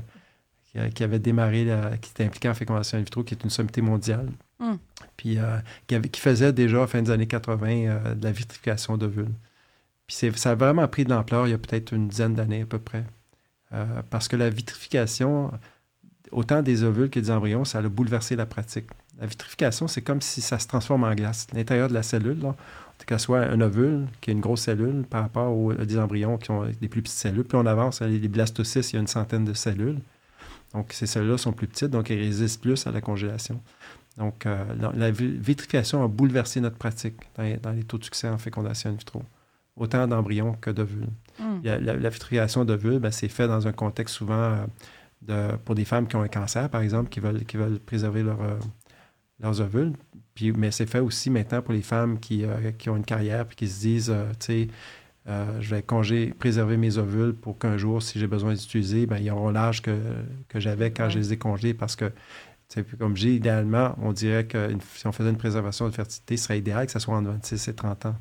qui, 0.94 1.04
avait 1.04 1.20
démarré, 1.20 1.68
qui 2.02 2.12
était 2.12 2.26
impliqué 2.26 2.50
en 2.50 2.54
fécondation 2.54 2.98
in 2.98 3.02
vitro, 3.02 3.24
qui 3.24 3.34
est 3.34 3.44
une 3.44 3.50
sommité 3.50 3.82
mondiale. 3.82 4.30
Hmm. 4.60 4.76
Puis 5.18 5.38
euh, 5.38 5.58
qui, 5.88 6.20
faisait 6.20 6.54
déjà, 6.54 6.84
à 6.84 6.88
fin 6.88 7.02
des 7.02 7.12
années 7.12 7.28
80, 7.28 7.68
euh, 7.68 8.16
de 8.16 8.24
la 8.24 8.32
vitrification 8.32 8.98
d'ovules. 8.98 9.32
Puis 10.08 10.18
ça 10.36 10.52
a 10.52 10.56
vraiment 10.56 10.88
pris 10.88 11.04
de 11.04 11.10
l'ampleur 11.10 11.48
il 11.48 11.52
y 11.52 11.54
a 11.54 11.58
peut-être 11.58 11.92
une 11.92 12.08
dizaine 12.08 12.36
d'années 12.36 12.62
à 12.62 12.66
peu 12.66 12.78
près. 12.78 13.04
parce 14.12 14.28
que 14.28 14.36
la 14.36 14.50
vitrification, 14.50 15.52
autant 16.32 16.62
des 16.62 16.84
ovules 16.84 17.10
que 17.10 17.20
des 17.20 17.32
embryons, 17.32 17.66
ça 17.66 17.80
a 17.80 17.82
bouleversé 17.82 18.36
la 18.36 18.46
pratique. 18.46 18.86
La 19.20 19.26
vitrification, 19.26 19.88
c'est 19.88 20.02
comme 20.02 20.22
si 20.22 20.42
ça 20.42 20.60
se 20.60 20.68
transforme 20.68 21.06
en 21.06 21.16
glace. 21.16 21.48
L'intérieur 21.54 21.88
de 21.88 21.94
la 21.94 22.04
cellule, 22.04 22.40
là, 22.40 22.56
qu'elle 23.06 23.20
soit 23.20 23.42
un 23.42 23.62
ovule, 23.62 24.08
qui 24.22 24.32
est 24.32 24.34
une 24.34 24.42
grosse 24.42 24.62
cellule, 24.62 25.04
par 25.10 25.22
rapport 25.22 25.56
aux, 25.56 25.74
des 25.74 26.00
embryons 26.00 26.38
qui 26.38 26.52
ont 26.52 26.66
des 26.66 26.88
plus 26.88 27.02
petites 27.02 27.18
cellules. 27.18 27.44
Puis 27.44 27.58
on 27.58 27.66
avance, 27.66 28.02
les 28.02 28.28
blastocystes, 28.28 28.94
il 28.94 28.96
y 28.96 28.98
a 28.98 29.02
une 29.02 29.08
centaine 29.08 29.46
de 29.46 29.54
cellules. 29.54 30.00
Donc, 30.76 30.92
ces 30.92 31.08
cellules-là 31.08 31.38
sont 31.38 31.54
plus 31.54 31.68
petites, 31.68 31.90
donc 31.90 32.12
elles 32.12 32.20
résistent 32.20 32.62
plus 32.62 32.86
à 32.86 32.92
la 32.92 33.00
congélation. 33.00 33.62
Donc, 34.18 34.46
euh, 34.46 34.66
la, 34.94 35.10
vitrification 35.10 36.04
a 36.04 36.08
bouleversé 36.10 36.60
notre 36.60 36.78
pratique 36.78 37.16
dans, 37.38 37.72
les 37.72 37.84
taux 37.84 37.98
de 37.98 38.04
succès 38.04 38.28
en 38.28 38.38
fécondation 38.38 38.90
in 38.90 38.94
vitro, 38.94 39.24
autant 39.78 40.06
d'embryons 40.06 40.54
que 40.60 40.70
d'ovules. 40.70 41.08
Hmm. 41.40 41.62
La, 41.64 42.10
vitrification 42.10 42.66
d'ovules, 42.66 43.00
ben, 43.00 43.12
c'est 43.12 43.30
fait 43.30 43.48
dans 43.48 43.68
un 43.68 43.72
contexte 43.72 44.16
souvent 44.16 44.34
euh, 44.34 44.66
de, 45.22 45.56
pour 45.58 45.76
des 45.76 45.86
femmes 45.86 46.08
qui 46.08 46.18
ont 46.18 46.22
un 46.22 46.28
cancer, 46.28 46.70
par 46.70 46.82
exemple, 46.82 47.10
qui 47.10 47.22
veulent, 47.22 47.46
qui 47.46 47.56
veulent 47.56 47.80
préserver 47.80 48.24
leur, 48.24 48.42
euh, 48.42 48.60
leurs 49.40 49.62
ovules. 49.62 49.94
Puis, 50.34 50.52
mais 50.52 50.72
c'est 50.72 50.86
fait 50.86 51.00
aussi 51.00 51.30
maintenant 51.30 51.62
pour 51.62 51.74
les 51.74 51.82
femmes 51.82 52.20
qui, 52.20 52.44
qui 52.78 52.90
ont 52.90 52.98
une 52.98 53.06
carrière 53.06 53.48
et 53.50 53.56
qui 53.56 53.70
se 53.70 53.80
disent, 53.80 54.14
tu 54.42 54.46
sais, 54.46 54.68
euh, 55.28 55.60
je 55.60 55.74
vais 55.74 55.82
congé, 55.82 56.34
préserver 56.38 56.78
mes 56.78 56.98
ovules 56.98 57.34
pour 57.34 57.58
qu'un 57.58 57.78
jour, 57.78 58.02
si 58.02 58.20
j'ai 58.20 58.28
besoin 58.28 58.54
d'utiliser, 58.54 59.08
ben, 59.08 59.18
ils 59.18 59.32
auront 59.32 59.50
l'âge 59.50 59.82
que, 59.82 59.98
que 60.50 60.60
j'avais 60.60 60.92
quand 60.92 61.10
je 61.10 61.18
les 61.18 61.34
ai 61.34 61.38
congelés 61.38 61.74
parce 61.74 61.96
que, 61.96 62.12
comme 63.00 63.16
j'ai 63.16 63.34
idéalement, 63.34 63.96
on 64.02 64.12
dirait 64.12 64.46
que 64.46 64.70
si 64.94 65.08
on 65.08 65.12
faisait 65.12 65.30
une 65.30 65.38
préservation 65.38 65.88
de 65.88 65.94
fertilité, 65.94 66.38
ce 66.38 66.44
serait 66.46 66.60
idéal 66.60 66.86
que 66.86 66.92
ça 66.92 67.00
soit 67.00 67.16
en 67.16 67.24
26 67.24 67.68
et 67.68 67.74
30 67.74 68.06
ans. 68.08 68.16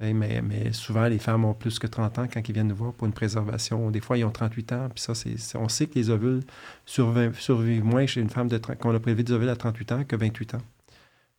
Mais, 0.00 0.42
mais, 0.42 0.72
souvent, 0.72 1.06
les 1.06 1.18
femmes 1.18 1.44
ont 1.44 1.54
plus 1.54 1.78
que 1.78 1.86
30 1.86 2.18
ans 2.18 2.26
quand 2.32 2.46
ils 2.46 2.52
viennent 2.52 2.68
nous 2.68 2.74
voir 2.74 2.92
pour 2.92 3.06
une 3.06 3.12
préservation. 3.12 3.90
Des 3.90 4.00
fois, 4.00 4.18
ils 4.18 4.24
ont 4.24 4.30
38 4.30 4.72
ans. 4.72 4.88
Puis 4.94 5.02
ça, 5.02 5.14
c'est, 5.14 5.36
on 5.56 5.68
sait 5.68 5.86
que 5.86 5.94
les 5.94 6.10
ovules 6.10 6.40
survivent, 6.84 7.84
moins 7.84 8.04
chez 8.06 8.20
une 8.20 8.28
femme 8.28 8.48
de, 8.48 8.58
qu'on 8.58 8.94
a 8.94 9.00
prélevé 9.00 9.22
des 9.22 9.32
ovules 9.32 9.48
à 9.48 9.56
38 9.56 9.92
ans 9.92 10.04
que 10.04 10.16
28 10.16 10.54
ans. 10.56 10.62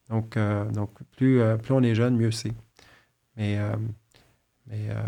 Donc, 0.10 0.38
euh, 0.38 0.66
donc 0.72 0.92
plus, 1.18 1.42
euh, 1.42 1.58
plus 1.58 1.74
on 1.74 1.84
est 1.84 1.96
jeune, 1.96 2.16
mieux 2.16 2.32
c'est. 2.32 2.54
Mais 3.36 3.60
mais, 4.68 4.88
euh, 4.90 5.02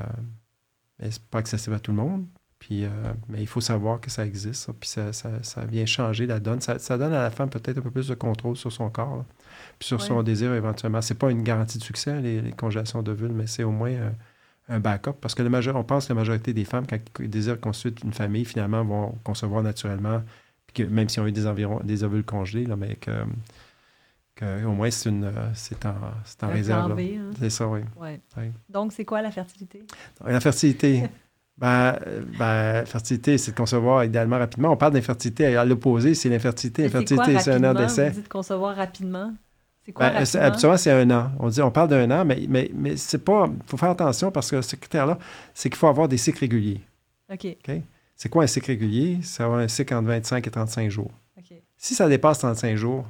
mais 0.99 1.11
c'est 1.11 1.23
pas 1.23 1.39
accessible 1.39 1.75
à 1.75 1.79
tout 1.79 1.91
le 1.91 1.97
monde. 1.97 2.25
Puis, 2.59 2.85
euh, 2.85 2.89
mais 3.29 3.41
il 3.41 3.47
faut 3.47 3.61
savoir 3.61 4.01
que 4.01 4.09
ça 4.09 4.25
existe. 4.25 4.71
puis 4.73 4.89
ça, 4.89 5.13
ça, 5.13 5.43
ça, 5.43 5.65
vient 5.65 5.85
changer 5.85 6.25
la 6.25 6.39
donne. 6.39 6.59
Ça, 6.59 6.79
ça 6.79 6.97
donne 6.97 7.13
à 7.13 7.21
la 7.21 7.29
femme 7.29 7.49
peut-être 7.49 7.77
un 7.77 7.81
peu 7.81 7.91
plus 7.91 8.07
de 8.07 8.15
contrôle 8.15 8.57
sur 8.57 8.71
son 8.71 8.89
corps, 8.89 9.25
puis 9.77 9.87
sur 9.87 10.01
son 10.01 10.23
désir 10.23 10.53
éventuellement. 10.53 11.01
C'est 11.01 11.17
pas 11.19 11.29
une 11.29 11.43
garantie 11.43 11.77
de 11.77 11.83
succès, 11.83 12.19
les, 12.19 12.41
les 12.41 12.51
congélations 12.51 13.03
d'ovules, 13.03 13.31
mais 13.31 13.45
c'est 13.45 13.63
au 13.63 13.71
moins 13.71 13.91
euh, 13.91 14.09
un 14.69 14.79
backup. 14.79 15.13
Parce 15.21 15.35
que 15.35 15.43
le 15.43 15.49
majeur, 15.49 15.75
on 15.75 15.83
pense 15.83 16.07
que 16.07 16.13
la 16.13 16.19
majorité 16.19 16.53
des 16.53 16.65
femmes, 16.65 16.87
quand 16.87 16.97
ils 17.19 17.29
désirent 17.29 17.59
construire 17.59 17.93
une 18.03 18.13
famille, 18.13 18.45
finalement, 18.45 18.83
vont 18.83 19.17
concevoir 19.23 19.61
naturellement, 19.61 20.23
puis 20.65 20.83
que, 20.85 20.89
même 20.89 21.09
s'ils 21.09 21.21
ont 21.21 21.27
eu 21.27 21.31
des, 21.31 21.45
environ, 21.45 21.79
des 21.83 22.03
ovules 22.03 22.23
congelés, 22.25 22.65
là, 22.65 22.75
mais 22.75 22.95
que 22.95 23.11
au 24.43 24.71
moins 24.71 24.89
c'est 24.91 25.09
une 25.09 25.31
c'est 25.53 25.85
en, 25.85 25.95
c'est 26.23 26.43
en 26.43 26.49
réserve. 26.49 26.99
Hein. 26.99 27.31
C'est 27.39 27.49
ça, 27.49 27.67
oui. 27.67 27.81
Donc, 28.69 28.93
c'est 28.93 29.05
quoi 29.05 29.21
la 29.21 29.31
fertilité? 29.31 29.83
La 30.25 30.39
fertilité. 30.39 31.03
ben, 31.57 31.97
ben, 32.37 32.85
fertilité, 32.85 33.37
c'est 33.37 33.51
de 33.51 33.57
concevoir 33.57 34.03
idéalement 34.03 34.37
rapidement. 34.37 34.71
On 34.71 34.77
parle 34.77 34.93
d'infertilité. 34.93 35.55
À 35.55 35.65
l'opposé, 35.65 36.13
c'est 36.13 36.29
l'infertilité. 36.29 36.83
L'infertilité, 36.83 37.39
c'est 37.39 37.53
un 37.53 37.63
an 37.63 37.73
d'essai. 37.73 38.09
Vous 38.09 38.21
dites 38.21 38.29
concevoir 38.29 38.75
rapidement. 38.75 39.33
C'est 39.83 39.91
quoi 39.91 40.09
ben, 40.09 40.25
Habituellement, 40.41 40.77
c'est 40.77 40.91
un 40.91 41.09
an. 41.11 41.31
On 41.39 41.49
dit, 41.49 41.61
on 41.61 41.71
parle 41.71 41.89
d'un 41.89 42.11
an, 42.11 42.25
mais, 42.25 42.45
mais, 42.47 42.69
mais 42.73 42.97
c'est 42.97 43.23
pas. 43.23 43.47
Il 43.47 43.69
faut 43.69 43.77
faire 43.77 43.89
attention 43.89 44.31
parce 44.31 44.51
que 44.51 44.61
ce 44.61 44.75
critère-là, 44.75 45.17
c'est 45.53 45.69
qu'il 45.69 45.77
faut 45.77 45.87
avoir 45.87 46.07
des 46.07 46.17
cycles 46.17 46.39
réguliers. 46.39 46.81
OK. 47.31 47.47
C'est 48.15 48.29
quoi 48.29 48.43
un 48.43 48.47
cycle 48.47 48.67
régulier? 48.67 49.19
C'est 49.21 49.43
avoir 49.43 49.59
un 49.59 49.67
cycle 49.67 49.93
entre 49.93 50.07
25 50.07 50.45
et 50.45 50.51
35 50.51 50.89
jours. 50.89 51.11
Si 51.79 51.93
ça 51.93 52.09
dépasse 52.09 52.39
35 52.39 52.75
jours, 52.75 53.05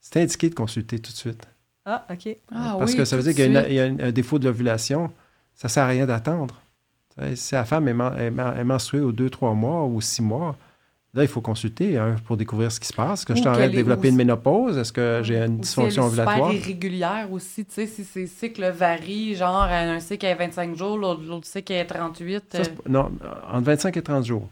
c'est 0.00 0.20
indiqué 0.20 0.48
de 0.48 0.54
consulter 0.54 0.98
tout 0.98 1.12
de 1.12 1.16
suite. 1.16 1.46
Ah, 1.84 2.06
OK. 2.10 2.36
Ah 2.52 2.76
Parce 2.78 2.94
que 2.94 3.04
ça 3.04 3.16
veut 3.16 3.22
dire 3.22 3.34
qu'il 3.34 3.52
y 3.52 3.80
a, 3.80 3.84
un 3.84 4.12
défaut 4.12 4.38
de 4.38 4.46
l'ovulation. 4.46 5.10
Ça 5.54 5.68
ne 5.68 5.70
sert 5.70 5.84
à 5.84 5.88
rien 5.88 6.06
d'attendre. 6.06 6.60
Si 7.34 7.54
la 7.54 7.64
femme 7.64 7.88
est, 7.88 8.64
menstruée 8.64 9.00
aux 9.00 9.12
deux, 9.12 9.28
trois 9.28 9.52
mois 9.52 9.84
ou 9.84 10.00
six 10.00 10.22
mois, 10.22 10.56
là, 11.12 11.22
il 11.22 11.28
faut 11.28 11.40
consulter 11.40 11.98
hein, 11.98 12.16
pour 12.24 12.36
découvrir 12.36 12.72
ce 12.72 12.80
qui 12.80 12.86
se 12.86 12.94
passe. 12.94 13.20
Est-ce 13.20 13.26
que 13.26 13.34
je 13.34 13.40
suis 13.40 13.48
en 13.48 13.52
train 13.52 13.68
de 13.68 13.74
développer 13.74 14.08
une 14.08 14.16
ménopause? 14.16 14.78
Est-ce 14.78 14.92
que 14.92 15.20
j'ai 15.22 15.36
une 15.38 15.58
dysfonction 15.58 16.04
ovulatoire? 16.04 16.50
C'est 16.50 16.56
irrégulière 16.56 17.30
aussi. 17.30 17.66
Tu 17.66 17.74
sais, 17.74 17.86
si 17.86 18.04
ces 18.04 18.26
cycles 18.26 18.70
varient, 18.70 19.34
genre 19.34 19.64
un 19.64 20.00
cycle 20.00 20.24
est 20.26 20.34
25 20.34 20.76
jours, 20.76 20.96
l'autre 20.96 21.46
cycle 21.46 21.72
est 21.72 21.84
38. 21.84 22.44
Ça, 22.50 22.62
non, 22.88 23.10
entre 23.50 23.64
25 23.64 23.96
et 23.96 24.02
30 24.02 24.24
jours. 24.24 24.48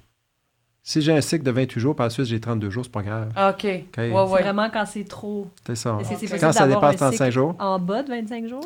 Si 0.88 1.02
j'ai 1.02 1.12
un 1.12 1.20
cycle 1.20 1.44
de 1.44 1.50
28 1.50 1.80
jours, 1.80 1.94
par 1.94 2.06
la 2.06 2.10
suite, 2.10 2.24
j'ai 2.24 2.40
32 2.40 2.70
jours, 2.70 2.82
c'est 2.82 2.90
pas 2.90 3.02
grave. 3.02 3.30
Ah, 3.36 3.50
OK. 3.50 3.68
C'est 3.94 4.08
vraiment 4.08 4.70
quand 4.72 4.86
c'est 4.86 5.04
trop. 5.04 5.46
C'est 5.66 5.74
ça. 5.74 5.98
Quand 6.40 6.52
ça 6.52 6.66
dépasse 6.66 6.96
35 6.96 7.30
jours. 7.30 7.54
En 7.58 7.78
bas 7.78 8.02
de 8.02 8.08
25 8.08 8.46
jours? 8.46 8.64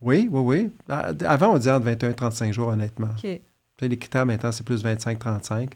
Oui, 0.00 0.28
oui, 0.30 0.40
oui. 0.40 0.70
Ah, 0.88 1.10
avant, 1.24 1.54
on 1.54 1.58
disait 1.58 1.72
entre 1.72 1.86
21 1.86 2.10
et 2.10 2.14
35 2.14 2.52
jours, 2.52 2.68
honnêtement. 2.68 3.08
OK. 3.08 3.40
les 3.80 3.98
critères 3.98 4.24
maintenant, 4.24 4.52
c'est 4.52 4.64
plus 4.64 4.84
25-35. 4.84 5.70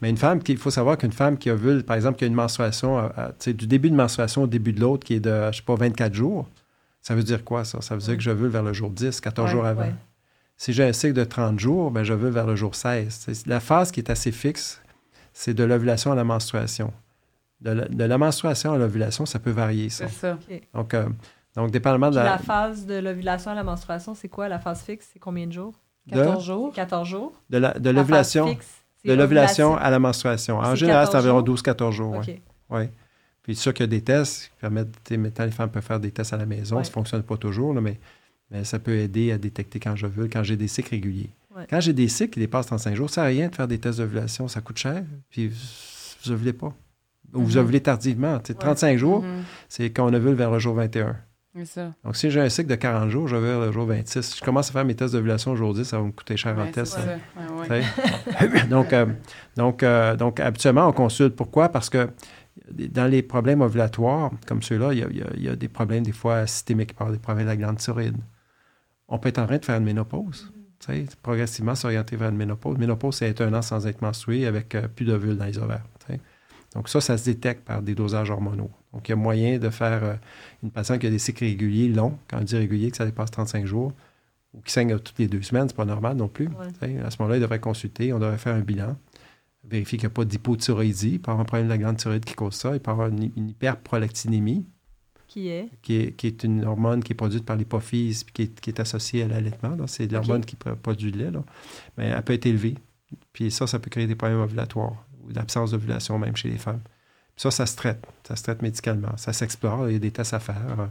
Mais 0.00 0.08
une 0.08 0.16
femme, 0.16 0.40
il 0.48 0.56
faut 0.56 0.70
savoir 0.70 0.96
qu'une 0.96 1.12
femme 1.12 1.36
qui 1.36 1.50
a 1.50 1.54
vu, 1.54 1.82
par 1.82 1.96
exemple, 1.96 2.16
qui 2.16 2.24
a 2.24 2.26
une 2.26 2.32
menstruation, 2.32 2.98
euh, 2.98 3.08
euh, 3.18 3.52
du 3.52 3.66
début 3.66 3.90
de 3.90 3.96
menstruation 3.96 4.44
au 4.44 4.46
début 4.46 4.72
de 4.72 4.80
l'autre, 4.80 5.04
qui 5.04 5.16
est 5.16 5.20
de, 5.20 5.52
je 5.52 5.58
sais 5.58 5.64
pas, 5.64 5.74
24 5.74 6.14
jours, 6.14 6.48
ça 7.02 7.14
veut 7.14 7.22
dire 7.22 7.44
quoi, 7.44 7.66
ça? 7.66 7.82
Ça 7.82 7.94
veut 7.94 8.00
dire 8.00 8.16
que 8.16 8.22
je 8.22 8.30
veux 8.30 8.48
vers 8.48 8.62
le 8.62 8.72
jour 8.72 8.88
10, 8.88 9.20
14 9.20 9.50
jours 9.50 9.66
avant. 9.66 9.92
Si 10.56 10.72
j'ai 10.72 10.84
un 10.84 10.94
cycle 10.94 11.12
de 11.12 11.24
30 11.24 11.60
jours, 11.60 11.90
ben, 11.90 12.04
je 12.04 12.14
veux 12.14 12.30
vers 12.30 12.46
le 12.46 12.56
jour 12.56 12.74
16. 12.74 13.44
La 13.44 13.60
phase 13.60 13.90
qui 13.90 14.00
est 14.00 14.08
assez 14.08 14.32
fixe, 14.32 14.80
c'est 15.34 15.52
de 15.52 15.64
l'ovulation 15.64 16.12
à 16.12 16.14
la 16.14 16.24
menstruation. 16.24 16.92
De 17.60 18.04
la, 18.04 18.18
menstruation 18.18 18.72
à 18.72 18.78
l'ovulation, 18.78 19.26
ça 19.26 19.38
peut 19.38 19.50
varier, 19.50 19.90
ça. 19.90 20.08
C'est 20.08 20.14
ça. 20.14 20.38
Donc, 20.72 20.94
euh, 20.94 21.08
donc, 21.56 21.70
dépendamment 21.70 22.10
de 22.10 22.16
la... 22.16 22.24
la... 22.24 22.38
phase 22.38 22.86
de 22.86 22.94
l'ovulation 22.94 23.50
à 23.50 23.54
la 23.54 23.64
menstruation, 23.64 24.14
c'est 24.14 24.28
quoi? 24.28 24.48
La 24.48 24.58
phase 24.58 24.82
fixe, 24.82 25.10
c'est 25.12 25.18
combien 25.18 25.46
de 25.46 25.52
jours? 25.52 25.74
14 26.10 26.44
jours? 26.44 26.72
14 26.72 27.08
jours. 27.08 27.32
De 27.50 27.90
l'ovulation 27.90 28.56
de 29.04 29.12
l'ovulation 29.12 29.76
à 29.76 29.90
la 29.90 29.98
menstruation. 29.98 30.58
En 30.58 30.74
général, 30.74 31.06
c'est 31.10 31.18
environ 31.18 31.42
12-14 31.42 31.92
jours. 31.92 32.22
Oui. 32.26 32.40
Ouais. 32.70 32.90
Puis, 33.42 33.54
sûr 33.54 33.74
qu'il 33.74 33.84
y 33.84 33.88
a 33.88 33.88
des 33.88 34.00
tests 34.00 34.44
qui 34.44 34.50
permettent, 34.60 35.10
maintenant, 35.10 35.44
les 35.44 35.50
femmes 35.50 35.70
peuvent 35.70 35.84
faire 35.84 36.00
des 36.00 36.10
tests 36.10 36.32
à 36.32 36.38
la 36.38 36.46
maison. 36.46 36.76
Ça 36.82 36.88
ne 36.88 36.94
fonctionne 36.94 37.22
pas 37.22 37.36
toujours, 37.36 37.74
mais, 37.74 37.98
mais 38.50 38.64
ça 38.64 38.78
peut 38.78 38.96
aider 38.96 39.32
à 39.32 39.38
détecter 39.38 39.78
quand 39.78 39.96
je 39.96 40.06
veux, 40.06 40.28
quand 40.28 40.42
j'ai 40.42 40.56
des 40.56 40.68
cycles 40.68 40.90
réguliers. 40.90 41.30
Quand 41.70 41.80
j'ai 41.80 41.92
des 41.92 42.08
cycles 42.08 42.34
qui 42.34 42.40
dépassent 42.40 42.66
35 42.66 42.94
jours, 42.94 43.08
ça 43.08 43.14
sert 43.14 43.24
à 43.24 43.26
rien 43.28 43.48
de 43.48 43.54
faire 43.54 43.68
des 43.68 43.78
tests 43.78 43.98
d'ovulation. 43.98 44.48
Ça 44.48 44.60
coûte 44.60 44.78
cher, 44.78 45.04
puis 45.30 45.48
vous 45.48 46.32
ovulez 46.32 46.52
pas. 46.52 46.72
Ou 47.32 47.42
vous 47.42 47.52
mm-hmm. 47.52 47.58
ovulez 47.58 47.80
tardivement. 47.80 48.38
35 48.38 48.98
jours, 48.98 49.24
mm-hmm. 49.24 49.42
c'est 49.68 49.90
quand 49.90 50.08
on 50.08 50.14
ovule 50.14 50.34
vers 50.34 50.50
le 50.50 50.58
jour 50.58 50.74
21. 50.74 51.16
Ça. 51.64 51.94
Donc, 52.02 52.16
si 52.16 52.32
j'ai 52.32 52.40
un 52.40 52.48
cycle 52.48 52.68
de 52.68 52.74
40 52.74 53.10
jours, 53.10 53.28
je 53.28 53.36
vais 53.36 53.46
vers 53.46 53.60
le 53.60 53.70
jour 53.70 53.86
26. 53.86 54.38
Je 54.38 54.44
commence 54.44 54.70
à 54.70 54.72
faire 54.72 54.84
mes 54.84 54.96
tests 54.96 55.12
d'ovulation 55.12 55.52
aujourd'hui, 55.52 55.84
ça 55.84 55.98
va 55.98 56.04
me 56.04 56.10
coûter 56.10 56.36
cher 56.36 56.58
en 56.58 56.66
test. 56.66 56.98
donc, 58.68 58.92
euh, 58.92 59.06
donc, 59.56 59.82
euh, 59.84 60.16
donc, 60.16 60.40
habituellement, 60.40 60.88
on 60.88 60.92
consulte. 60.92 61.36
Pourquoi? 61.36 61.68
Parce 61.68 61.88
que 61.88 62.08
dans 62.72 63.06
les 63.08 63.22
problèmes 63.22 63.60
ovulatoires, 63.60 64.32
comme 64.46 64.62
ceux-là, 64.62 64.92
il 64.94 65.42
y, 65.42 65.48
a, 65.48 65.54
des 65.54 65.68
problèmes 65.68 66.02
des 66.02 66.12
fois 66.12 66.44
systémiques, 66.48 66.94
par 66.94 67.12
des 67.12 67.18
problèmes 67.18 67.46
de 67.46 67.50
la 67.50 67.56
glande 67.56 67.76
thyroïde. 67.76 68.16
On 69.06 69.18
peut 69.18 69.28
être 69.28 69.38
en 69.38 69.46
train 69.46 69.58
de 69.58 69.64
faire 69.64 69.76
une 69.76 69.84
ménopause 69.84 70.52
progressivement 71.22 71.74
s'orienter 71.74 72.16
vers 72.16 72.30
une 72.30 72.36
ménopause. 72.36 72.78
Ménopause, 72.78 73.16
c'est 73.16 73.28
être 73.28 73.40
un 73.42 73.54
an 73.54 73.62
sans 73.62 73.86
être 73.86 74.02
menstrué 74.02 74.46
avec 74.46 74.74
euh, 74.74 74.88
plus 74.88 75.04
d'ovules 75.04 75.36
dans 75.36 75.46
les 75.46 75.58
ovaires. 75.58 75.84
Donc 76.74 76.88
ça, 76.88 77.00
ça 77.00 77.16
se 77.16 77.24
détecte 77.24 77.64
par 77.64 77.82
des 77.82 77.94
dosages 77.94 78.30
hormonaux. 78.30 78.70
Donc 78.92 79.08
il 79.08 79.12
y 79.12 79.14
a 79.14 79.16
moyen 79.16 79.58
de 79.58 79.70
faire 79.70 80.04
euh, 80.04 80.14
une 80.62 80.70
patiente 80.70 80.98
qui 80.98 81.06
a 81.06 81.10
des 81.10 81.18
cycles 81.18 81.44
réguliers 81.44 81.88
longs, 81.88 82.18
quand 82.28 82.38
on 82.38 82.42
dit 82.42 82.56
régulier, 82.56 82.90
que 82.90 82.96
ça 82.96 83.06
dépasse 83.06 83.30
35 83.30 83.64
jours, 83.64 83.92
ou 84.52 84.60
qui 84.60 84.72
saigne 84.72 84.98
toutes 84.98 85.18
les 85.18 85.28
deux 85.28 85.42
semaines, 85.42 85.68
c'est 85.68 85.76
pas 85.76 85.84
normal 85.84 86.16
non 86.16 86.28
plus. 86.28 86.48
À 86.80 87.10
ce 87.10 87.16
moment-là, 87.20 87.36
il 87.36 87.40
devrait 87.40 87.60
consulter, 87.60 88.12
on 88.12 88.18
devrait 88.18 88.38
faire 88.38 88.54
un 88.54 88.60
bilan. 88.60 88.96
vérifier 89.64 89.98
qu'il 89.98 90.08
n'y 90.08 90.12
a 90.12 90.14
pas 90.14 90.24
d'hypothyroïdie. 90.24 91.12
Il 91.12 91.20
peut 91.20 91.30
avoir 91.30 91.42
un 91.42 91.44
problème 91.44 91.66
de 91.66 91.72
la 91.72 91.78
glande 91.78 91.96
thyroïde 91.96 92.24
qui 92.24 92.34
cause 92.34 92.54
ça. 92.54 92.74
Il 92.74 92.80
peut 92.80 92.90
avoir 92.90 93.08
une, 93.08 93.30
hyperprolactinémie. 93.36 94.66
Qui 95.34 95.48
est? 95.48 95.68
Qui 95.82 95.96
est? 95.96 96.12
Qui 96.12 96.28
est 96.28 96.44
une 96.44 96.64
hormone 96.64 97.02
qui 97.02 97.12
est 97.12 97.16
produite 97.16 97.44
par 97.44 97.56
l'hypophyse 97.56 98.22
qui 98.22 98.42
est, 98.42 98.60
qui 98.60 98.70
est 98.70 98.78
associée 98.78 99.24
à 99.24 99.26
l'allaitement. 99.26 99.76
C'est 99.88 100.06
l'hormone 100.06 100.44
qui 100.44 100.54
produit 100.54 101.10
le 101.10 101.24
lait. 101.24 101.30
Là. 101.32 101.42
Mais 101.98 102.04
elle 102.06 102.22
peut 102.22 102.34
être 102.34 102.46
élevée. 102.46 102.76
Puis 103.32 103.50
ça, 103.50 103.66
ça 103.66 103.80
peut 103.80 103.90
créer 103.90 104.06
des 104.06 104.14
problèmes 104.14 104.38
ovulatoires 104.38 105.04
ou 105.24 105.30
l'absence 105.30 105.72
d'ovulation 105.72 106.20
même 106.20 106.36
chez 106.36 106.48
les 106.48 106.56
femmes. 106.56 106.82
Ça, 107.36 107.50
ça 107.50 107.66
se 107.66 107.74
traite. 107.74 108.06
Ça 108.22 108.36
se 108.36 108.44
traite 108.44 108.62
médicalement. 108.62 109.16
Ça 109.16 109.32
s'explore. 109.32 109.88
Il 109.88 109.94
y 109.94 109.96
a 109.96 109.98
des 109.98 110.12
tests 110.12 110.34
à 110.34 110.38
faire. 110.38 110.88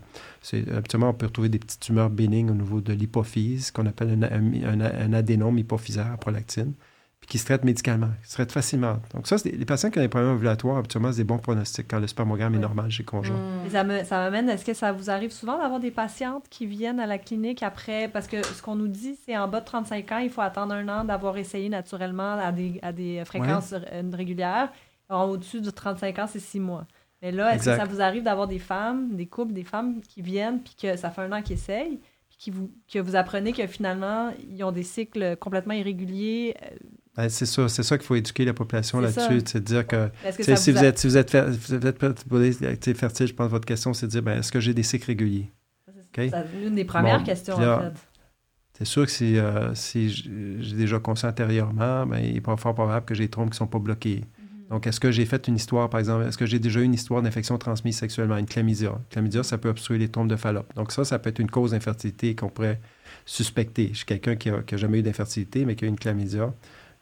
Habituellement, 0.76 1.12
on 1.12 1.14
peut 1.14 1.28
retrouver 1.28 1.48
des 1.48 1.60
petites 1.60 1.80
tumeurs 1.80 2.10
bénignes 2.10 2.52
au 2.52 2.56
niveau 2.56 2.82
de 2.82 2.92
l'hypophyse, 2.92 3.72
qu'on 3.72 3.86
appelle 3.86 4.28
un, 4.30 4.82
un, 4.82 5.14
adénome 5.14 5.58
hypophysaire 5.58 6.12
à 6.12 6.18
prolactine, 6.18 6.74
puis 7.24 7.30
qui 7.30 7.38
se 7.38 7.46
traite 7.46 7.64
médicalement. 7.64 8.10
Qui 8.22 8.32
se 8.32 8.34
traite 8.34 8.52
facilement. 8.52 8.98
Donc, 9.14 9.28
ça, 9.28 9.38
les 9.46 9.64
patients 9.64 9.90
qui 9.90 10.00
ont 10.00 10.02
des 10.02 10.10
problèmes 10.10 10.34
ovulatoires, 10.34 10.76
habituellement, 10.76 11.10
c'est 11.14 11.20
des 11.20 11.24
bons 11.24 11.38
pronostics 11.38 11.88
quand 11.90 12.00
le 12.00 12.08
spermogramme 12.08 12.54
est 12.56 12.60
normal 12.60 12.92
chez 12.92 13.04
le 13.04 13.08
conjoint. 13.08 13.38
Mmh. 13.38 13.70
Ça, 13.70 13.84
me, 13.86 14.04
ça 14.04 14.18
m'amène, 14.18 14.50
est-ce 14.50 14.66
que 14.66 14.74
ça 14.74 14.92
vous 14.92 15.10
arrive 15.10 15.32
souvent 15.32 15.58
d'avoir 15.58 15.80
des 15.80 15.92
patientes 15.92 16.50
qui 16.50 16.66
viennent 16.66 17.00
à 17.00 17.06
la 17.06 17.18
clinique 17.18 17.64
après, 17.64 18.10
parce 18.10 18.28
que 18.28 18.46
ce 18.46 18.62
qu'on 18.62 18.76
nous 18.76 18.90
dit, 18.90 19.18
c'est 19.26 19.38
en 19.38 19.48
bas 19.48 19.62
de 19.62 19.66
35 19.66 20.12
ans, 20.12 20.18
il 20.18 20.30
faut 20.30 20.42
attendre 20.42 20.74
un 20.74 20.90
an 20.90 21.06
d'avoir 21.06 21.38
essayé 21.38 21.70
naturellement 21.70 22.34
à 22.34 22.52
des, 22.52 22.80
à 22.82 22.92
des 22.92 23.24
fréquences 23.24 23.74
régulières 24.12 24.70
au-dessus 25.10 25.62
de 25.62 25.70
35 25.70 26.20
ans, 26.20 26.28
c'est 26.28 26.40
six 26.40 26.60
mois. 26.60 26.86
Mais 27.22 27.32
là, 27.32 27.56
est-ce 27.56 27.66
que 27.66 27.76
ça 27.76 27.86
vous 27.86 28.02
arrive 28.02 28.24
d'avoir 28.24 28.48
des 28.48 28.60
femmes, 28.60 29.16
des 29.16 29.28
couples, 29.28 29.54
des 29.54 29.64
femmes 29.64 30.02
qui 30.02 30.22
viennent, 30.22 30.62
puis 30.62 30.76
que 30.76 30.98
ça 30.98 31.10
fait 31.10 31.22
un 31.22 31.32
an 31.32 31.42
qu'ils 31.42 31.56
essayent, 31.56 32.00
puis 32.30 32.38
qui 32.38 32.52
vous, 32.52 32.70
que 32.92 33.00
vous 33.00 33.16
apprenez 33.16 33.54
que 33.54 33.66
finalement, 33.66 34.32
ils 34.50 34.64
ont 34.64 34.72
des 34.72 34.84
cycles 34.84 35.38
complètement 35.38 35.74
irréguliers? 35.74 36.56
Euh, 37.18 37.24
ben, 37.24 37.30
c'est 37.30 37.46
ça, 37.46 37.70
c'est 37.70 37.84
ça 37.84 37.98
qu'il 37.98 38.08
faut 38.08 38.16
éduquer 38.16 38.46
la 38.46 38.54
population 38.54 39.00
là-dessus, 39.00 39.42
c'est 39.46 39.60
de 39.60 39.66
dire 39.66 39.86
que, 39.86 40.10
si, 40.32 40.72
vous 40.72 40.84
êtes, 40.84 40.98
si 40.98 41.08
vous 41.08 41.18
êtes, 41.18 41.30
fertile, 42.98 43.28
je 43.28 43.34
pense 43.34 43.48
que 43.48 43.52
votre 43.52 43.66
question, 43.66 43.94
c'est 43.94 44.08
de 44.08 44.12
dire, 44.12 44.24
ben, 44.24 44.40
est-ce 44.40 44.52
que 44.52 44.60
j'ai 44.60 44.74
des 44.74 44.84
cycles 44.84 45.08
réguliers? 45.08 45.52
C'est 46.16 46.32
une 46.64 46.76
des 46.76 46.86
premières 46.86 47.24
questions, 47.24 47.56
en 47.56 47.80
fait. 47.80 47.94
C'est 48.76 48.86
sûr 48.86 49.06
que 49.06 49.12
si, 49.12 49.38
euh, 49.38 49.76
si 49.76 50.10
j'ai 50.10 50.76
déjà 50.76 51.00
conçu 51.00 51.28
antérieurement, 51.28 52.08
ben, 52.08 52.18
il 52.18 52.38
est 52.38 52.42
pas 52.42 52.58
fort 52.58 52.74
probable 52.74 53.06
que 53.06 53.14
j'ai 53.14 53.26
des 53.26 53.30
trompes 53.30 53.50
qui 53.50 53.56
ne 53.56 53.58
sont 53.58 53.68
pas 53.68 53.78
bloquées. 53.78 54.22
Donc, 54.72 54.88
est-ce 54.88 55.00
que 55.00 55.12
j'ai 55.12 55.26
fait 55.26 55.48
une 55.48 55.56
histoire, 55.56 55.88
par 55.88 56.00
exemple, 56.00 56.26
est-ce 56.26 56.38
que 56.38 56.48
j'ai 56.48 56.58
déjà 56.58 56.80
eu 56.80 56.84
une 56.84 56.96
histoire 56.96 57.22
d'infection 57.22 57.60
transmise 57.60 57.96
sexuellement, 57.96 58.38
une 58.38 58.48
chlamydia? 58.48 59.00
Chlamydia, 59.12 59.44
ça 59.44 59.60
peut 59.60 59.70
obstruer 59.70 60.00
les 60.00 60.08
trompes 60.08 60.30
de 60.30 60.36
Fallope. 60.36 60.74
Donc, 60.74 60.92
ça, 60.92 61.06
ça 61.06 61.20
peut 61.20 61.30
être 61.30 61.38
une 61.38 61.52
cause 61.52 61.72
d'infertilité 61.72 62.36
qu'on 62.36 62.50
pourrait 62.50 62.80
suspecter. 63.24 63.90
Je 63.92 63.98
suis 63.98 64.06
quelqu'un 64.06 64.36
qui 64.36 64.50
n'a 64.50 64.64
jamais 64.72 65.00
eu 65.00 65.04
d'infertilité, 65.04 65.66
mais 65.66 65.76
qui 65.76 65.86
a 65.86 65.88
une 65.88 66.00
chlamydia. 66.00 66.52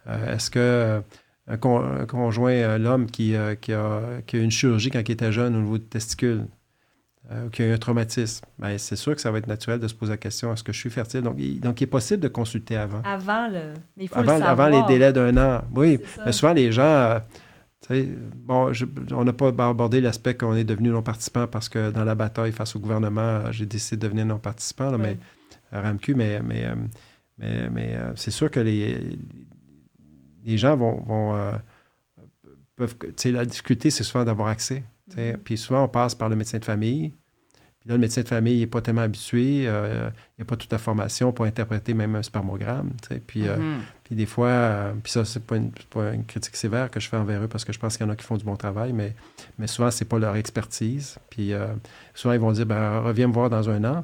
Euh, 0.07 0.35
est-ce 0.35 0.49
que 0.49 0.59
euh, 0.59 1.01
un, 1.47 1.57
conjoint, 1.57 2.77
l'homme 2.77 3.07
qui, 3.07 3.35
qui, 3.61 3.73
a, 3.73 4.21
qui, 4.25 4.35
a, 4.37 4.39
une 4.39 4.51
chirurgie 4.51 4.89
quand 4.89 4.99
il 4.99 5.11
était 5.11 5.31
jeune 5.31 5.55
au 5.55 5.59
niveau 5.59 5.77
des 5.77 5.85
testicules, 5.85 6.45
euh, 7.31 7.45
ou 7.45 7.49
qui 7.49 7.61
a 7.61 7.67
eu 7.67 7.71
un 7.71 7.77
traumatisme, 7.77 8.45
bien, 8.59 8.77
c'est 8.77 8.95
sûr 8.95 9.15
que 9.15 9.21
ça 9.21 9.31
va 9.31 9.37
être 9.37 9.47
naturel 9.47 9.79
de 9.79 9.87
se 9.87 9.93
poser 9.93 10.13
la 10.13 10.17
question 10.17 10.51
est-ce 10.53 10.63
que 10.63 10.73
je 10.73 10.79
suis 10.79 10.89
fertile? 10.89 11.21
Donc 11.21 11.35
il, 11.37 11.59
donc, 11.59 11.81
il 11.81 11.85
est 11.85 11.87
possible 11.87 12.21
de 12.21 12.27
consulter 12.27 12.77
avant. 12.77 13.01
Avant, 13.03 13.47
le... 13.47 13.73
il 13.97 14.07
faut 14.07 14.17
avant, 14.17 14.37
le 14.37 14.43
avant 14.43 14.67
les 14.67 14.83
délais 14.87 15.13
d'un 15.13 15.37
an. 15.37 15.61
Oui, 15.75 15.99
mais 16.25 16.31
souvent, 16.31 16.53
les 16.53 16.71
gens 16.71 17.21
bon, 18.35 18.71
on 19.11 19.23
n'a 19.23 19.33
pas 19.33 19.47
abordé 19.47 20.01
l'aspect 20.01 20.35
qu'on 20.35 20.55
est 20.55 20.63
devenu 20.63 20.89
non-participant 20.89 21.47
parce 21.47 21.69
que 21.69 21.91
dans 21.91 22.03
la 22.03 22.15
bataille 22.15 22.51
face 22.51 22.75
au 22.75 22.79
gouvernement, 22.79 23.51
j'ai 23.51 23.65
décidé 23.65 23.97
de 23.97 24.01
devenir 24.03 24.25
non-participant, 24.25 24.97
mais 24.97 25.17
à 25.71 25.81
RAMQ, 25.81 26.15
mais, 26.15 26.41
mais, 26.41 26.65
euh, 26.65 26.75
mais, 27.37 27.69
mais 27.69 27.95
euh, 27.95 28.11
c'est 28.15 28.31
sûr 28.31 28.51
que 28.51 28.59
les, 28.59 29.17
les 30.45 30.57
gens 30.57 30.75
vont, 30.75 31.01
vont 31.01 31.35
euh, 31.35 31.51
peuvent. 32.75 32.95
La 33.25 33.45
difficulté, 33.45 33.89
c'est 33.89 34.03
souvent 34.03 34.23
d'avoir 34.23 34.47
accès. 34.47 34.83
Mm-hmm. 35.15 35.37
Puis 35.37 35.57
souvent, 35.57 35.83
on 35.83 35.87
passe 35.87 36.15
par 36.15 36.29
le 36.29 36.35
médecin 36.35 36.59
de 36.59 36.65
famille. 36.65 37.13
Puis 37.79 37.89
là, 37.89 37.95
le 37.95 38.01
médecin 38.01 38.21
de 38.21 38.27
famille 38.27 38.59
n'est 38.59 38.67
pas 38.67 38.81
tellement 38.81 39.01
habitué, 39.01 39.63
il 39.63 39.63
n'y 39.63 39.67
a 39.67 40.45
pas 40.45 40.55
toute 40.55 40.71
la 40.71 40.77
formation 40.77 41.31
pour 41.31 41.45
interpréter 41.45 41.95
même 41.95 42.15
un 42.15 42.21
spermogramme. 42.21 42.91
Puis, 43.25 43.41
mm-hmm. 43.41 43.79
Puis 44.11 44.17
des 44.17 44.25
fois, 44.25 44.49
euh, 44.49 44.93
puis 45.01 45.09
ça, 45.09 45.23
c'est 45.23 45.41
pas, 45.41 45.55
pas 45.89 46.13
une, 46.13 46.25
critique 46.25 46.57
sévère 46.57 46.91
que 46.91 46.99
je 46.99 47.07
fais 47.07 47.15
envers 47.15 47.41
eux 47.41 47.47
parce 47.47 47.63
que 47.63 47.71
je 47.71 47.79
pense 47.79 47.95
qu'il 47.95 48.05
y 48.05 48.09
en 48.09 48.11
a 48.11 48.17
qui 48.17 48.25
font 48.25 48.35
du 48.35 48.43
bon 48.43 48.57
travail, 48.57 48.91
mais, 48.91 49.15
mais 49.57 49.67
souvent, 49.67 49.89
c'est 49.89 50.03
pas 50.03 50.19
leur 50.19 50.35
expertise. 50.35 51.17
Puis 51.29 51.53
euh, 51.53 51.67
souvent, 52.13 52.33
ils 52.33 52.39
vont 52.41 52.51
dire 52.51 52.65
ben, 52.65 52.99
reviens 52.99 53.29
me 53.29 53.33
voir 53.33 53.49
dans 53.49 53.69
un 53.69 53.85
an. 53.85 54.03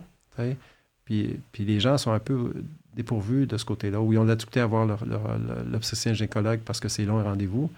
Puis, 1.03 1.41
puis 1.51 1.65
les 1.65 1.81
gens 1.81 1.97
sont 1.97 2.13
un 2.13 2.19
peu 2.19 2.53
dépourvus 2.97 3.47
de 3.47 3.57
ce 3.57 3.63
côté-là, 3.63 4.01
où 4.01 4.11
ils 4.11 4.19
ont 4.19 4.25
la 4.25 4.35
difficulté 4.35 4.59
à 4.59 4.65
voir 4.65 4.85
l'obstétricien 4.85 6.13
gynécologue 6.13 6.59
parce 6.65 6.81
que 6.81 6.89
c'est 6.89 7.05
long 7.05 7.19
un 7.19 7.23
rendez-vous. 7.23 7.71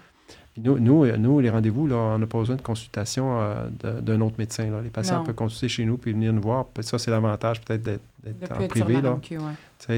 Nous, 0.56 0.80
nous, 0.80 1.06
nous, 1.16 1.38
les 1.38 1.48
rendez-vous, 1.48 1.86
là, 1.86 1.94
on 1.94 2.18
n'a 2.18 2.26
pas 2.26 2.38
besoin 2.38 2.56
de 2.56 2.62
consultation 2.62 3.40
euh, 3.40 3.68
d'un 4.00 4.20
autre 4.20 4.34
médecin. 4.38 4.68
Les 4.82 4.90
patients 4.90 5.22
peuvent 5.22 5.36
consulter 5.36 5.68
chez 5.68 5.84
nous 5.84 5.96
puis 5.96 6.12
venir 6.12 6.32
nous 6.32 6.42
voir. 6.42 6.66
ça, 6.80 6.98
c'est 6.98 7.12
l'avantage 7.12 7.60
peut-être 7.60 7.82
d'être 7.82 8.52
en 8.52 8.66
privé. 8.66 9.00
Là. 9.00 9.20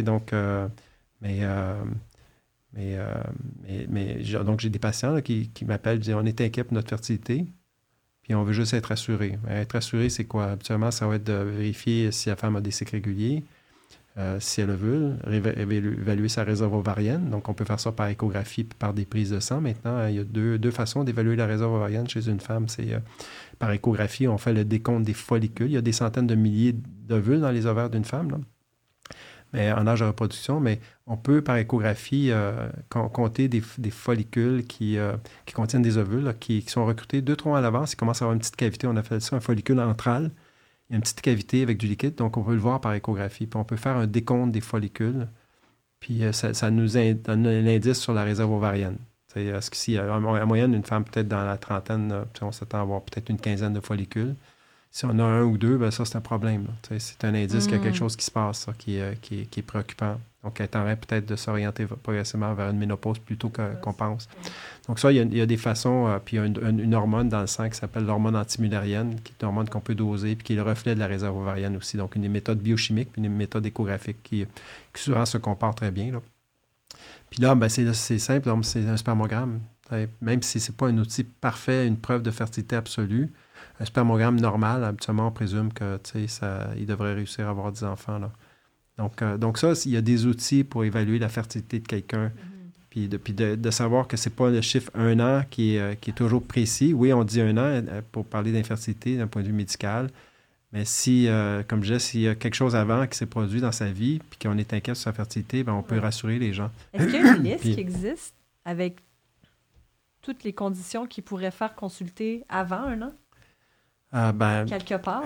Donc, 0.03 0.35
mais 1.23 1.39
euh, 2.77 3.23
mais, 3.69 3.87
mais, 3.89 4.15
donc, 4.45 4.61
j'ai 4.61 4.71
des 4.71 4.79
patients 4.79 5.21
qui, 5.21 5.51
qui 5.51 5.65
m'appellent, 5.65 5.99
disent 5.99 6.15
on 6.15 6.25
est 6.25 6.41
inquiet 6.41 6.65
pour 6.65 6.75
notre 6.75 6.89
fertilité, 6.89 7.47
puis 8.23 8.35
on 8.35 8.45
veut 8.45 8.53
juste 8.53 8.73
être 8.75 8.93
assuré. 8.93 9.39
Être 9.49 9.77
assuré, 9.77 10.09
c'est 10.09 10.25
quoi? 10.25 10.47
Habituellement, 10.47 10.91
ça 10.91 11.07
va 11.07 11.17
être 11.17 11.25
de 11.25 11.33
vérifier 11.33 12.13
si 12.13 12.29
la 12.29 12.37
femme 12.37 12.57
a 12.57 12.61
des 12.61 12.71
cycles 12.71 12.97
réguliers, 12.97 13.45
euh, 14.19 14.39
si 14.41 14.61
elle 14.61 14.73
veut, 14.73 15.17
évaluer 15.27 16.29
sa 16.29 16.45
réserve 16.45 16.75
ovarienne. 16.75 17.31
Donc, 17.31 17.49
on 17.49 17.55
peut 17.55 17.65
faire 17.65 17.81
ça 17.81 17.93
par 17.93 18.09
échographie 18.09 18.65
par 18.65 18.93
des 18.93 19.07
prises 19.07 19.31
de 19.31 19.41
sang. 19.41 19.63
Maintenant, 19.63 20.07
il 20.07 20.17
y 20.17 20.19
a 20.19 20.25
deux, 20.25 20.59
deux 20.59 20.71
façons 20.71 21.03
d'évaluer 21.03 21.35
la 21.35 21.47
réserve 21.47 21.73
ovarienne 21.73 22.07
chez 22.07 22.29
une 22.29 22.41
femme. 22.41 22.69
C'est 22.69 22.93
euh, 22.93 22.99
par 23.59 23.73
échographie, 23.73 24.29
on 24.29 24.37
fait 24.37 24.53
le 24.53 24.67
décompte 24.67 25.05
des 25.05 25.15
follicules. 25.15 25.69
Il 25.69 25.73
y 25.73 25.79
a 25.79 25.83
des 25.83 25.93
centaines 25.93 26.27
de 26.27 26.35
milliers 26.35 26.75
d'ovules 26.75 27.41
dans 27.41 27.51
les 27.51 27.65
ovaires 27.65 27.89
d'une 27.89 28.05
femme. 28.05 28.43
Mais 29.55 29.73
en 29.73 29.87
âge 29.87 30.01
de 30.01 30.05
reproduction, 30.05 30.61
mais 30.61 30.81
on 31.07 31.17
peut 31.17 31.43
par 31.43 31.57
échographie 31.57 32.31
euh, 32.31 32.69
compter 32.91 33.49
des, 33.49 33.61
follicules 33.61 34.67
qui, 34.67 34.99
qui, 35.47 35.55
contiennent 35.55 35.83
des 35.83 35.99
ovules, 35.99 36.35
qui, 36.39 36.63
sont 36.63 36.87
recrutés 36.87 37.23
deux, 37.23 37.37
trois 37.37 37.51
mois 37.53 37.59
à 37.59 37.63
l'avance. 37.63 37.93
Ils 37.93 37.97
commencent 37.97 38.23
à 38.23 38.25
avoir 38.25 38.35
une 38.35 38.41
petite 38.41 38.57
cavité, 38.57 38.87
on 38.87 38.97
appelle 38.97 39.21
ça 39.21 39.37
un 39.37 39.41
follicule 39.41 39.81
antral. 39.81 40.31
Il 40.93 40.95
y 40.95 40.97
a 40.97 40.99
une 40.99 41.03
petite 41.03 41.23
cavité 41.23 41.63
avec 41.63 41.79
du 41.79 41.87
liquide, 41.87 42.17
donc 42.17 42.37
on 42.37 42.43
peut 42.43 42.53
le 42.53 42.61
voir 42.61 42.81
par 42.81 42.93
échographie. 42.93 43.47
Puis 43.47 43.59
on 43.59 43.65
peut 43.65 43.77
faire 43.77 43.97
un 43.97 44.07
décompte 44.07 44.53
des 44.53 44.61
follicules, 44.61 45.27
puis 45.99 46.23
euh, 46.23 46.33
ça, 46.33 46.71
nous 46.71 46.89
donne 46.89 47.49
l'indice 47.65 47.99
sur 47.99 48.13
la 48.13 48.25
réserve 48.25 48.53
ovarienne. 48.53 48.99
Est-ce 49.35 49.71
que 49.71 49.77
si, 49.77 49.99
en 49.99 50.47
moyenne, 50.47 50.75
une 50.75 50.85
femme 50.85 51.05
peut-être 51.05 51.29
dans 51.29 51.45
la 51.45 51.57
trentaine, 51.57 52.15
on 52.43 52.53
s'attend 52.53 52.79
à 52.79 52.81
avoir 52.83 53.01
peut-être 53.01 53.31
une 53.31 53.41
quinzaine 53.41 53.73
de 53.73 53.81
follicules 53.81 54.35
si 54.93 55.07
on 55.07 55.19
a 55.19 55.25
un 55.25 55.43
ou 55.43 55.57
deux, 55.57 55.79
ben 55.79 55.91
ça, 55.91 56.05
c'est 56.05 56.17
un 56.17 56.21
problème. 56.21 56.67
C'est 56.99 57.25
un 57.25 57.35
indice 57.35 57.65
qu'il 57.65 57.77
y 57.77 57.81
a 57.81 57.83
quelque 57.83 57.95
mm. 57.95 57.99
chose 57.99 58.15
qui 58.15 58.27
se 58.27 58.31
passe 58.31 58.67
qui, 58.79 59.01
euh, 59.01 59.15
qui, 59.21 59.41
est 59.41 59.63
préoccupant. 59.63 60.21
Donc, 60.45 60.61
elle 60.61 60.67
est 60.67 60.97
peut-être 60.97 61.27
de 61.27 61.37
s'orienter 61.37 61.87
progressivement 61.87 62.53
vers 62.55 62.71
une 62.71 62.79
ménopause 62.79 63.21
plutôt 63.21 63.49
qu'on 63.49 63.93
pense. 63.93 64.29
Donc, 64.89 64.99
ça, 64.99 65.13
il 65.13 65.35
y 65.35 65.41
a, 65.41 65.47
des 65.47 65.57
façons. 65.57 66.09
Euh, 66.09 66.19
puis, 66.19 66.37
il 66.37 66.41
y 66.41 66.43
a 66.43 66.69
une, 66.69 66.95
hormone 66.95 67.29
dans 67.29 67.43
le 67.43 67.47
sang 67.47 67.69
qui 67.69 67.77
s'appelle 67.77 68.05
l'hormone 68.05 68.35
antimulérienne, 68.35 69.21
qui 69.23 69.33
est 69.33 69.43
une 69.43 69.47
hormone 69.47 69.69
qu'on 69.69 69.81
peut 69.81 69.95
doser, 69.95 70.35
puis 70.35 70.45
qui 70.45 70.53
est 70.55 70.57
le 70.57 70.63
reflet 70.63 70.97
de 70.97 71.01
la 71.01 71.07
réserve 71.07 71.37
ovarienne 71.37 71.77
aussi. 71.77 71.97
Donc, 71.97 72.17
une 72.17 72.29
méthode 72.29 72.59
biochimique, 72.59 73.13
puis 73.13 73.23
une 73.23 73.33
méthode 73.33 73.65
échographique 73.65 74.21
qui, 74.25 74.45
souvent 74.95 75.25
se 75.27 75.39
compare 75.39 75.77
très 75.77 75.93
bien. 75.93 76.11
Là. 76.11 76.21
Puis 77.31 77.41
là, 77.41 77.55
ben, 77.55 77.69
c'est 77.69 78.19
simple, 78.19 78.53
c'est 78.63 78.87
un 78.89 78.97
spermogramme. 78.97 79.61
Même 80.21 80.43
si 80.43 80.59
ce 80.59 80.71
n'est 80.71 80.77
pas 80.77 80.89
un 80.89 80.99
outil 80.99 81.23
parfait, 81.23 81.87
une 81.87 81.99
preuve 81.99 82.23
de 82.23 82.31
fertilité 82.31 82.77
absolue, 82.77 83.31
un 83.79 83.85
spermogramme 83.85 84.41
normal, 84.41 84.83
habituellement, 84.85 85.29
on 85.29 85.31
présume 85.31 85.73
que 85.73 86.01
ça, 86.27 86.71
il 86.77 86.87
devrait 86.87 87.15
réussir 87.15 87.47
à 87.47 87.51
avoir 87.51 87.71
des 87.71 87.85
enfants. 87.85 88.19
Là. 88.19 88.33
Donc, 89.03 89.21
euh, 89.21 89.37
donc 89.37 89.59
ça, 89.59 89.73
il 89.85 89.91
y 89.91 89.97
a 89.97 90.01
des 90.01 90.27
outils 90.27 90.63
pour 90.63 90.85
évaluer 90.85 91.19
la 91.19 91.29
fertilité 91.29 91.81
de 91.81 91.87
quelqu'un. 91.87 92.29
Mm-hmm. 92.29 93.19
Puis, 93.19 93.33
de, 93.35 93.55
de, 93.57 93.71
savoir 93.71 94.07
que 94.07 94.17
ce 94.17 94.29
n'est 94.29 94.35
pas 94.35 94.51
le 94.51 94.61
chiffre 94.61 94.91
un 94.95 95.19
an 95.19 95.43
qui 95.51 95.77
est, 95.77 95.81
euh, 95.81 95.95
qui 95.95 96.11
est 96.11 96.15
toujours 96.15 96.43
précis. 96.43 96.93
Oui, 96.93 97.13
on 97.13 97.25
dit 97.25 97.41
un 97.41 97.57
an 97.57 97.65
euh, 97.65 98.03
pour 98.13 98.27
parler 98.27 98.53
d'infertilité 98.53 99.17
d'un 99.17 99.27
point 99.27 99.43
de 99.43 99.49
vue 99.49 99.53
médical. 99.55 100.09
Mais 100.73 100.85
si, 100.87 101.29
comme 101.69 101.83
je 101.83 101.93
disais, 101.93 101.99
s'il 101.99 102.21
y 102.23 102.29
a 102.29 102.35
quelque 102.35 102.55
chose 102.55 102.75
avant 102.75 103.07
qui 103.07 103.19
s'est 103.19 103.27
produit 103.27 103.61
dans 103.61 103.73
sa 103.73 103.93
vie, 103.93 104.21
puis 104.31 104.39
qu'on 104.39 104.57
est 104.57 104.73
inquiet 104.73 104.95
sur 104.95 105.05
sa 105.05 105.13
fertilité, 105.13 105.65
ben 105.65 105.75
on 105.75 105.83
peut 105.83 105.99
rassurer 105.99 106.39
les 106.39 106.55
gens. 106.55 106.71
Est-ce 106.95 107.09
qu'il 107.09 107.23
y 107.23 107.29
a 107.29 107.37
une 107.37 107.43
liste 107.43 107.61
qui 107.61 107.79
existe 107.79 108.35
avec 108.65 108.97
toutes 110.23 110.45
les 110.45 110.55
conditions 110.55 111.07
qui 111.07 111.21
pourraient 111.21 111.51
faire 111.51 111.75
consulter 111.75 112.43
avant 112.49 112.85
un 112.85 113.03
an? 113.03 113.13
Ah, 114.13 114.33
ben, 114.33 114.65
Quelque 114.65 114.95
part. 114.95 115.23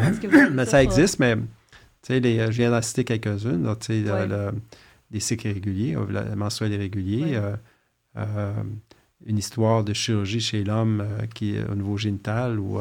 mais 0.50 0.64
ça 0.66 0.82
existe, 0.82 1.20
mais 1.20 1.36
les, 2.08 2.38
je 2.38 2.56
viens 2.56 2.70
d'en 2.70 2.82
citer 2.82 3.04
quelques-unes. 3.04 3.74
des 5.10 5.20
cycles 5.20 5.48
irréguliers, 5.48 5.96
menstruels 6.36 6.72
irréguliers, 6.72 7.36
euh, 7.36 7.56
euh, 8.16 8.52
une 9.24 9.38
histoire 9.38 9.84
de 9.84 9.92
chirurgie 9.92 10.40
chez 10.40 10.64
l'homme 10.64 11.00
euh, 11.00 11.26
qui 11.26 11.56
est 11.56 11.64
au 11.68 11.74
niveau 11.74 11.96
génital 11.96 12.58
ou 12.58 12.80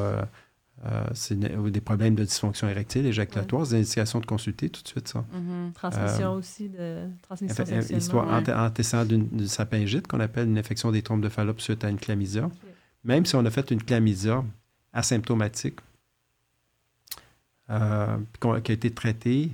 des 1.69 1.81
problèmes 1.81 2.15
de 2.15 2.23
dysfonction 2.23 2.67
érectile, 2.67 3.05
éjaculatoire, 3.05 3.65
c'est 3.65 3.75
une 3.75 3.81
indication 3.81 4.19
de 4.19 4.25
consulter 4.25 4.69
tout 4.69 4.81
de 4.83 4.87
suite, 4.87 5.07
ça. 5.07 5.19
Mm-hmm. 5.33 5.73
Transmission 5.73 6.33
aussi, 6.33 6.69
de 6.69 7.07
transmission 7.21 7.65
sexuelle. 7.65 7.97
Histoire 7.97 8.27
ouais. 8.27 8.53
antécédente 8.53 9.07
d'une 9.07 9.47
sapingite, 9.47 10.07
qu'on 10.07 10.19
appelle 10.19 10.47
une 10.47 10.57
infection 10.57 10.91
des 10.91 11.01
trompes 11.01 11.21
de 11.21 11.29
Fallope 11.29 11.61
suite 11.61 11.83
à 11.83 11.89
une 11.89 11.97
chlamydia. 11.97 12.49
Même 13.03 13.25
si 13.25 13.35
on 13.35 13.45
a 13.45 13.51
fait 13.51 13.71
une 13.71 13.81
chlamydia 13.81 14.43
asymptomatique, 14.93 15.79
euh, 17.69 18.17
qui 18.39 18.71
a 18.71 18.73
été 18.73 18.91
traitée, 18.91 19.51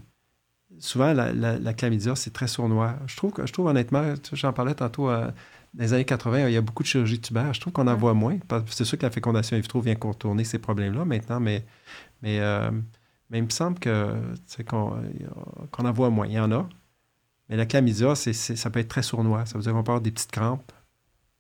souvent, 0.80 1.14
la, 1.14 1.32
la, 1.34 1.74
chlamydia, 1.74 2.16
c'est 2.16 2.34
très 2.34 2.48
sournois. 2.48 2.96
Je 3.08 3.16
trouve, 3.16 3.34
je 3.44 3.52
trouve 3.52 3.68
honnêtement, 3.68 4.14
j'en 4.34 4.54
parlais 4.54 4.76
tantôt, 4.76 5.10
euh, 5.10 5.28
dans 5.74 5.84
les 5.84 5.94
années 5.94 6.06
80, 6.06 6.48
il 6.48 6.54
y 6.54 6.58
a 6.58 6.62
beaucoup 6.62 6.84
de 6.84 6.88
chirurgie 6.88 7.20
tubaire. 7.20 7.54
Je 7.54 7.62
trouve 7.62 7.74
qu'on 7.74 7.88
en 7.88 7.96
voit 7.96 8.14
moins. 8.14 8.38
C'est 8.68 8.86
sûr 8.86 8.98
que 8.98 9.06
la 9.06 9.12
fécondation 9.12 9.56
in 9.56 9.60
vitro 9.62 9.80
vient 9.82 9.96
contourner 9.96 10.44
ces 10.44 10.60
problèmes-là 10.60 11.06
maintenant, 11.06 11.40
mais, 11.40 11.66
mais, 12.22 12.40
euh, 12.40 12.72
mais 13.30 13.40
il 13.40 13.46
me 13.46 13.50
semble 13.50 13.80
que, 13.80 14.14
qu'on, 14.68 14.92
en 15.78 15.92
voit 15.92 16.10
moins. 16.10 16.28
Il 16.28 16.34
y 16.34 16.40
en 16.40 16.52
a. 16.52 16.68
Mais 17.50 17.58
la 17.58 17.66
chlamydia, 17.66 18.16
c'est, 18.16 18.34
ça 18.34 18.70
peut 18.70 18.80
être 18.80 18.90
très 18.90 19.04
sournois. 19.04 19.46
Ça 19.46 19.58
veut 19.58 19.64
dire 19.64 19.74
qu'on 19.74 19.84
peut 19.84 19.92
avoir 19.92 20.02
des 20.02 20.12
petites 20.12 20.32
crampes, 20.32 20.72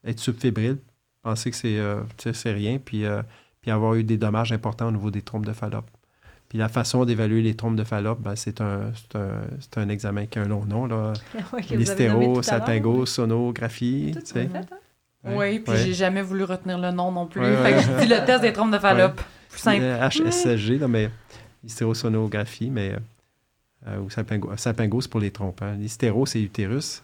être 0.03 0.19
subfébrile, 0.19 0.77
penser 1.21 1.51
que 1.51 1.57
c'est, 1.57 2.33
c'est 2.33 2.51
rien, 2.51 2.79
puis, 2.79 3.05
puis 3.61 3.71
avoir 3.71 3.95
eu 3.95 4.03
des 4.03 4.17
dommages 4.17 4.51
importants 4.51 4.87
au 4.87 4.91
niveau 4.91 5.11
des 5.11 5.21
trompes 5.21 5.45
de 5.45 5.53
Fallope. 5.53 5.89
Puis 6.51 6.57
la 6.57 6.67
façon 6.67 7.05
d'évaluer 7.05 7.41
les 7.41 7.53
trompes 7.53 7.77
de 7.77 7.85
Fallope, 7.85 8.19
ben, 8.19 8.35
c'est 8.35 8.59
un, 8.59 8.91
un, 9.15 9.81
un, 9.81 9.87
examen 9.87 10.25
qui 10.25 10.37
a 10.37 10.41
un 10.41 10.49
long 10.49 10.65
nom. 10.65 10.85
Là. 10.85 11.13
L'hystéro, 11.71 13.05
sonographie. 13.05 14.11
Tu 14.15 14.25
sais. 14.25 14.49
Hein? 14.53 14.65
Oui, 15.23 15.59
puis 15.59 15.77
j'ai 15.77 15.93
jamais 15.93 16.21
voulu 16.21 16.43
retenir 16.43 16.77
le 16.77 16.91
nom 16.91 17.09
non 17.09 17.25
plus. 17.25 17.41
fait 17.41 17.71
que 17.71 17.79
je 17.79 18.01
dis 18.01 18.07
le 18.07 18.25
test 18.25 18.41
des 18.41 18.51
trompes 18.51 18.73
de 18.73 18.79
Fallope. 18.79 19.21
Plus 19.49 19.59
simple. 19.61 19.81
HSG, 19.81 20.77
là, 20.77 20.89
mais 20.89 21.09
hystérosonographie, 21.63 22.69
mais. 22.69 22.97
Euh, 23.87 23.99
ou 23.99 24.09
salpingo, 24.09 24.51
salpingo 24.57 24.99
c'est 24.99 25.09
pour 25.09 25.21
les 25.21 25.31
trompes. 25.31 25.61
Hein. 25.61 25.77
L'hystéro, 25.79 26.25
c'est 26.25 26.41
utérus 26.41 27.01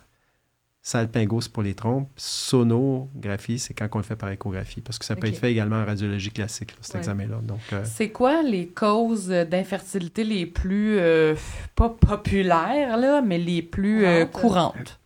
salpingos 0.87 1.49
pour 1.51 1.63
les 1.63 1.73
trompes. 1.73 2.09
Sonographie, 2.15 3.59
c'est 3.59 3.73
quand 3.73 3.89
on 3.93 3.97
le 3.97 4.05
fait 4.05 4.15
par 4.15 4.29
échographie, 4.29 4.79
parce 4.79 4.97
que 4.97 5.03
ça 5.03 5.17
peut 5.17 5.27
être 5.27 5.37
fait 5.37 5.51
également 5.51 5.81
en 5.81 5.85
radiologie 5.85 6.31
classique, 6.31 6.73
cet 6.79 6.95
examen-là. 6.95 7.39
Donc, 7.43 7.59
euh, 7.73 7.83
C'est 7.83 8.09
quoi 8.09 8.41
les 8.41 8.67
causes 8.67 9.27
d'infertilité 9.27 10.23
les 10.23 10.45
plus, 10.45 10.97
euh, 10.97 11.35
pas 11.75 11.89
populaires, 11.89 12.95
là, 12.95 13.21
mais 13.21 13.37
les 13.37 13.61
plus 13.61 14.05
euh, 14.05 14.25
courantes? 14.25 14.97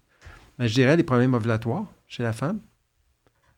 Ben, 0.59 0.67
je 0.67 0.73
dirais 0.75 0.95
les 0.95 1.03
problèmes 1.03 1.33
ovulatoires 1.33 1.85
chez 2.07 2.21
la 2.21 2.33
femme. 2.33 2.59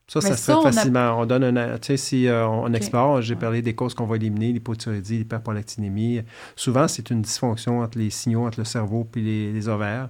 Ça, 0.08 0.22
ça 0.22 0.38
se 0.38 0.52
fait 0.52 0.72
facilement. 0.72 1.20
On 1.20 1.26
donne 1.26 1.58
un. 1.58 1.78
Tu 1.78 1.88
sais, 1.88 1.98
si 1.98 2.28
on 2.30 2.72
explore, 2.74 3.22
j'ai 3.22 3.36
parlé 3.36 3.62
des 3.62 3.74
causes 3.74 3.94
qu'on 3.94 4.06
va 4.06 4.18
éliminer, 4.18 4.52
l'hypothyroïdie, 4.52 5.18
l'hyperprolactinémie. 5.20 6.22
Souvent, 6.56 6.88
c'est 6.88 7.10
une 7.10 7.22
dysfonction 7.22 7.80
entre 7.80 7.98
les 7.98 8.10
signaux, 8.10 8.46
entre 8.46 8.60
le 8.60 8.66
cerveau 8.66 9.10
et 9.16 9.20
les 9.52 9.68
ovaires 9.68 10.10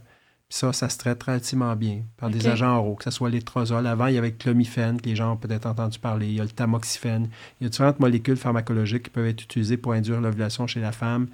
ça, 0.54 0.72
ça 0.72 0.88
se 0.88 1.00
traite 1.00 1.24
relativement 1.24 1.76
bien 1.76 2.04
par 2.16 2.30
des 2.30 2.48
agents 2.48 2.78
oraux, 2.78 2.94
que 2.94 3.06
ce 3.06 3.10
soit 3.10 3.32
l'étrozole. 3.32 3.88
Avant, 3.88 4.06
il 4.06 4.14
y 4.14 4.20
avait 4.20 4.30
le 4.30 4.36
clomifène, 4.36 5.02
que 5.02 5.10
les 5.10 5.16
gens 5.16 5.34
ont 5.34 5.36
peut-être 5.36 5.66
entendu 5.66 5.98
parler. 5.98 6.28
Il 6.28 6.36
y 6.36 6.40
a 6.40 6.44
le 6.44 6.50
tamoxifène. 6.52 7.28
Il 7.60 7.64
y 7.64 7.66
a 7.66 7.70
différentes 7.72 8.00
molécules 8.00 8.38
pharmacologiques 8.38 9.02
qui 9.02 9.10
peuvent 9.10 9.26
être 9.26 9.42
utilisées 9.42 9.78
pour 9.78 9.94
induire 9.94 10.22
l'ovulation 10.22 10.68
chez 10.68 10.80
la 10.80 10.92
femme. 10.92 11.26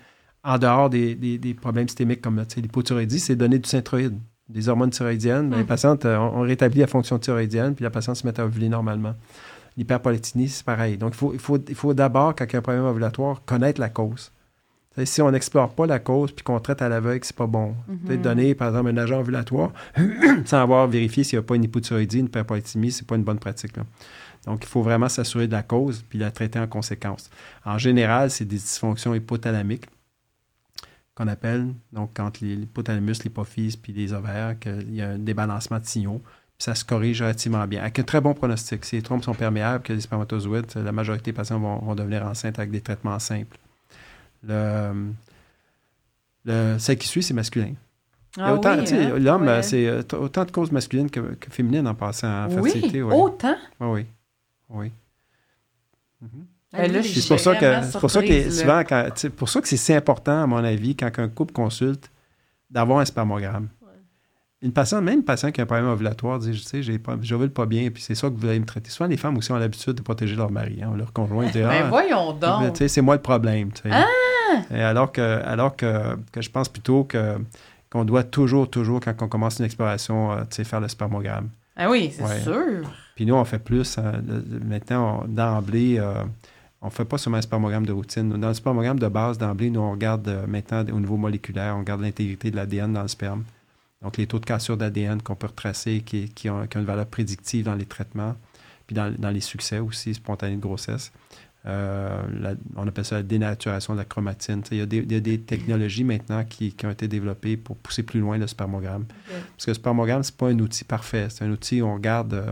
En 0.46 0.58
dehors 0.58 0.90
des, 0.90 1.58
problèmes 1.60 1.90
systémiques 1.90 2.22
comme 2.22 2.42
l'hypothyroïdie, 2.56 3.20
c'est 3.20 3.36
donner 3.36 3.60
du 3.60 3.68
synthroïde, 3.68 4.18
des 4.48 4.70
hormones 4.70 4.92
thyroïdiennes. 4.92 5.50
Ben, 5.50 5.58
les 5.58 5.64
mm. 5.64 5.68
patientes, 5.68 6.06
euh, 6.06 6.18
on, 6.18 6.40
rétablit 6.44 6.80
la 6.80 6.88
fonction 6.88 7.20
thyroïdienne, 7.20 7.76
puis 7.76 7.84
la 7.84 7.90
patiente 7.90 8.16
se 8.16 8.26
met 8.26 8.40
à 8.40 8.46
ovuler 8.46 8.70
normalement. 8.70 9.16
L'hyperpolytinie, 9.76 10.48
c'est 10.48 10.66
pareil. 10.66 10.98
Donc, 10.98 11.12
il 11.14 11.18
faut, 11.18 11.34
il 11.34 11.40
faut, 11.40 11.58
il 11.68 11.76
faut 11.76 11.94
d'abord, 11.94 12.36
quand 12.38 12.46
il 12.46 12.54
y 12.54 12.56
a 12.56 12.60
un 12.60 12.62
problème 12.62 12.86
ovulatoire, 12.86 13.42
connaître 13.46 13.82
la 13.82 13.90
cause 13.90 14.32
si 15.06 15.22
on 15.22 15.32
n'explore 15.32 15.74
pas 15.74 15.86
la 15.86 16.00
cause 16.00 16.32
puis 16.32 16.44
qu'on 16.44 16.60
traite 16.60 16.82
à 16.82 16.90
l'aveugle, 16.90 17.24
c'est 17.24 17.36
pas 17.36 17.48
bon. 17.48 17.76
Mm 17.88 18.18
Donner, 18.18 18.56
par 18.56 18.70
exemple, 18.70 18.90
un 18.90 18.98
agent 18.98 19.20
ovulatoire 19.20 19.72
sans 20.46 20.62
avoir 20.62 20.88
vérifié 20.88 21.24
s'il 21.24 21.38
n'y 21.38 21.44
a 21.44 21.48
pas 21.48 21.56
une 21.56 21.64
hypothyroïdie, 21.64 22.20
une 22.20 22.26
hyperpolythymie, 22.26 22.92
c'est 22.92 23.08
pas 23.08 23.16
une 23.16 23.24
bonne 23.24 23.40
pratique. 23.40 23.76
Donc, 24.46 24.64
il 24.64 24.68
faut 24.68 24.82
vraiment 24.82 25.10
s'assurer 25.10 25.48
de 25.48 25.52
la 25.52 25.64
cause 25.64 26.04
puis 26.08 26.20
la 26.20 26.32
traiter 26.32 26.60
en 26.60 26.68
conséquence. 26.68 27.30
En 27.66 27.78
général, 27.78 28.32
c'est 28.32 28.46
des 28.46 28.58
dysfonctions 28.58 29.14
hypothalamiques 29.14 29.86
qu'on 31.16 31.28
appelle, 31.28 31.74
donc 31.92 32.12
quand 32.14 32.40
l'hypothalamus, 32.40 33.24
l'hypophyse 33.24 33.76
puis 33.76 33.92
les 33.92 34.14
ovaires, 34.14 34.58
qu'il 34.58 34.96
y 34.96 35.02
a 35.02 35.10
un 35.10 35.18
débalancement 35.18 35.80
de 35.80 35.86
signaux, 35.86 36.22
puis 36.58 36.66
ça 36.66 36.76
se 36.76 36.86
corrige 36.86 37.22
relativement 37.22 37.66
bien. 37.68 37.82
Avec 37.82 38.00
un 38.00 38.04
très 38.04 38.22
bon 38.22 38.34
pronostic. 38.34 38.86
Si 38.86 38.96
les 38.96 39.02
trompes 39.02 39.24
sont 39.24 39.34
perméables, 39.34 39.84
que 39.84 39.94
les 39.94 40.02
spermatozoïdes, 40.02 40.74
la 40.76 40.92
majorité 40.92 41.32
des 41.32 41.36
patients 41.36 41.60
vont, 41.60 41.78
vont 41.80 41.96
devenir 41.96 42.26
enceintes 42.26 42.60
avec 42.60 42.72
des 42.72 42.82
traitements 42.82 43.20
simples. 43.20 43.58
Le, 44.44 45.12
le, 46.46 46.78
celle 46.80 46.98
qui 46.98 47.08
suit, 47.08 47.24
c'est 47.24 47.34
masculin. 47.34 47.74
Ah 48.38 48.54
autant, 48.54 48.72
hein? 48.72 49.20
L'homme, 49.20 49.62
c'est 49.64 49.88
euh, 49.88 50.02
autant 50.14 50.46
de 50.46 50.52
causes 50.52 50.72
masculines 50.72 51.10
que, 51.10 51.36
féminines 51.50 51.88
en 51.88 51.96
passant 51.96 52.46
en 52.46 52.50
fertilité. 52.50 53.02
Oui, 53.02 53.14
autant? 53.14 53.56
Oui, 53.80 54.06
oui. 54.70 54.92
c'est 56.72 57.28
pour 57.28 57.40
ça 57.40 57.56
que, 57.56 58.00
pour 58.00 58.12
ça 58.12 58.22
que 58.22 58.52
souvent, 58.52 58.84
pour 59.36 59.50
ça 59.50 59.62
que 59.62 59.68
c'est 59.68 59.78
si 59.78 59.94
important, 59.94 60.44
à 60.44 60.48
mon 60.48 60.64
avis, 60.64 60.96
quand 60.96 61.10
un 61.18 61.28
couple 61.28 61.54
consulte, 61.54 62.12
d'avoir 62.70 63.00
un 63.00 63.06
spermogramme. 63.06 63.68
Une 64.62 64.74
patiente, 64.74 65.04
même 65.04 65.20
une 65.20 65.24
patiente 65.24 65.54
qui 65.54 65.62
a 65.62 65.64
un 65.64 65.68
problème 65.68 65.88
ovulatoire, 65.88 66.38
dit, 66.38 66.54
je 66.54 66.62
sais, 66.62 66.82
j'ovule 67.22 67.52
pas 67.52 67.66
bien, 67.66 67.90
puis 67.92 68.04
c'est 68.04 68.16
ça 68.16 68.30
que 68.30 68.36
vous 68.36 68.46
allez 68.46 68.60
me 68.60 68.66
traiter. 68.66 68.90
Souvent, 68.90 69.08
les 69.08 69.16
femmes 69.16 69.38
aussi 69.38 69.54
ont 69.54 69.58
l'habitude 69.58 69.94
de 69.94 70.02
protéger 70.02 70.36
leur 70.36 70.52
mari, 70.52 70.82
hein, 70.84 70.94
leur 70.98 71.14
conjoint. 71.14 71.46
Mais 71.46 71.62
ben, 71.62 71.70
ah, 71.72 71.88
voyons 71.88 72.34
donc! 72.34 72.76
C'est 72.76 73.02
moi 73.02 73.16
le 73.16 73.22
problème. 73.22 73.70
Ah! 73.90 74.06
alors 74.72 75.14
que, 75.14 75.22
alors 75.22 75.78
que, 75.78 76.18
que, 76.34 76.42
je 76.42 76.50
pense 76.50 76.68
plutôt 76.68 77.06
que, 77.06 77.38
qu'on 77.90 78.04
doit 78.04 78.24
toujours, 78.24 78.70
toujours, 78.70 79.00
quand 79.00 79.14
on 79.22 79.30
commence 79.30 79.60
une 79.60 79.66
exploration, 79.66 80.34
euh, 80.34 80.64
faire 80.64 80.82
le 80.82 80.90
spermogramme. 80.90 81.50
Ah 81.78 81.90
oui, 81.90 82.12
c'est 82.12 82.42
sûr! 82.42 82.84
Puis 83.16 83.26
nous, 83.26 83.36
on 83.36 83.46
fait 83.46 83.60
plus. 83.60 83.98
Hein, 83.98 84.22
maintenant, 84.66 85.24
d'emblée, 85.26 85.98
euh, 86.00 86.24
on 86.82 86.88
ne 86.88 86.92
fait 86.92 87.06
pas 87.06 87.18
seulement 87.18 87.38
un 87.38 87.42
spermogramme 87.42 87.86
de 87.86 87.94
routine. 87.94 88.30
Dans 88.30 88.50
le 88.50 88.54
spermogramme 88.54 89.00
de 89.00 89.08
base, 89.08 89.38
d'emblée, 89.38 89.70
nous, 89.70 89.80
on 89.80 89.92
regarde 89.92 90.28
euh, 90.28 90.46
maintenant 90.48 90.84
au 90.94 91.00
niveau 91.00 91.16
moléculaire, 91.16 91.76
on 91.78 91.80
regarde 91.80 92.02
l'intégrité 92.02 92.52
de 92.52 92.58
l'ADN 92.58 92.92
dans 92.92 93.04
le 93.04 93.08
sperme. 93.08 93.44
Donc, 94.02 94.18
les 94.18 94.28
taux 94.28 94.40
de 94.40 94.46
cassure 94.46 94.78
d'ADN 94.78 95.22
qu'on 95.22 95.36
peut 95.36 95.48
retracer, 95.48 96.02
qui, 96.02 96.30
qui, 96.30 96.50
ont, 96.50 96.66
une 96.76 96.86
valeur 96.86 97.06
prédictive 97.06 97.66
dans 97.66 97.76
les 97.76 97.86
traitements, 97.86 98.36
puis 98.88 98.96
dans, 98.96 99.30
les 99.30 99.42
succès 99.42 99.80
aussi, 99.80 100.14
spontanés 100.14 100.56
de 100.56 100.62
grossesse. 100.62 101.12
Euh, 101.66 102.56
on 102.78 102.88
appelle 102.88 103.04
ça 103.04 103.16
la 103.16 103.24
dénaturation 103.24 103.94
de 103.94 104.00
la 104.00 104.06
chromatine. 104.06 104.64
Il 104.72 104.78
y, 104.78 104.82
a 104.82 104.86
des, 104.86 105.42
technologies 105.42 106.06
maintenant 106.06 106.44
qui, 106.46 106.74
ont 106.86 106.90
été 106.90 107.08
développées 107.08 107.58
pour 107.58 107.76
pousser 107.76 108.04
plus 108.04 108.20
loin 108.20 108.38
le 108.38 108.48
spermogramme. 108.48 109.06
Parce 109.28 109.66
que 109.66 109.72
le 109.72 109.76
spermogramme, 109.76 110.24
ce 110.24 110.32
n'est 110.32 110.38
pas 110.38 110.48
un 110.48 110.60
outil 110.60 110.86
parfait. 110.86 111.28
C'est 111.30 111.44
un 111.44 111.52
outil 111.52 111.82
où 111.82 111.86
on 111.86 111.96
regarde 111.96 112.34
euh, 112.34 112.52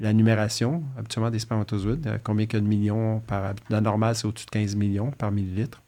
la 0.00 0.14
numération, 0.14 0.82
habituellement 0.98 1.30
des 1.30 1.38
spermatozoïdes, 1.38 2.06
euh, 2.06 2.18
combien 2.22 2.46
il 2.46 2.52
y 2.52 2.56
a 2.56 2.60
de 2.60 2.66
millions 2.66 3.20
par... 3.20 3.54
La 3.68 3.82
normale, 3.82 4.16
c'est 4.16 4.26
au-dessus 4.26 4.46
de 4.46 4.50
15 4.50 4.74
millions 4.74 5.10
par 5.10 5.30
millilitre. 5.30 5.82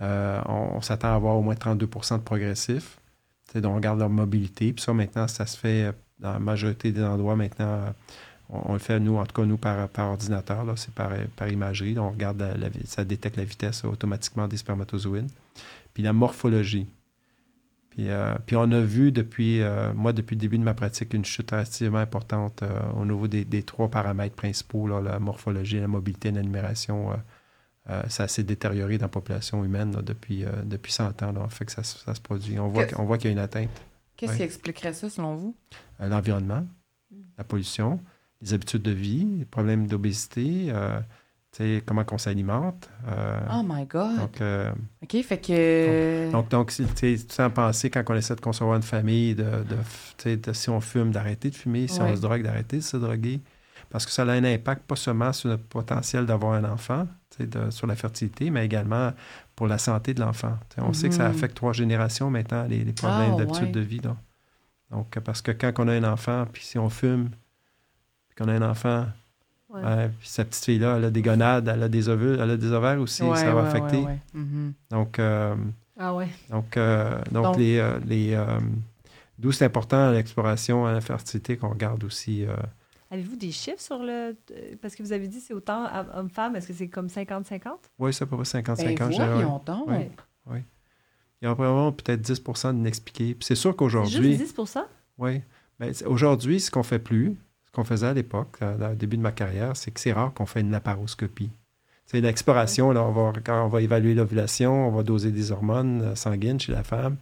on, 0.00 0.80
s'attend 0.82 1.08
à 1.08 1.14
avoir 1.14 1.36
au 1.36 1.42
moins 1.42 1.54
32% 1.54 2.18
de 2.18 2.22
progressif. 2.22 2.99
On 3.54 3.74
regarde 3.74 3.98
leur 3.98 4.10
mobilité. 4.10 4.72
Puis 4.72 4.82
ça, 4.82 4.92
maintenant, 4.92 5.26
ça 5.28 5.46
se 5.46 5.56
fait 5.56 5.84
euh, 5.84 5.92
dans 6.18 6.32
la 6.32 6.38
majorité 6.38 6.92
des 6.92 7.02
endroits. 7.02 7.36
Maintenant, 7.36 7.66
euh, 7.66 7.90
on, 8.48 8.72
le 8.72 8.78
fait, 8.78 8.98
nous, 9.00 9.16
en 9.16 9.26
tout 9.26 9.40
cas, 9.40 9.46
nous, 9.46 9.56
par, 9.56 9.88
ordinateur. 9.98 10.64
C'est 10.76 10.94
par, 10.94 11.12
par 11.36 11.48
imagerie. 11.48 11.98
on 11.98 12.10
regarde, 12.10 12.44
ça 12.84 13.04
détecte 13.04 13.36
la 13.36 13.44
vitesse 13.44 13.84
automatiquement 13.84 14.48
des 14.48 14.56
spermatozoïdes. 14.56 15.30
Puis 15.94 16.02
la 16.02 16.12
morphologie. 16.12 16.86
Puis, 17.90 18.08
euh, 18.08 18.34
puis 18.46 18.54
on 18.56 18.70
a 18.70 18.80
vu 18.80 19.10
depuis, 19.10 19.60
moi, 19.94 20.12
depuis 20.12 20.36
le 20.36 20.40
début 20.40 20.58
de 20.58 20.64
ma 20.64 20.74
pratique, 20.74 21.14
une 21.14 21.24
chute 21.24 21.50
relativement 21.50 21.98
importante 21.98 22.62
au 22.96 23.04
niveau 23.04 23.26
des, 23.26 23.62
trois 23.62 23.88
paramètres 23.88 24.36
principaux, 24.36 24.86
la 24.86 25.18
morphologie, 25.18 25.80
la 25.80 25.88
mobilité, 25.88 26.30
la 26.30 26.42
numération 26.42 27.10
euh, 27.88 28.02
ça 28.08 28.28
s'est 28.28 28.42
détérioré 28.42 28.98
dans 28.98 29.06
la 29.06 29.10
population 29.10 29.64
humaine 29.64 29.90
depuis, 30.02 30.44
euh, 30.44 30.50
depuis 30.64 30.92
100 30.92 31.22
ans. 31.22 31.32
Là, 31.32 31.48
fait 31.48 31.64
que 31.64 31.72
ça, 31.72 31.82
ça, 31.82 32.14
se 32.14 32.20
produit. 32.20 32.58
On 32.58 32.68
voit, 32.68 32.84
voit 32.86 33.16
qu'il 33.16 33.28
y 33.28 33.30
a 33.30 33.32
une 33.32 33.38
atteinte. 33.38 33.70
Qu'est-ce 34.16 34.36
qui 34.36 34.42
expliquerait 34.42 34.92
ça, 34.92 35.08
selon 35.08 35.34
vous? 35.34 35.56
Euh, 36.00 36.08
l'environnement, 36.08 36.66
la 37.38 37.44
pollution, 37.44 38.00
les 38.42 38.52
habitudes 38.52 38.82
de 38.82 38.90
vie, 38.90 39.26
les 39.38 39.44
problèmes 39.46 39.86
d'obésité, 39.86 40.70
comment 41.86 42.04
on 42.12 42.18
s'alimente. 42.18 42.90
oh 43.50 43.62
my 43.64 43.86
God! 43.86 44.18
Donc, 44.18 44.42
OK, 45.02 45.22
fait 45.22 45.38
que... 45.38 46.30
Donc, 46.30 46.50
donc 46.50 46.70
tu 46.70 47.16
sais, 47.16 47.50
penser 47.50 47.88
quand 47.88 48.04
on 48.08 48.14
essaie 48.14 48.36
de 48.36 48.42
concevoir 48.42 48.76
une 48.76 48.82
famille, 48.82 49.34
de, 49.34 49.64
de, 50.26 50.52
si 50.52 50.68
on 50.68 50.82
fume, 50.82 51.12
d'arrêter 51.12 51.48
de 51.48 51.56
fumer, 51.56 51.88
si 51.88 52.02
on 52.02 52.14
se 52.14 52.20
drogue, 52.20 52.42
d'arrêter 52.42 52.76
de 52.76 52.82
se 52.82 52.98
droguer. 52.98 53.40
Parce 53.88 54.04
que 54.04 54.12
ça 54.12 54.22
a 54.22 54.26
un 54.26 54.44
impact 54.44 54.82
pas 54.82 54.96
seulement 54.96 55.32
sur 55.32 55.48
notre 55.48 55.64
potentiel 55.64 56.26
d'avoir 56.26 56.52
un 56.52 56.64
enfant, 56.64 57.08
sur 57.70 57.86
la 57.86 57.96
fertilité, 57.96 58.50
mais 58.50 58.64
également 58.64 59.12
pour 59.56 59.66
la 59.66 59.78
santé 59.78 60.14
de 60.14 60.20
l'enfant. 60.20 60.58
On 60.78 60.92
sait 60.92 61.08
que 61.08 61.14
ça 61.14 61.28
mhm. 61.28 61.34
affecte 61.34 61.56
trois 61.56 61.72
générations 61.72 62.30
maintenant, 62.30 62.64
les, 62.64 62.84
problèmes 62.92 63.32
ah, 63.34 63.38
d'habitude 63.38 63.72
de 63.72 63.80
vie. 63.80 64.00
Donc. 64.90 65.18
parce 65.24 65.42
que 65.42 65.52
quand 65.52 65.72
on 65.78 65.88
a 65.88 65.92
un 65.92 66.04
enfant, 66.04 66.46
puis 66.52 66.64
si 66.64 66.78
on 66.78 66.90
fume, 66.90 67.30
puis 68.28 68.36
qu'on 68.38 68.48
a 68.48 68.54
un 68.54 68.68
enfant, 68.68 69.06
puis 69.72 70.28
sa 70.28 70.44
petite 70.44 70.64
fille-là, 70.64 70.96
elle 70.96 71.04
a 71.04 71.10
des 71.10 71.22
gonades, 71.22 71.68
elle 71.68 71.82
a 71.82 71.88
des 71.88 72.08
ovules, 72.08 72.38
elle 72.40 72.50
a 72.50 72.56
des 72.56 72.72
ovaires 72.72 73.00
aussi, 73.00 73.22
ça 73.34 73.54
va 73.54 73.62
affecter. 73.68 74.04
Mm-hmm. 74.36 74.72
Donc, 74.90 75.20
ah 75.98 76.14
ouais. 76.14 76.28
donc, 76.50 76.78
donc, 77.30 77.56
les, 77.56 77.82
les 78.06 78.38
D'où 79.38 79.52
c'est 79.52 79.64
important 79.64 80.10
l'exploration 80.10 80.84
à 80.84 80.92
la 80.92 81.00
fertilité 81.00 81.56
qu'on 81.56 81.70
regarde 81.70 82.04
aussi. 82.04 82.44
Euh, 83.10 83.14
Avez-vous 83.14 83.36
des 83.36 83.50
chiffres 83.50 83.80
sur 83.80 83.98
le. 83.98 84.36
Parce 84.80 84.94
que 84.94 85.02
vous 85.02 85.12
avez 85.12 85.28
dit 85.28 85.40
c'est 85.40 85.54
autant 85.54 85.86
homme-femme, 86.14 86.56
est-ce 86.56 86.68
que 86.68 86.74
c'est 86.74 86.88
comme 86.88 87.08
50-50? 87.08 87.68
Oui, 87.98 88.12
c'est 88.12 88.24
à 88.24 88.26
peu 88.26 88.36
près 88.36 88.44
50-50. 88.44 89.16
Ben, 89.16 89.82
oui. 89.86 90.10
oui. 90.46 90.58
Il 91.42 91.46
y 91.46 91.48
a 91.48 91.54
vraiment 91.54 91.90
peut-être 91.92 92.20
10 92.20 92.42
d'inexpliqués. 92.72 93.36
c'est 93.40 93.54
sûr 93.54 93.74
qu'aujourd'hui. 93.74 94.36
Juste 94.36 94.56
10% 94.58 94.82
Oui. 95.18 95.40
Ben, 95.78 95.92
aujourd'hui, 96.06 96.60
ce 96.60 96.70
qu'on 96.70 96.82
fait 96.82 96.98
plus, 96.98 97.36
ce 97.66 97.72
qu'on 97.72 97.84
faisait 97.84 98.08
à 98.08 98.14
l'époque, 98.14 98.58
au 98.62 98.94
début 98.94 99.16
de 99.16 99.22
ma 99.22 99.32
carrière, 99.32 99.76
c'est 99.76 99.90
que 99.90 100.00
c'est 100.00 100.12
rare 100.12 100.34
qu'on 100.34 100.46
fait 100.46 100.60
une 100.60 100.70
laparoscopie. 100.70 101.50
C'est 102.10 102.20
l'exploration, 102.20 102.90
là, 102.90 103.04
on 103.04 103.12
va, 103.12 103.32
quand 103.44 103.64
on 103.64 103.68
va 103.68 103.82
évaluer 103.82 104.14
l'ovulation, 104.14 104.88
on 104.88 104.90
va 104.90 105.04
doser 105.04 105.30
des 105.30 105.52
hormones 105.52 106.02
euh, 106.02 106.14
sanguines 106.16 106.58
chez 106.58 106.72
la 106.72 106.82
femme, 106.82 107.16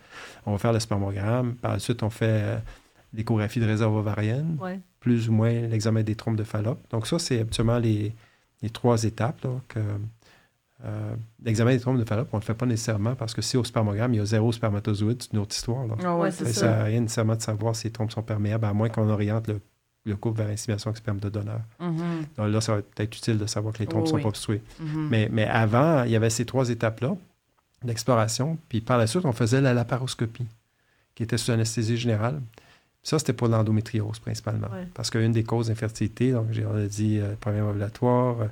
on 0.47 0.53
va 0.53 0.59
faire 0.59 0.73
le 0.73 0.81
spermogramme, 0.81 1.57
par 1.57 1.73
la 1.75 1.79
suite, 1.79 2.03
on 2.03 2.09
fait 2.09 2.25
euh, 2.27 2.59
l'échographie 3.15 3.61
de 3.61 3.67
réserve 3.67 3.95
ovarienne, 3.95 4.59
plus 5.01 5.29
ou 5.29 5.33
moins 5.33 5.53
l'examen 5.53 6.03
des 6.03 6.15
trompes 6.15 6.37
de 6.37 6.45
Fallope. 6.45 6.81
Donc, 6.91 7.07
ça, 7.07 7.19
c'est 7.19 7.41
habituellement 7.41 7.79
les, 7.79 8.15
trois 8.73 9.05
étapes. 9.05 9.47
Euh, 10.85 11.15
l'examen 11.43 11.73
des 11.73 11.81
trompes 11.81 11.99
de 11.99 12.05
Fallope, 12.05 12.29
on 12.33 12.37
ne 12.37 12.41
le 12.41 12.47
fait 12.47 12.55
pas 12.55 12.67
nécessairement 12.67 13.17
parce 13.17 13.35
que 13.35 13.43
si 13.43 13.57
au 13.57 13.65
spermogramme, 13.65 14.15
il 14.15 14.19
y 14.19 14.21
a 14.21 14.25
zéro 14.25 14.53
spermatozoïde, 14.53 15.21
c'est 15.21 15.33
une 15.33 15.41
autre 15.41 15.55
histoire. 15.55 15.87
Là. 15.87 15.97
Ah 16.05 16.31
ça 16.31 16.81
à 16.81 16.85
rien 16.85 17.01
nécessairement 17.01 17.35
de 17.35 17.43
savoir 17.43 17.75
si 17.75 17.89
les 17.89 17.93
trompes 17.93 18.13
sont 18.13 18.23
perméables, 18.23 18.65
à 18.65 18.73
moins 18.73 18.89
qu'on 18.89 19.09
oriente 19.09 19.49
le 19.49 19.61
le 20.09 20.17
couple 20.17 20.39
vers 20.39 20.49
insémination 20.49 20.89
avec 20.89 20.99
sperme 20.99 21.21
de 21.21 21.29
donneur. 21.29 21.61
Mm-hmm. 21.81 22.37
Donc 22.37 22.49
là, 22.49 22.61
ça 22.61 22.77
va 22.77 22.83
être 22.97 23.17
utile 23.17 23.39
de 23.39 23.47
savoir 23.47 23.75
que 23.75 23.79
les 23.81 23.87
trompes 23.87 24.05
ne 24.05 24.09
sont 24.09 24.21
pas 24.21 24.29
obstruées. 24.29 24.63
Mm-hmm. 24.81 25.09
mais, 25.09 25.29
mais 25.31 25.45
avant, 25.45 26.05
il 26.05 26.11
y 26.11 26.17
avait 26.17 26.31
ces 26.31 26.45
trois 26.45 26.71
étapes-là 26.71 27.17
d'exploration. 27.85 28.59
Puis 28.69 28.81
par 28.81 28.99
la 28.99 29.07
suite, 29.07 29.25
on 29.25 29.33
faisait 29.33 29.61
la 29.61 29.75
laparoscopie, 29.75 30.47
qui 31.15 31.23
était 31.23 31.39
sous 31.39 31.53
anesthésie 31.53 31.97
générale. 31.97 32.41
Ça, 33.09 33.19
c'était 33.19 33.33
pour 33.33 33.49
l'endométriose 33.49 34.19
principalement. 34.19 34.69
Parce 34.93 35.09
qu'une 35.09 35.33
des 35.33 35.43
causes 35.43 35.69
d'infertilité, 35.69 36.33
donc 36.33 36.49
on 36.71 36.77
a 36.77 36.85
dit 36.85 37.19
euh, 37.19 37.37
problème 37.41 37.65
ovulatoire, 37.65 38.49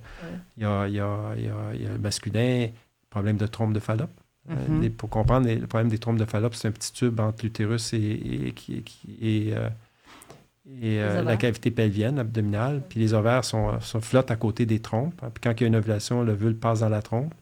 il 0.57 0.63
y, 0.63 0.65
a, 0.65 0.89
y, 0.89 0.99
a, 0.99 1.35
y, 1.37 1.47
a, 1.87 1.93
le 1.93 1.99
masculin, 1.99 2.69
problème 3.11 3.37
de 3.37 3.47
trompe 3.47 3.75
de 3.75 3.81
Fallope. 3.81 4.09
Euh, 4.49 4.55
mm-hmm. 4.55 4.91
pour 4.93 5.11
comprendre, 5.11 5.47
le 5.47 5.67
problème 5.67 5.91
des 5.91 5.99
trompes 5.99 6.17
de 6.17 6.25
Fallope, 6.25 6.55
c'est 6.55 6.69
un 6.69 6.71
petit 6.71 6.91
tube 6.91 7.21
entre 7.21 7.45
l'utérus 7.45 7.93
et, 7.93 7.99
et, 7.99 8.55
et, 8.71 8.85
et 9.21 9.55
euh, 9.55 9.69
et 10.81 11.01
la 11.23 11.37
cavité 11.37 11.71
pelvienne 11.71 12.19
abdominale. 12.19 12.83
Puis 12.89 12.99
les 12.99 13.13
ovaires 13.13 13.45
sont, 13.45 13.79
sont, 13.81 14.01
flottent 14.01 14.31
à 14.31 14.37
côté 14.37 14.65
des 14.65 14.81
trompes. 14.81 15.21
Puis 15.35 15.43
quand 15.43 15.53
il 15.53 15.61
y 15.61 15.65
a 15.65 15.67
une 15.69 15.77
ovulation, 15.77 16.25
l'ovule 16.25 16.57
passe 16.57 16.81
dans 16.81 16.89
la 16.89 17.03
trompe. 17.03 17.35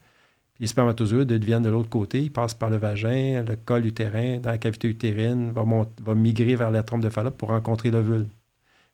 Les 0.59 0.67
spermatozoïdes 0.67 1.27
deviennent 1.27 1.63
de 1.63 1.69
l'autre 1.69 1.89
côté. 1.89 2.21
Ils 2.21 2.31
passent 2.31 2.53
par 2.53 2.69
le 2.69 2.77
vagin, 2.77 3.43
le 3.47 3.55
col 3.57 3.85
utérin, 3.85 4.37
dans 4.37 4.51
la 4.51 4.57
cavité 4.57 4.87
utérine, 4.87 5.51
va, 5.51 5.63
va 6.03 6.15
migrer 6.15 6.55
vers 6.55 6.71
la 6.71 6.83
trompe 6.83 7.01
de 7.01 7.09
Fallope 7.09 7.37
pour 7.37 7.49
rencontrer 7.49 7.91
l'ovule. 7.91 8.27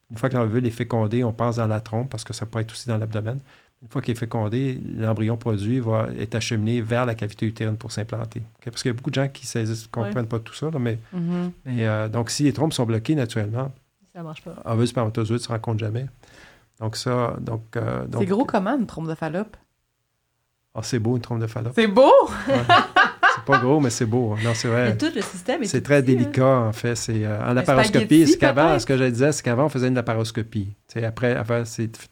Une 0.10 0.18
fois 0.18 0.30
que 0.30 0.38
l'ovule 0.38 0.66
est 0.66 0.72
fécondé, 0.72 1.24
on 1.24 1.32
passe 1.32 1.58
dans 1.58 1.68
la 1.68 1.80
trompe 1.80 2.10
parce 2.10 2.24
que 2.24 2.34
ça 2.34 2.46
peut 2.46 2.60
être 2.60 2.72
aussi 2.72 2.88
dans 2.88 2.98
l'abdomen. 2.98 3.40
Une 3.82 3.88
fois 3.90 4.02
qu'il 4.02 4.12
est 4.12 4.20
fécondé, 4.20 4.80
l'embryon 4.96 5.38
produit 5.38 5.80
va 5.80 6.10
être 6.20 6.36
acheminé 6.36 6.82
vers 6.82 7.06
la 7.06 7.16
cavité 7.16 7.48
utérine 7.48 7.78
pour 7.78 7.92
s'implanter. 7.92 8.44
Parce 8.64 8.82
qu'il 8.82 8.90
y 8.90 8.94
a 8.94 8.96
beaucoup 8.96 9.10
de 9.10 9.16
gens 9.16 9.28
qui 9.28 9.48
ne 9.58 9.88
comprennent 9.92 10.28
pas 10.28 10.40
tout 10.40 10.54
ça. 10.54 10.70
mais, 10.80 11.00
mm-hmm. 11.16 11.52
euh, 11.68 12.08
donc, 12.08 12.30
si 12.30 12.44
les 12.44 12.54
trompes 12.54 12.74
sont 12.74 12.86
bloquées 12.86 13.16
naturellement, 13.16 13.72
ça 14.14 14.22
marche 14.22 14.44
pas. 14.44 14.56
Un 14.66 14.86
spermatozoïde 14.86 15.40
ne 15.40 15.44
se 15.44 15.48
rencontre 15.48 15.80
jamais. 15.80 16.06
Donc, 16.80 16.96
ça. 16.96 17.36
Donc, 17.40 17.76
euh, 17.76 18.06
c'est 18.18 18.26
gros 18.26 18.46
comment 18.46 18.78
une 18.78 18.86
trompe 18.86 19.08
de 19.08 19.16
Fallope? 19.16 19.56
Ah, 20.74 20.80
c'est 20.84 21.00
beau, 21.00 21.18
une 21.18 21.22
trompe 21.22 21.42
de 21.42 21.48
Fallope. 21.48 21.74
C'est 21.76 21.88
beau? 21.88 22.12
c'est 22.48 23.46
pas 23.46 23.58
gros, 23.58 23.82
mais 23.82 23.90
c'est 23.90 24.06
beau. 24.06 24.36
Non, 24.42 24.52
c'est 24.54 24.70
vrai. 24.70 24.96
tout 24.96 25.12
le 25.14 25.22
système 25.22 25.62
est 25.64 25.66
C'est 25.66 25.82
très 25.82 25.98
hein. 25.98 26.02
délicat, 26.02 26.60
en 26.60 26.72
fait. 26.72 26.96
C'est 26.96 27.26
euh, 27.26 27.46
en 27.46 27.54
laparoscopie. 27.54 28.28
Ce 28.28 28.38
qu'avant, 28.38 28.80
ce 28.80 28.86
que 28.86 28.96
je 28.96 29.04
disais, 29.04 29.34
c'est 29.34 29.44
qu'avant, 29.44 29.66
on 29.66 29.70
faisait 29.70 29.90
une 29.90 29.96
laparoscopie. 29.96 30.74
après, 31.04 31.36
après 31.36 31.64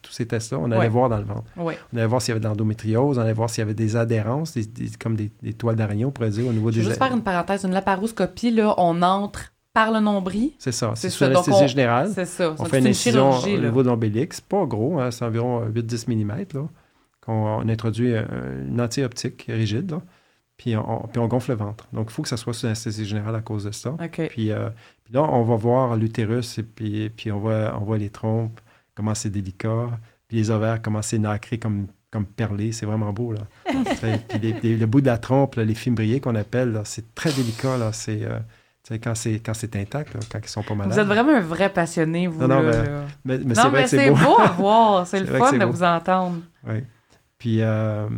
tous 0.02 0.12
ces 0.12 0.26
tests-là, 0.26 0.58
on 0.60 0.70
allait 0.72 0.90
voir 0.90 1.08
dans 1.08 1.16
le 1.16 1.24
ventre. 1.24 1.44
On 1.56 1.68
allait 1.96 2.06
voir 2.06 2.20
s'il 2.20 2.32
y 2.32 2.32
avait 2.32 2.40
de 2.40 2.48
l'endométriose, 2.48 3.18
on 3.18 3.22
allait 3.22 3.32
voir 3.32 3.48
s'il 3.48 3.62
y 3.62 3.64
avait 3.64 3.74
des 3.74 3.96
adhérences, 3.96 4.54
comme 4.98 5.16
des, 5.16 5.30
toiles 5.54 5.76
d'araignée, 5.76 6.04
on 6.04 6.10
pourrait 6.10 6.30
dire, 6.30 6.46
au 6.46 6.52
niveau 6.52 6.70
je 6.70 6.80
des. 6.80 6.82
Juste 6.84 6.98
faire 6.98 7.14
une 7.14 7.22
parenthèse. 7.22 7.64
Une 7.64 7.72
laparoscopie, 7.72 8.50
là, 8.50 8.74
on 8.76 9.00
entre 9.00 9.52
par 9.72 9.90
le 9.92 10.00
nombril. 10.00 10.50
C'est 10.58 10.72
ça. 10.72 10.92
C'est 10.96 11.08
sous 11.08 11.24
anesthésie 11.24 11.68
générale. 11.68 12.10
C'est 12.14 12.26
ça. 12.26 12.54
On 12.58 12.64
fait 12.66 12.80
une, 12.80 12.88
incision 12.88 13.30
au 13.30 13.46
niveau 13.46 13.82
de 13.82 13.88
l'ombilic. 13.88 14.34
C'est 14.34 14.44
pas 14.44 14.66
gros, 14.66 14.98
hein, 15.00 15.10
c'est 15.10 15.24
environ 15.24 15.64
8-10 15.66 16.12
mm. 16.12 16.28
Là, 16.28 16.68
qu'on 17.20 17.68
introduit 17.68 18.14
une 18.14 18.80
anti 18.80 19.02
optique 19.02 19.44
rigide. 19.48 19.90
Là, 19.90 20.02
puis, 20.60 20.76
on, 20.76 21.08
puis 21.10 21.18
on 21.18 21.26
gonfle 21.26 21.52
le 21.52 21.56
ventre. 21.56 21.86
Donc, 21.94 22.08
il 22.10 22.12
faut 22.12 22.20
que 22.20 22.28
ça 22.28 22.36
soit 22.36 22.52
sous 22.52 22.66
anesthésie 22.66 23.06
générale 23.06 23.34
à 23.34 23.40
cause 23.40 23.64
de 23.64 23.70
ça. 23.70 23.96
Puis, 24.28 24.52
euh, 24.52 24.68
puis, 25.02 25.14
là, 25.14 25.22
on 25.22 25.42
va 25.42 25.56
voir 25.56 25.96
l'utérus 25.96 26.58
et 26.58 26.62
puis, 26.62 27.08
puis 27.08 27.32
on, 27.32 27.38
voit, 27.38 27.74
on 27.80 27.84
voit 27.84 27.96
les 27.96 28.10
trompes, 28.10 28.60
comment 28.94 29.14
c'est 29.14 29.30
délicat. 29.30 29.88
Puis 30.28 30.36
les 30.36 30.50
ovaires, 30.50 30.82
comment 30.82 31.00
c'est 31.00 31.18
nacré 31.18 31.56
comme 31.58 31.86
comme 32.10 32.26
perlé, 32.26 32.72
c'est 32.72 32.86
vraiment 32.86 33.12
beau. 33.12 33.32
Là. 33.32 33.40
puis 34.28 34.76
le 34.76 34.84
bout 34.86 35.00
de 35.00 35.06
la 35.06 35.16
trompe, 35.16 35.54
les 35.54 35.74
fimbriers 35.74 36.20
qu'on 36.20 36.34
appelle, 36.34 36.82
c'est 36.84 37.14
très 37.14 37.32
délicat. 37.32 37.78
Là. 37.78 37.92
C'est, 37.92 38.24
euh, 38.24 38.38
quand 39.02 39.14
c'est, 39.14 39.38
quand 39.38 39.54
c'est 39.54 39.76
intact, 39.76 40.12
quand 40.30 40.40
ils 40.42 40.48
sont 40.48 40.64
pas 40.64 40.74
malades. 40.74 40.92
Vous 40.92 40.98
êtes 40.98 41.06
vraiment 41.06 41.36
un 41.36 41.40
vrai 41.40 41.72
passionné, 41.72 42.26
vous. 42.26 42.40
Non, 42.40 42.48
non, 42.48 42.62
mais, 43.24 43.86
c'est 43.86 44.10
beau. 44.10 44.40
à 44.40 44.48
voir. 44.48 45.06
C'est 45.06 45.20
le 45.24 45.26
fun 45.26 45.52
de 45.52 45.64
vous 45.64 45.82
entendre. 45.84 46.40
Oui. 46.66 46.82
Puis, 47.40 47.62
euh, 47.62 48.08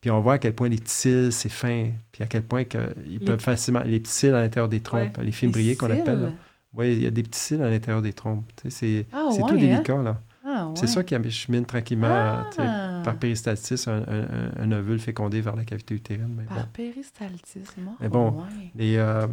puis 0.00 0.10
on 0.10 0.20
voit 0.20 0.34
à 0.34 0.38
quel 0.38 0.54
point 0.54 0.70
les 0.70 0.78
petits 0.78 0.94
cils, 0.94 1.32
c'est 1.32 1.50
fin. 1.50 1.90
Puis 2.12 2.22
à 2.22 2.26
quel 2.26 2.42
point 2.42 2.64
que 2.64 2.78
ils 3.06 3.20
peuvent 3.20 3.40
facilement... 3.40 3.82
Les 3.84 4.00
petits 4.00 4.12
cils 4.12 4.34
à 4.34 4.40
l'intérieur 4.40 4.70
des 4.70 4.80
trompes, 4.80 5.18
les 5.18 5.32
fimbriers 5.32 5.76
qu'on 5.76 5.90
appelle. 5.90 6.32
Oui, 6.72 6.92
il 6.92 7.02
y 7.02 7.06
a 7.06 7.10
des 7.10 7.24
petits 7.24 7.40
cils 7.40 7.62
à 7.62 7.68
l'intérieur 7.68 8.00
des 8.00 8.12
trompes. 8.12 8.44
C'est, 8.68 9.06
ah, 9.12 9.28
c'est 9.32 9.42
tout 9.42 9.58
délicat, 9.58 9.94
hein? 9.94 10.02
là. 10.02 10.20
Ah, 10.42 10.70
c'est 10.74 10.86
ça 10.86 11.04
qui 11.04 11.14
achemine 11.14 11.66
tranquillement, 11.66 12.08
ah! 12.08 13.02
par 13.04 13.16
péristaltisme, 13.16 13.90
un, 13.90 14.62
un, 14.62 14.72
ovule 14.72 14.98
fécondé 14.98 15.40
vers 15.40 15.54
la 15.54 15.64
cavité 15.64 15.94
utérine. 15.94 16.34
Mais 16.36 16.44
par 16.44 16.66
péristaltisme, 16.68 17.90
Mais 18.00 18.08
bon, 18.08 18.42
les, 18.74 18.96
euh, 18.96 19.26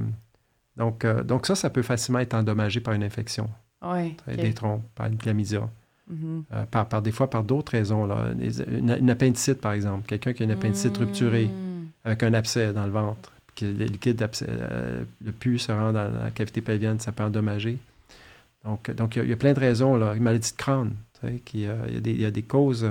donc, 0.75 1.05
euh, 1.05 1.23
donc 1.23 1.45
ça, 1.45 1.55
ça 1.55 1.69
peut 1.69 1.81
facilement 1.81 2.19
être 2.19 2.33
endommagé 2.33 2.81
par 2.81 2.93
une 2.93 3.03
infection. 3.03 3.49
Oui. 3.81 4.17
Des 4.27 4.53
trompes, 4.53 4.83
par 4.95 5.07
une 5.07 5.17
chlamydia. 5.17 5.69
Mm-hmm. 6.11 6.43
Euh, 6.53 6.65
par, 6.65 6.87
par, 6.87 7.01
des 7.01 7.11
fois 7.11 7.29
par 7.29 7.43
d'autres 7.43 7.73
raisons. 7.73 8.05
Là. 8.05 8.29
Une, 8.67 9.09
appendicite, 9.09 9.59
par 9.59 9.73
exemple. 9.73 10.07
Quelqu'un 10.07 10.33
qui 10.33 10.43
a 10.43 10.45
une 10.45 10.51
appendicite 10.51 10.97
mm. 10.97 11.03
rupturée 11.03 11.49
avec 12.03 12.23
un 12.23 12.33
abcès 12.33 12.71
dans 12.73 12.85
le 12.85 12.91
ventre, 12.91 13.33
que 13.55 13.65
le 13.65 13.85
liquide, 13.85 14.25
euh, 14.43 15.03
le 15.23 15.31
pus 15.31 15.59
se 15.59 15.71
rend 15.71 15.91
dans 15.91 16.09
la 16.09 16.31
cavité 16.31 16.61
pelvienne, 16.61 16.99
ça 16.99 17.11
peut 17.11 17.23
endommager. 17.23 17.77
Donc, 18.63 18.89
donc 18.91 19.15
il, 19.17 19.27
y 19.27 19.33
a, 19.33 19.37
plein 19.37 19.53
de 19.53 19.59
raisons. 19.59 19.95
Là. 19.95 20.13
Une 20.15 20.23
maladie 20.23 20.51
de 20.51 20.57
crâne, 20.57 20.93
qui, 21.45 21.61
il, 21.61 21.63
y 21.63 21.67
a 21.67 21.99
des, 21.99 22.11
il, 22.11 22.21
y 22.21 22.25
a 22.25 22.31
des, 22.31 22.43
causes. 22.43 22.89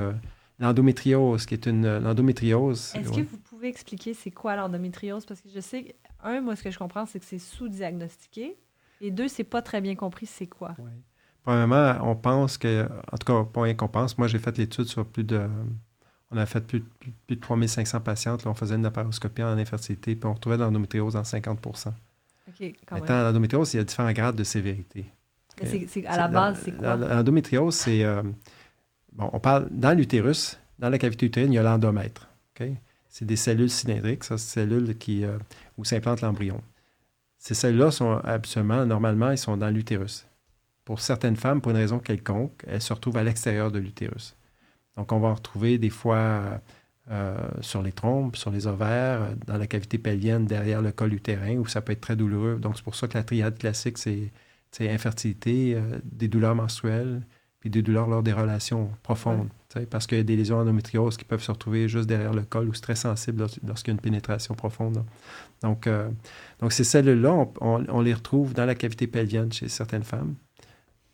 l'endométriose, 0.59 1.47
qui 1.47 1.55
est 1.55 1.67
une. 1.67 1.99
L'endométriose. 1.99 2.93
Est-ce 2.95 3.11
que 3.11 3.23
vous 3.23 3.39
pouvez 3.39 3.69
expliquer 3.69 4.13
c'est 4.13 4.31
quoi 4.31 4.57
l'endométriose? 4.57 5.25
Parce 5.25 5.41
que 5.41 5.49
je 5.55 5.61
sais 5.61 5.95
un, 6.23 6.41
moi, 6.41 6.57
ce 6.57 6.63
que 6.63 6.71
je 6.71 6.79
comprends, 6.79 7.07
c'est 7.07 7.21
que 7.21 7.25
c'est 7.25 7.39
sous-diagnostiqué. 7.39 8.57
Et 9.01 9.11
deux, 9.11 9.29
c'est 9.29 9.45
pas 9.45 9.63
très 9.63 9.81
bien 9.81 9.95
compris 9.95 10.27
c'est 10.27 10.47
quoi? 10.47 10.75
Premièrement, 11.47 11.97
on 12.03 12.17
pense 12.17 12.59
que, 12.59 12.89
en 13.13 13.17
tout 13.17 13.33
cas, 13.33 13.45
pas 13.45 13.63
rien 13.63 13.75
qu'on 13.75 13.87
pense. 13.87 14.19
Moi, 14.19 14.27
j'ai 14.27 14.41
fait 14.41 14.59
l'étude 14.59 14.87
sur 14.87 15.07
plus 15.07 15.23
de. 15.23 15.49
On 16.33 16.37
a 16.37 16.45
fait 16.45 16.61
plus, 16.61 16.83
de 17.29 17.35
3500 17.37 18.01
patientes. 18.01 18.45
Là, 18.45 18.51
on 18.51 18.55
faisait 18.55 18.75
une 18.75 18.83
laparoscopie 18.83 19.45
en 19.45 19.57
infertilité, 19.57 20.17
puis 20.17 20.29
on 20.29 20.35
retrouvait 20.35 20.57
l'endométriose 20.57 21.15
en 21.15 21.23
50 21.23 21.65
OK, 21.65 22.75
quand 22.85 22.97
Maintenant, 22.97 23.23
l'endométriose, 23.23 23.75
il 23.75 23.77
y 23.77 23.81
a 23.81 23.85
différents 23.85 24.11
grades 24.11 24.35
de 24.35 24.43
sévérité. 24.43 25.07
C'est, 25.63 26.05
à 26.07 26.17
la 26.17 26.27
base, 26.27 26.63
c'est 26.65 26.73
quoi? 26.73 26.97
L'endométriose, 26.97 27.77
c'est. 27.77 28.03
Euh, 28.03 28.25
bon, 29.13 29.31
on 29.33 29.39
parle 29.39 29.69
dans 29.71 29.97
l'utérus, 29.97 30.59
dans 30.81 30.89
la 30.89 30.99
cavité 30.99 31.27
utérine, 31.27 31.53
il 31.53 31.57
y 31.57 31.59
a 31.59 31.63
l'endomètre. 31.63 32.29
OK? 32.59 32.67
C'est 33.09 33.25
des 33.25 33.37
cellules 33.37 33.71
cylindriques, 33.71 34.25
ça, 34.25 34.37
c'est 34.37 34.63
cellules 34.63 34.99
qui, 34.99 35.25
euh, 35.25 35.39
où 35.79 35.85
s'implante 35.85 36.23
l'embryon. 36.23 36.61
Ces 37.39 37.55
cellules-là 37.55 37.93
sont 37.93 38.21
absolument, 38.25 38.85
normalement, 38.85 39.31
ils 39.31 39.39
sont 39.39 39.57
dans 39.57 39.71
l'utérus. 39.71 40.27
Pour 40.87 41.01
certaines 41.01 41.37
femmes, 41.37 41.61
pour 41.61 41.73
une 41.73 41.77
raison 41.77 41.99
quelconque, 41.99 42.63
elles 42.67 42.81
se 42.81 42.95
retrouvent 42.95 43.19
à 43.19 43.25
l'extérieur 43.25 43.71
de 43.71 43.79
l'utérus. 43.79 44.37
Donc, 44.97 45.13
on 45.13 45.19
va 45.19 45.29
en 45.29 45.35
retrouver 45.35 45.77
des 45.77 45.91
fois 45.91 46.61
euh, 47.11 47.37
sur 47.61 47.83
les 47.83 47.93
trompes, 47.93 48.37
sur 48.37 48.51
les 48.51 48.69
ovaires, 48.69 49.35
dans 49.47 49.59
la 49.59 49.67
cavité 49.67 49.99
pelvienne, 49.99 50.47
derrière 50.47 50.81
le 50.81 50.93
col 50.93 51.13
utérin, 51.13 51.57
où 51.57 51.67
ça 51.67 51.81
peut 51.81 51.93
être 51.93 52.01
très 52.01 52.17
douloureux. 52.17 52.57
Donc, 52.57 52.77
c'est 52.77 52.85
pour 52.85 52.95
ça 52.95 53.09
que 53.09 53.19
la 53.19 53.25
triade 53.25 53.59
classique, 53.59 53.99
c'est 53.99 54.31
infertilité, 54.81 55.75
euh, 55.75 55.99
des 56.05 56.29
douleurs 56.29 56.55
menstruelles, 56.55 57.21
puis 57.59 57.69
des 57.69 57.83
douleurs 57.83 58.07
lors 58.07 58.23
des 58.23 58.33
relations 58.33 58.89
profondes. 59.03 59.49
Parce 59.91 60.07
qu'il 60.07 60.19
y 60.19 60.21
a 60.21 60.25
des 60.25 60.37
lésions 60.37 60.59
endométrioses 60.59 61.17
qui 61.17 61.25
peuvent 61.25 61.43
se 61.43 61.51
retrouver 61.51 61.89
juste 61.89 62.09
derrière 62.09 62.33
le 62.33 62.43
col 62.43 62.69
ou 62.69 62.75
c'est 62.75 62.81
très 62.81 62.95
sensible 62.95 63.47
lorsqu'il 63.67 63.91
y 63.91 63.93
a 63.93 63.97
une 63.97 64.01
pénétration 64.01 64.55
profonde. 64.55 65.05
Donc, 65.63 65.87
euh, 65.87 66.09
donc 66.61 66.73
ces 66.73 66.85
cellules-là, 66.85 67.47
on, 67.61 68.01
les 68.01 68.15
retrouve 68.15 68.55
dans 68.55 68.65
la 68.65 68.75
cavité 68.75 69.07
pelvienne 69.07 69.53
chez 69.53 69.69
certaines 69.69 70.05
femmes. 70.05 70.35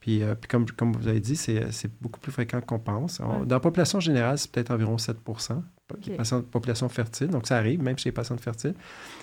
Puis, 0.03 0.21
euh, 0.21 0.35
puis 0.35 0.49
comme, 0.49 0.67
comme 0.67 0.93
vous 0.95 1.07
avez 1.07 1.21
dit, 1.21 1.37
c'est 1.37 1.63
beaucoup 2.01 2.19
plus 2.19 2.33
fréquent 2.33 2.61
qu'on 2.61 2.81
pense. 2.81 3.21
Dans 3.21 3.47
la 3.49 3.61
population 3.61 4.01
générale, 4.01 4.37
c'est 4.37 4.51
peut-être 4.51 4.73
environ 4.73 4.99
7 4.99 5.17
okay. 5.29 6.17
population 6.51 6.89
fertile. 6.89 7.29
Donc, 7.29 7.47
ça 7.47 7.57
arrive, 7.57 7.81
même 7.81 7.97
chez 7.97 8.09
les 8.09 8.13
patients 8.13 8.37
fertiles. 8.37 8.75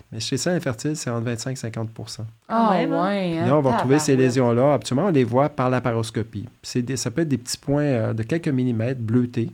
Mais 0.09 0.21
chez 0.21 0.37
les 0.37 0.47
infertiles, 0.47 0.95
c'est 0.95 1.09
entre 1.09 1.25
25 1.25 1.51
et 1.51 1.69
50% 1.69 2.19
Ah, 2.47 2.71
ouais, 2.71 2.85
hein? 2.85 3.45
Là, 3.45 3.57
on 3.57 3.61
va 3.61 3.73
trouver 3.73 3.99
ces 3.99 4.15
lésions-là. 4.15 4.75
Absolument, 4.75 5.07
on 5.07 5.11
les 5.11 5.25
voit 5.25 5.49
par 5.49 5.69
la 5.69 5.81
paroscopie. 5.81 6.47
ça 6.63 7.11
peut 7.11 7.23
être 7.23 7.27
des 7.27 7.37
petits 7.37 7.57
points 7.57 7.83
euh, 7.83 8.13
de 8.13 8.23
quelques 8.23 8.47
millimètres 8.47 9.01
bleutés. 9.01 9.51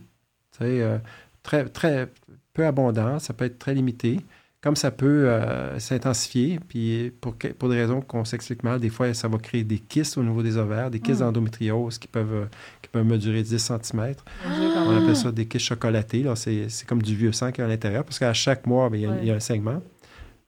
Euh, 0.62 0.98
très, 1.42 1.64
très 1.64 2.08
peu 2.52 2.64
abondants. 2.64 3.18
Ça 3.18 3.34
peut 3.34 3.46
être 3.46 3.58
très 3.58 3.74
limité 3.74 4.20
comme 4.66 4.74
ça 4.74 4.90
peut 4.90 5.28
euh, 5.28 5.78
s'intensifier, 5.78 6.58
puis 6.58 7.12
pour, 7.20 7.36
pour 7.56 7.68
des 7.68 7.76
raisons 7.76 8.00
qu'on 8.00 8.24
s'explique 8.24 8.64
mal, 8.64 8.80
des 8.80 8.88
fois, 8.88 9.14
ça 9.14 9.28
va 9.28 9.38
créer 9.38 9.62
des 9.62 9.78
kystes 9.78 10.18
au 10.18 10.24
niveau 10.24 10.42
des 10.42 10.56
ovaires, 10.56 10.90
des 10.90 10.98
kystes 10.98 11.20
hmm. 11.20 11.26
d'endométriose 11.26 11.98
qui 11.98 12.08
peuvent, 12.08 12.34
euh, 12.34 12.46
qui 12.82 12.88
peuvent 12.88 13.06
mesurer 13.06 13.44
10 13.44 13.58
cm. 13.58 14.14
On 14.44 14.96
appelle 14.96 15.14
ça 15.14 15.30
des 15.30 15.46
kystes 15.46 15.66
chocolatés. 15.66 16.24
C'est 16.34 16.84
comme 16.84 17.00
du 17.00 17.14
vieux 17.14 17.30
sang 17.30 17.52
qui 17.52 17.60
est 17.60 17.64
à 17.64 17.68
l'intérieur, 17.68 18.02
parce 18.02 18.18
qu'à 18.18 18.32
chaque 18.32 18.66
mois, 18.66 18.90
ben, 18.90 19.18
il 19.22 19.28
y, 19.28 19.30
a 19.30 19.36
un 19.36 19.40
segment. 19.40 19.80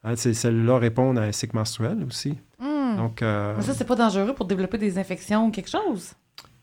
Hein, 0.02 0.16
ces 0.16 0.34
cellules-là 0.34 0.78
répondent 0.78 1.18
à 1.18 1.22
un 1.22 1.30
cycle 1.30 1.54
menstruel 1.54 1.98
aussi. 2.04 2.34
Hmm. 2.58 2.96
Donc, 2.96 3.22
euh, 3.22 3.54
Mais 3.56 3.62
ça, 3.62 3.72
c'est 3.72 3.86
pas 3.86 3.94
dangereux 3.94 4.34
pour 4.34 4.46
développer 4.46 4.78
des 4.78 4.98
infections 4.98 5.46
ou 5.46 5.52
quelque 5.52 5.70
chose? 5.70 6.14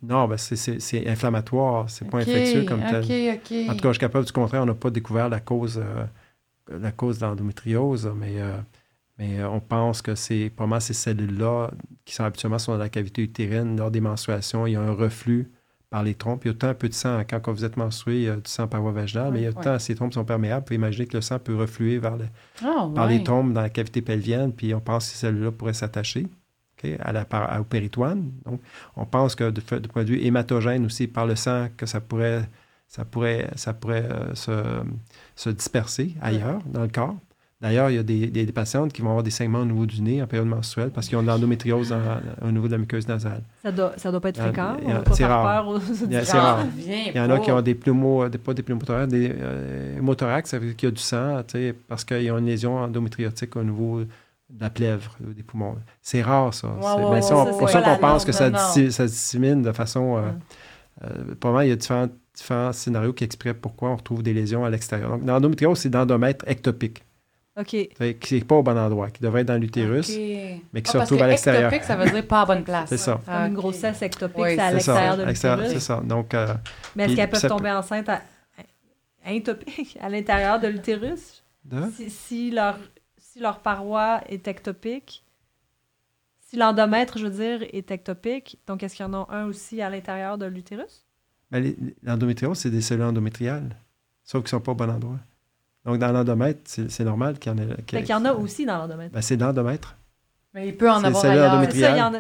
Non, 0.04 0.28
ben 0.28 0.36
c'est 0.38 1.08
inflammatoire, 1.08 1.90
c'est 1.90 2.08
pas 2.10 2.18
infectieux 2.18 2.66
comme 2.66 2.82
tel. 2.82 3.40
En 3.70 3.76
tout 3.76 3.80
cas, 3.80 3.88
je 3.88 3.94
suis 3.94 4.00
capable 4.00 4.26
du 4.26 4.34
contraire, 4.34 4.64
on 4.64 4.66
n'a 4.66 4.74
pas 4.74 4.90
découvert 4.90 5.30
la 5.30 5.40
cause 5.40 5.82
la 6.70 6.92
cause 6.92 7.20
de 7.20 7.26
l'endométriose, 7.26 8.12
mais, 8.16 8.42
euh, 8.42 8.58
mais 9.18 9.40
euh, 9.40 9.50
on 9.50 9.60
pense 9.60 10.02
que 10.02 10.16
c'est 10.16 10.50
probablement 10.50 10.80
ces 10.80 10.94
cellules-là 10.94 11.72
qui 12.06 12.14
sont 12.14 12.24
habituellement 12.24 12.58
dans 12.68 12.78
la 12.78 12.90
cavité 12.90 13.22
utérine 13.22 13.78
lors 13.78 13.92
des 13.92 14.02
menstruations. 14.02 14.68
Il 14.68 14.74
y 14.74 14.76
a 14.76 14.82
un 14.82 14.94
reflux 14.94 15.52
par 15.90 16.04
les 16.04 16.16
trompes. 16.16 16.44
Il 16.46 16.48
y 16.48 16.50
a 16.50 16.54
autant 16.54 16.70
un 16.70 16.74
peu 16.74 16.90
de 16.90 16.94
sang. 16.94 17.22
Quand 17.30 17.52
vous 17.52 17.64
êtes 17.64 17.78
menstrué, 17.78 18.16
il 18.16 18.24
y 18.24 18.30
a 18.30 18.36
du 18.36 18.50
sang 18.50 18.68
par 18.68 18.82
voie 18.82 18.92
vaginale, 18.92 19.32
mais 19.32 19.42
il 19.42 19.44
y 19.44 19.48
a 19.48 19.52
autant 19.52 19.78
ces 19.80 19.96
trompes 19.96 20.14
sont 20.14 20.26
perméables. 20.26 20.62
Vous 20.62 20.66
pouvez 20.66 20.76
imaginer 20.76 21.08
que 21.08 21.18
le 21.18 21.22
sang 21.22 21.40
peut 21.40 21.56
refluer 21.56 22.00
vers 22.00 22.18
ah, 22.64 22.90
par 22.94 23.08
les 23.08 23.24
trompes 23.24 23.54
dans 23.54 23.62
la 23.62 23.70
cavité 23.70 24.02
pelvienne, 24.02 24.52
puis 24.52 24.74
on 24.74 24.82
pense 24.82 25.06
que 25.06 25.12
ces 25.12 25.20
cellules-là 25.20 25.52
pourraient 25.52 25.74
s'attacher. 25.74 26.28
à 27.00 27.14
la, 27.14 27.26
au 27.60 27.64
péritoine. 27.64 28.32
Donc, 28.46 28.62
on 28.96 29.06
pense 29.06 29.36
que 29.36 29.50
de, 29.50 29.62
de 29.80 29.88
point 29.88 30.04
de 30.04 30.10
vue 30.10 30.22
hématogène 30.22 30.86
aussi, 30.86 31.08
par 31.08 31.26
le 31.26 31.36
sang, 31.36 31.68
que 31.78 31.86
ça 31.86 32.02
pourrait 32.02 32.50
ça 32.88 33.06
pourrait, 33.06 33.50
ça 33.56 33.74
pourrait 33.74 34.08
euh, 34.50 34.84
se, 35.36 35.50
disperser 35.50 36.16
ailleurs 36.22 36.60
dans 36.66 36.82
le 36.82 36.88
corps. 36.88 37.16
D'ailleurs, 37.62 37.90
il 37.90 37.96
y 37.96 38.00
a 38.00 38.04
des, 38.04 38.28
des, 38.28 38.52
patientes 38.52 38.92
qui 38.92 39.02
vont 39.02 39.10
avoir 39.10 39.24
des 39.24 39.32
saignements 39.32 39.62
au 39.62 39.66
niveau 39.66 39.86
du 39.86 40.02
nez 40.02 40.22
en 40.22 40.28
période 40.28 40.48
menstruelle 40.48 40.92
parce 40.92 41.08
qu'ils 41.08 41.18
ont 41.18 41.22
de 41.22 41.28
l'endométriose 41.28 41.96
au 42.42 42.52
niveau 42.52 42.68
de 42.68 42.74
la 42.74 42.78
muqueuse 42.78 43.08
nasale. 43.08 43.42
Ça 43.64 43.72
doit, 43.72 43.94
ça 43.98 44.12
doit 44.12 44.20
pas 44.20 44.30
être 44.30 44.42
fréquent. 44.42 44.78
C'est 45.14 45.26
rare. 45.26 45.80
C'est 46.24 46.38
rare. 46.38 46.66
Il 46.78 47.16
y 47.16 47.20
en 47.20 47.30
a 47.30 47.40
qui 47.40 47.52
ont 47.52 47.62
des 47.62 47.74
pneumos, 47.74 48.30
des, 48.30 48.38
pas 48.38 48.54
des 48.54 48.62
pneumothorax, 48.62 49.08
des 49.08 49.34
euh, 49.34 49.98
hémothorax, 49.98 50.50
ça 50.50 50.60
veut 50.60 50.68
dire 50.68 50.76
qu'il 50.76 50.90
y 50.90 50.92
a 50.92 50.96
du 50.96 51.02
sang, 51.02 51.42
parce 51.88 52.04
qu'ils 52.04 52.32
ont 52.32 52.38
une 52.38 52.46
lésion 52.46 52.76
endométriotique 52.76 53.56
au 53.56 53.64
niveau 53.64 54.02
de 54.02 54.62
la 54.62 54.70
plèvre, 54.70 55.16
des 55.20 55.44
poumons. 55.44 55.78
C'est 56.02 56.22
rare, 56.22 56.54
ça. 56.54 56.68
c'est 56.82 57.58
pour 57.58 57.70
ça 57.70 57.82
qu'on 57.82 57.98
pense 57.98 58.26
que 58.26 58.32
ça, 58.32 58.56
ça, 58.56 59.06
dissémine 59.06 59.62
de 59.62 59.72
façon... 59.72 60.18
Euh, 60.18 60.22
euh, 61.04 61.36
pour 61.40 61.52
moi, 61.52 61.66
il 61.66 61.70
y 61.70 61.72
a 61.72 61.76
différentes 61.76 62.14
différents 62.36 62.74
scénarios 62.74 63.14
qui 63.14 63.24
expliquent 63.24 63.62
pourquoi 63.62 63.90
on 63.90 63.96
retrouve 63.96 64.24
des 64.24 64.34
lésions 64.34 64.66
à 64.66 64.70
l'extérieur. 64.70 65.12
Donc, 65.12 65.26
l'endométriose, 65.26 65.80
c'est 65.80 65.94
l'endomètre 65.94 66.46
ectopique. 66.48 67.04
OK. 67.58 67.70
Qui 68.20 68.36
n'est 68.36 68.42
pas 68.42 68.56
au 68.56 68.64
bon 68.64 68.78
endroit, 68.78 69.10
qui 69.10 69.22
devrait 69.22 69.42
être 69.42 69.48
dans 69.48 69.58
l'utérus, 69.60 70.10
mais 70.10 70.82
qui 70.82 70.90
ah, 70.90 70.92
se 70.92 70.98
retrouve 70.98 71.22
à 71.22 71.28
l'extérieur. 71.28 71.72
Ectopique, 71.72 71.86
ça 71.86 71.96
veut 71.96 72.10
dire 72.10 72.28
pas 72.28 72.42
à 72.42 72.46
bonne 72.46 72.64
place. 72.64 72.90
c'est 72.90 72.98
ça. 72.98 73.22
Comme 73.26 73.36
une 73.36 73.54
grossesse 73.54 74.02
ectopique, 74.02 74.46
c'est 74.46 74.60
à 74.60 74.72
l'extérieur 74.72 75.18
de 75.18 75.24
l'utérus. 75.24 75.70
C'est 75.70 75.80
ça. 75.80 76.02
Donc, 76.04 76.34
euh, 76.34 76.54
mais 76.96 77.06
est-ce 77.06 77.16
qu'elles 77.16 77.30
peuvent 77.30 77.48
tomber 77.48 77.72
enceinte 77.72 78.10
à, 78.10 78.22
à 79.24 80.10
l'intérieur 80.10 80.60
de 80.60 80.68
l'utérus? 80.68 81.44
Si, 81.96 82.10
si, 82.10 82.52
leur, 82.52 82.78
si 83.18 83.40
leur 83.40 83.60
paroi 83.60 84.22
est 84.28 84.48
ectopique, 84.48 85.24
si 86.42 86.58
l'endomètre, 86.58 87.18
je 87.18 87.26
veux 87.26 87.58
dire, 87.58 87.68
est 87.72 87.90
ectopique, 87.90 88.60
donc 88.68 88.84
est-ce 88.84 88.96
qu'il 88.96 89.06
y 89.06 89.10
en 89.10 89.14
a 89.14 89.28
un 89.30 89.46
aussi 89.46 89.82
à 89.82 89.90
l'intérieur 89.90 90.38
de 90.38 90.46
l'utérus? 90.46 91.05
L'endométriose, 92.04 92.58
c'est 92.58 92.70
des 92.70 92.82
cellules 92.82 93.04
endométriales, 93.04 93.76
sauf 94.24 94.44
qu'ils 94.44 94.56
ne 94.56 94.60
sont 94.60 94.62
pas 94.62 94.72
au 94.72 94.76
bon 94.76 94.90
endroit. 94.90 95.20
Donc, 95.86 96.00
dans 96.00 96.12
l'endomètre, 96.12 96.62
c'est 96.66 97.04
normal 97.04 97.38
qu'il 97.38 97.52
y 97.52 97.56
en 97.56 97.58
ait. 97.60 97.82
Qu'il 97.86 98.06
y 98.06 98.14
en 98.14 98.26
a 98.26 98.34
aussi 98.34 98.66
dans 98.66 98.78
l'endomètre. 98.78 99.14
Ben, 99.14 99.22
c'est 99.22 99.38
l'endomètre. 99.38 99.96
Mais 100.56 100.70
il 100.70 100.78
peut 100.78 100.90
en 100.90 101.04
avoir 101.04 101.26
ailleurs. 101.26 101.62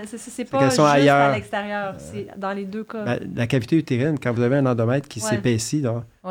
C'est 0.05 0.45
pas 0.45 0.65
juste 0.65 0.79
ailleurs. 0.79 1.15
à 1.15 1.35
l'extérieur, 1.35 1.95
c'est 1.97 2.27
dans 2.37 2.51
les 2.51 2.65
deux 2.65 2.83
cas. 2.83 3.03
Ben, 3.03 3.31
la 3.33 3.47
cavité 3.47 3.77
utérine, 3.77 4.19
quand 4.19 4.33
vous 4.33 4.41
avez 4.41 4.57
un 4.57 4.65
endomètre 4.65 5.07
qui 5.07 5.19
s'épaissit, 5.19 5.85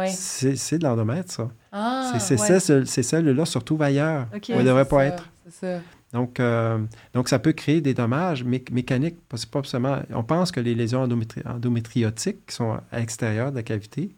c'est 0.06 0.78
de 0.78 0.84
l'endomètre, 0.84 1.32
ça. 1.32 1.48
Ah, 1.72 2.12
ces, 2.20 3.02
cellules-là 3.02 3.44
se 3.44 3.58
retrouvent 3.58 3.82
ailleurs. 3.82 4.26
Okay. 4.36 4.54
ne 4.54 4.62
devraient 4.62 4.84
pas 4.84 5.06
être. 5.06 5.28
Ça. 5.50 5.80
Donc, 6.14 6.38
euh, 6.38 6.78
donc, 7.12 7.28
ça 7.28 7.40
peut 7.40 7.52
créer 7.52 7.80
des 7.80 7.92
dommages 7.92 8.44
mécaniques. 8.44 9.16
Pas 9.28 9.36
seulement, 9.64 10.00
on 10.10 10.22
pense 10.22 10.52
que 10.52 10.60
les 10.60 10.76
lésions 10.76 11.02
endométriotiques 11.02 12.46
qui 12.46 12.54
sont 12.54 12.78
à 12.92 13.00
l'extérieur 13.00 13.50
de 13.50 13.56
la 13.56 13.64
cavité 13.64 14.14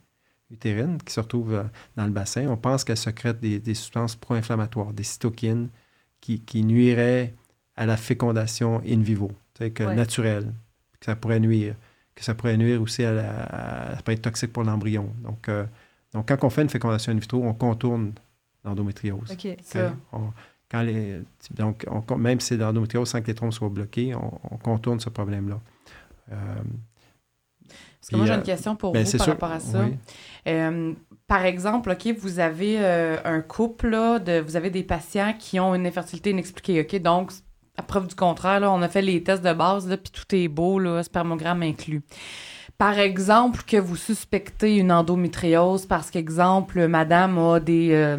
utérine, 0.51 0.99
qui 1.03 1.13
se 1.13 1.21
retrouvent 1.21 1.55
euh, 1.55 1.65
dans 1.97 2.05
le 2.05 2.13
bassin, 2.13 2.49
on 2.49 2.59
pense 2.59 2.85
qu'elles 2.85 2.99
secrètent 2.99 3.41
des, 3.41 3.59
des 3.59 3.75
substances 3.75 4.15
pro-inflammatoires, 4.15 4.93
des 4.93 5.03
cytokines 5.05 5.71
qui, 6.21 6.41
qui, 6.41 6.63
nuiraient 6.63 7.35
à 7.77 7.87
la 7.87 7.97
fécondation 7.97 8.83
in 8.87 9.01
vivo, 9.01 9.33
que 9.59 9.83
naturelle, 9.95 10.53
que 11.01 11.07
ça 11.07 11.17
pourrait 11.17 11.41
nuire, 11.41 11.75
que 12.15 12.23
ça 12.23 12.35
pourrait 12.35 12.59
nuire 12.59 12.81
aussi 12.81 13.05
à 13.05 13.13
la, 13.13 13.97
ça 13.97 14.03
pourrait 14.03 14.15
être 14.15 14.23
toxique 14.23 14.53
pour 14.53 14.65
l'embryon. 14.65 15.13
Donc, 15.25 15.49
euh, 15.49 15.65
donc, 16.13 16.29
quand 16.29 16.45
on 16.45 16.51
fait 16.51 16.63
une 16.63 16.69
fécondation 16.69 17.13
in 17.13 17.19
vitro, 17.19 17.43
on 17.43 17.55
contourne 17.55 18.13
l'endométriose. 18.65 19.31
OK, 19.31 19.57
quand 20.71 20.83
les, 20.83 21.21
donc, 21.51 21.87
même 22.17 22.41
si 22.41 22.57
l'endométriose 22.57 23.09
sans 23.09 23.23
que 23.23 23.29
les 23.29 23.35
trompes 23.35 23.53
soient 23.53 23.69
bloqués, 23.69 24.15
on, 24.15 24.57
contourne 24.59 24.99
ce 24.99 25.09
problème-là. 25.09 25.61
Euh, 26.33 26.35
Parce 27.69 28.11
que 28.11 28.17
moi, 28.17 28.27
j'ai 28.27 28.35
une 28.35 28.41
euh, 28.41 28.43
question 28.43 28.75
pour 28.75 28.93
ben, 28.93 29.05
vous 29.05 29.19
par 29.19 29.27
rapport 29.27 29.53
à 29.53 29.61
ça. 29.61 29.87
Euh, 30.49 30.93
par 31.29 31.45
exemple, 31.45 31.91
OK, 31.91 32.09
vous 32.19 32.41
avez 32.41 32.79
un 33.25 33.41
couple, 33.43 33.91
là, 33.91 34.19
de, 34.19 34.41
vous 34.41 34.57
avez 34.57 34.71
des 34.71 34.83
patients 34.83 35.35
qui 35.39 35.61
ont 35.61 35.75
une 35.75 35.87
infertilité 35.87 36.31
inexpliquée, 36.31 36.81
OK? 36.81 37.01
Donc, 37.01 37.33
à 37.77 37.83
preuve 37.83 38.09
du 38.09 38.15
contraire, 38.15 38.61
là, 38.61 38.73
on 38.73 38.83
a 38.83 38.89
fait 38.89 39.03
les 39.03 39.23
tests 39.23 39.45
de 39.45 39.53
base, 39.53 39.87
puis 40.03 40.11
tout 40.11 40.35
est 40.35 40.49
beau, 40.49 40.79
là, 40.79 41.03
spermogramme 41.03 41.63
inclus. 41.63 42.03
Par 42.79 42.99
exemple, 42.99 43.63
que 43.67 43.79
vous 43.79 43.97
suspectez 43.97 44.77
une 44.77 44.93
endométriose 44.93 45.87
parce 45.87 46.11
qu'exemple, 46.11 46.89
madame 46.89 47.39
a 47.39 47.59
des, 47.59 47.89
euh, 47.93 48.19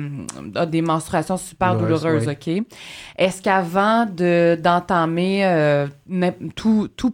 a 0.55 0.65
des 0.65 0.81
menstruations 0.81 1.37
super 1.37 1.77
douloureuses, 1.77 2.27
OK? 2.27 2.49
Est-ce 3.17 3.41
qu'avant 3.43 4.05
de, 4.05 4.57
d'entamer 4.59 5.45
euh, 5.45 5.85
tout, 6.55 6.87
tout, 6.95 7.13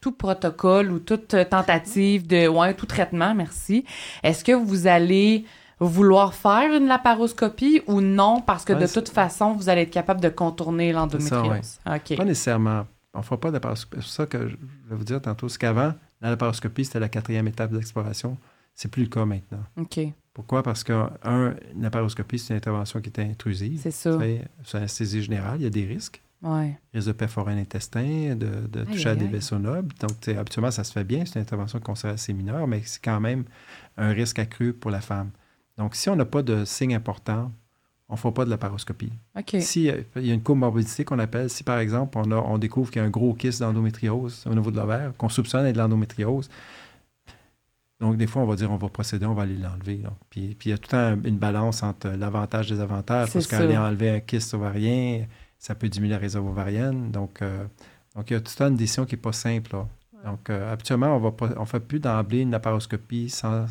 tout 0.00 0.12
protocole 0.12 0.92
ou 0.92 0.98
toute 0.98 1.36
tentative 1.50 2.26
de, 2.26 2.48
ouais, 2.48 2.72
tout 2.72 2.86
traitement, 2.86 3.34
merci, 3.34 3.84
est-ce 4.22 4.42
que 4.42 4.52
vous 4.52 4.86
allez 4.86 5.44
vouloir 5.78 6.32
faire 6.32 6.72
une 6.72 6.86
laparoscopie 6.86 7.82
ou 7.86 8.00
non? 8.00 8.40
Parce 8.40 8.64
que 8.64 8.72
de 8.72 8.86
toute 8.86 9.10
façon, 9.10 9.52
vous 9.52 9.68
allez 9.68 9.82
être 9.82 9.90
capable 9.90 10.22
de 10.22 10.30
contourner 10.30 10.92
l'endométriose? 10.92 11.80
Pas 12.16 12.24
nécessairement. 12.24 12.86
On 13.12 13.18
ne 13.18 13.24
fera 13.24 13.38
pas 13.38 13.48
de 13.48 13.54
laparoscopie. 13.54 14.02
C'est 14.02 14.14
ça 14.16 14.24
que 14.26 14.48
je 14.48 14.54
vais 14.54 14.96
vous 14.96 15.04
dire 15.04 15.20
tantôt. 15.20 15.48
C'est 15.50 15.58
qu'avant, 15.58 15.92
la 16.20 16.30
laparoscopie, 16.30 16.84
c'était 16.84 17.00
la 17.00 17.08
quatrième 17.08 17.48
étape 17.48 17.72
d'exploration. 17.72 18.38
C'est 18.74 18.90
plus 18.90 19.04
le 19.04 19.08
cas 19.08 19.24
maintenant. 19.24 19.62
OK. 19.76 20.00
Pourquoi? 20.34 20.62
Parce 20.62 20.84
que, 20.84 20.92
un, 21.24 21.54
une 21.74 21.82
laparoscopie, 21.82 22.38
c'est 22.38 22.52
une 22.52 22.58
intervention 22.58 23.00
qui 23.00 23.08
est 23.08 23.20
intrusive. 23.20 23.80
C'est 23.82 23.90
ça. 23.90 24.18
C'est 24.64 24.76
anesthésie 24.76 25.22
générale, 25.22 25.60
il 25.60 25.64
y 25.64 25.66
a 25.66 25.70
des 25.70 25.86
risques. 25.86 26.22
Oui. 26.42 26.74
Risque 26.92 27.08
de 27.08 27.12
perforer 27.12 27.54
l'intestin, 27.54 28.36
de, 28.36 28.66
de 28.66 28.84
toucher 28.84 29.08
à 29.08 29.16
des 29.16 29.26
vaisseaux 29.26 29.58
nobles. 29.58 29.94
Donc, 30.00 30.28
habituellement, 30.28 30.70
ça 30.70 30.84
se 30.84 30.92
fait 30.92 31.04
bien. 31.04 31.24
C'est 31.24 31.36
une 31.36 31.42
intervention 31.42 31.80
qu'on 31.80 31.94
sait 31.94 32.08
assez 32.08 32.34
mineure, 32.34 32.66
mais 32.66 32.82
c'est 32.84 33.02
quand 33.02 33.20
même 33.20 33.44
un 33.96 34.10
risque 34.10 34.38
accru 34.38 34.74
pour 34.74 34.90
la 34.90 35.00
femme. 35.00 35.30
Donc, 35.78 35.94
si 35.94 36.10
on 36.10 36.16
n'a 36.16 36.26
pas 36.26 36.42
de 36.42 36.64
signes 36.66 36.94
importants, 36.94 37.50
on 38.08 38.14
ne 38.14 38.18
fait 38.18 38.30
pas 38.30 38.44
de 38.44 38.50
laparoscopie. 38.50 39.12
OK. 39.36 39.56
Si 39.60 39.90
euh, 39.90 40.02
il 40.16 40.26
y 40.26 40.30
a 40.30 40.34
une 40.34 40.42
comorbidité 40.42 41.04
qu'on 41.04 41.18
appelle, 41.18 41.50
si 41.50 41.64
par 41.64 41.78
exemple 41.78 42.18
on, 42.18 42.30
a, 42.30 42.36
on 42.36 42.58
découvre 42.58 42.90
qu'il 42.90 43.00
y 43.00 43.04
a 43.04 43.06
un 43.06 43.10
gros 43.10 43.34
kyste 43.34 43.60
d'endométriose 43.60 44.44
au 44.46 44.54
niveau 44.54 44.70
de 44.70 44.76
l'ovaire, 44.76 45.12
qu'on 45.18 45.28
soupçonne 45.28 45.66
être 45.66 45.74
de 45.74 45.80
l'endométriose, 45.80 46.48
donc 48.00 48.16
des 48.16 48.26
fois 48.26 48.42
on 48.42 48.46
va 48.46 48.56
dire 48.56 48.70
on 48.70 48.76
va 48.76 48.88
procéder, 48.88 49.26
on 49.26 49.34
va 49.34 49.42
aller 49.42 49.56
l'enlever. 49.56 50.02
Puis, 50.30 50.54
puis 50.54 50.68
il 50.68 50.72
y 50.72 50.74
a 50.74 50.78
tout 50.78 50.94
un, 50.94 51.20
une 51.24 51.38
balance 51.38 51.82
entre 51.82 52.08
l'avantage 52.08 52.70
et 52.70 52.74
les 52.74 52.80
avantages, 52.80 53.32
parce 53.32 53.46
qu'aller 53.46 53.76
enlever 53.76 54.10
un 54.10 54.20
kyste 54.20 54.54
ovarien, 54.54 55.24
ça 55.58 55.74
peut 55.74 55.88
diminuer 55.88 56.14
la 56.14 56.20
réserve 56.20 56.46
ovarienne. 56.46 57.10
Donc, 57.10 57.42
euh, 57.42 57.64
donc 58.14 58.30
il 58.30 58.34
y 58.34 58.36
a 58.36 58.40
toute 58.40 58.60
une 58.60 58.76
décision 58.76 59.04
qui 59.04 59.14
n'est 59.14 59.20
pas 59.20 59.32
simple. 59.32 59.76
Donc 60.24 60.50
euh, 60.50 60.72
habituellement, 60.72 61.16
on 61.16 61.60
ne 61.60 61.66
fait 61.66 61.80
plus 61.80 61.98
d'emblée 61.98 62.40
une 62.40 62.50
laparoscopie 62.50 63.30
sans, 63.30 63.66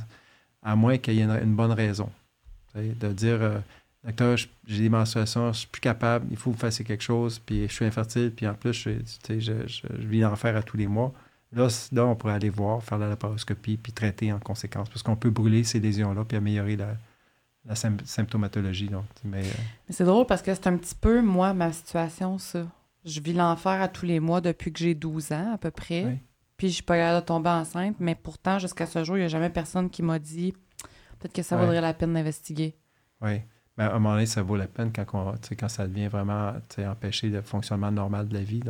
à 0.61 0.75
moins 0.75 0.97
qu'il 0.97 1.13
y 1.13 1.19
ait 1.21 1.23
une, 1.23 1.55
bonne 1.55 1.71
raison. 1.71 2.09
De 2.75 3.13
dire 3.13 3.61
Docteur, 4.05 4.37
j'ai 4.67 4.83
des 4.83 4.89
menstruations, 4.89 5.51
je 5.51 5.59
suis 5.59 5.67
plus 5.67 5.81
capable, 5.81 6.27
il 6.29 6.37
faut 6.37 6.51
que 6.51 6.55
vous 6.55 6.61
fassiez 6.61 6.85
quelque 6.85 7.03
chose, 7.03 7.39
puis 7.39 7.67
je 7.67 7.73
suis 7.73 7.85
infertile, 7.85 8.31
puis 8.31 8.47
en 8.47 8.53
plus, 8.53 8.73
je, 8.73 8.91
je, 9.27 9.67
je, 9.67 9.87
vis 9.97 10.19
l'enfer 10.19 10.55
à 10.55 10.61
tous 10.61 10.77
les 10.77 10.85
mois. 10.85 11.11
Là, 11.51 11.67
là, 11.91 12.05
on 12.05 12.15
pourrait 12.15 12.33
aller 12.33 12.49
voir, 12.49 12.83
faire 12.83 12.99
la 12.99 13.09
laparoscopie, 13.09 13.77
puis 13.77 13.93
traiter 13.93 14.31
en 14.31 14.39
conséquence, 14.39 14.89
parce 14.89 15.01
qu'on 15.01 15.15
peut 15.15 15.31
brûler 15.31 15.63
ces 15.63 15.79
lésions-là, 15.79 16.23
puis 16.23 16.37
améliorer 16.37 16.75
la, 16.75 16.95
la 17.65 17.75
symptomatologie. 17.75 18.89
Donc. 18.89 19.05
Euh, 19.25 19.29
Mais, 19.29 19.43
c'est 19.89 20.03
drôle 20.05 20.27
parce 20.27 20.41
que 20.41 20.53
c'est 20.53 20.67
un 20.67 20.77
petit 20.77 20.95
peu, 20.95 21.21
moi, 21.21 21.53
ma 21.53 21.71
situation, 21.71 22.37
ça. 22.37 22.67
Je 23.03 23.19
vis 23.19 23.33
l'enfer 23.33 23.81
à 23.81 23.87
tous 23.87 24.05
les 24.05 24.19
mois 24.19 24.41
depuis 24.41 24.71
que 24.71 24.79
j'ai 24.79 24.95
12 24.95 25.31
ans, 25.31 25.53
à 25.53 25.57
peu 25.57 25.71
près. 25.71 26.19
Puis 26.57 26.69
je 26.69 26.73
suis 26.75 26.83
pas 26.83 26.97
capable 26.97 27.21
de 27.21 27.25
tomber 27.25 27.49
enceinte, 27.49 27.97
mais 27.99 28.15
pourtant, 28.15 28.59
jusqu'à 28.59 28.85
ce 28.85 29.03
jour, 29.03 29.17
il 29.17 29.21
n'y 29.21 29.25
a 29.25 29.29
jamais 29.29 29.49
personne 29.49 29.89
qui 29.89 30.01
m'a 30.01 30.19
dit 30.19 30.53
peut-être 31.19 31.33
que 31.33 31.43
ça 31.43 31.57
vaudrait 31.57 31.81
la 31.81 31.93
peine 31.93 32.13
d'investiguer. 32.13 32.75
Oui. 33.21 33.41
Mais 33.77 33.83
à 33.83 33.91
un 33.91 33.93
moment 33.93 34.13
donné, 34.13 34.25
ça 34.25 34.41
vaut 34.41 34.55
la 34.55 34.67
peine 34.67 34.91
quand, 34.93 35.05
on, 35.13 35.33
quand 35.57 35.69
ça 35.69 35.87
devient 35.87 36.07
vraiment 36.07 36.53
empêcher 36.79 37.29
le 37.29 37.41
fonctionnement 37.41 37.91
normal 37.91 38.27
de 38.27 38.33
la 38.33 38.41
vie. 38.43 38.61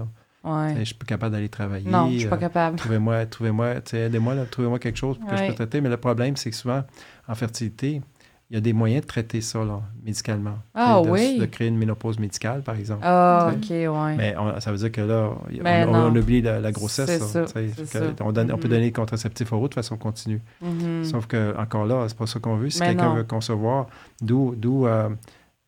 Ouais. 0.43 0.75
Je 0.79 0.83
suis 0.83 0.95
pas 0.95 1.05
capable 1.05 1.33
d'aller 1.33 1.49
travailler. 1.49 1.89
Non, 1.89 2.09
je 2.11 2.19
suis 2.19 2.27
pas 2.27 2.35
euh, 2.35 2.39
capable. 2.39 2.77
trouvez-moi, 2.77 3.25
trouvez-moi, 3.25 3.75
aidez-moi, 3.93 4.35
trouvez-moi 4.49 4.79
quelque 4.79 4.97
chose 4.97 5.17
pour 5.17 5.29
que 5.29 5.37
je 5.37 5.43
puisse 5.43 5.55
traiter. 5.55 5.81
Mais 5.81 5.89
le 5.89 5.97
problème, 5.97 6.35
c'est 6.35 6.49
que 6.49 6.55
souvent, 6.55 6.83
en 7.27 7.35
fertilité, 7.35 8.01
il 8.51 8.53
y 8.53 8.57
a 8.57 8.61
des 8.61 8.73
moyens 8.73 9.01
de 9.01 9.07
traiter 9.07 9.41
ça, 9.41 9.65
là, 9.65 9.81
médicalement. 10.03 10.59
Ah 10.75 11.01
de, 11.03 11.09
oui? 11.09 11.39
De 11.39 11.45
créer 11.45 11.67
une 11.67 11.77
ménopause 11.77 12.19
médicale, 12.19 12.61
par 12.61 12.75
exemple. 12.75 13.01
Ah, 13.03 13.51
OK, 13.51 13.69
oui. 13.69 14.15
Mais 14.17 14.35
ça 14.59 14.71
veut 14.71 14.77
dire 14.77 14.91
que 14.91 15.01
là, 15.01 15.31
on, 15.87 16.15
oublie 16.15 16.41
la, 16.41 16.71
grossesse. 16.71 17.23
Ça, 17.23 17.41
on, 17.41 17.45
peut 17.45 17.61
mm-hmm. 17.61 18.67
donner 18.67 18.85
des 18.85 18.91
contraceptifs 18.91 19.51
oraux 19.51 19.67
de 19.67 19.73
façon 19.73 19.97
continue. 19.97 20.41
Mm-hmm. 20.63 21.03
Sauf 21.05 21.25
que, 21.25 21.57
encore 21.57 21.85
là, 21.85 22.05
c'est 22.07 22.17
pas 22.17 22.27
ça 22.27 22.39
qu'on 22.39 22.55
veut. 22.55 22.69
Si 22.69 22.79
quelqu'un 22.79 23.15
veut 23.15 23.23
concevoir, 23.23 23.87
d'où 24.21 24.55
euh, 24.85 25.09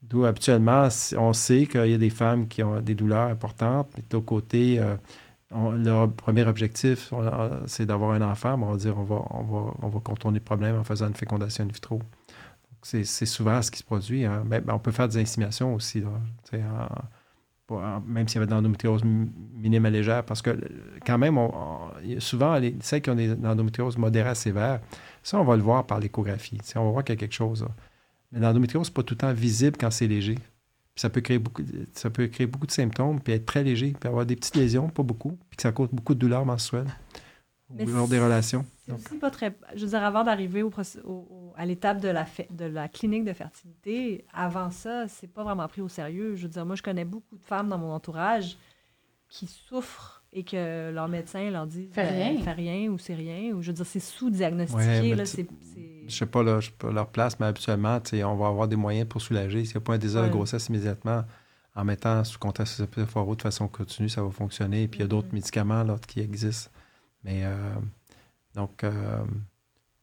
D'où 0.04 0.24
habituellement, 0.24 0.88
on 1.18 1.34
sait 1.34 1.66
qu'il 1.66 1.88
y 1.88 1.94
a 1.94 1.98
des 1.98 2.10
femmes 2.10 2.48
qui 2.48 2.64
ont 2.64 2.80
des 2.80 2.96
douleurs 2.96 3.30
importantes, 3.30 3.90
mais 3.98 4.04
de 4.10 4.18
côté, 4.18 4.80
euh, 4.80 4.96
leur 5.52 6.10
premier 6.14 6.46
objectif, 6.46 7.12
c'est 7.66 7.86
d'avoir 7.86 8.12
un 8.12 8.22
enfant. 8.22 8.58
on 8.62 8.72
va 8.72 8.78
dire 8.78 8.98
on 8.98 9.04
va, 9.04 9.22
on 9.32 9.44
va, 9.44 9.74
on 9.82 9.90
va 9.90 10.00
contourner 10.00 10.40
le 10.40 10.46
problème 10.46 10.78
en 10.78 10.84
faisant 10.86 11.08
une 11.08 11.14
fécondation 11.14 11.66
in 11.66 11.68
vitro. 11.68 12.02
C'est 12.82 13.04
souvent 13.04 13.62
ce 13.62 13.72
qui 13.72 13.80
se 13.80 13.84
produit. 13.84 14.26
Hein. 14.26 14.44
On 14.68 14.80
peut 14.80 14.92
faire 14.92 15.08
des 15.08 15.18
inséminations 15.18 15.76
aussi, 15.76 16.04
même 18.06 18.28
s'il 18.28 18.36
y 18.36 18.38
avait 18.38 18.46
de 18.46 18.52
l'endométriose 18.52 19.04
minime 19.04 19.86
à 19.86 19.90
légère, 19.90 20.24
parce 20.24 20.42
que 20.42 20.58
quand 21.06 21.18
même, 21.18 21.38
souvent, 22.20 22.58
les, 22.58 22.76
celles 22.82 23.02
qui 23.02 23.10
ont 23.10 23.16
des 23.16 23.32
endométriose 23.32 23.98
modérée 23.98 24.30
à 24.30 24.36
sévère, 24.36 24.80
ça, 25.24 25.40
on 25.40 25.44
va 25.44 25.56
le 25.58 25.64
voir 25.64 25.86
par 25.86 26.00
l'échographie. 26.00 26.60
On 26.76 26.86
va 26.86 26.92
voir 26.92 27.04
qu'il 27.04 27.14
y 27.14 27.18
a 27.18 27.20
quelque 27.20 27.36
chose. 27.36 27.68
Mais 28.32 28.40
l'endométriose, 28.40 28.88
n'est 28.88 28.94
pas 28.94 29.04
tout 29.04 29.14
le 29.16 29.20
temps 29.20 29.34
visible 29.34 29.78
quand 29.78 29.92
c'est 29.92 30.08
léger. 30.08 30.38
ça 30.96 31.10
peut 31.10 31.22
créer 31.22 31.40
beaucoup, 31.40 31.64
ça 31.94 32.10
peut 32.10 32.28
créer 32.28 32.48
beaucoup 32.48 32.68
de 32.68 32.72
symptômes, 32.72 33.20
puis 33.22 33.34
être 33.34 33.46
très 33.46 33.64
léger, 33.64 33.94
puis 34.00 34.08
avoir 34.08 34.26
des 34.26 34.36
petites 34.36 34.56
lésions, 34.56 34.90
pas 34.90 35.04
beaucoup, 35.04 35.38
puis 35.50 35.58
que 35.58 35.64
ça 35.64 35.72
cause 35.72 35.90
beaucoup 35.92 36.14
de 36.14 36.20
douleurs 36.20 36.46
mensuelles 37.70 37.96
lors 37.96 38.08
des 38.08 38.20
relations. 38.20 38.66
C'est 38.86 38.92
aussi 38.94 39.18
pas 39.18 39.32
très. 39.32 39.56
Je 39.76 39.82
veux 39.82 39.90
dire, 39.90 40.04
avant 40.04 40.24
d'arriver 40.24 40.64
au, 40.64 40.72
à 41.56 41.66
l'étape 41.66 42.00
de 42.00 42.08
la, 42.08 42.26
de 42.50 42.66
la 42.66 42.88
clinique 42.88 43.26
de 43.26 43.34
fertilité, 43.34 44.26
avant 44.34 44.72
ça, 44.72 45.08
c'est 45.08 45.28
pas 45.28 45.44
vraiment 45.44 45.68
pris 45.68 45.82
au 45.82 45.90
sérieux. 45.90 46.36
Je 46.36 46.44
veux 46.44 46.50
dire, 46.50 46.66
moi, 46.66 46.76
je 46.76 46.84
connais 46.84 47.06
beaucoup 47.06 47.38
de 47.38 47.44
femmes 47.44 47.70
dans 47.70 47.78
mon 47.78 47.92
entourage 47.92 48.58
qui 49.30 49.48
souffrent 49.48 50.24
et 50.34 50.44
que 50.44 50.92
leur 50.92 51.08
médecin 51.08 51.50
leur 51.50 51.68
dit 51.68 51.90
fais 51.92 52.04
ben, 52.04 52.14
rien, 52.14 52.44
fais 52.44 52.52
rien 52.52 52.90
ou 52.90 52.98
c'est 52.98 53.16
rien 53.16 53.54
ou 53.54 53.62
je 53.62 53.68
veux 53.68 53.74
dire 53.74 53.86
c'est 53.86 54.00
sous-diagnostiqué 54.00 55.16
je 56.08 56.16
sais 56.16 56.26
pas 56.26 56.44
là 56.44 56.60
je 56.60 56.68
sais 56.68 56.76
pas 56.78 56.92
leur 56.92 57.08
place 57.08 57.40
mais 57.40 57.46
habituellement 57.46 58.00
on 58.14 58.36
va 58.36 58.48
avoir 58.48 58.68
des 58.68 58.76
moyens 58.76 59.08
pour 59.08 59.22
soulager 59.22 59.64
s'il 59.64 59.78
n'y 59.78 59.84
a 59.84 59.86
pas 59.86 59.94
un 59.94 59.98
désir 59.98 60.24
de 60.24 60.30
grossesse 60.30 60.68
immédiatement 60.68 61.24
en 61.76 61.84
mettant 61.86 62.24
sous 62.24 62.40
contraceptif 62.40 62.90
de 63.06 63.42
façon 63.42 63.68
continue 63.68 64.10
ça 64.10 64.22
va 64.22 64.30
fonctionner 64.30 64.88
puis 64.88 65.00
il 65.00 65.04
y 65.04 65.06
a 65.06 65.08
d'autres 65.08 65.30
mm-hmm. 65.30 65.34
médicaments 65.34 65.84
là, 65.84 65.96
qui 66.06 66.20
existent 66.20 66.72
mais 67.24 67.42
euh, 67.44 67.74
donc 68.56 68.84
euh, 68.84 68.92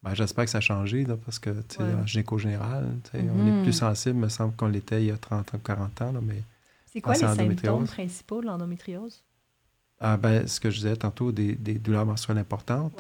ben, 0.02 0.14
j'espère 0.14 0.44
que 0.44 0.50
ça 0.50 0.58
a 0.58 0.60
changé 0.60 1.04
là, 1.04 1.16
parce 1.16 1.38
que 1.38 1.50
en 1.80 2.06
gynéco 2.06 2.38
général 2.38 2.88
on 3.14 3.18
est 3.18 3.22
mm-hmm. 3.22 3.62
plus 3.62 3.72
sensible 3.72 4.18
me 4.18 4.28
semble 4.28 4.54
qu'on 4.56 4.68
l'était 4.68 5.02
il 5.02 5.06
y 5.06 5.10
a 5.10 5.16
30 5.16 5.52
ou 5.54 5.58
40 5.58 6.02
ans 6.02 6.12
là, 6.12 6.20
mais 6.22 6.42
c'est 6.94 7.00
quoi 7.00 7.14
les 7.14 7.20
symptômes 7.20 7.86
principaux 7.86 8.40
de 8.40 8.46
l'endométriose? 8.46 9.24
Ah, 10.00 10.16
ben, 10.16 10.46
ce 10.46 10.60
que 10.60 10.70
je 10.70 10.76
disais 10.76 10.96
tantôt, 10.96 11.32
des, 11.32 11.54
des 11.56 11.74
douleurs 11.74 12.06
menstruelles 12.06 12.38
importantes, 12.38 12.92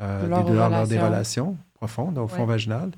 euh, 0.00 0.22
des 0.22 0.44
douleurs 0.44 0.68
lors 0.68 0.86
des 0.86 0.98
relations. 0.98 1.56
profondes, 1.74 2.18
au 2.18 2.28
fond 2.28 2.44
vaginal, 2.44 2.90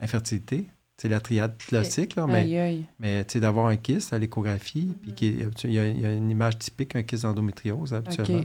infertilité, 0.00 0.68
c'est 0.96 1.08
la 1.08 1.20
triade 1.20 1.56
classique, 1.58 2.14
là, 2.14 2.26
mais, 2.28 2.84
mais 3.00 3.24
d'avoir 3.24 3.66
un 3.66 3.76
kyste 3.76 4.12
à 4.12 4.18
l'échographie, 4.18 4.94
puis 5.02 5.10
mm-hmm. 5.10 5.64
il 5.64 5.72
y, 5.72 5.78
a, 5.78 5.88
y, 5.88 6.06
a 6.06 6.12
une 6.12 6.30
image 6.30 6.58
typique, 6.58 6.94
un 6.94 7.02
kyste 7.02 7.24
d'endométriose 7.24 7.92
habituellement. 7.92 8.44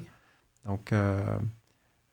Donc, 0.67 0.91
euh, 0.91 1.37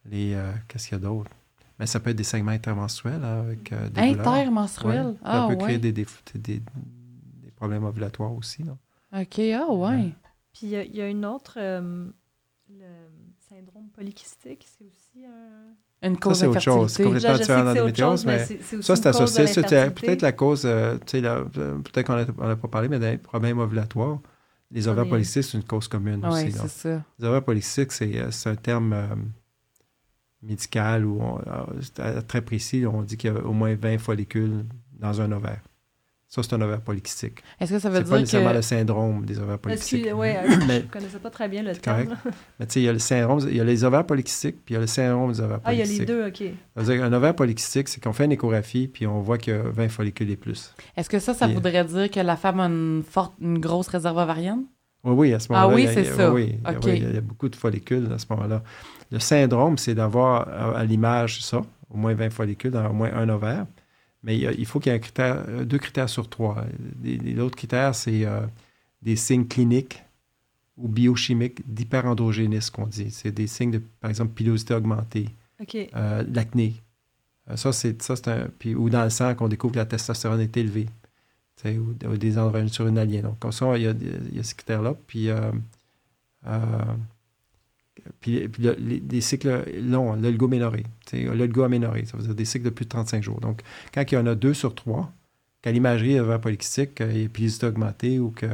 les 0.04 0.34
euh, 0.34 0.52
qu'est-ce 0.68 0.88
qu'il 0.88 0.98
y 0.98 1.00
a 1.00 1.04
d'autre? 1.04 1.30
Mais 1.78 1.86
ça 1.86 1.98
peut 1.98 2.10
être 2.10 2.16
des 2.16 2.24
segments 2.24 2.52
intermenstruels 2.52 3.22
hein, 3.24 3.40
avec 3.40 3.74
des 3.92 4.00
Intermenstruels? 4.00 5.16
Ah, 5.24 5.48
ça 5.48 5.54
peut 5.54 5.64
créer 5.64 5.78
des, 5.78 5.92
des, 5.92 6.06
des, 6.34 6.62
problèmes 7.56 7.84
ovulatoires 7.84 8.32
aussi. 8.32 8.62
Là. 8.62 8.76
OK, 9.20 9.38
ah 9.38 9.72
ouais. 9.72 10.12
Puis 10.52 10.68
il 10.68 10.96
y, 10.96 11.00
a 11.00 11.08
une 11.08 11.26
autre, 11.26 11.54
euh, 11.56 12.06
le 12.70 12.84
syndrome 13.48 13.88
polykystique, 13.88 14.64
c'est 14.66 14.84
aussi 14.84 15.26
un... 15.26 16.06
Une 16.06 16.18
cause 16.18 16.34
Ça, 16.34 16.40
c'est 16.40 16.46
autre 16.46 16.60
chose. 16.60 16.92
C'est 16.92 17.02
complètement 17.02 17.36
différent 17.36 17.64
d'endométriose, 17.64 18.26
mais, 18.26 18.46
mais 18.48 18.82
ça, 18.82 18.94
c'est 18.94 19.06
associé. 19.06 19.46
Peut-être 19.90 20.22
la 20.22 20.32
cause, 20.32 20.64
euh, 20.64 20.96
tu 21.06 21.18
sais, 21.18 21.24
euh, 21.24 21.44
peut-être 21.44 22.06
qu'on 22.06 22.46
n'a 22.46 22.56
pas 22.56 22.68
parlé, 22.68 22.88
mais 22.88 22.98
des 22.98 23.16
problèmes 23.16 23.58
ovulatoires. 23.58 24.20
Les 24.70 24.88
ovaires 24.88 25.08
polycystiques, 25.08 25.52
c'est 25.52 25.58
une 25.58 25.64
cause 25.64 25.88
commune 25.88 26.24
aussi. 26.26 26.52
C'est 26.52 26.68
ça. 26.68 27.02
Les 27.18 27.26
ovaires 27.26 27.44
polycystiques, 27.44 27.92
c'est 27.92 28.50
un 28.50 28.56
terme 28.56 29.32
médical 30.42 31.04
ou 31.04 31.20
très 32.28 32.42
précis. 32.42 32.84
On 32.86 33.02
dit 33.02 33.16
qu'il 33.16 33.32
y 33.32 33.36
a 33.36 33.38
au 33.44 33.52
moins 33.52 33.74
20 33.74 33.98
follicules 33.98 34.64
dans 34.92 35.20
un 35.20 35.30
ovaire. 35.32 35.62
Ça, 36.34 36.42
c'est 36.42 36.52
un 36.56 36.60
ovaire 36.62 36.80
polykystique. 36.80 37.44
Est-ce 37.60 37.74
que 37.74 37.78
ça 37.78 37.88
veut 37.88 38.00
dire 38.00 38.10
pas 38.10 38.18
nécessairement 38.18 38.52
le 38.52 38.60
syndrome 38.60 39.24
des 39.24 39.38
ovaires 39.38 39.60
polykystiques. 39.60 40.08
Oui, 40.16 40.30
je 40.48 40.72
ne 40.72 40.80
connaissais 40.80 41.20
pas 41.20 41.30
très 41.30 41.48
bien 41.48 41.62
le 41.62 41.76
terme. 41.76 42.16
Mais 42.58 42.66
tu 42.66 42.72
sais, 42.72 42.80
il 42.80 42.82
y 42.82 42.88
a 42.88 42.92
le 42.92 42.98
syndrome, 42.98 43.38
il 43.48 43.56
y 43.56 43.60
a 43.60 43.64
les 43.64 43.84
ovaires 43.84 44.04
polykystiques, 44.04 44.56
puis 44.64 44.72
il 44.72 44.74
y 44.74 44.78
a 44.78 44.80
le 44.80 44.88
syndrome 44.88 45.30
des 45.30 45.40
ovaires 45.40 45.60
polykystiques. 45.60 46.00
Ah, 46.00 46.12
il 46.12 46.16
y 46.16 46.16
a 46.16 46.26
les 46.26 46.32
deux, 46.32 46.48
OK. 46.50 46.56
Ça 46.74 46.82
veut 46.82 46.92
dire 46.92 47.04
un 47.04 47.12
ovaire 47.12 47.36
polykystique, 47.36 47.88
c'est 47.88 48.02
qu'on 48.02 48.12
fait 48.12 48.24
une 48.24 48.32
échographie, 48.32 48.88
puis 48.88 49.06
on 49.06 49.20
voit 49.20 49.38
qu'il 49.38 49.54
y 49.54 49.56
a 49.56 49.62
20 49.62 49.88
follicules 49.90 50.28
et 50.28 50.36
plus. 50.36 50.74
Est-ce 50.96 51.08
que 51.08 51.20
ça, 51.20 51.34
ça 51.34 51.46
voudrait 51.46 51.84
dire 51.84 52.10
que 52.10 52.18
la 52.18 52.36
femme 52.36 52.58
a 52.58 52.66
une, 52.66 53.04
forte, 53.08 53.34
une 53.40 53.60
grosse 53.60 53.86
réserve 53.86 54.16
ovarienne? 54.16 54.64
Oui, 55.04 55.12
oui, 55.12 55.34
à 55.34 55.38
ce 55.38 55.52
moment-là. 55.52 55.70
Ah 55.70 55.76
oui, 55.76 55.88
c'est 55.94 56.02
ça. 56.02 56.32
Oui, 56.32 56.58
il 56.84 57.14
y 57.14 57.16
a 57.16 57.20
beaucoup 57.20 57.48
de 57.48 57.54
follicules 57.54 58.08
à 58.12 58.18
ce 58.18 58.26
moment-là. 58.30 58.64
Le 59.12 59.20
syndrome, 59.20 59.78
c'est 59.78 59.94
d'avoir 59.94 60.48
à 60.76 60.84
l'image 60.84 61.44
ça, 61.44 61.62
au 61.90 61.96
moins 61.96 62.14
20 62.14 62.30
follicules 62.30 62.72
dans 62.72 62.88
au 62.88 62.92
moins 62.92 63.12
un 63.14 63.28
ovaire. 63.28 63.66
Mais 64.24 64.38
il 64.38 64.64
faut 64.64 64.80
qu'il 64.80 64.90
y 64.90 64.94
ait 64.94 64.98
un 64.98 65.00
critère, 65.00 65.44
euh, 65.48 65.64
deux 65.64 65.78
critères 65.78 66.08
sur 66.08 66.28
trois. 66.28 66.64
L'autre 67.04 67.56
critère, 67.56 67.94
c'est 67.94 68.24
euh, 68.24 68.40
des 69.02 69.16
signes 69.16 69.46
cliniques 69.46 70.02
ou 70.78 70.88
biochimiques 70.88 71.60
d'hyperandrogénisme, 71.72 72.74
qu'on 72.74 72.86
dit. 72.86 73.10
C'est 73.10 73.30
des 73.30 73.46
signes 73.46 73.72
de, 73.72 73.82
par 74.00 74.08
exemple, 74.08 74.32
pilosité 74.32 74.74
augmentée, 74.74 75.28
euh, 75.94 76.24
l'acné. 76.32 76.74
ça, 77.54 77.70
c'est 77.72 78.28
un. 78.28 78.48
Puis, 78.58 78.74
ou 78.74 78.88
dans 78.88 79.04
le 79.04 79.10
sang, 79.10 79.34
qu'on 79.34 79.48
découvre 79.48 79.74
que 79.74 79.78
la 79.78 79.86
testostérone 79.86 80.40
est 80.40 80.56
élevée. 80.56 80.88
Ou, 81.66 81.94
ou, 82.08 82.16
des 82.16 82.36
endroits 82.36 82.66
surrénaliens. 82.68 83.22
Donc, 83.22 83.38
comme 83.38 83.52
ça, 83.52 83.76
il 83.76 83.84
y 83.84 83.86
a, 83.86 83.92
il 83.92 84.36
y 84.36 84.40
a 84.40 84.42
ces 84.42 84.54
critères-là. 84.54 84.94
Puis, 85.06 85.28
puis, 88.20 88.48
des 88.48 89.20
cycles 89.20 89.64
longs, 89.80 90.14
l'olgoménorrhée, 90.14 90.84
l'olgoaménorrhée, 91.12 92.04
ça 92.04 92.16
veut 92.16 92.24
dire 92.24 92.34
des 92.34 92.44
cycles 92.44 92.66
de 92.66 92.70
plus 92.70 92.84
de 92.84 92.90
35 92.90 93.22
jours. 93.22 93.40
Donc, 93.40 93.62
quand 93.92 94.02
il 94.10 94.14
y 94.14 94.18
en 94.18 94.26
a 94.26 94.34
deux 94.34 94.54
sur 94.54 94.74
trois, 94.74 95.12
qu'à 95.62 95.72
l'imagerie 95.72 96.20
ovaire 96.20 96.40
polycystique, 96.40 97.00
il 97.00 97.22
y 97.22 97.24
a 97.24 97.28
pilosité 97.28 97.66
augmentée 97.66 98.18
ou 98.18 98.30
que, 98.30 98.46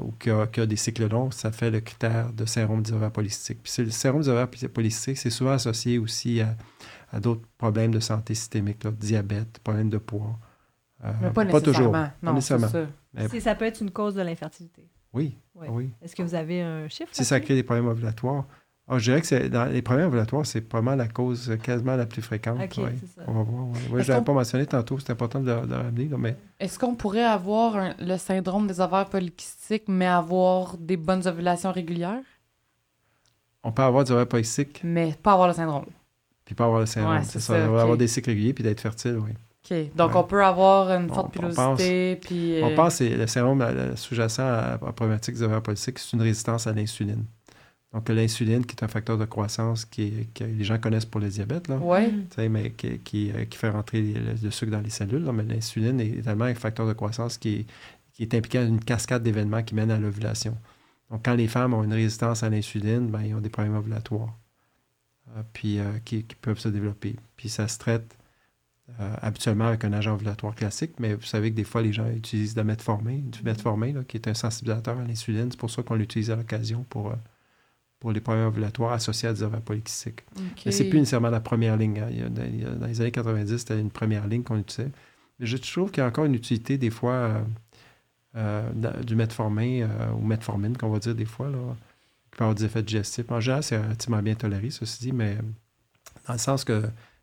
ou 0.00 0.12
qu'il 0.12 0.32
y, 0.32 0.60
a 0.60 0.66
des 0.66 0.76
cycles 0.76 1.08
longs, 1.08 1.30
ça 1.30 1.50
fait 1.50 1.70
le 1.70 1.80
critère 1.80 2.32
de 2.32 2.46
syndrome 2.46 2.82
des 2.82 2.92
ovaires 2.92 3.10
polycystiques. 3.10 3.62
Puis 3.62 3.84
le 3.84 3.90
syndrome 3.90 4.22
des 4.22 4.28
ovaires 4.28 4.48
polycystiques, 4.48 5.18
c'est 5.18 5.30
souvent 5.30 5.52
associé 5.52 5.98
aussi 5.98 6.40
à, 6.40 7.20
d'autres 7.20 7.42
problèmes 7.58 7.90
de 7.90 8.00
santé 8.00 8.34
systémique, 8.34 8.86
diabète, 8.86 9.58
problèmes 9.58 9.90
de 9.90 9.98
poids. 9.98 10.38
Euh, 11.04 11.12
Mais 11.20 11.30
pas, 11.30 11.60
toujours. 11.60 11.94
Non, 12.22 12.40
Ça. 12.40 12.58
ça 12.58 13.54
peut 13.56 13.64
être 13.64 13.82
une 13.82 13.90
cause 13.90 14.14
de 14.14 14.22
l'infertilité. 14.22 14.88
Oui. 15.12 15.36
oui. 15.54 15.90
Est-ce 16.02 16.16
que 16.16 16.22
vous 16.22 16.34
avez 16.34 16.62
un 16.62 16.88
chiffre? 16.88 17.10
Si 17.12 17.24
ça 17.24 17.40
crée 17.40 17.54
des 17.54 17.62
problèmes 17.62 17.86
ovulatoires. 17.86 18.46
Ah, 18.88 18.98
je 18.98 19.04
dirais 19.04 19.22
que 19.22 19.48
dans 19.48 19.66
les 19.66 19.80
problèmes 19.80 20.08
ovulatoires, 20.08 20.44
c'est 20.44 20.60
probablement 20.60 20.96
la 20.96 21.08
cause 21.08 21.56
quasiment 21.62 21.96
la 21.96 22.04
plus 22.04 22.20
fréquente. 22.20 22.60
OK, 22.60 22.74
c'est 23.00 23.06
ça. 23.06 23.22
On 23.26 23.32
va 23.32 23.42
voir. 23.42 23.68
je 23.74 23.94
ne 23.94 24.02
l'avais 24.02 24.24
pas 24.24 24.32
mentionné 24.32 24.66
tantôt, 24.66 24.98
c'est 24.98 25.12
important 25.12 25.40
de 25.40 25.46
le 25.46 25.76
ramener. 25.76 26.10
Mais... 26.18 26.36
Est-ce 26.58 26.78
qu'on 26.78 26.94
pourrait 26.94 27.24
avoir 27.24 27.94
le 27.98 28.16
syndrome 28.16 28.66
des 28.66 28.80
ovaires 28.80 29.08
polykystiques, 29.08 29.84
mais 29.88 30.06
avoir 30.06 30.76
des 30.76 30.96
bonnes 30.96 31.26
ovulations 31.26 31.70
régulières? 31.70 32.22
On 33.62 33.70
peut 33.70 33.82
avoir 33.82 34.04
des 34.04 34.10
ovaires 34.10 34.26
polykystiques. 34.26 34.80
Mais 34.82 35.14
pas 35.22 35.32
avoir 35.32 35.48
le 35.48 35.54
syndrome. 35.54 35.86
Puis 36.44 36.54
pas 36.56 36.64
avoir 36.64 36.80
le 36.80 36.86
syndrome, 36.86 37.22
c'est 37.22 37.40
ça. 37.40 37.54
On 37.68 37.72
va 37.72 37.82
avoir 37.82 37.96
des 37.96 38.08
cycles 38.08 38.30
réguliers 38.30 38.52
puis 38.52 38.64
d'être 38.64 38.80
fertile, 38.80 39.18
oui. 39.18 39.30
OK. 39.64 39.94
Donc, 39.94 40.14
on 40.16 40.24
peut 40.24 40.44
avoir 40.44 40.90
une 40.90 41.08
forte 41.08 41.32
pilosité. 41.32 42.18
On 42.18 42.26
puis, 42.26 42.60
on 42.62 42.74
pense 42.74 42.98
que 42.98 43.04
le 43.04 43.26
syndrome 43.26 43.64
sous-jacent 43.96 44.42
à 44.42 44.78
la 44.82 44.92
problématique 44.92 45.34
des 45.34 45.42
ovaires 45.42 45.62
polycystiques, 45.62 45.98
c'est 45.98 46.16
une 46.16 46.22
résistance 46.22 46.66
à 46.66 46.72
l'insuline. 46.72 47.24
Donc, 47.92 48.08
l'insuline, 48.08 48.64
qui 48.64 48.74
est 48.74 48.82
un 48.82 48.88
facteur 48.88 49.18
de 49.18 49.26
croissance 49.26 49.84
qui 49.84 50.28
que 50.34 50.44
les 50.44 50.64
gens 50.64 50.78
connaissent 50.78 51.04
pour 51.04 51.20
le 51.20 51.28
diabète, 51.28 51.68
là, 51.68 51.78
mais 52.48 52.70
qui, 52.70 52.98
qui, 52.98 53.32
fait 53.52 53.68
rentrer 53.68 54.02
le, 54.02 54.50
sucre 54.50 54.72
dans 54.72 54.80
les 54.80 54.90
cellules. 54.90 55.30
mais 55.32 55.42
l'insuline 55.44 56.00
est 56.00 56.18
également 56.20 56.46
un 56.46 56.54
facteur 56.54 56.86
de 56.86 56.94
croissance 56.94 57.36
qui 57.36 57.66
qui 58.12 58.22
est 58.22 58.34
impliqué 58.34 58.58
dans 58.58 58.68
une 58.68 58.84
cascade 58.84 59.22
d'événements 59.22 59.62
qui 59.62 59.74
mènent 59.74 59.90
à 59.90 59.98
l'ovulation. 59.98 60.56
Donc, 61.10 61.24
quand 61.24 61.34
les 61.34 61.48
femmes 61.48 61.74
ont 61.74 61.82
une 61.82 61.92
résistance 61.92 62.42
à 62.42 62.50
l'insuline, 62.50 63.08
ben, 63.08 63.22
ils 63.22 63.34
ont 63.34 63.40
des 63.40 63.48
problèmes 63.48 63.76
ovulatoires 63.76 64.36
euh, 65.36 65.42
puis, 65.52 65.78
euh, 65.78 65.98
qui, 66.04 66.22
peuvent 66.40 66.58
se 66.58 66.68
développer. 66.68 67.16
Puis 67.36 67.48
ça 67.48 67.68
se 67.68 67.78
traite 67.78 68.16
euh, 69.00 69.14
habituellement 69.20 69.66
avec 69.66 69.84
un 69.84 69.92
agent 69.92 70.14
ovulatoire 70.14 70.54
classique, 70.54 70.92
mais 70.98 71.14
vous 71.14 71.22
savez 71.22 71.50
que 71.50 71.56
des 71.56 71.64
fois, 71.64 71.82
les 71.82 71.92
gens 71.92 72.08
utilisent 72.08 72.54
de 72.54 72.60
la 72.60 72.64
metformine, 72.64 73.30
du 73.30 73.42
metformine, 73.42 73.96
là, 73.96 74.04
qui 74.04 74.16
est 74.16 74.28
un 74.28 74.34
sensibilisateur 74.34 74.98
à 74.98 75.04
l'insuline. 75.04 75.48
C'est 75.50 75.58
pour 75.58 75.70
ça 75.70 75.82
qu'on 75.82 75.94
l'utilise 75.94 76.30
à 76.30 76.36
l'occasion 76.36 76.84
pour, 76.88 77.12
pour 78.00 78.10
les 78.10 78.20
problèmes 78.20 78.48
ovulatoires 78.48 78.92
associés 78.92 79.28
à 79.28 79.32
des 79.32 79.44
ovaires 79.44 79.62
polykystiques. 79.62 80.24
Mais 80.66 80.72
c'est 80.72 80.88
plus 80.88 80.98
nécessairement 80.98 81.30
la 81.30 81.40
première 81.40 81.76
ligne. 81.76 82.00
Hein. 82.00 82.28
dans, 82.30 82.86
les 82.86 83.00
années 83.00 83.12
90, 83.12 83.58
c'était 83.58 83.78
une 83.78 83.90
première 83.90 84.26
ligne 84.26 84.42
qu'on 84.42 84.58
utilisait. 84.58 84.90
Mais 85.38 85.46
je 85.46 85.56
trouve 85.56 85.92
qu'il 85.92 86.00
y 86.00 86.04
a 86.04 86.08
encore 86.08 86.24
une 86.24 86.34
utilité 86.34 86.78
des 86.78 86.90
fois 86.90 87.44
euh, 88.34 88.72
du 89.04 89.14
metformin 89.14 89.82
euh, 89.82 90.10
ou 90.14 90.26
metformine, 90.26 90.76
qu'on 90.76 90.88
va 90.88 90.98
dire 90.98 91.14
des 91.14 91.26
fois, 91.26 91.48
là, 91.48 91.58
qui 92.30 92.38
peut 92.38 92.44
avoir 92.44 92.54
des 92.54 92.64
effets 92.64 92.82
digestifs. 92.82 93.30
En 93.30 93.40
général, 93.40 93.62
c'est 93.62 93.76
relativement 93.76 94.22
bien 94.22 94.34
toléré, 94.34 94.70
ceci 94.70 95.00
dit, 95.04 95.12
mais 95.12 95.36
dans 96.26 96.32
le 96.32 96.38
sens 96.38 96.64
que 96.64 96.82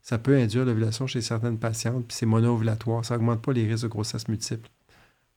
ça 0.09 0.17
peut 0.17 0.35
induire 0.35 0.65
l'ovulation 0.65 1.05
chez 1.05 1.21
certaines 1.21 1.59
patientes, 1.59 2.03
puis 2.07 2.17
c'est 2.17 2.25
mono-ovulatoire. 2.25 3.05
Ça 3.05 3.15
n'augmente 3.15 3.43
pas 3.43 3.53
les 3.53 3.67
risques 3.67 3.83
de 3.83 3.89
grossesse 3.89 4.27
multiple. 4.27 4.67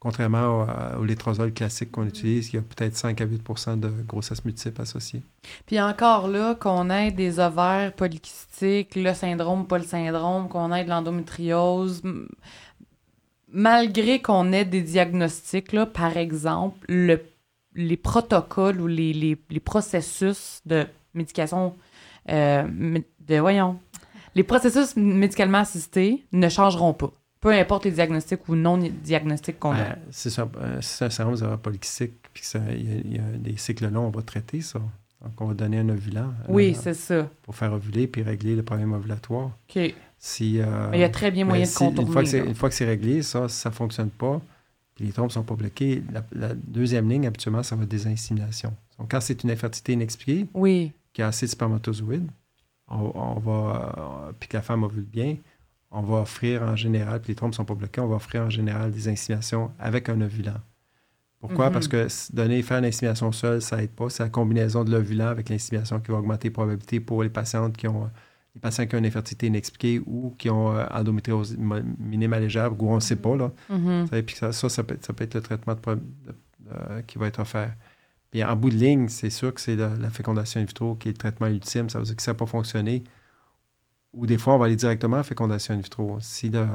Contrairement 0.00 0.66
au, 0.98 1.02
au 1.02 1.50
classique 1.50 1.90
qu'on 1.90 2.06
utilise, 2.06 2.48
qui 2.48 2.56
a 2.56 2.62
peut-être 2.62 2.96
5 2.96 3.20
à 3.20 3.26
8% 3.26 3.78
de 3.78 3.90
grossesse 4.08 4.42
multiple 4.46 4.80
associée. 4.80 5.20
Puis 5.66 5.78
encore 5.78 6.26
là, 6.26 6.54
qu'on 6.54 6.88
ait 6.88 7.10
des 7.10 7.38
ovaires 7.38 7.92
polykystiques, 7.92 8.96
le 8.96 9.12
syndrome, 9.12 9.66
pas 9.66 9.76
le 9.76 9.84
syndrome, 9.84 10.48
qu'on 10.48 10.72
ait 10.72 10.84
de 10.84 10.88
l'endométriose, 10.88 12.00
malgré 13.48 14.22
qu'on 14.22 14.52
ait 14.52 14.64
des 14.64 14.80
diagnostics, 14.80 15.74
là, 15.74 15.84
par 15.84 16.16
exemple, 16.16 16.78
le, 16.88 17.20
les 17.74 17.98
protocoles 17.98 18.80
ou 18.80 18.86
les, 18.86 19.12
les, 19.12 19.36
les 19.50 19.60
processus 19.60 20.62
de 20.64 20.86
médication, 21.12 21.76
euh, 22.30 22.98
de, 23.20 23.36
voyons, 23.36 23.78
les 24.34 24.42
processus 24.42 24.96
médicalement 24.96 25.58
assistés 25.58 26.24
ne 26.32 26.48
changeront 26.48 26.94
pas. 26.94 27.12
Peu 27.40 27.50
importe 27.50 27.84
les 27.84 27.90
diagnostics 27.90 28.48
ou 28.48 28.54
non-diagnostics 28.54 29.58
qu'on 29.58 29.72
a. 29.72 29.80
Euh, 29.80 29.94
c'est 30.10 30.30
ça, 30.30 30.48
euh, 30.58 30.78
c'est 30.80 31.06
un 31.06 31.10
syndrome 31.10 31.58
polykystique, 31.58 32.12
puis 32.32 32.44
il 32.70 33.16
y, 33.16 33.18
a 33.18 33.22
des 33.36 33.56
cycles 33.56 33.88
longs, 33.88 34.06
on 34.06 34.10
va 34.10 34.22
traiter 34.22 34.60
ça. 34.60 34.78
Donc, 34.78 35.40
on 35.40 35.46
va 35.46 35.54
donner 35.54 35.78
un 35.78 35.88
ovulant. 35.88 36.32
Oui, 36.48 36.76
c'est 36.80 36.94
ça. 36.94 37.28
Pour 37.42 37.54
faire 37.54 37.72
ovuler 37.72 38.06
puis 38.06 38.22
régler 38.22 38.56
le 38.56 38.62
problème 38.62 38.92
ovulatoire. 38.92 39.50
OK. 39.68 39.94
Si, 40.18 40.60
euh, 40.60 40.88
Mais 40.90 40.98
il 40.98 41.00
y 41.00 41.04
a 41.04 41.08
très 41.08 41.32
bien 41.32 41.44
moyen 41.44 41.64
de 41.64 41.74
contourner. 41.74 42.08
Une 42.46 42.54
fois, 42.54 42.68
que 42.68 42.74
c'est 42.74 42.84
réglé, 42.84 43.22
ça, 43.22 43.48
si 43.48 43.56
ça 43.56 43.70
ne 43.70 43.74
fonctionne 43.74 44.10
pas, 44.10 44.40
puis 44.94 45.06
les 45.06 45.12
trompes 45.12 45.30
ne 45.30 45.32
sont 45.32 45.42
pas 45.42 45.54
bloquées, 45.54 46.02
la, 46.32 46.54
deuxième 46.54 47.08
ligne, 47.08 47.26
habituellement, 47.26 47.64
ça 47.64 47.74
va 47.74 47.82
être 47.82 47.88
des 47.88 48.06
inséminations. 48.06 48.74
Donc, 48.98 49.10
quand 49.10 49.20
c'est 49.20 49.42
une 49.42 49.50
infertilité 49.50 49.94
inexpliquée, 49.94 50.46
oui. 50.54 50.92
qui 51.12 51.22
a 51.22 51.28
assez 51.28 51.46
de 51.46 51.50
spermatozoïdes, 51.50 52.30
on, 52.92 53.40
va, 53.40 53.94
euh, 54.28 54.32
puis 54.38 54.48
que 54.48 54.56
la 54.56 54.62
femme 54.62 54.82
ovule 54.82 55.04
bien, 55.04 55.36
on 55.90 56.02
va 56.02 56.18
offrir 56.22 56.62
en 56.62 56.76
général, 56.76 57.20
puis 57.20 57.30
les 57.30 57.34
trompes 57.34 57.50
ne 57.50 57.56
sont 57.56 57.64
pas 57.64 57.74
bloquées, 57.74 58.00
on 58.00 58.08
va 58.08 58.16
offrir 58.16 58.42
en 58.42 58.50
général 58.50 58.90
des 58.90 59.08
inséminations 59.08 59.72
avec 59.78 60.08
un 60.08 60.20
ovulant. 60.20 60.60
Pourquoi? 61.40 61.66
Mhm. 61.66 61.72
Parce 61.72 61.88
que 61.88 62.06
donner, 62.32 62.62
faire 62.62 62.80
l'insémination 62.80 63.32
seule, 63.32 63.60
ça 63.60 63.76
n'aide 63.76 63.90
pas. 63.90 64.08
C'est 64.08 64.22
la 64.22 64.28
combinaison 64.28 64.84
de 64.84 64.92
l'ovulant 64.92 65.26
avec 65.26 65.48
l'insémination 65.48 65.98
qui 65.98 66.12
va 66.12 66.18
augmenter 66.18 66.48
les 66.48 66.52
probabilités 66.52 67.00
pour 67.00 67.22
les 67.22 67.30
patientes 67.30 67.76
qui 67.76 67.88
ont 67.88 68.08
les 68.54 68.60
patients 68.60 68.86
qui 68.86 68.94
ont 68.94 68.98
une 68.98 69.06
infertilité 69.06 69.46
inexpliquée 69.46 70.00
ou 70.06 70.34
qui 70.38 70.50
ont 70.50 70.76
euh, 70.76 70.84
endométriose 70.90 71.56
minimale 71.98 72.42
légère 72.42 72.72
ou 72.80 72.90
on 72.90 72.96
ne 72.96 73.00
sait 73.00 73.16
pas. 73.16 73.34
Là. 73.34 73.50
Mm-hmm. 73.70 74.22
Puis 74.22 74.36
ça, 74.36 74.52
ça, 74.52 74.82
peut, 74.84 74.94
être 75.18 75.34
le 75.34 75.40
traitement 75.40 75.74
qui 77.06 77.18
va 77.18 77.26
être 77.26 77.40
offert. 77.40 77.74
Puis 78.32 78.42
en 78.42 78.56
bout 78.56 78.70
de 78.70 78.76
ligne, 78.76 79.08
c'est 79.08 79.30
sûr 79.30 79.52
que 79.52 79.60
c'est 79.60 79.76
la, 79.76 80.10
fécondation 80.10 80.60
in 80.60 80.64
vitro 80.64 80.94
qui 80.94 81.08
est 81.08 81.12
le 81.12 81.18
traitement 81.18 81.48
ultime. 81.48 81.90
Ça 81.90 81.98
veut 81.98 82.06
dire 82.06 82.16
que 82.16 82.22
ça 82.22 82.32
n'a 82.32 82.34
pas 82.34 82.46
fonctionné. 82.46 83.04
Ou 84.14 84.26
des 84.26 84.38
fois, 84.38 84.54
on 84.54 84.58
va 84.58 84.66
aller 84.66 84.76
directement 84.76 85.18
à 85.18 85.22
fécondation 85.22 85.74
in 85.74 85.78
vitro. 85.78 86.18
Si 86.20 86.48
le, 86.48 86.66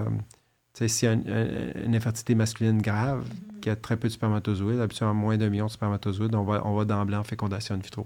s'il 0.76 1.10
y 1.10 1.12
a 1.12 1.14
une, 1.14 1.96
infertilité 1.96 2.36
masculine 2.36 2.80
grave, 2.80 3.28
mm-hmm. 3.28 3.60
qui 3.62 3.70
a 3.72 3.76
très 3.76 3.98
peu 3.98 4.08
de 4.08 4.14
spermatozoïdes, 4.14 4.80
habituellement 4.80 5.16
moins 5.16 5.36
d'un 5.36 5.50
million 5.50 5.66
de 5.66 5.72
spermatozoïdes, 5.72 6.36
on 6.36 6.44
va, 6.44 6.66
on 6.66 6.76
va 6.76 6.86
d'emblée 6.86 7.18
en 7.18 7.24
fécondation 7.24 7.74
in 7.74 7.80
vitro. 7.80 8.06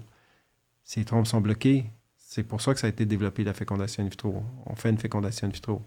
Si 0.82 1.00
les 1.00 1.04
trompes 1.04 1.26
sont 1.26 1.42
bloquées, 1.42 1.90
c'est 2.16 2.44
pour 2.44 2.62
ça 2.62 2.72
que 2.72 2.80
ça 2.80 2.86
a 2.86 2.90
été 2.90 3.04
développé, 3.04 3.44
la 3.44 3.52
fécondation 3.52 4.02
in 4.02 4.08
vitro. 4.08 4.42
On 4.64 4.74
fait 4.76 4.88
une 4.88 4.98
fécondation 4.98 5.46
in 5.46 5.50
vitro. 5.50 5.82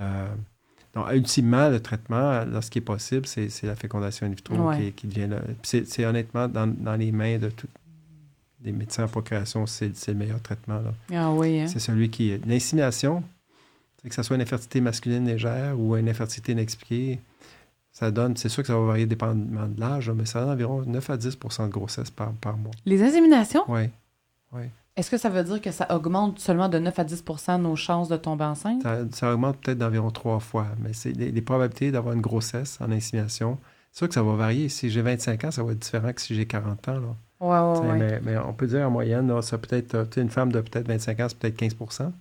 Euh, 0.00 0.34
donc, 0.96 1.12
ultimement, 1.12 1.68
le 1.68 1.78
traitement, 1.78 2.42
lorsqu'il 2.46 2.80
est 2.80 2.84
possible, 2.84 3.26
c'est 3.26 3.62
la 3.64 3.76
fécondation 3.76 4.26
in 4.26 4.30
vitro 4.30 4.72
qui, 4.72 4.92
qui, 4.92 5.06
devient... 5.06 5.28
C'est 5.62 6.06
honnêtement 6.06 6.48
dans, 6.48 6.96
les 6.98 7.12
mains 7.12 7.36
de 7.36 7.50
tous 7.50 7.68
les 8.64 8.72
médecins 8.72 9.04
en 9.04 9.08
procréation, 9.08 9.66
c'est 9.66 10.08
le 10.08 10.14
meilleur 10.14 10.40
traitement. 10.40 10.80
Là. 10.80 10.94
Ah 11.12 11.30
oui. 11.32 11.60
Hein? 11.60 11.66
C'est 11.66 11.80
celui 11.80 12.08
qui... 12.08 12.38
L'insémination, 12.46 13.22
que 14.02 14.14
ce 14.14 14.22
soit 14.22 14.36
une 14.36 14.42
infertilité 14.42 14.80
masculine 14.80 15.26
légère 15.26 15.78
ou 15.78 15.94
une 15.96 16.08
infertilité 16.08 16.52
inexpliquée, 16.52 17.20
ça 17.92 18.10
donne, 18.10 18.34
c'est 18.38 18.48
sûr 18.48 18.62
que 18.62 18.68
ça 18.68 18.78
va 18.78 18.86
varier 18.86 19.04
dépendamment 19.04 19.68
de 19.68 19.78
l'âge, 19.78 20.10
mais 20.10 20.24
ça 20.24 20.40
donne 20.40 20.50
environ 20.50 20.82
9 20.86 21.10
à 21.10 21.16
10% 21.18 21.66
de 21.66 21.72
grossesse 21.72 22.10
par, 22.10 22.32
par 22.32 22.56
mois. 22.56 22.72
Les 22.86 23.02
inséminations? 23.02 23.64
Oui. 23.68 23.90
Oui. 24.52 24.62
Est-ce 24.96 25.10
que 25.10 25.18
ça 25.18 25.28
veut 25.28 25.44
dire 25.44 25.60
que 25.60 25.70
ça 25.70 25.94
augmente 25.94 26.38
seulement 26.38 26.68
de 26.68 26.78
9 26.78 26.98
à 26.98 27.04
10% 27.04 27.60
nos 27.60 27.76
chances 27.76 28.08
de 28.08 28.16
tomber 28.16 28.44
enceinte? 28.44 28.82
Ça, 29.12 29.32
augmente 29.32 29.58
peut-être 29.58 29.78
d'environ 29.78 30.10
trois 30.10 30.40
fois, 30.40 30.66
mais 30.82 30.92
c'est 30.92 31.12
les, 31.12 31.42
probabilités 31.42 31.90
d'avoir 31.90 32.14
une 32.14 32.22
grossesse 32.22 32.78
en 32.80 32.90
insémination. 32.90 33.58
C'est 33.92 33.98
sûr 33.98 34.08
que 34.08 34.14
ça 34.14 34.22
va 34.22 34.34
varier. 34.34 34.68
Si 34.68 34.90
j'ai 34.90 35.02
25 35.02 35.44
ans, 35.44 35.50
ça 35.50 35.62
va 35.62 35.72
être 35.72 35.78
différent 35.78 36.12
que 36.12 36.20
si 36.20 36.34
j'ai 36.34 36.46
40 36.46 36.88
ans. 36.88 37.00
Là. 37.00 37.16
Ouais, 37.40 37.80
ouais, 37.80 38.00
ouais. 38.00 38.20
Mais, 38.24 38.38
on 38.38 38.54
peut 38.54 38.66
dire 38.66 38.86
en 38.86 38.90
moyenne, 38.90 39.28
là, 39.28 39.42
ça 39.42 39.58
peut 39.58 39.76
être 39.76 40.08
une 40.16 40.30
femme 40.30 40.50
de 40.50 40.60
peut-être 40.60 40.88
25 40.88 41.20
ans, 41.20 41.26
c'est 41.28 41.38
peut-être 41.38 41.60
15% 41.60 42.12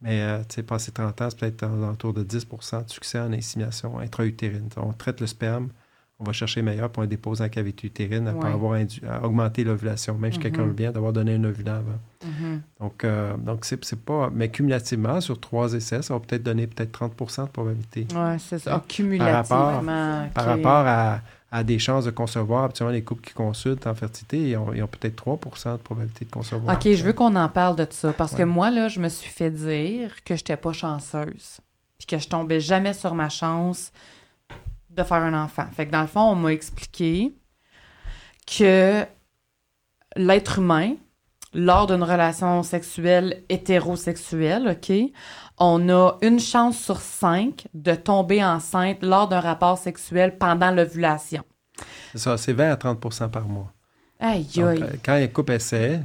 mais 0.00 0.22
euh, 0.22 0.38
tu 0.48 0.56
sais, 0.56 0.62
passé 0.62 0.92
30 0.92 1.20
ans, 1.22 1.30
c'est 1.30 1.38
peut-être 1.38 1.66
autour 1.90 2.12
de 2.12 2.22
10% 2.22 2.84
de 2.84 2.90
succès 2.90 3.18
en 3.18 3.32
insémination 3.32 3.98
intra-utérine. 3.98 4.68
On 4.76 4.92
traite 4.92 5.20
le 5.20 5.26
sperme, 5.26 5.70
on 6.18 6.24
va 6.24 6.32
chercher 6.32 6.62
meilleur 6.62 6.88
pour 6.88 7.02
un 7.02 7.06
dépose 7.06 7.42
en 7.42 7.48
cavité 7.48 7.88
utérine 7.88 8.32
pour 8.32 8.46
avoir 8.46 8.80
augmenté 9.22 9.64
l'ovulation. 9.64 10.16
Même 10.16 10.32
si 10.32 10.38
quelqu'un 10.38 10.62
mm-hmm. 10.62 10.66
veut 10.66 10.72
bien 10.72 10.92
d'avoir 10.92 11.12
donné 11.12 11.34
un 11.34 11.44
ovulant 11.44 11.74
avant. 11.74 11.98
Mm-hmm. 12.24 12.60
Donc, 12.80 13.04
euh, 13.04 13.36
donc 13.36 13.66
c'est 13.66 14.00
pas. 14.00 14.30
Mais 14.32 14.48
cumulativement, 14.48 15.20
sur 15.20 15.38
trois 15.38 15.74
essais, 15.74 16.00
ça 16.00 16.14
va 16.14 16.20
peut-être 16.20 16.42
donner 16.42 16.66
peut-être 16.66 16.98
30% 16.98 17.44
de 17.44 17.50
probabilité. 17.50 18.06
Oui, 18.14 18.38
c'est 18.38 18.58
ça. 18.58 18.82
cumulativement. 18.88 20.28
Par 20.32 20.44
rapport, 20.46 20.86
à, 20.86 21.20
à, 21.52 21.62
des 21.62 21.78
chances 21.78 22.06
de 22.06 22.10
concevoir, 22.10 22.64
habituellement, 22.64 22.94
les 22.94 23.02
couples 23.02 23.26
qui 23.26 23.34
consultent 23.34 23.86
en 23.86 23.94
fertilité, 23.94 24.50
ils 24.50 24.56
ont, 24.56 24.70
peut-être 24.86 25.22
3% 25.22 25.72
de 25.72 25.76
probabilité 25.76 26.24
de 26.24 26.30
concevoir. 26.30 26.76
OK, 26.76 26.92
je 26.94 27.04
veux 27.04 27.12
qu'on 27.12 27.36
en 27.36 27.50
parle 27.50 27.76
de 27.76 27.86
ça. 27.90 28.14
Parce 28.14 28.34
que 28.34 28.42
moi, 28.42 28.70
là, 28.70 28.88
je 28.88 29.00
me 29.00 29.10
suis 29.10 29.30
fait 29.30 29.50
dire 29.50 30.12
que 30.24 30.34
je 30.34 30.40
n'étais 30.40 30.56
pas 30.56 30.72
chanceuse. 30.72 31.60
Puis 31.98 32.06
que 32.06 32.18
je 32.18 32.28
tombais 32.28 32.60
jamais 32.60 32.94
sur 32.94 33.14
ma 33.14 33.28
chance 33.28 33.92
de 34.96 35.02
faire 35.02 35.18
un 35.18 35.34
enfant. 35.34 35.66
Fait 35.72 35.86
que 35.86 35.92
dans 35.92 36.00
le 36.00 36.06
fond, 36.06 36.32
on 36.32 36.34
m'a 36.34 36.52
expliqué 36.52 37.34
que 38.46 39.04
l'être 40.16 40.58
humain, 40.58 40.94
lors 41.52 41.86
d'une 41.86 42.02
relation 42.02 42.62
sexuelle 42.62 43.42
hétérosexuelle, 43.48 44.68
OK, 44.68 44.92
on 45.58 45.88
a 45.88 46.18
une 46.22 46.38
chance 46.38 46.78
sur 46.78 47.00
cinq 47.00 47.66
de 47.72 47.94
tomber 47.94 48.44
enceinte 48.44 48.98
lors 49.02 49.28
d'un 49.28 49.40
rapport 49.40 49.78
sexuel 49.78 50.36
pendant 50.38 50.70
l'ovulation. 50.70 51.42
C'est 52.12 52.18
ça, 52.18 52.36
c'est 52.36 52.52
20 52.52 52.72
à 52.72 52.76
30% 52.76 53.30
par 53.30 53.46
mois. 53.46 53.72
Aïe, 54.20 54.46
aïe. 54.56 54.82
Euh, 54.82 54.96
quand 55.04 55.12
un 55.12 55.26
couple 55.28 55.52
essaie 55.52 56.00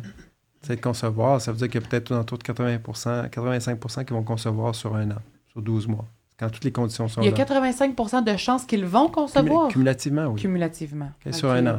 de 0.68 0.76
concevoir, 0.76 1.42
ça 1.42 1.52
veut 1.52 1.58
dire 1.58 1.70
qu'il 1.70 1.82
y 1.82 1.84
a 1.84 1.88
peut-être 1.88 2.14
autour 2.14 2.38
de 2.38 2.44
80% 2.44 3.30
85% 3.30 4.06
qui 4.06 4.14
vont 4.14 4.24
concevoir 4.24 4.76
sur 4.76 4.96
un 4.96 5.12
an, 5.12 5.22
sur 5.52 5.62
12 5.62 5.88
mois 5.88 6.06
quand 6.42 6.50
toutes 6.50 6.64
les 6.64 6.72
conditions 6.72 7.08
sont 7.08 7.22
là. 7.22 7.28
Il 7.28 7.38
y 7.38 7.42
a 7.42 7.46
85% 7.46 8.24
de 8.24 8.36
chances 8.36 8.66
qu'ils 8.66 8.86
vont 8.86 9.10
concevoir. 9.10 9.68
cumulativement, 9.68 10.26
oui. 10.26 10.42
Cumulativement. 10.42 11.12
sur 11.30 11.52
un 11.52 11.68
an. 11.68 11.78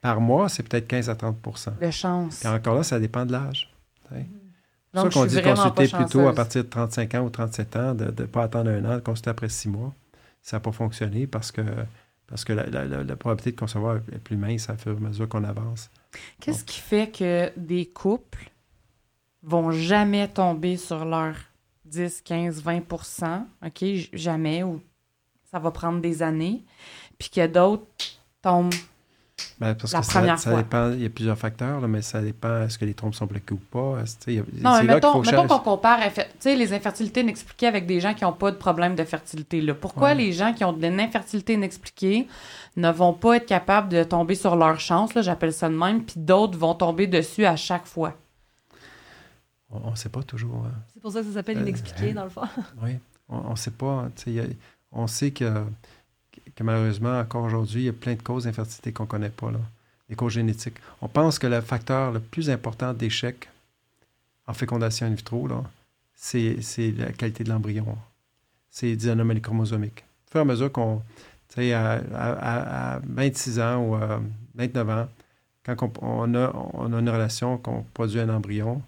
Par 0.00 0.20
mois, 0.20 0.48
c'est 0.48 0.62
peut-être 0.62 0.86
15 0.86 1.10
à 1.10 1.14
30% 1.14 1.80
de 1.80 1.90
chance. 1.90 2.44
Et 2.44 2.48
encore 2.48 2.76
là, 2.76 2.84
ça 2.84 3.00
dépend 3.00 3.26
de 3.26 3.32
l'âge. 3.32 3.74
C'est 4.10 5.00
ça 5.00 5.08
qu'on 5.10 5.26
dit 5.26 5.42
consulter 5.42 5.88
plutôt 5.88 6.28
à 6.28 6.32
partir 6.32 6.62
de 6.62 6.68
35 6.68 7.14
ans 7.16 7.22
ou 7.24 7.30
37 7.30 7.76
ans, 7.76 7.94
de 7.94 8.04
ne 8.04 8.26
pas 8.26 8.44
attendre 8.44 8.70
un 8.70 8.84
an, 8.84 8.94
de 8.94 9.00
consulter 9.00 9.30
après 9.30 9.48
six 9.48 9.68
mois. 9.68 9.92
Ça 10.42 10.56
n'a 10.56 10.60
pas 10.60 10.72
fonctionné 10.72 11.26
parce 11.26 11.50
que, 11.50 11.62
parce 12.28 12.44
que 12.44 12.52
la, 12.52 12.66
la, 12.66 13.16
probabilité 13.16 13.50
de 13.50 13.56
concevoir 13.56 13.96
est 13.96 14.18
plus 14.18 14.36
mince 14.36 14.70
à 14.70 14.76
mesure 15.00 15.28
qu'on 15.28 15.42
avance. 15.42 15.90
Qu'est-ce 16.40 16.64
qui 16.64 16.80
fait 16.80 17.10
que 17.10 17.50
des 17.56 17.86
couples 17.86 18.50
vont 19.42 19.72
jamais 19.72 20.28
tomber 20.28 20.76
sur 20.76 21.04
leur 21.04 21.34
10, 21.88 22.22
15, 22.22 22.62
20% 22.62 23.42
OK, 23.64 23.84
jamais, 24.12 24.62
ou 24.62 24.80
ça 25.50 25.58
va 25.58 25.70
prendre 25.70 26.00
des 26.00 26.22
années. 26.22 26.62
Puis 27.18 27.40
a 27.40 27.48
d'autres 27.48 27.86
tombent 28.42 28.74
Ben, 29.58 29.74
parce 29.74 29.92
que 29.92 30.02
ça, 30.02 30.36
ça 30.36 30.56
dépend, 30.56 30.92
il 30.92 31.02
y 31.02 31.06
a 31.06 31.10
plusieurs 31.10 31.38
facteurs, 31.38 31.80
mais 31.88 32.02
ça 32.02 32.20
dépend 32.20 32.62
est-ce 32.62 32.78
que 32.78 32.84
les 32.84 32.94
trompes 32.94 33.14
sont 33.14 33.26
bloquées 33.26 33.54
ou 33.54 33.60
pas. 33.70 34.04
non, 34.60 34.78
mais 34.78 34.94
mettons, 34.94 35.22
qu'on 35.22 35.58
compare 35.58 36.00
les 36.44 36.72
infertilités 36.72 37.20
inexpliquées 37.20 37.66
avec 37.66 37.86
des 37.86 38.00
gens 38.00 38.14
qui 38.14 38.24
n'ont 38.24 38.32
pas 38.32 38.50
de 38.50 38.56
problème 38.56 38.94
de 38.94 39.04
fertilité. 39.04 39.60
Là. 39.60 39.74
Pourquoi 39.74 40.14
les 40.14 40.32
gens 40.32 40.52
qui 40.52 40.64
ont 40.64 40.72
de 40.72 40.86
l'infertilité 40.86 41.54
inexpliquée 41.54 42.28
ne 42.76 42.90
vont 42.90 43.12
pas 43.12 43.36
être 43.36 43.46
capables 43.46 43.88
de 43.88 44.04
tomber 44.04 44.36
sur 44.36 44.54
leur 44.54 44.78
chance, 44.78 45.10
j'appelle 45.16 45.52
ça 45.52 45.68
de 45.68 45.74
même, 45.74 46.04
puis 46.04 46.20
d'autres 46.20 46.56
vont 46.56 46.74
tomber 46.74 47.06
dessus 47.06 47.44
à 47.44 47.56
chaque 47.56 47.86
fois? 47.86 48.14
On 49.70 49.90
ne 49.90 49.96
sait 49.96 50.08
pas 50.08 50.22
toujours. 50.22 50.64
Hein. 50.66 50.72
C'est 50.94 51.00
pour 51.00 51.12
ça 51.12 51.20
que 51.20 51.26
ça 51.26 51.34
s'appelle 51.34 51.58
euh, 51.58 51.62
inexpliqué, 51.62 52.12
dans 52.12 52.24
le 52.24 52.30
fond. 52.30 52.42
oui, 52.82 52.98
on 53.28 53.50
ne 53.50 53.56
sait 53.56 53.70
pas. 53.70 54.08
on 54.92 55.06
sait 55.06 55.30
que 55.30 55.64
que 56.58 56.64
malheureusement, 56.64 57.20
encore 57.20 57.44
aujourd'hui, 57.44 57.82
il 57.82 57.84
y 57.84 57.88
a 57.88 57.92
plein 57.92 58.14
de 58.14 58.22
causes 58.22 58.44
d'infertilité 58.44 58.92
qu'on 58.92 59.04
ne 59.04 59.08
connaît 59.08 59.30
pas, 59.30 59.52
là, 59.52 59.60
les 60.08 60.16
causes 60.16 60.32
génétiques. 60.32 60.76
On 61.00 61.06
pense 61.08 61.38
que 61.38 61.46
le 61.46 61.60
facteur 61.60 62.10
le 62.10 62.18
plus 62.18 62.50
important 62.50 62.92
d'échec 62.92 63.48
en 64.48 64.54
fécondation 64.54 65.06
in 65.06 65.10
vitro, 65.14 65.48
c'est, 66.14 66.56
la 66.96 67.12
qualité 67.12 67.44
de 67.44 67.50
l'embryon. 67.50 67.96
C'est 68.70 68.96
des 68.96 69.08
anomalies 69.08 69.40
chromosomiques. 69.40 70.04
Au 70.26 70.30
fur 70.32 70.40
et 70.40 70.42
à 70.42 70.44
mesure 70.44 70.72
qu'on, 70.72 71.00
tu 71.48 71.62
sais, 71.62 71.72
à, 71.72 73.00
26 73.06 73.60
ans 73.60 73.84
ou 73.84 73.94
à 73.94 74.20
29 74.56 74.90
ans, 74.90 75.08
quand 75.64 75.98
on, 76.02 76.34
a, 76.34 76.52
on 76.72 76.92
a 76.92 76.98
une 76.98 77.10
relation, 77.10 77.56
qu'on 77.58 77.84
produit 77.94 78.18
un 78.18 78.30
embryon, 78.30 78.82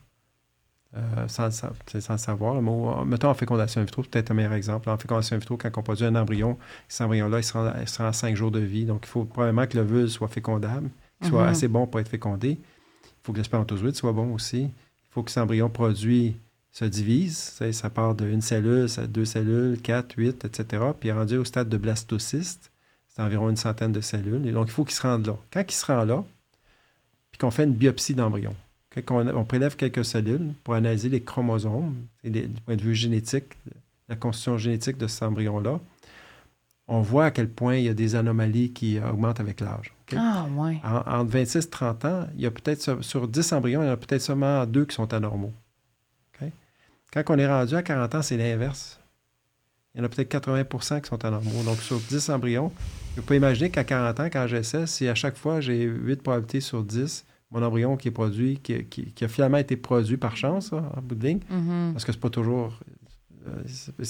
euh, 0.97 1.29
sans, 1.29 1.53
sans, 1.53 1.71
sans, 2.01 2.19
savoir. 2.19 2.55
Le 2.57 3.05
mettons 3.05 3.29
en 3.29 3.35
fécondation 3.35 3.81
in 3.81 3.85
vitro, 3.85 4.03
peut-être 4.03 4.33
un 4.33 4.35
meilleur 4.35 4.55
exemple. 4.55 4.91
En 4.91 4.99
fécondation 4.99 5.37
in 5.37 5.39
vitro, 5.39 5.57
quand 5.57 5.71
on 5.77 5.83
produit 5.83 6.05
un 6.05 6.17
embryon, 6.17 6.59
cet 6.89 7.03
embryon-là, 7.03 7.39
il 7.39 7.45
sera, 7.45 7.75
il 7.81 8.03
à 8.05 8.13
5 8.13 8.35
jours 8.35 8.51
de 8.51 8.59
vie. 8.59 8.87
Donc, 8.87 9.03
il 9.05 9.09
faut 9.09 9.25
probablement 9.25 9.67
que 9.69 9.77
le 9.77 9.85
l'ovule 9.85 10.11
soit 10.11 10.27
fécondable, 10.27 10.91
qu'il 11.21 11.31
soit 11.31 11.45
mhm. 11.45 11.49
assez 11.49 11.69
bon 11.69 11.87
pour 11.87 12.01
être 12.01 12.09
fécondé. 12.09 12.59
Il 13.05 13.23
faut 13.23 13.33
que 13.33 13.39
le 13.39 13.93
soit 13.93 14.13
bon 14.13 14.35
aussi. 14.35 14.63
Il 14.63 15.13
faut 15.13 15.23
que 15.23 15.31
cet 15.31 15.43
embryon 15.43 15.71
produit 15.71 16.37
se 16.73 16.85
divise. 16.85 17.61
Ça 17.71 17.91
part 17.91 18.17
d'une 18.17 18.41
cellule, 18.41 18.87
deux 19.09 19.25
cellules, 19.25 19.81
quatre, 19.81 20.15
huit, 20.17 20.45
etc. 20.45 20.83
Puis 20.99 21.13
rendu 21.13 21.37
au 21.37 21.45
stade 21.45 21.69
de 21.69 21.77
blastocyste, 21.77 22.73
c'est 23.07 23.23
environ 23.23 23.49
une 23.49 23.57
centaine 23.57 23.93
de 23.93 24.01
cellules. 24.01 24.45
Et 24.47 24.53
donc, 24.53 24.67
il 24.69 24.73
faut 24.73 24.85
qu'il 24.85 24.95
se 24.95 25.03
rende 25.03 25.27
là. 25.27 25.37
Quand 25.53 25.63
il 25.69 25.75
se 25.75 25.87
rend 25.87 26.05
là, 26.05 26.25
puis 27.31 27.39
qu'on 27.39 27.53
fait 27.53 27.65
une 27.65 27.75
biopsie 27.75 28.15
d'embryon, 28.15 28.57
on, 29.11 29.45
prélève 29.45 29.77
quelques 29.77 30.05
cellules 30.05 30.53
pour 30.65 30.75
analyser 30.75 31.09
les 31.09 31.23
chromosomes, 31.23 31.95
et 32.25 32.31
du 32.31 32.49
point 32.65 32.77
de 32.77 32.83
vue 32.83 32.95
génétique, 32.95 33.57
la 34.09 34.17
constitution 34.17 34.59
génétique 34.59 34.99
de 34.99 35.07
cet 35.07 35.23
embryon-là, 35.23 35.81
on 36.89 37.01
voit 37.03 37.27
à 37.27 37.31
quel 37.31 37.49
point 37.49 37.77
il 37.77 37.85
y 37.85 37.89
a 37.89 37.95
des 37.95 38.17
anomalies 38.17 38.73
qui 38.73 38.99
augmentent 38.99 39.39
avec 39.39 39.61
l'âge. 39.61 39.95
Ah, 40.17 40.47
ouais. 40.57 40.81
entre 40.85 41.31
26 41.31 41.59
et 41.59 41.71
30 41.71 42.05
ans, 42.05 42.27
il 42.35 42.41
y 42.41 42.47
a 42.47 42.51
peut-être 42.51 43.03
sur 43.03 43.29
10 43.29 43.53
embryons, 43.53 43.83
il 43.83 43.87
y 43.87 43.89
en 43.89 43.93
a 43.93 43.97
peut-être 43.97 44.23
seulement 44.23 44.67
deux 44.67 44.85
qui 44.85 44.97
sont 44.97 45.13
anormaux. 45.15 45.53
Quand 47.13 47.25
on 47.31 47.39
est 47.39 47.47
rendu 47.47 47.75
à 47.75 47.83
40 47.83 48.15
ans, 48.15 48.23
c'est 48.23 48.37
l'inverse. 48.37 49.01
Il 49.95 49.99
y 49.99 50.01
en 50.01 50.05
a 50.05 50.09
peut-être 50.09 50.31
80% 50.31 51.01
qui 51.01 51.09
sont 51.09 51.25
anormaux. 51.25 51.63
Donc, 51.65 51.79
sur 51.79 51.99
10 51.99 52.31
embryons, 52.31 52.73
je 53.17 53.21
peux 53.21 53.35
imaginer 53.35 53.71
qu'à 53.71 53.83
40 53.83 54.21
ans, 54.21 54.27
quand 54.33 54.47
j'essaie, 54.47 54.87
si 54.87 55.09
à 55.09 55.17
chaque 55.17 55.37
fois 55.37 55.61
j'ai 55.61 55.83
8 55.83 56.23
probabilités 56.23 56.61
sur 56.61 56.85
10 56.85 57.25
mon 57.51 57.63
embryon 57.63 57.97
qui 57.97 58.09
est 58.09 58.13
produit, 58.13 58.59
qui, 58.59 59.25
a 59.25 59.29
finalement 59.29 59.59
été 59.59 59.77
produit 59.77 60.17
par 60.17 60.37
chance, 60.37 60.73
en 60.73 61.03
bout 61.03 61.15
de 61.15 61.27
ligne, 61.27 61.41
mm-hmm. 61.51 61.93
parce 61.93 62.05
que 62.05 62.13
c'est 62.13 62.21
pas 62.21 62.31
toujours, 62.31 62.79
euh, 63.49 63.63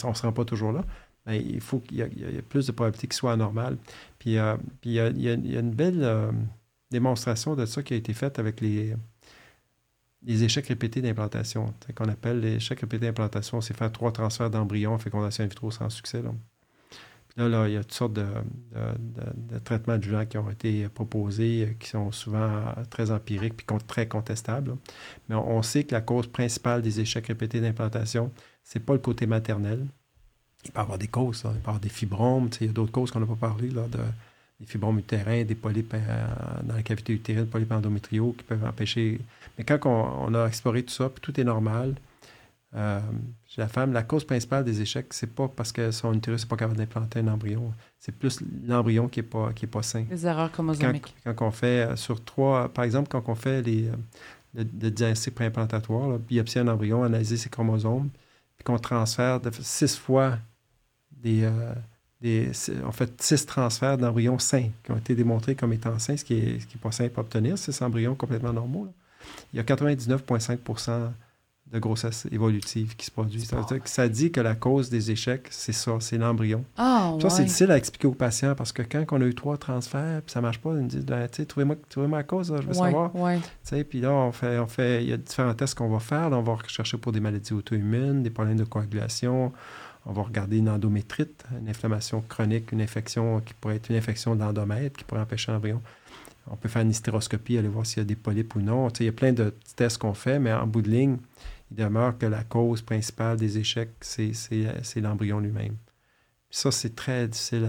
on 0.05 0.11
ne 0.11 0.15
se 0.15 0.23
rend 0.23 0.33
pas 0.33 0.45
toujours 0.45 0.73
là, 0.73 0.85
mais 1.27 1.41
il 1.41 1.61
faut 1.61 1.81
qu'il 1.81 1.99
y, 1.99 2.01
ait 2.01 2.43
plus 2.43 2.67
de 2.67 2.73
probabilité 2.73 3.07
qu'il 3.07 3.15
soit 3.15 3.33
anormal. 3.33 3.79
Puis, 4.19 4.37
euh, 4.37 4.57
puis 4.81 4.91
il, 4.91 5.21
y 5.23 5.29
a, 5.29 5.35
une 5.35 5.71
belle 5.71 6.03
euh, 6.03 6.31
démonstration 6.91 7.57
de 7.57 7.65
ça 7.65 7.83
qui 7.83 7.95
a 7.95 7.97
été 7.97 8.13
faite 8.13 8.39
avec 8.39 8.61
les, 8.61 8.95
les 10.23 10.45
échecs 10.45 10.67
répétés 10.67 11.01
d'implantation, 11.01 11.73
qu'on 11.95 12.09
appelle 12.09 12.41
les 12.41 12.57
échecs 12.57 12.81
répétés 12.81 13.07
d'implantation, 13.07 13.61
c'est 13.61 13.77
faire 13.77 13.91
trois 13.91 14.13
transferts 14.13 14.51
d'embryons 14.51 14.95
en 14.95 14.99
fécondation 14.99 15.45
in 15.45 15.47
vitro 15.47 15.71
sans 15.71 15.89
succès. 15.89 16.21
Là. 16.21 16.33
Là, 17.37 17.69
il 17.69 17.75
y 17.75 17.77
a 17.77 17.81
toutes 17.81 17.95
sortes 17.95 18.13
de, 18.13 18.27
traitements 19.65 19.99
de 19.99 20.03
gens 20.03 20.27
qui 20.27 20.37
ont 20.37 20.51
été 20.51 20.89
proposés, 20.89 21.69
euh, 21.69 21.75
qui 21.79 21.89
sont 21.89 22.13
souvent 22.13 22.39
euh, 22.39 22.85
très 22.91 23.11
empiriques 23.11 23.57
puis 23.57 23.67
très 23.87 24.09
contestables. 24.09 24.77
Mais 25.29 25.35
on, 25.35 25.63
sait 25.63 25.85
que 25.85 25.95
la 25.95 26.01
cause 26.01 26.27
principale 26.27 26.83
des 26.83 27.01
échecs 27.01 27.29
répétés 27.29 27.61
d'implantation, 27.61 28.33
c'est 28.65 28.81
pas 28.81 28.93
le 28.93 28.99
côté 28.99 29.27
maternel. 29.27 29.87
Il 30.65 30.73
peut 30.73 30.79
y 30.79 30.83
avoir 30.83 30.99
des 30.99 31.09
causes, 31.09 31.43
il 31.45 31.51
peut 31.51 31.57
y 31.57 31.61
avoir 31.61 31.81
des 31.81 31.89
fibromes, 31.89 32.51
il 32.61 32.67
y 32.67 32.71
a 32.71 32.73
d'autres 32.73 32.93
causes 32.93 33.11
qu'on 33.11 33.21
n'a 33.21 33.27
pas 33.27 33.37
parlé, 33.37 33.71
là, 33.71 33.87
de, 33.89 33.99
des 34.61 34.67
fibromes 34.67 34.99
utérins, 34.99 35.45
des 35.45 35.55
polypes 35.55 35.95
euh, 35.95 36.27
dans 36.63 36.75
la 36.75 36.83
cavité 36.83 37.15
utérine, 37.15 37.47
polypes 37.47 37.73
endométriaux 37.73 38.35
qui 38.37 38.45
peuvent 38.45 38.65
empêcher. 38.65 39.21
Mais 39.57 39.65
quand 39.65 39.79
on, 39.87 40.35
a 40.35 40.47
exploré 40.47 40.83
tout 40.83 40.93
ça, 40.93 41.09
puis 41.09 41.21
tout 41.21 41.41
est 41.41 41.45
normal, 41.45 41.95
euh, 42.77 43.01
chez 43.49 43.61
la 43.61 43.69
femme, 43.69 43.93
la 43.93 44.05
cause 44.05 44.25
principale 44.25 44.65
des 44.65 44.81
échecs, 44.81 45.13
c'est 45.13 45.35
pas 45.35 45.49
parce 45.49 45.73
que 45.73 45.91
son 45.91 46.15
utérus 46.15 46.43
n'est 46.43 46.49
pas 46.49 46.57
capable 46.57 46.79
d'implanter 46.79 47.19
un 47.19 47.29
embryon. 47.29 47.73
C'est 47.99 48.13
plus 48.13 48.41
l'embryon 48.65 49.09
qui 49.09 49.19
n'est 49.19 49.27
pas, 49.27 49.53
qui 49.53 49.65
est 49.65 49.69
pas 49.69 49.83
sain. 49.83 50.05
Les 50.09 50.25
erreurs 50.25 50.53
chromosomiques. 50.53 51.13
Quand, 51.25 51.35
quand, 51.35 51.49
on 51.49 51.51
fait 51.51 51.89
euh, 51.89 51.97
sur 51.97 52.25
trois, 52.25 52.69
par 52.69 52.85
exemple, 52.85 53.09
quand 53.09 53.29
on 53.29 53.35
fait 53.35 53.63
les, 53.63 53.89
euh, 53.89 53.97
le, 54.55 54.65
le 54.83 54.91
diagnostic 54.91 55.35
préimplantatoire, 55.35 56.19
biopsie 56.21 56.61
un 56.61 56.69
embryon, 56.69 57.03
analyser 57.03 57.37
ses 57.37 57.49
chromosomes, 57.49 58.09
puis 58.57 58.65
qu'on 58.65 58.79
transfère 58.79 59.41
de, 59.41 59.51
six 59.61 59.97
fois 59.97 60.39
des, 61.11 61.51
des, 62.21 62.53
on 62.87 62.93
fait 62.93 63.21
six 63.21 63.45
transferts 63.47 63.99
d'embryons 63.99 64.39
sains 64.39 64.69
qui 64.85 64.93
ont 64.93 64.97
été 64.97 65.15
démontrés 65.15 65.55
comme 65.55 65.73
étant 65.73 65.99
sains, 65.99 66.17
ce 66.17 66.25
qui 66.25 66.35
n'est 66.35 66.81
pas 66.81 66.93
simple 66.93 67.19
à 67.19 67.21
obtenir, 67.21 67.59
ces 67.59 67.83
embryons 67.83 68.15
complètement 68.15 68.53
normaux. 68.53 68.89
Il 69.53 69.57
y 69.57 69.61
a 69.61 69.63
99,5 69.63 70.59
de 71.73 71.79
grossesse 71.79 72.27
évolutive 72.33 72.97
qui 72.97 73.07
se 73.07 73.11
produit. 73.11 73.41
Ça, 73.43 73.65
ça, 73.85 74.09
dit 74.09 74.33
que 74.33 74.41
la 74.41 74.55
cause 74.55 74.91
des 74.91 75.11
échecs, 75.13 75.47
c'est 75.51 75.73
ça, 75.73 75.97
c'est 76.01 76.19
l'embryon. 76.19 76.65
Ah, 76.77 77.15
ça, 77.21 77.31
c'est 77.31 77.45
difficile 77.45 77.71
à 77.71 77.77
expliquer 77.77 78.09
aux 78.09 78.15
patients 78.15 78.55
parce 78.57 78.73
que 78.73 78.83
quand 78.83 79.05
on 79.13 79.21
a 79.21 79.25
eu 79.25 79.35
trois 79.35 79.57
transferts, 79.57 80.23
puis 80.23 80.33
ça 80.33 80.41
ne 80.41 80.47
marche 80.47 80.59
pas, 80.59 80.71
ils 80.71 80.83
me 80.83 80.89
disent, 80.89 81.07
ben, 81.07 81.29
trouvez-moi 81.29 81.77
trouvez 81.89 82.09
la 82.09 82.23
cause, 82.25 82.55
je 82.61 82.67
veux 82.67 82.75
savoir. 82.75 83.13
Puis 83.89 84.01
là, 84.01 84.13
on 84.13 84.33
fait, 84.33 84.59
on 84.59 84.67
fait, 84.67 85.05
il 85.05 85.11
y 85.11 85.13
a 85.13 85.17
différents 85.17 85.55
tests 85.55 85.77
qu'on 85.77 85.89
va 85.89 86.01
faire. 86.01 86.31
on 86.33 86.43
va 86.43 86.55
rechercher 86.55 86.99
pour 86.99 87.13
des 87.13 87.21
maladies 87.21 87.53
auto-immunes, 87.53 88.23
des 88.23 88.31
problèmes 88.31 88.57
de 88.59 88.65
coagulation. 88.65 89.53
On 90.07 90.13
va 90.13 90.23
regarder 90.23 90.59
une 90.59 90.69
endométrite, 90.69 91.45
une 91.61 91.69
inflammation 91.69 92.25
chronique, 92.27 92.73
une 92.73 92.81
infection 92.81 93.41
qui 93.41 93.55
pourrait 93.55 93.77
être 93.77 93.91
une 93.91 93.97
infection 93.97 94.35
d'endomètre 94.35 94.97
qui 94.97 95.05
pourrait 95.05 95.21
empêcher 95.21 95.53
l'embryon. 95.53 95.81
On 96.51 96.57
peut 96.57 96.69
faire 96.69 96.83
une 96.83 96.91
hystéroscopie, 96.91 97.59
aller 97.59 97.69
voir 97.69 97.87
s'il 97.87 97.99
y 97.99 98.01
a 98.01 98.05
des 98.05 98.17
polypes 98.17 98.57
ou 98.57 98.61
non. 98.61 98.89
il 98.89 99.07
y 99.07 99.09
a 99.09 99.13
plein 99.13 99.33
de 99.33 99.55
tests 99.77 99.99
qu'on 99.99 100.15
fait, 100.15 100.39
mais 100.39 100.53
en 100.53 100.67
bout 100.67 100.83
de 100.83 100.91
ligne, 100.91 101.19
il 101.71 101.77
demeure 101.77 102.19
que 102.19 102.27
la 102.27 102.45
cause 102.45 102.83
principale 102.83 103.37
des 103.37 103.59
échecs, 103.59 103.93
c'est 104.01 105.01
l'embryon 105.01 105.41
lui-même. 105.41 105.77
Ça, 106.51 106.71
c'est 106.73 106.97
très 106.97 107.29
difficile 107.29 107.67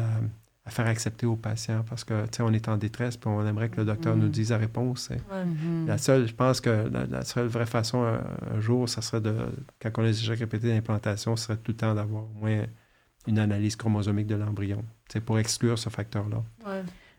à, 0.66 0.70
faire 0.70 0.88
accepter 0.88 1.26
aux 1.26 1.36
patients 1.36 1.84
parce 1.88 2.04
que, 2.04 2.24
tu 2.28 2.38
sais, 2.38 2.44
on 2.44 2.54
est 2.54 2.70
en 2.70 2.78
détresse 2.78 3.18
puis 3.18 3.30
on 3.30 3.46
aimerait 3.46 3.70
que 3.70 3.78
le 3.78 3.86
docteur 3.86 4.16
nous 4.16 4.28
mm. 4.28 4.32
dise 4.32 4.52
la 4.52 4.58
réponse. 4.58 5.10
Mm-hmm. 5.10 5.86
La 5.86 5.98
seule, 5.98 6.28
je 6.28 6.34
pense 6.34 6.62
que 6.62 6.90
la, 7.10 7.26
seule 7.26 7.48
vraie 7.48 7.66
façon 7.66 8.04
un, 8.04 8.60
jour, 8.60 8.88
ça 8.88 9.02
serait 9.02 9.22
de, 9.22 9.36
quand 9.82 9.90
on 9.98 10.04
a 10.04 10.08
des 10.08 10.20
échecs 10.20 10.40
répétés 10.40 10.70
d'implantation, 10.70 11.36
ce 11.36 11.46
serait 11.46 11.58
tout 11.58 11.72
le 11.72 11.78
temps 11.78 11.94
d'avoir 11.94 12.24
au 12.24 12.40
moins 12.40 12.64
une 13.28 13.40
analyse 13.40 13.76
chromosomique 13.76 14.28
de 14.28 14.36
l'embryon, 14.36 14.84
c'est 15.10 15.20
pour 15.20 15.38
exclure 15.40 15.78
ce 15.78 15.90
facteur-là. 15.90 16.44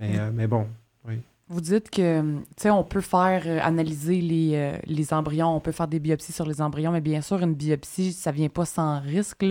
Mais, 0.01 0.19
euh, 0.19 0.31
mais 0.33 0.47
bon, 0.47 0.67
oui. 1.05 1.21
Vous 1.53 1.61
dites 1.61 1.91
que, 1.91 2.23
tu 2.23 2.45
sais, 2.57 2.71
on 2.71 2.83
peut 2.83 3.03
faire 3.03 3.43
euh, 3.45 3.59
analyser 3.63 4.23
les, 4.23 4.53
euh, 4.55 4.73
les, 4.87 5.13
embryons, 5.13 5.55
on 5.55 5.61
peut 5.61 5.71
faire 5.71 5.87
des 5.87 5.99
biopsies 5.99 6.33
sur 6.33 6.47
les 6.47 6.63
embryons, 6.63 6.93
mais 6.93 7.03
bien 7.03 7.21
sûr, 7.21 7.43
une 7.43 7.53
biopsie, 7.53 8.15
ça 8.15 8.33
vient 8.33 8.49
pas 8.49 8.65
sans 8.65 9.01
risque. 9.01 9.45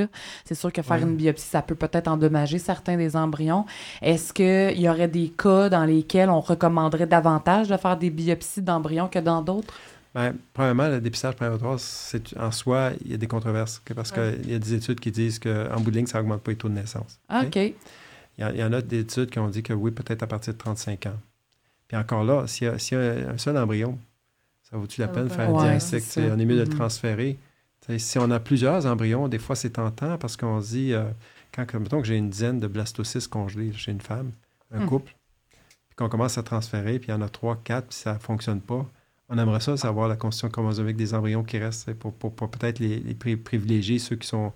C'est 0.44 0.56
sûr 0.56 0.73
que 0.73 0.82
faire 0.82 0.98
une 0.98 1.15
biopsie, 1.15 1.48
ça 1.48 1.61
peut 1.61 1.76
peut-être 1.76 2.07
endommager 2.07 2.57
certains 2.57 2.98
des 2.98 3.15
embryons. 3.15 3.68
Est-ce 4.02 4.34
qu'il 4.34 4.82
y 4.82 4.90
aurait 4.90 5.10
des 5.10 5.30
cas 5.30 5.69
dans 5.69 5.86
lesquels 5.86 6.32
on 6.32 6.40
recommanderait 6.40 7.06
davantage 7.06 7.68
de 7.68 7.78
faire 7.78 7.98
des 7.98 8.10
biopsies 8.10 8.64
d'embryons 8.64 9.07
que 9.07 9.19
dans 9.19 9.44
d'autres? 9.44 9.76
Bien, 10.15 10.34
premièrement, 10.56 10.88
le 10.88 11.02
dépistage 11.02 11.36
prénatal, 11.36 11.76
c'est 11.78 12.36
en 12.36 12.49
soi, 12.49 12.94
il 13.06 13.11
y 13.11 13.14
a 13.14 13.18
des 13.18 13.28
controverses 13.28 13.80
parce 13.95 14.11
qu'il 14.11 14.49
y 14.49 14.56
a 14.56 14.60
des 14.60 14.73
études 14.73 14.99
qui 14.99 15.11
disent 15.11 15.38
qu'en 15.38 15.80
bout 15.80 15.91
de 15.91 15.98
ligne, 15.98 16.07
ça 16.07 16.18
n'augmente 16.18 16.41
pas 16.41 16.49
les 16.49 16.57
taux 16.57 16.68
de 16.68 16.73
naissance. 16.73 17.19
OK? 17.32 17.57
Il 17.57 17.76
y, 18.56 18.64
en 18.64 18.73
a 18.73 18.82
des 18.82 19.02
études 19.02 19.30
qui 19.30 19.38
ont 19.38 19.49
dit 19.49 19.61
que 19.61 19.73
oui, 19.73 19.91
peut-être 19.91 20.23
à 20.23 20.28
partir 20.28 20.53
de 20.53 20.57
35 20.57 21.06
ans. 21.06 21.19
Puis 21.91 21.99
encore 21.99 22.23
là, 22.23 22.47
s'il 22.47 22.68
y, 22.68 22.95
a 22.95 23.31
un 23.31 23.38
seul 23.38 23.57
embryon, 23.57 23.99
ça 24.63 24.77
vaut-tu 24.77 25.01
la 25.01 25.09
peine 25.09 25.26
de 25.26 25.30
faire 25.30 25.53
un 25.53 25.61
diagnostic? 25.61 26.05
On 26.19 26.39
est 26.39 26.45
mieux 26.45 26.55
de 26.55 26.61
le 26.61 26.69
transférer. 26.69 27.38
si 27.97 28.18
on 28.18 28.31
a 28.31 28.39
plusieurs 28.39 28.85
embryons, 28.85 29.27
des 29.27 29.39
fois, 29.39 29.57
c'est 29.57 29.72
tentant 29.72 30.18
parce 30.18 30.38
qu'on 30.38 30.61
se 30.61 30.69
dit, 30.69 30.93
euh, 30.93 31.03
quand, 31.53 31.65
mettons 31.73 31.99
que 31.99 32.07
j'ai 32.07 32.15
une 32.15 32.30
dizaine 32.30 32.61
de 32.61 32.68
blastocystes 32.68 33.27
congelés 33.27 33.73
chez 33.73 33.91
une 33.91 33.99
femme, 33.99 34.31
un 34.73 34.85
mm. 34.85 34.85
couple, 34.85 35.13
puis 35.89 35.97
qu'on 35.97 36.07
commence 36.07 36.38
à 36.38 36.43
transférer, 36.43 36.97
puis 36.97 37.09
il 37.09 37.11
y 37.11 37.13
en 37.13 37.22
a 37.22 37.27
trois, 37.27 37.59
quatre, 37.61 37.88
puis 37.88 37.97
ça 37.97 38.13
ne 38.13 38.19
fonctionne 38.19 38.61
pas, 38.61 38.89
on 39.27 39.38
aimerait 39.38 39.59
ça, 39.59 39.76
savoir 39.76 40.07
la 40.07 40.15
constitution 40.15 40.47
chromosomique 40.47 40.95
des 40.95 41.13
embryons 41.13 41.43
qui 41.43 41.57
restent 41.57 41.93
pour, 41.95 42.13
pour, 42.13 42.49
peut-être 42.51 42.80
les, 42.80 43.01
privilégier, 43.35 43.99
ceux 43.99 44.15
qui 44.15 44.30
sont 44.30 44.53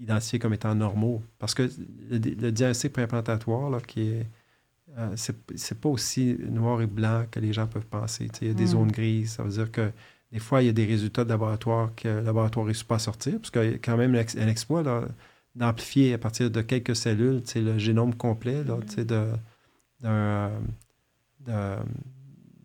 identifiés 0.00 0.38
comme 0.38 0.52
étant 0.52 0.74
normaux. 0.74 1.22
Parce 1.38 1.54
que 1.54 1.62
le, 1.62 2.18
le 2.18 2.52
diagnostic 2.52 2.92
préimplantatoire, 2.92 3.80
qui 3.86 4.02
est 4.02 4.26
euh, 4.96 5.14
c'est 5.16 5.80
pas 5.80 5.88
aussi 5.88 6.36
noir 6.50 6.80
et 6.80 6.86
blanc 6.86 7.24
que 7.30 7.40
les 7.40 7.52
gens 7.52 7.66
peuvent 7.66 7.86
penser. 7.86 8.28
Il 8.40 8.48
y 8.48 8.50
a 8.50 8.54
des 8.54 8.64
mm. 8.64 8.68
zones 8.68 8.92
grises. 8.92 9.32
Ça 9.32 9.42
veut 9.42 9.50
dire 9.50 9.70
que 9.72 9.90
des 10.30 10.38
fois, 10.38 10.62
il 10.62 10.66
y 10.66 10.68
a 10.68 10.72
des 10.72 10.84
résultats 10.84 11.24
de 11.24 11.30
laboratoire 11.30 11.90
que 11.96 12.08
le 12.08 12.20
laboratoire 12.20 12.64
ne 12.64 12.68
réussit 12.68 12.86
pas 12.86 12.96
à 12.96 13.00
sortir, 13.00 13.38
parce 13.38 13.50
qu'il 13.50 13.64
y 13.64 13.74
a 13.74 13.78
quand 13.78 13.96
même 13.96 14.14
un 14.14 14.48
exploit 14.48 14.82
d'amplifier 15.54 16.14
à 16.14 16.18
partir 16.18 16.50
de 16.50 16.60
quelques 16.60 16.96
cellules 16.96 17.42
le 17.56 17.78
génome 17.78 18.14
complet 18.14 18.64
là, 18.64 18.76
mm. 18.76 19.04
de, 19.04 19.28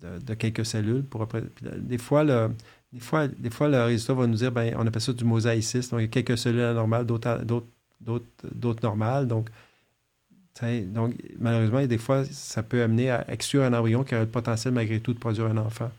de, 0.02 0.20
de, 0.20 0.34
quelques 0.36 0.66
cellules. 0.66 1.04
Pour, 1.04 1.28
des, 1.78 1.98
fois, 1.98 2.24
le, 2.24 2.50
des, 2.94 3.00
fois, 3.00 3.28
des 3.28 3.50
fois, 3.50 3.70
le 3.70 3.84
résultat 3.84 4.14
va 4.14 4.28
nous 4.28 4.36
dire 4.36 4.52
ben, 4.52 4.76
on 4.78 4.86
appelle 4.86 5.02
ça 5.02 5.14
du 5.14 5.26
mosaïcisme. 5.26 5.92
Donc, 5.92 6.00
il 6.00 6.04
y 6.04 6.06
a 6.06 6.10
quelques 6.10 6.38
cellules 6.38 6.62
anormales, 6.62 7.06
d'autres 7.06 8.84
normales. 8.84 9.28
Donc, 9.28 9.50
donc, 10.62 11.16
malheureusement, 11.38 11.86
des 11.86 11.98
fois, 11.98 12.26
ça 12.26 12.64
peut 12.64 12.84
amener 12.84 13.10
à 13.10 13.26
exclure 13.32 13.64
un 13.64 13.74
embryon 13.74 14.04
qui 14.04 14.14
aurait 14.14 14.26
le 14.26 14.30
potentiel, 14.30 14.74
malgré 14.74 15.00
tout, 15.00 15.14
de 15.14 15.20
produire 15.20 15.46
un 15.46 15.58
enfant. 15.58 15.92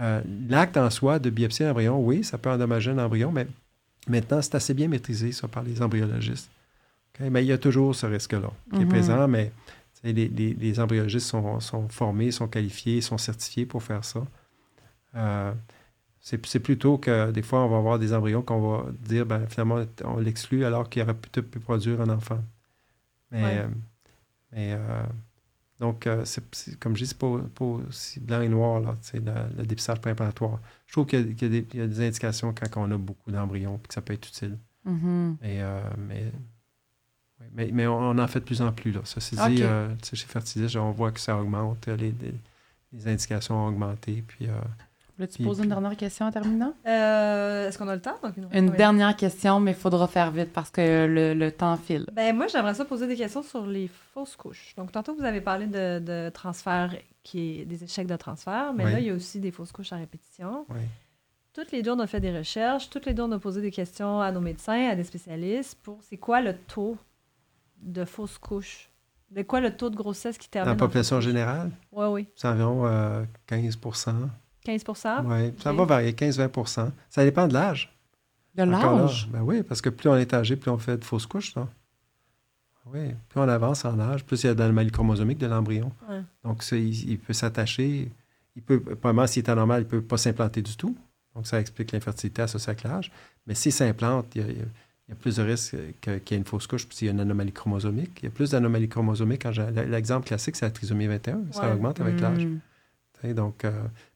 Euh, 0.00 0.22
l'acte 0.48 0.76
en 0.76 0.88
soi 0.88 1.18
de 1.18 1.28
biopsie 1.28 1.64
un 1.64 1.72
embryon, 1.72 2.00
oui, 2.00 2.24
ça 2.24 2.38
peut 2.38 2.50
endommager 2.50 2.90
un 2.90 2.98
embryon, 2.98 3.32
mais 3.32 3.46
maintenant, 4.08 4.40
c'est 4.40 4.54
assez 4.54 4.72
bien 4.72 4.88
maîtrisé, 4.88 5.32
ça, 5.32 5.46
par 5.46 5.62
les 5.62 5.82
embryologistes. 5.82 6.50
Mais 7.18 7.44
il 7.44 7.48
y 7.48 7.52
a 7.52 7.58
toujours 7.58 7.94
ce 7.94 8.06
risque-là 8.06 8.50
qui 8.72 8.80
est 8.80 8.84
mm-hmm. 8.84 8.88
présent, 8.88 9.28
mais 9.28 9.52
les, 10.02 10.80
embryologistes 10.80 11.26
sont, 11.26 11.88
formés, 11.90 12.30
sont 12.30 12.48
qualifiés, 12.48 13.02
sont 13.02 13.18
certifiés 13.18 13.66
pour 13.66 13.82
faire 13.82 14.04
ça. 14.04 14.24
Euh, 15.16 15.52
c'est 16.22 16.60
plutôt 16.60 16.96
que 16.96 17.30
des 17.30 17.42
fois, 17.42 17.60
on 17.60 17.68
va 17.68 17.76
avoir 17.76 17.98
des 17.98 18.14
embryons 18.14 18.40
qu'on 18.40 18.60
va 18.60 18.86
dire, 18.92 19.26
ben, 19.26 19.46
finalement, 19.48 19.84
on 20.04 20.18
l'exclut 20.18 20.64
alors 20.64 20.88
qu'il 20.88 21.02
aurait 21.02 21.14
peut-être 21.14 21.50
pu 21.50 21.58
produire 21.58 22.00
un 22.00 22.08
enfant. 22.08 22.38
Mais, 23.30 23.58
euh, 23.58 23.68
mais 24.52 24.72
euh, 24.72 25.02
donc, 25.78 26.06
euh, 26.06 26.24
c'est, 26.24 26.42
comme 26.78 26.96
je 26.96 27.04
dis, 27.04 27.08
c'est 27.08 27.18
pas, 27.18 27.38
pas 27.54 27.64
aussi 27.64 28.20
blanc 28.20 28.40
et 28.40 28.48
noir, 28.48 28.80
là, 28.80 28.96
le, 29.14 29.56
le 29.58 29.66
dépistage 29.66 30.00
préimplantatoire. 30.00 30.60
Je 30.86 30.92
trouve 30.92 31.06
qu'il 31.06 31.40
y, 31.40 31.44
a, 31.44 31.86
des, 31.86 32.00
indications 32.00 32.52
quand 32.52 32.80
on 32.80 32.90
a 32.90 32.98
beaucoup 32.98 33.30
d'embryons 33.30 33.80
et 33.82 33.88
que 33.88 33.94
ça 33.94 34.00
peut 34.00 34.12
être 34.12 34.28
utile. 34.28 34.58
Mm-hmm. 34.86 35.36
mais, 35.40 36.32
mais, 37.52 37.70
mais, 37.72 37.86
on, 37.86 38.18
en 38.18 38.26
fait 38.26 38.40
de 38.40 38.44
plus 38.44 38.60
en 38.62 38.72
plus. 38.72 38.92
Là. 38.92 39.00
Ceci 39.04 39.36
dit, 39.36 39.62
chez 40.12 40.26
Fertilis, 40.26 40.76
on 40.76 40.90
voit 40.90 41.12
que 41.12 41.20
ça 41.20 41.36
augmente, 41.36 41.86
les, 41.86 42.14
les, 42.92 43.08
indications 43.08 43.56
ont 43.56 43.68
augmenté. 43.68 44.22
Puis, 44.26 44.48
tu 45.26 45.42
poses 45.42 45.60
une 45.60 45.68
dernière 45.68 45.96
question 45.96 46.26
en 46.26 46.30
terminant? 46.30 46.74
Euh, 46.86 47.68
est-ce 47.68 47.78
qu'on 47.78 47.88
a 47.88 47.94
le 47.94 48.00
temps? 48.00 48.16
une 48.52 48.70
dernière 48.70 49.16
question, 49.16 49.60
mais 49.60 49.72
il 49.72 49.76
faudra 49.76 50.06
faire 50.08 50.30
vite 50.30 50.52
parce 50.52 50.70
que 50.70 51.06
le, 51.06 51.50
temps 51.50 51.76
file. 51.76 52.06
Ben, 52.12 52.34
moi, 52.34 52.46
j'aimerais 52.46 52.74
ça 52.74 52.84
poser 52.84 53.06
des 53.06 53.16
questions 53.16 53.42
sur 53.42 53.66
les 53.66 53.88
fausses 53.88 54.36
couches. 54.36 54.74
Donc, 54.76 54.92
tantôt, 54.92 55.14
vous 55.14 55.24
avez 55.24 55.40
parlé 55.40 55.66
de, 55.66 56.28
transfert, 56.30 56.94
qui 57.22 57.60
est 57.60 57.64
des 57.64 57.84
échecs 57.84 58.06
de 58.06 58.16
transfert, 58.16 58.72
mais 58.74 58.84
là, 58.84 59.00
il 59.00 59.06
y 59.06 59.10
a 59.10 59.14
aussi 59.14 59.40
des 59.40 59.50
fausses 59.50 59.72
couches 59.72 59.92
à 59.92 59.96
répétition. 59.96 60.66
Oui. 60.68 60.80
Toutes 61.52 61.72
les 61.72 61.82
deux, 61.82 61.90
on 61.90 61.98
a 61.98 62.06
fait 62.06 62.20
des 62.20 62.36
recherches. 62.36 62.88
Toutes 62.90 63.06
les 63.06 63.14
deux, 63.14 63.24
on 63.24 63.32
a 63.32 63.38
posé 63.38 63.60
des 63.60 63.72
questions 63.72 64.20
à 64.20 64.30
nos 64.30 64.40
médecins, 64.40 64.88
à 64.88 64.94
des 64.94 65.02
spécialistes 65.04 65.78
pour 65.82 65.98
c'est 66.02 66.16
quoi 66.16 66.40
le 66.40 66.54
taux 66.54 66.96
de 67.82 68.04
fausses 68.04 68.38
couches? 68.38 68.88
De 69.30 69.42
quoi 69.42 69.60
le 69.60 69.76
taux 69.76 69.90
de 69.90 69.96
grossesse 69.96 70.38
qui 70.38 70.48
termine? 70.48 70.66
Dans 70.66 70.74
la 70.74 70.78
population 70.78 71.20
générale? 71.20 71.70
Oui, 71.92 72.06
oui. 72.06 72.28
C'est 72.36 72.48
environ 72.48 72.82
15 72.82 72.90
euh, 72.92 73.24
15 73.46 73.78
Oui, 75.26 75.52
ça 75.62 75.72
va 75.72 75.84
varier, 75.84 76.12
15-20% 76.12 76.90
Ça 77.08 77.24
dépend 77.24 77.48
de 77.48 77.54
l'âge. 77.54 77.92
De 78.54 78.62
l'âge? 78.64 79.28
Ben 79.32 79.42
oui, 79.42 79.62
parce 79.62 79.80
que 79.80 79.88
plus 79.88 80.08
on 80.08 80.16
est 80.16 80.32
âgé, 80.34 80.56
plus 80.56 80.70
on 80.70 80.78
fait 80.78 80.96
de 80.96 81.04
fausses 81.04 81.26
couches. 81.26 81.54
Ça. 81.54 81.68
Oui, 82.92 83.14
plus 83.28 83.40
on 83.40 83.48
avance 83.48 83.84
en 83.84 83.98
âge, 84.00 84.24
plus 84.24 84.42
il 84.42 84.46
y 84.46 84.50
a 84.50 84.54
d'anomalie 84.54 84.90
chromosomique 84.90 85.38
de 85.38 85.46
l'embryon. 85.46 85.92
Donc, 86.44 86.64
il, 86.72 87.18
peut 87.18 87.32
s'attacher. 87.32 88.10
Il 88.56 88.62
peut, 88.62 88.80
probablement, 88.80 89.26
s'il 89.26 89.44
est 89.44 89.50
anormal, 89.50 89.82
il 89.82 89.84
ne 89.84 89.90
peut 89.90 90.02
pas 90.02 90.16
s'implanter 90.16 90.62
du 90.62 90.76
tout. 90.76 90.96
Donc, 91.34 91.46
ça 91.46 91.60
explique 91.60 91.92
l'infertilité 91.92 92.42
associée 92.42 92.70
avec 92.70 92.82
l'âge. 92.82 93.12
Mais 93.46 93.54
s'il 93.54 93.72
s'implante, 93.72 94.26
il, 94.34 94.42
y 94.42 95.12
a, 95.12 95.14
plus 95.14 95.36
de 95.36 95.42
risques 95.42 95.76
qu'il 96.00 96.12
y 96.12 96.34
ait 96.34 96.36
une 96.36 96.44
fausse 96.44 96.66
couche 96.66 96.86
s'il 96.90 97.06
y 97.06 97.10
a 97.10 97.12
une 97.12 97.20
anomalie 97.20 97.52
chromosomique. 97.52 98.18
Il 98.22 98.24
y 98.24 98.28
a 98.28 98.30
plus 98.30 98.50
d'anomalies 98.50 98.88
chromosomiques. 98.88 99.44
L'exemple 99.88 100.26
classique, 100.26 100.56
c'est 100.56 100.66
la 100.66 100.72
trisomie 100.72 101.06
21. 101.06 101.42
Ça 101.52 101.72
augmente 101.72 102.00
avec 102.00 102.18
l'âge. 102.20 102.46
Hmm. 102.46 103.32
Donc, 103.34 103.64
euh, 103.64 103.72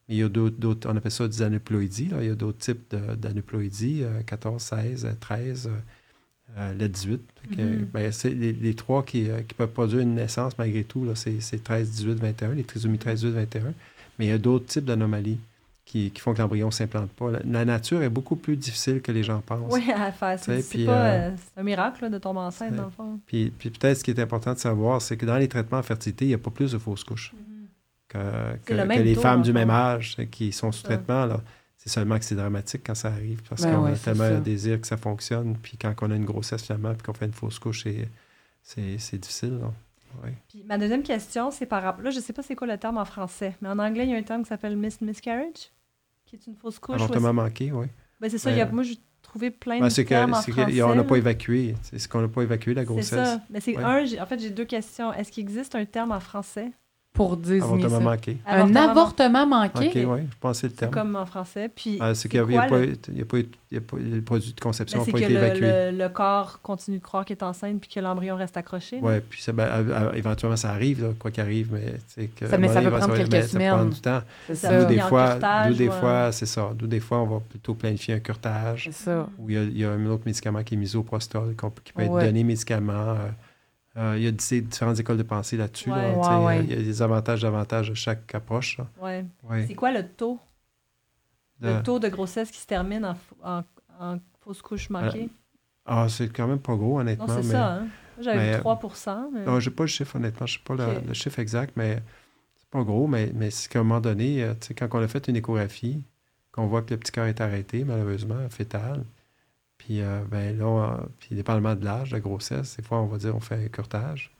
il 0.08 0.16
y 0.16 0.22
a 0.22 0.28
d'autres, 0.28 0.88
on 0.88 0.96
appelle 0.96 1.10
ça 1.10 1.26
des 1.26 1.42
aneuploïdies. 1.42 2.08
Là. 2.08 2.18
Il 2.20 2.28
y 2.28 2.30
a 2.30 2.34
d'autres 2.34 2.58
types 2.58 2.94
d'aneuploïdies, 2.94 4.02
14, 4.26 4.62
16, 4.62 5.16
13, 5.18 5.70
le 6.56 6.88
18. 6.88 7.20
ben, 7.92 8.12
c'est 8.12 8.30
les, 8.30 8.74
trois 8.74 9.02
qui, 9.02 9.30
euh, 9.30 9.40
qui, 9.40 9.54
peuvent 9.54 9.70
produire 9.70 10.00
une 10.00 10.14
naissance 10.14 10.56
malgré 10.58 10.84
tout, 10.84 11.06
c'est 11.14 11.62
13, 11.62 11.90
18, 11.90 12.14
21, 12.20 12.54
les 12.54 12.64
trisomies 12.64 12.98
13, 12.98 13.20
18, 13.20 13.30
21. 13.32 13.62
Mais 14.18 14.26
il 14.26 14.28
y 14.28 14.32
a 14.32 14.38
d'autres 14.38 14.66
types 14.66 14.84
d'anomalies 14.84 15.38
qui, 15.84 16.10
qui, 16.10 16.20
font 16.20 16.32
que 16.32 16.38
l'embryon 16.38 16.66
ne 16.68 16.72
s'implante 16.72 17.10
pas. 17.10 17.30
La, 17.44 17.64
nature 17.64 18.02
est 18.02 18.08
beaucoup 18.08 18.36
plus 18.36 18.56
difficile 18.56 19.00
que 19.02 19.10
les 19.12 19.22
gens 19.22 19.40
pensent. 19.44 19.72
Oui, 19.72 19.90
à 19.92 20.12
faire. 20.12 20.38
C'est, 20.38 20.84
pas, 20.84 20.92
euh, 20.92 21.30
euh, 21.30 21.36
un 21.56 21.62
miracle 21.62 22.08
de 22.08 22.18
tomber 22.18 22.40
enceinte, 22.40 22.74
dans 22.74 22.84
le 22.84 22.90
fond. 22.90 23.20
Puis, 23.26 23.52
puis 23.58 23.70
peut-être 23.70 23.98
ce 23.98 24.04
qui 24.04 24.10
est 24.10 24.20
important 24.20 24.52
de 24.52 24.58
savoir, 24.58 25.02
c'est 25.02 25.16
que 25.16 25.26
dans 25.26 25.38
les 25.38 25.48
traitements 25.48 25.78
en 25.78 25.82
fertilité, 25.82 26.26
il 26.26 26.28
n'y 26.28 26.34
a 26.34 26.38
pas 26.38 26.50
plus 26.50 26.72
de 26.72 26.78
fausses 26.78 27.04
couches. 27.04 27.34
Mm-hmm 27.34 27.53
que, 28.64 28.72
les 28.72 29.14
femmes 29.14 29.42
du 29.42 29.52
même 29.52 29.70
âge 29.70 30.16
qui 30.30 30.52
sont 30.52 30.72
sous 30.72 30.82
traitement. 30.82 31.26
Là, 31.26 31.40
c'est 31.76 31.90
seulement 31.90 32.18
que 32.18 32.24
c'est 32.24 32.34
dramatique 32.34 32.82
quand 32.86 32.94
ça 32.94 33.08
arrive 33.08 33.42
parce 33.48 33.62
ben 33.62 33.76
qu'on 33.76 33.84
a 33.84 33.92
tellement 33.92 34.24
un 34.24 34.40
désir 34.40 34.80
que 34.80 34.86
ça 34.86 34.96
fonctionne. 34.96 35.56
Puis 35.62 35.76
quand 35.76 35.94
on 36.00 36.10
a 36.10 36.16
une 36.16 36.24
grossesse 36.24 36.62
finalement, 36.62 36.94
puis 36.94 37.02
qu'on 37.02 37.12
fait 37.12 37.26
une 37.26 37.32
fausse 37.32 37.58
couche, 37.58 37.84
c'est 38.62 39.18
difficile. 39.18 39.60
Puis 40.48 40.62
ma 40.64 40.78
deuxième 40.78 41.02
question, 41.02 41.50
c'est 41.50 41.66
par 41.66 41.82
rapport. 41.82 42.02
Là, 42.02 42.10
je 42.10 42.16
ne 42.16 42.22
sais 42.22 42.32
pas 42.32 42.42
c'est 42.42 42.54
quoi 42.54 42.66
le 42.66 42.78
terme 42.78 42.98
en 42.98 43.04
français, 43.04 43.56
mais 43.60 43.68
en 43.68 43.78
anglais, 43.78 44.04
il 44.04 44.10
y 44.10 44.14
a 44.14 44.16
un 44.16 44.22
terme 44.22 44.44
qui 44.44 44.48
s'appelle 44.48 44.76
miscarriage, 44.76 45.72
qui 46.24 46.36
est 46.36 46.46
une 46.46 46.54
fausse 46.54 46.78
couche. 46.78 46.94
Avortement 46.94 47.32
manqué, 47.32 47.72
oui. 47.72 47.86
Ben, 48.20 48.30
c'est 48.30 48.38
ça. 48.38 48.50
Il 48.50 48.56
y 48.56 48.60
a, 48.60 48.66
moi, 48.66 48.84
j'ai 48.84 48.96
trouvé 49.22 49.50
plein 49.50 49.80
ben, 49.80 49.88
de 49.88 50.02
termes 50.02 50.32
en 50.32 50.40
français. 50.40 50.82
On 50.82 50.94
n'a 50.94 51.04
pas 51.04 51.16
évacué. 51.16 51.74
C'est 51.82 51.98
ce 51.98 52.08
qu'on 52.08 52.20
n'a 52.20 52.28
pas 52.28 52.42
évacué, 52.42 52.74
la 52.74 52.84
grossesse. 52.84 53.08
C'est 53.08 53.16
ça. 53.16 53.40
Mais 53.50 53.60
c'est 53.60 53.76
un. 53.76 54.04
En 54.22 54.26
fait, 54.26 54.38
j'ai 54.38 54.50
deux 54.50 54.64
questions. 54.64 55.12
Est-ce 55.12 55.32
qu'il 55.32 55.42
existe 55.42 55.74
un 55.74 55.84
terme 55.84 56.12
en 56.12 56.20
français? 56.20 56.70
Pour 57.14 57.36
désigner 57.36 57.84
avortement 57.84 58.00
manqué. 58.10 58.36
Un 58.44 58.74
avortement 58.74 59.46
manqué? 59.46 59.86
OK, 59.86 59.94
oui, 59.94 60.20
je 60.28 60.36
pensais 60.40 60.66
le 60.66 60.72
terme. 60.72 60.92
comme 60.92 61.14
en 61.14 61.24
français. 61.24 61.70
Puis 61.74 61.96
ah, 62.00 62.12
c'est 62.12 62.28
qu'il 62.28 62.42
n'y 62.44 62.56
a, 62.56 62.62
a, 62.62 62.68
pas 62.68 62.80
eu 62.80 63.48
le 63.72 64.20
produit 64.20 64.52
de 64.52 64.60
conception 64.60 64.98
n'a 64.98 65.04
ben, 65.06 65.12
pas 65.12 65.20
été 65.20 65.32
évacué. 65.32 65.60
Le, 65.60 65.96
le, 65.96 66.08
corps 66.08 66.60
continue 66.60 66.98
de 66.98 67.02
croire 67.02 67.24
qu'il 67.24 67.36
est 67.36 67.42
enceinte 67.44 67.80
puis 67.80 67.88
que 67.88 68.00
l'embryon 68.00 68.34
reste 68.34 68.56
accroché. 68.56 68.98
Oui, 69.00 69.14
puis 69.30 69.40
ça, 69.40 69.52
ben, 69.52 70.10
éventuellement, 70.14 70.56
ça 70.56 70.70
arrive, 70.70 71.14
quoi 71.20 71.30
qu'il 71.30 71.44
arrive, 71.44 71.72
mais 71.72 71.94
c'est 72.08 72.26
que... 72.26 72.48
Ça, 72.48 72.58
mais 72.58 72.66
ça 72.66 72.82
peut 72.82 72.90
prendre 72.90 73.16
quelques 73.16 73.48
semaines. 73.48 73.70
Ça 73.70 73.76
prend 73.76 73.84
du 73.84 74.00
temps. 74.00 74.22
D'où 74.48 74.86
des 74.86 75.00
fois, 75.00 75.38
d'où 75.68 75.74
des 75.74 75.90
fois, 75.90 76.32
c'est 76.32 76.46
ça. 76.46 76.72
D'où 76.74 76.88
des 76.88 77.00
fois, 77.00 77.20
on 77.20 77.26
va 77.26 77.40
plutôt 77.48 77.74
planifier 77.74 78.14
un 78.14 78.20
curtage. 78.20 78.88
C'est 78.90 79.04
ça. 79.04 79.28
Où 79.38 79.50
il 79.50 79.78
y, 79.78 79.84
a, 79.84 79.90
un 79.90 80.06
autre 80.06 80.24
médicament 80.26 80.64
qui 80.64 80.74
est 80.74 80.78
misoprostol, 80.78 81.54
qui 81.84 81.92
peut 81.92 82.02
être 82.02 82.20
donné 82.20 82.42
médicament... 82.42 83.16
Euh, 83.96 84.12
euh, 84.12 84.18
il 84.18 84.24
y 84.24 84.26
a 84.26 84.30
différentes 84.32 84.98
écoles 84.98 85.18
de 85.18 85.22
pensée 85.22 85.56
là-dessus. 85.56 85.90
Il 85.90 86.70
y 86.70 86.72
a 86.72 86.76
des 86.76 87.02
avantages 87.02 87.44
et 87.44 87.46
avantages 87.46 87.90
de 87.90 87.94
chaque 87.94 88.34
approche. 88.34 88.78
C'est 89.66 89.74
quoi 89.74 89.92
le 89.92 90.06
taux? 90.06 90.38
Le 91.60 91.82
taux 91.82 91.98
de 91.98 92.08
grossesse 92.08 92.50
qui 92.50 92.58
se 92.58 92.66
termine 92.66 93.14
en, 93.42 93.64
en, 93.98 94.18
fausse 94.40 94.60
couche 94.60 94.90
manquée? 94.90 95.24
Euh, 95.24 95.28
ah, 95.86 96.06
c'est 96.08 96.28
quand 96.28 96.46
même 96.46 96.58
pas 96.58 96.74
gros, 96.74 97.00
honnêtement. 97.00 97.28
c'est 97.28 97.42
ça. 97.42 97.74
Hein? 97.74 97.86
J'avais 98.20 98.58
3 98.58 98.80
mais... 99.32 99.44
Non, 99.44 99.60
j'ai 99.60 99.70
pas 99.70 99.84
le 99.84 99.88
chiffre, 99.88 100.16
honnêtement. 100.16 100.46
Je 100.46 100.54
sais 100.54 100.64
pas 100.64 100.74
le, 100.74 101.14
chiffre 101.14 101.38
exact, 101.38 101.74
mais 101.76 102.02
c'est 102.58 102.68
pas 102.70 102.82
gros. 102.82 103.06
Mais, 103.06 103.32
mais 103.34 103.50
c'est 103.50 103.70
qu'à 103.70 103.80
un 103.80 103.82
moment 103.82 104.00
donné, 104.00 104.42
euh, 104.42 104.54
quand 104.76 104.88
on 104.92 105.02
a 105.02 105.08
fait 105.08 105.26
une 105.28 105.36
échographie, 105.36 106.04
qu'on 106.52 106.66
voit 106.66 106.82
que 106.82 106.90
le 106.90 107.00
petit 107.00 107.12
cœur 107.12 107.26
est 107.26 107.40
arrêté, 107.40 107.84
malheureusement, 107.84 108.48
fœtal, 108.50 109.04
puis, 109.84 110.00
euh, 110.00 110.20
ben 110.30 110.56
là, 110.56 110.96
puis 111.18 111.36
dépendamment 111.36 111.74
de 111.74 111.84
l'âge, 111.84 112.08
de 112.08 112.14
la 112.14 112.20
grossesse, 112.20 112.78
des 112.78 112.82
fois, 112.82 113.00
on 113.02 113.06
va 113.06 113.18
dire 113.18 113.36
on 113.36 113.40
fait 113.40 113.66
un 113.66 113.68
curtage. 113.68 114.34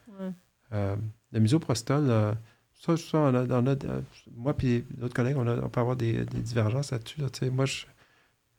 Euh, 0.72 0.96
le 1.32 1.40
misoprostol, 1.40 2.34
ça, 2.80 2.96
ça, 2.96 3.18
on 3.18 3.34
a, 3.34 3.40
euh, 3.40 4.00
moi 4.34 4.56
puis 4.56 4.86
d'autres 4.96 5.12
collègues, 5.12 5.36
on, 5.36 5.68
peut 5.68 5.80
avoir 5.80 5.96
des, 5.96 6.24
divergences 6.24 6.92
là-dessus. 6.92 7.20
moi, 7.50 7.66
je, 7.66 7.84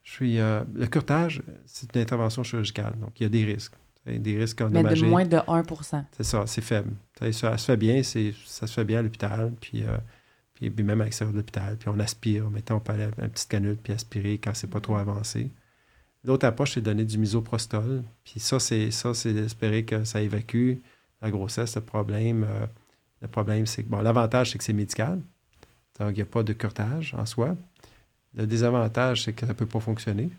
suis. 0.04 0.38
le 0.38 0.86
curtage, 0.86 1.42
c'est 1.66 1.96
une 1.96 2.02
intervention 2.02 2.44
chirurgicale, 2.44 2.94
donc 3.00 3.20
il 3.20 3.24
y 3.24 3.26
a 3.26 3.30
des 3.30 3.46
risques. 3.46 3.74
Des 4.06 4.38
risques. 4.38 4.62
Mais 4.62 4.84
de 4.84 5.06
moins 5.06 5.26
de 5.26 5.38
1 5.48 5.64
C'est 6.12 6.24
ça, 6.24 6.44
c'est 6.46 6.62
faible. 6.62 6.92
Ça, 7.20 7.32
ça, 7.34 7.58
se 7.58 7.66
fait 7.66 7.78
bien, 7.78 8.04
ça 8.04 8.68
se 8.68 8.74
fait 8.74 8.86
bien 8.86 9.00
à 9.00 9.02
l'hôpital, 9.02 9.52
puis, 9.60 9.84
puis, 10.54 10.70
même 10.84 11.02
à 11.02 11.06
l'extérieur 11.06 11.34
de 11.34 11.40
l'hôpital, 11.40 11.78
puis 11.78 11.90
on 11.90 12.00
aspire. 12.00 12.48
Mettons, 12.52 12.76
on 12.76 12.80
peut 12.80 12.94
aller 12.94 13.10
une 13.20 13.30
petite 13.30 13.50
canule 13.50 13.78
puis 13.78 13.92
aspirer 13.94 14.38
quand 14.38 14.54
c'est 14.54 14.70
pas 14.70 14.80
trop 14.80 14.98
avancé. 14.98 15.50
L'autre 16.26 16.46
approche, 16.48 16.74
c'est 16.74 16.82
de 16.82 16.86
donner 16.86 17.06
du 17.06 17.18
misoprostol. 17.18 18.04
Puis 18.24 18.40
ça, 18.40 18.60
c'est 18.60 18.92
ça, 18.92 19.14
c'est 19.14 19.34
d'espérer 19.34 19.86
que 19.86 20.04
ça 20.04 20.22
évacue 20.22 20.74
la 21.22 21.30
grossesse. 21.30 21.76
Le 21.76 21.82
problème, 21.82 22.44
euh, 22.44 22.66
le 23.22 23.28
problème, 23.28 23.66
c'est 23.66 23.84
que 23.84 23.90
bon, 23.90 24.02
l'avantage, 24.02 24.52
c'est 24.52 24.58
que 24.58 24.64
c'est 24.64 24.74
médical. 24.74 25.22
Donc, 26.00 26.12
il 26.12 26.16
n'y 26.16 26.22
a 26.22 26.26
pas 26.26 26.44
de 26.44 26.54
curtage 26.54 27.16
en 27.18 27.26
soi. 27.26 27.56
Le 28.36 28.46
désavantage, 28.46 29.24
c'est 29.24 29.34
que 29.34 29.42
ça 29.42 29.54
ne 29.54 29.54
peut 29.54 29.66
pas 29.66 29.80
fonctionner. 29.80 30.30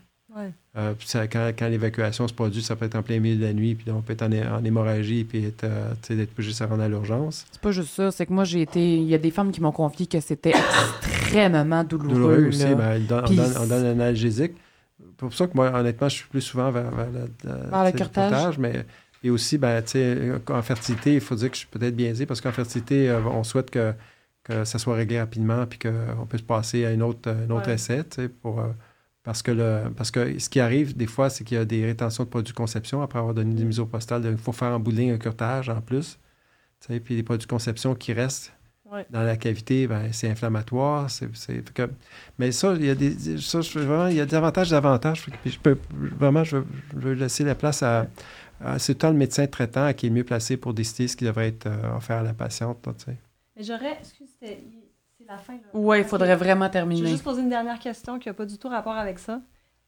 Euh, 0.75 0.93
quand, 1.31 1.67
l'évacuation 1.67 2.27
se 2.27 2.33
produit, 2.33 2.61
ça 2.61 2.75
peut 2.75 2.85
être 2.85 2.95
en 2.95 3.01
plein 3.01 3.19
milieu 3.19 3.37
de 3.37 3.43
la 3.43 3.53
nuit, 3.53 3.75
puis 3.75 3.89
on 3.91 4.01
peut 4.01 4.13
être 4.13 4.21
en, 4.21 4.63
hémorragie, 4.63 5.23
puis 5.23 5.45
être, 5.45 5.63
euh, 5.63 5.93
être 5.93 6.31
obligé 6.33 6.51
de 6.51 6.55
se 6.55 6.63
rendre 6.63 6.83
à 6.83 6.87
l'urgence. 6.87 7.45
C'est 7.51 7.61
pas 7.61 7.71
juste 7.71 7.89
ça, 7.89 8.11
c'est 8.11 8.25
que 8.25 8.33
moi, 8.33 8.43
j'ai 8.43 8.61
été. 8.61 8.97
Il 8.97 9.07
y 9.07 9.15
a 9.15 9.17
des 9.17 9.31
femmes 9.31 9.51
qui 9.51 9.61
m'ont 9.61 9.71
confié 9.71 10.05
que 10.05 10.19
c'était 10.19 10.53
extrêmement 11.07 11.83
douloureux. 11.83 12.13
Douloureux 12.13 12.47
aussi, 12.49 12.65
ben, 12.75 13.01
on, 13.09 13.65
donne, 13.65 13.85
un 13.85 13.91
analgésique. 13.91 14.53
C'est 14.99 15.17
pour 15.17 15.33
ça 15.33 15.47
que 15.47 15.53
moi, 15.55 15.71
honnêtement, 15.73 16.09
je 16.09 16.15
suis 16.15 16.27
plus 16.27 16.41
souvent 16.41 16.71
vers, 16.71 16.91
le 16.91 17.91
curtage. 17.91 18.57
mais 18.57 18.85
et 19.23 19.29
aussi, 19.29 19.57
ben, 19.57 19.83
en 20.49 20.61
fertilité, 20.61 21.15
il 21.15 21.21
faut 21.21 21.35
dire 21.35 21.49
que 21.49 21.55
je 21.55 21.61
suis 21.61 21.67
peut-être 21.67 21.95
biaisé 21.95 22.25
parce 22.25 22.39
qu'en 22.39 22.51
fertilité, 22.51 23.09
euh, 23.09 23.21
on 23.23 23.43
souhaite 23.43 23.71
que, 23.71 23.93
que 24.43 24.63
ça 24.63 24.79
soit 24.79 24.95
réglé 24.95 25.19
rapidement 25.19 25.65
puis 25.65 25.79
qu'on 25.79 26.25
puisse 26.27 26.43
passer 26.43 26.85
à 26.85 26.91
une 26.91 27.01
autre, 27.01 27.29
un 27.29 27.49
autre 27.49 27.69
essai 27.69 28.03
pour, 28.41 28.63
parce 29.27 29.41
que, 29.41 29.51
le, 29.51 29.91
parce 29.93 30.09
que 30.09 30.39
ce 30.39 30.47
qui 30.47 30.61
arrive 30.61 30.95
des 30.95 31.05
fois, 31.05 31.29
c'est 31.29 31.43
qu'il 31.43 31.57
y 31.57 31.59
a 31.59 31.65
des 31.65 31.85
rétentions 31.85 32.23
de 32.23 32.29
produits 32.29 32.53
de 32.53 32.57
conception 32.57 33.01
après 33.01 33.19
avoir 33.19 33.33
donné 33.33 33.53
des 33.55 33.65
mises 33.65 33.81
au 33.81 33.85
postal. 33.85 34.23
Il 34.23 34.37
faut 34.37 34.53
faire 34.53 34.69
en 34.69 34.79
bouling 34.79 35.11
un 35.11 35.17
curtage 35.17 35.67
en 35.67 35.81
plus. 35.81 36.17
Puis 36.79 37.13
les 37.13 37.23
produits 37.23 37.45
de 37.45 37.49
conception 37.49 37.93
qui 37.93 38.13
restent 38.13 38.53
dans 39.09 39.23
la 39.23 39.37
cavité, 39.37 39.87
ben, 39.87 40.11
c'est 40.11 40.29
inflammatoire. 40.29 41.09
C'est, 41.09 41.73
que, 41.73 41.89
mais 42.39 42.51
ça, 42.51 42.73
il 42.73 42.85
y 42.85 42.89
a 42.89 42.95
des, 42.95 43.37
ça, 43.39 43.59
vraiment, 43.59 44.07
il 44.07 44.15
y 44.15 44.21
a 44.21 44.25
des 44.25 44.35
avantages 44.35 44.67
et 44.67 44.71
des 44.71 44.75
avantages. 44.75 45.25
je 45.45 45.59
peux, 45.59 45.77
vraiment, 45.91 46.43
je 46.43 46.57
veux, 46.93 47.13
laisser 47.13 47.43
la 47.43 47.55
place 47.55 47.83
à, 47.83 48.07
c'est 48.77 48.97
tout 48.97 49.07
le 49.07 49.13
médecin 49.13 49.45
traitant 49.47 49.93
qui 49.93 50.07
est 50.07 50.09
mieux 50.09 50.23
placé 50.23 50.57
pour 50.57 50.73
décider 50.73 51.07
ce 51.07 51.15
qui 51.15 51.25
devrait 51.25 51.49
être 51.49 51.67
euh, 51.67 51.95
offert 51.95 52.17
à 52.17 52.23
la 52.23 52.33
patiente. 52.33 52.87
mais 53.55 53.63
j'aurais, 53.63 53.97
excuse, 53.99 54.29
oui, 55.73 55.99
il 55.99 56.03
faudrait 56.03 56.35
vraiment 56.35 56.69
terminer. 56.69 57.01
Je 57.01 57.05
vais 57.05 57.11
juste 57.11 57.23
poser 57.23 57.41
une 57.41 57.49
dernière 57.49 57.79
question 57.79 58.19
qui 58.19 58.29
n'a 58.29 58.33
pas 58.33 58.45
du 58.45 58.57
tout 58.57 58.69
rapport 58.69 58.95
avec 58.95 59.19
ça. 59.19 59.41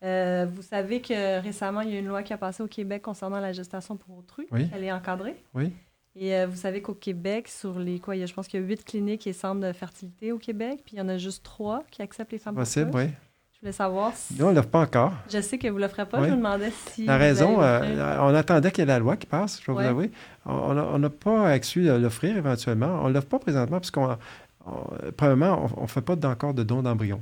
Euh, 0.04 0.46
vous 0.46 0.62
savez 0.62 1.02
que 1.02 1.42
récemment, 1.42 1.82
il 1.82 1.92
y 1.92 1.96
a 1.96 2.00
une 2.00 2.08
loi 2.08 2.24
qui 2.24 2.34
a 2.34 2.38
passé 2.38 2.64
au 2.64 2.68
Québec 2.68 3.02
concernant 3.02 3.40
la 3.40 3.52
gestation 3.52 3.98
pour 3.98 4.18
autrui. 4.18 4.48
Oui. 4.52 4.68
Elle 4.74 4.84
est 4.84 4.92
encadrée. 4.92 5.36
Oui. 5.54 5.74
Et 6.16 6.36
euh, 6.36 6.48
vous 6.48 6.58
savez 6.58 6.82
qu'au 6.82 6.94
Québec, 6.94 7.48
sur 7.48 7.80
les 7.80 8.00
quoi, 8.00 8.16
il 8.16 8.20
y 8.20 8.24
a, 8.24 8.26
je 8.26 8.34
pense 8.34 8.48
qu'il 8.48 8.60
y 8.60 8.64
a 8.64 8.66
huit 8.66 8.84
cliniques 8.84 9.28
et 9.28 9.34
centres 9.34 9.62
de 9.62 9.72
fertilité 9.72 10.32
au 10.32 10.38
Québec, 10.38 10.82
puis 10.86 10.96
il 10.96 11.00
y 11.00 11.02
en 11.02 11.10
a 11.10 11.18
juste 11.18 11.44
trois 11.44 11.84
qui 11.92 12.02
acceptent 12.02 12.32
les 12.32 12.40
femmes 12.40 12.56
Possible, 12.56 12.92
oui. 12.94 13.08
Je 13.54 13.62
voulais 13.62 13.74
savoir 13.74 14.14
si... 14.16 14.36
Nous, 14.36 14.46
on 14.46 14.52
ne 14.52 14.56
l'offre 14.56 14.70
pas 14.70 14.82
encore. 14.82 15.12
Je 15.30 15.42
sais 15.42 15.58
que 15.58 15.68
vous 15.68 15.76
ne 15.76 15.82
l'offrez 15.82 16.06
pas. 16.06 16.24
Je 16.24 16.32
me 16.32 16.38
demandais 16.38 16.72
si... 16.72 17.06
La 17.06 17.18
raison, 17.18 17.62
euh, 17.62 18.18
on 18.22 18.34
attendait 18.34 18.72
qu'il 18.72 18.80
y 18.80 18.84
ait 18.84 18.86
la 18.86 19.00
loi 19.00 19.18
qui 19.18 19.28
passe, 19.28 19.62
je 19.62 19.70
vais 19.70 19.74
vous 19.74 19.88
avouer. 19.88 20.12
On 20.46 20.98
n'a 20.98 21.10
pas 21.10 21.54
exclu 21.56 21.86
l'offrir 21.86 22.38
éventuellement. 22.38 23.02
On 23.04 23.10
ne 23.10 23.14
l'offre 23.14 23.28
pas 23.28 23.40
présentement 23.40 23.80
parce 23.80 23.92
qu'on 23.92 24.18
premièrement, 25.18 25.70
on 25.78 25.84
ne 25.84 25.88
fait 25.88 26.02
pas 26.02 26.16
encore 26.26 26.54
de 26.54 26.64
dons 26.64 26.82
d'embryons. 26.82 27.22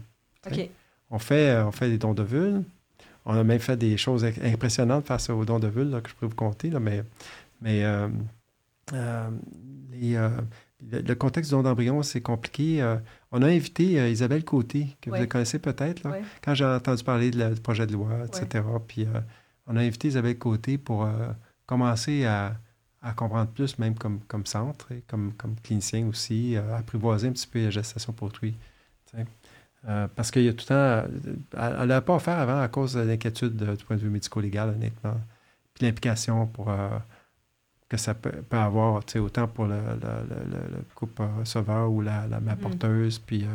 On, 1.09 1.19
fait, 1.19 1.49
euh, 1.49 1.65
on 1.65 1.71
fait 1.71 1.89
des 1.89 1.97
dons 1.97 2.13
de 2.13 2.23
vulve. 2.23 2.63
On 3.25 3.35
a 3.35 3.43
même 3.43 3.59
fait 3.59 3.77
des 3.77 3.97
choses 3.97 4.23
impressionnantes 4.23 5.05
face 5.05 5.29
aux 5.29 5.43
dons 5.43 5.59
de 5.59 5.67
vulve 5.67 6.01
que 6.01 6.09
je 6.09 6.15
pourrais 6.15 6.29
vous 6.29 6.35
compter, 6.35 6.69
mais, 6.79 7.03
mais 7.61 7.83
euh, 7.83 8.07
euh, 8.93 9.29
le, 10.81 11.13
contexte 11.15 11.51
du 11.51 11.55
don 11.55 11.63
d'embryon, 11.63 12.03
c'est 12.03 12.21
compliqué. 12.21 12.83
on 13.31 13.41
a 13.41 13.47
invité 13.47 14.11
Isabelle 14.11 14.45
Côté, 14.45 14.95
que 15.01 15.09
vous 15.09 15.27
connaissez 15.27 15.59
peut-être, 15.59 16.07
quand 16.43 16.53
j'ai 16.53 16.65
entendu 16.65 17.03
parler 17.03 17.31
de 17.31 17.53
du 17.53 17.61
projet 17.61 17.87
de 17.87 17.93
loi, 17.93 18.09
etc. 18.25 18.63
Puis 18.87 19.07
on 19.65 19.75
a 19.75 19.81
invité 19.81 20.09
Isabelle 20.09 20.37
Côté 20.37 20.77
pour 20.77 21.07
commencer 21.65 22.25
à, 22.25 22.55
à 23.01 23.13
comprendre 23.13 23.49
plus, 23.51 23.77
même 23.79 23.95
comme, 23.95 24.19
comme 24.27 24.45
centre 24.45 24.91
et 24.91 25.03
comme, 25.07 25.33
comme 25.33 25.55
clinicien 25.61 26.07
aussi, 26.07 26.55
euh, 26.55 26.77
apprivoiser 26.77 27.27
un 27.27 27.31
petit 27.31 27.47
peu 27.47 27.63
la 27.63 27.69
gestation 27.69 28.13
pour 28.13 28.27
autrui. 28.27 28.55
Euh, 29.87 30.07
parce 30.15 30.31
qu'il 30.31 30.43
y 30.43 30.49
a 30.49 30.53
tout 30.53 30.65
le 30.65 30.65
temps. 30.67 30.73
Euh, 30.75 31.77
elle 31.81 31.87
n'a 31.87 32.01
pas 32.01 32.15
offert 32.15 32.39
avant 32.39 32.59
à 32.59 32.67
cause 32.67 32.95
de 32.95 33.01
l'inquiétude 33.01 33.55
du 33.55 33.85
point 33.85 33.95
de 33.95 34.01
vue 34.01 34.09
médico-légal, 34.09 34.69
honnêtement. 34.69 35.15
Puis 35.73 35.85
l'implication 35.85 36.47
pour 36.47 36.73
que 37.89 37.97
ça 37.97 38.13
peut, 38.13 38.31
avoir, 38.51 39.01
autant 39.15 39.47
pour 39.47 39.65
le, 39.65 39.75
le, 39.75 40.77
le, 40.77 40.83
couple 40.95 41.23
sauveur 41.43 41.91
ou 41.91 42.01
la, 42.01 42.27
la, 42.27 42.39
mm-hmm. 42.39 42.57
porteuse, 42.57 43.19
puis 43.19 43.45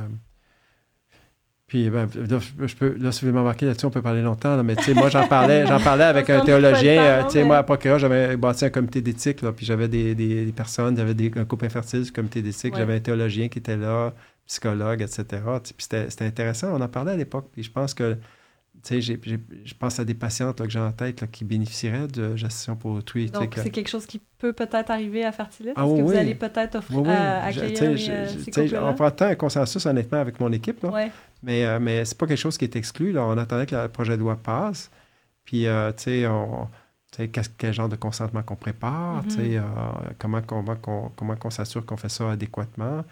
puis, 1.72 1.88
ben, 1.88 2.06
là, 2.28 2.38
je 2.38 2.76
peux, 2.76 2.98
là, 2.98 3.12
si 3.12 3.24
vous 3.24 3.32
m'embarquez 3.32 3.64
là-dessus, 3.64 3.86
on 3.86 3.90
peut 3.90 4.02
parler 4.02 4.20
longtemps, 4.20 4.62
mais 4.62 4.76
tu 4.76 4.82
sais, 4.82 4.92
moi, 4.92 5.09
j'en 5.09 5.26
parlais, 5.26 5.66
j'en 5.66 5.80
parlais 5.82 6.04
avec 6.04 6.28
un 6.28 6.44
théologien. 6.44 7.02
Euh, 7.02 7.22
tu 7.24 7.30
sais, 7.30 7.44
moi, 7.44 7.56
à 7.56 7.62
procureur, 7.62 7.98
j'avais 7.98 8.36
bâti 8.36 8.66
un 8.66 8.68
comité 8.68 9.00
d'éthique, 9.00 9.40
là, 9.40 9.52
puis 9.52 9.64
j'avais 9.64 9.88
des, 9.88 10.14
des, 10.14 10.52
personnes, 10.52 10.98
j'avais 10.98 11.14
des, 11.14 11.32
un 11.34 11.46
couple 11.46 11.64
infertile 11.64 12.02
du 12.02 12.12
comité 12.12 12.42
d'éthique, 12.42 12.76
j'avais 12.76 12.96
un 12.96 13.00
théologien 13.00 13.48
qui 13.48 13.59
était 13.59 13.78
là, 13.78 14.12
psychologue, 14.46 15.00
etc. 15.00 15.24
Puis 15.62 15.86
c'était 15.88 16.26
intéressant, 16.26 16.76
on 16.76 16.80
en 16.82 16.88
parlait 16.88 17.12
à 17.12 17.16
l'époque, 17.16 17.48
puis 17.50 17.62
je 17.62 17.70
pense 17.70 17.94
que 17.94 18.18
je 18.90 19.74
pense 19.78 20.00
à 20.00 20.04
des 20.04 20.14
patientes 20.14 20.59
que 20.59 20.68
j'ai 20.68 20.80
en 20.80 20.92
tête 20.92 21.30
qui 21.30 21.44
bénéficieraient 21.44 22.09
de 22.09 22.36
gestion 22.36 22.74
pour 22.74 22.92
autrui. 22.92 23.30
Donc, 23.30 23.54
c'est 23.56 23.70
quelque 23.70 23.88
chose 23.88 24.06
qui 24.06 24.20
peut 24.38 24.52
peut-être 24.52 24.90
arriver 24.90 25.24
à 25.24 25.30
Fertilis? 25.30 25.70
Ah, 25.76 25.84
Est-ce 25.84 25.96
que 25.96 26.02
vous 26.02 26.12
allez 26.12 26.34
peut-être 26.34 26.76
offrir 26.76 27.00
oui, 27.00 27.09
à, 27.09 27.44
accueillir 27.44 27.92
les, 28.56 28.76
On 28.78 28.94
prend 28.94 29.12
un 29.20 29.34
consensus, 29.36 29.86
honnêtement, 29.86 30.18
avec 30.18 30.40
mon 30.40 30.50
équipe. 30.52 30.82
Là. 30.82 31.09
Mais, 31.42 31.64
euh, 31.64 31.78
mais 31.80 32.04
c'est 32.04 32.18
pas 32.18 32.26
quelque 32.26 32.38
chose 32.38 32.59
qui 32.59 32.64
est 32.64 32.76
exclu. 32.76 33.12
Là. 33.12 33.24
On 33.24 33.38
attendait 33.38 33.66
que 33.66 33.76
le 33.76 33.88
projet 33.88 34.16
de 34.16 34.20
loi 34.20 34.36
passe. 34.36 34.90
Puis, 35.44 35.66
euh, 35.66 35.92
tu 35.92 36.02
sais, 36.04 36.26
on... 36.26 36.68
quel 37.59 37.72
genre 37.72 37.88
de 37.88 37.96
consentement 37.96 38.42
qu'on 38.42 38.56
prépare, 38.56 39.24
mm-hmm. 39.26 39.59
euh, 39.59 39.60
comment 40.18 40.42
comment 40.42 41.36
qu'on 41.36 41.50
s'assure 41.50 41.86
qu'on 41.86 41.96
fait 41.96 42.09
ça 42.09 42.32
adéquatement. 42.32 43.04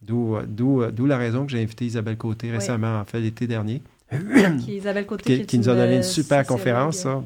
D'où 0.00 1.06
la 1.06 1.18
raison 1.18 1.44
que 1.44 1.52
j'ai 1.52 1.62
invité 1.62 1.84
Isabelle 1.84 2.16
Côté 2.16 2.50
récemment, 2.50 3.00
en 3.00 3.04
fait, 3.04 3.20
l'été 3.20 3.46
dernier 3.46 3.82
qui, 4.64 4.76
Isabelle 4.76 5.06
Côté, 5.06 5.44
qui, 5.44 5.58
nous 5.58 5.68
a 5.68 5.74
donné 5.74 5.96
une 5.96 6.02
super 6.02 6.46
conférence, 6.46 6.98
ça. 6.98 7.22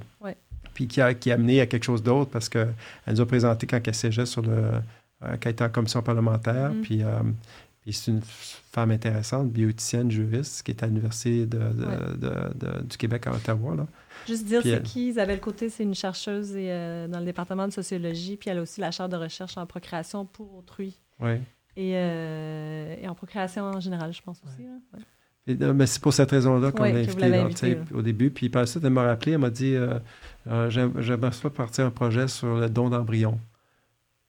Puis 0.74 0.88
qui 0.88 1.00
a, 1.00 1.12
qui 1.14 1.30
a 1.30 1.34
amené 1.34 1.60
à 1.60 1.66
quelque 1.66 1.84
chose 1.84 2.02
d'autre 2.02 2.30
parce 2.30 2.48
qu'elle 2.48 2.74
nous 3.06 3.20
a 3.20 3.26
présenté 3.26 3.66
quand 3.66 3.80
elle 3.86 3.94
siégeait 3.94 4.26
sur 4.26 4.42
le. 4.42 4.52
Euh, 5.24 5.36
quand 5.36 5.46
elle 5.46 5.52
était 5.52 5.64
en 5.64 5.68
commission 5.68 6.02
parlementaire. 6.02 6.72
Mm-hmm. 6.72 6.80
Puis, 6.80 7.02
euh, 7.02 7.20
puis 7.82 7.92
c'est 7.92 8.10
une 8.10 8.22
femme 8.22 8.90
intéressante, 8.90 9.50
bioéthicienne, 9.50 10.10
juriste, 10.10 10.64
qui 10.64 10.72
est 10.72 10.82
à 10.82 10.86
l'Université 10.86 11.46
de, 11.46 11.58
de, 11.58 12.82
du 12.82 12.96
Québec 12.96 13.26
à 13.26 13.32
Ottawa. 13.32 13.76
Là. 13.76 13.86
Juste 14.26 14.46
dire, 14.46 14.62
c'est 14.62 14.82
qui 14.82 15.08
Isabelle 15.08 15.40
Côté? 15.40 15.68
C'est 15.68 15.82
une 15.82 15.94
chercheuse 15.94 16.56
et, 16.56 16.70
euh, 16.70 17.06
dans 17.06 17.20
le 17.20 17.24
département 17.26 17.68
de 17.68 17.72
sociologie, 17.72 18.36
puis 18.36 18.50
elle 18.50 18.58
a 18.58 18.62
aussi 18.62 18.80
la 18.80 18.90
chaire 18.90 19.08
de 19.08 19.16
recherche 19.16 19.56
en 19.56 19.66
procréation 19.66 20.24
pour 20.24 20.56
autrui. 20.56 20.98
Oui. 21.20 21.34
Et, 21.76 21.92
et, 21.92 23.08
en 23.08 23.14
procréation 23.14 23.64
en 23.64 23.80
général, 23.80 24.12
je 24.12 24.22
pense 24.22 24.42
aussi. 24.44 24.66
Hein. 24.66 24.80
Euh, 25.48 25.72
mais 25.72 25.86
c'est 25.86 26.00
pour 26.00 26.12
cette 26.12 26.30
raison-là 26.30 26.70
qu'on 26.70 26.84
l'a 26.84 27.00
invité, 27.42 27.78
au 27.92 28.02
début. 28.02 28.30
Puis 28.30 28.48
par 28.48 28.62
la 28.62 28.66
suite, 28.66 28.84
elle 28.84 28.90
m'a 28.90 29.02
rappelé, 29.02 29.32
elle 29.32 29.38
m'a 29.38 29.50
dit 29.50 29.74
euh, 29.74 29.98
euh, 30.46 30.70
J'aimerais 30.70 31.30
pas 31.30 31.50
partir 31.50 31.86
un 31.86 31.90
projet 31.90 32.28
sur 32.28 32.56
le 32.56 32.68
don 32.68 32.90
d'embryon. 32.90 33.38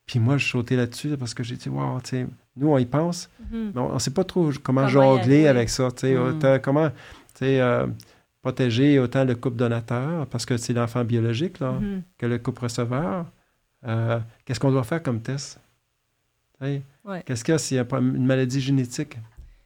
Puis 0.05 0.19
moi, 0.19 0.37
je 0.37 0.47
sautais 0.47 0.75
là-dessus 0.75 1.15
parce 1.17 1.33
que 1.33 1.43
j'ai 1.43 1.55
dit 1.55 1.69
Wow, 1.69 1.99
nous, 2.55 2.69
on 2.69 2.77
y 2.77 2.85
pense, 2.85 3.29
mm-hmm. 3.41 3.71
mais 3.73 3.81
on 3.81 3.93
ne 3.93 3.99
sait 3.99 4.11
pas 4.11 4.23
trop 4.23 4.51
comment, 4.61 4.87
jongler 4.87 5.47
avec 5.47 5.69
ça. 5.69 5.87
Mm. 5.87 6.59
comment 6.61 6.89
protéger 8.41 8.99
autant 8.99 9.23
le 9.23 9.35
couple 9.35 9.55
donateur, 9.55 10.27
parce 10.27 10.45
que 10.45 10.57
c'est 10.57 10.73
l'enfant 10.73 11.05
biologique, 11.05 11.59
là, 11.59 11.79
mm-hmm. 11.79 12.01
que 12.17 12.25
le 12.25 12.39
couple 12.39 12.63
receveur. 12.63 13.25
Qu'est-ce 14.45 14.59
qu'on 14.59 14.71
doit 14.71 14.83
faire 14.83 15.03
comme 15.03 15.21
test? 15.21 15.59
Qu'est-ce 17.25 17.43
qu'il 17.43 17.51
y 17.51 17.55
a 17.55 17.57
s'il 17.57 17.77
y 17.77 17.79
a 17.79 17.85
une 17.99 18.25
maladie 18.25 18.61
génétique? 18.61 19.17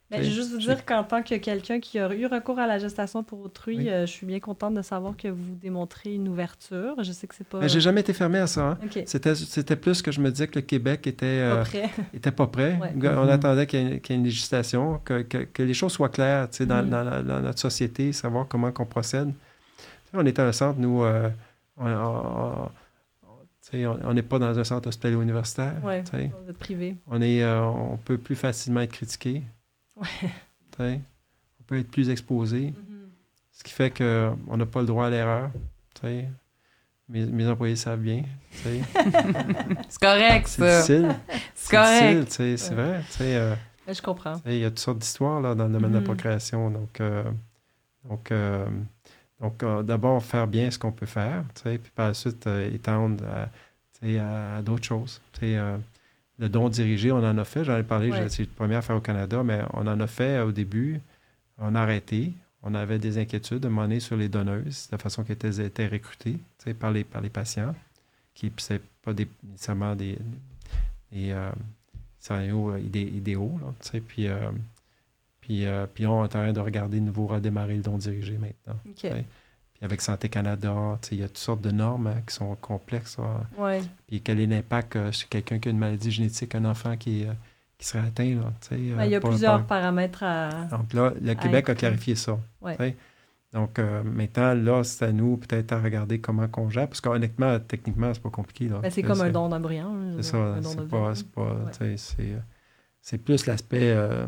Ben, 0.10 0.24
je 0.24 0.30
veux 0.30 0.36
juste 0.36 0.52
vous 0.52 0.60
dire 0.60 0.86
qu'en 0.86 1.04
tant 1.04 1.22
que 1.22 1.36
quelqu'un 1.36 1.82
qui 1.82 2.00
a 2.00 2.14
eu 2.14 2.28
recours 2.28 2.58
à 2.60 2.66
la 2.66 2.80
gestation 2.80 3.24
pour 3.24 3.42
autrui, 3.42 3.90
euh, 3.90 4.06
je 4.06 4.12
suis 4.12 4.26
bien 4.26 4.40
contente 4.40 4.74
de 4.74 4.82
savoir 4.82 5.18
que 5.18 5.28
vous 5.28 5.56
démontrez 5.56 6.14
une 6.14 6.30
ouverture. 6.30 6.96
Je 7.04 7.12
sais 7.12 7.28
que 7.28 7.36
c'est 7.36 7.46
pas. 7.46 7.60
Mais 7.60 7.68
j'ai 7.68 7.82
jamais 7.82 8.00
été 8.00 8.14
fermé 8.14 8.40
à 8.40 8.48
ça. 8.48 8.78
Hein. 8.82 9.04
C'était 9.06 9.76
plus 9.76 10.02
que 10.02 10.14
je 10.14 10.22
me 10.22 10.32
disais 10.32 10.48
que 10.48 10.56
le 10.56 10.62
Québec 10.62 11.06
était 11.08 11.42
pas 11.42 11.56
euh, 11.56 11.64
prêt. 11.64 11.90
était 12.14 12.32
pas 12.32 12.48
prêt. 12.48 12.80
On 13.04 13.28
attendait 13.28 13.68
qu'il 13.68 13.82
y, 13.82 13.94
ait 13.94 14.02
une 14.16 14.24
législation, 14.24 15.02
que, 15.04 15.24
que, 15.24 15.64
les 15.64 15.74
choses 15.74 15.92
soient 15.92 16.08
claires 16.08 16.48
dans, 16.62 16.66
mm-hmm. 16.66 17.24
dans, 17.24 17.42
notre 17.42 17.60
société, 17.60 18.14
savoir 18.14 18.48
comment 18.48 18.72
qu'on 18.72 18.86
procède. 18.86 19.34
on 20.14 20.26
est 20.26 20.40
un 20.40 20.54
centre, 20.54 20.80
nous. 20.80 21.04
Euh, 21.04 21.30
on, 21.80 22.70
n'est 24.14 24.24
pas 24.24 24.40
dans 24.40 24.58
un 24.58 24.64
centre 24.64 24.88
hospitalier 24.88 25.16
universitaire. 25.16 25.74
On 25.84 25.92
est 25.92 26.54
privé. 26.58 26.96
On, 27.08 27.22
est, 27.22 27.46
on 27.46 27.98
peut 27.98 28.18
plus 28.18 28.38
facilement 28.38 28.80
être 28.80 28.94
critiqué. 28.94 29.44
On 30.80 31.64
peut 31.66 31.80
être 31.80 31.92
plus 31.92 32.10
exposé. 32.10 32.68
Mm-hmm. 32.68 32.98
Ce 33.52 33.64
qui 33.64 33.72
fait 33.72 33.90
qu'on 33.90 34.58
n'a 34.58 34.66
pas 34.66 34.82
le 34.82 34.86
droit 34.86 35.08
à 35.08 35.10
l'erreur. 35.10 35.52
Mes, 37.10 37.26
mes, 37.26 37.48
employés 37.48 37.76
savent 37.76 38.02
bien. 38.02 38.24
c'est 38.52 40.00
correct, 40.00 40.48
ça. 40.48 40.82
C'est 40.82 41.02
difficile. 41.02 41.16
C'est 41.56 41.76
correct. 41.76 42.32
C'est 42.32 42.74
vrai. 42.74 43.02
Euh, 43.22 43.56
je 43.88 44.02
comprends. 44.02 44.42
Il 44.46 44.58
y 44.58 44.66
a 44.66 44.70
toutes 44.70 44.80
sortes 44.80 45.00
d'histoires 45.00 45.42
dans 45.42 45.68
le 45.68 45.72
domaine 45.72 45.92
de 45.92 45.96
la 45.96 46.02
mm-hmm. 46.02 46.04
procréation. 46.04 46.70
Donc, 46.70 47.00
euh, 47.00 47.24
donc, 48.08 48.32
euh, 48.32 48.68
donc 49.40 49.64
d'abord, 49.86 50.24
faire 50.24 50.48
bien 50.48 50.70
ce 50.70 50.78
qu'on 50.78 50.92
peut 50.92 51.06
faire, 51.06 51.44
puis 51.64 51.80
par 51.96 52.10
la 52.10 52.14
suite, 52.14 52.46
étendre 52.46 53.24
à, 53.26 54.58
à 54.58 54.62
d'autres 54.62 54.86
choses 54.86 55.22
le 56.40 56.50
don 56.50 56.70
dirigé, 56.70 57.12
on 57.12 57.18
en 57.18 57.38
a 57.38 57.44
fait. 57.44 57.64
J'en 57.64 57.78
ai 57.78 57.84
parlé, 57.84 58.12
c'est 58.30 58.44
le 58.44 58.48
premier 58.48 58.76
à 58.76 58.82
faire 58.82 58.96
au 58.96 59.02
Canada, 59.02 59.44
mais 59.44 59.62
on 59.74 59.88
en 59.88 60.00
a 60.00 60.08
fait 60.08 60.40
au 60.40 60.52
début. 60.52 61.00
On 61.58 61.74
a 61.76 61.82
arrêté. 61.82 62.34
on 62.62 62.76
avait 62.76 63.00
des 63.00 63.18
inquiétudes 63.18 63.60
de 63.60 63.68
monnaie 63.68 64.00
sur 64.00 64.16
les 64.16 64.30
donneuses, 64.30 64.88
la 64.92 64.98
façon 64.98 65.24
qu'elles 65.24 65.60
étaient 65.62 65.88
recrutées 65.88 66.38
par 66.80 66.92
les, 66.92 67.04
par 67.04 67.22
les 67.22 67.30
patients, 67.30 67.74
qui 68.36 68.48
ne 68.48 68.78
pas 69.02 69.14
des, 69.14 69.28
nécessairement 69.44 69.96
des, 69.96 70.18
des 71.12 71.32
euh, 71.32 71.50
scénarios 72.20 72.72
euh, 72.72 72.80
idéaux. 72.80 73.60
Là, 73.62 74.00
puis, 74.06 74.28
euh, 74.28 74.52
puis, 75.42 75.66
puis 75.94 76.06
on 76.06 76.22
est 76.22 76.26
en 76.26 76.28
train 76.28 76.54
de 76.54 76.60
regarder 76.60 77.00
de 77.00 77.06
nouveau 77.06 77.26
redémarrer 77.26 77.78
le 77.78 77.82
don 77.82 77.98
dirigé 77.98 78.38
maintenant. 78.38 78.80
Puis 79.78 79.86
avec 79.86 80.02
Santé 80.02 80.28
Canada, 80.28 80.98
il 81.12 81.20
y 81.20 81.24
a 81.24 81.28
toutes 81.28 81.38
sortes 81.38 81.62
de 81.62 81.72
normes 81.72 82.08
hein, 82.08 82.22
qui 82.28 82.34
sont 82.34 82.56
complexes. 82.56 83.18
Ouais. 83.58 83.82
Puis 84.08 84.22
quel 84.22 84.40
est 84.40 84.48
l'impact 84.48 85.12
sur 85.12 85.30
quelqu'un 85.30 85.60
qui 85.60 85.70
a 85.70 85.72
une 85.72 85.78
maladie 85.78 86.12
génétique, 86.12 86.56
un 86.56 86.66
enfant 86.66 86.98
qui 86.98 87.26
qui 87.78 87.86
serait 87.86 88.08
atteint. 88.08 88.36
Là, 88.36 88.54
ben, 88.72 89.06
il 89.06 89.12
y 89.12 89.16
a 89.16 89.20
plusieurs 89.20 89.66
paramètres 89.66 90.24
à. 90.24 90.66
Donc 90.72 90.94
là, 90.94 91.14
le 91.22 91.34
Québec 91.36 91.70
a 91.70 91.76
clarifié 91.76 92.16
ça. 92.16 92.38
Donc 93.54 93.80
euh, 93.80 94.04
maintenant, 94.04 94.54
là, 94.54 94.84
c'est 94.84 95.06
à 95.06 95.12
nous 95.12 95.38
peut-être 95.38 95.72
à 95.72 95.80
regarder 95.80 96.20
comment 96.20 96.48
qu'on 96.48 96.70
gère, 96.70 96.88
parce 96.88 97.00
qu'honnêtement, 97.00 97.58
techniquement, 97.60 98.14
c'est 98.14 98.22
pas 98.22 98.30
compliqué. 98.30 98.68
Ben, 98.68 98.90
c'est 98.90 99.04
comme 99.04 99.22
un 99.22 99.30
don 99.30 99.50
d'embryon. 99.50 100.18
C'est 100.18 100.32
ça, 100.32 100.56
c'est 100.62 100.88
pas, 100.88 101.14
c'est 103.02 103.18
plus 103.20 103.46
l'aspect 103.46 103.92
euh, 103.92 104.28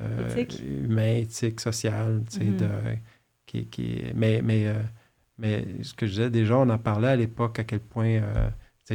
euh, 0.00 0.44
humain, 0.64 1.18
éthique, 1.18 1.60
social, 1.60 2.22
mm-hmm. 2.28 2.56
de, 2.56 2.68
qui, 3.50 3.66
qui, 3.66 4.02
mais, 4.14 4.40
mais, 4.42 4.72
mais 5.38 5.64
ce 5.82 5.94
que 5.94 6.06
je 6.06 6.12
disais, 6.12 6.30
déjà, 6.30 6.56
on 6.56 6.68
en 6.68 6.78
parlait 6.78 7.08
à 7.08 7.16
l'époque 7.16 7.58
à 7.58 7.64
quel 7.64 7.80
point 7.80 8.20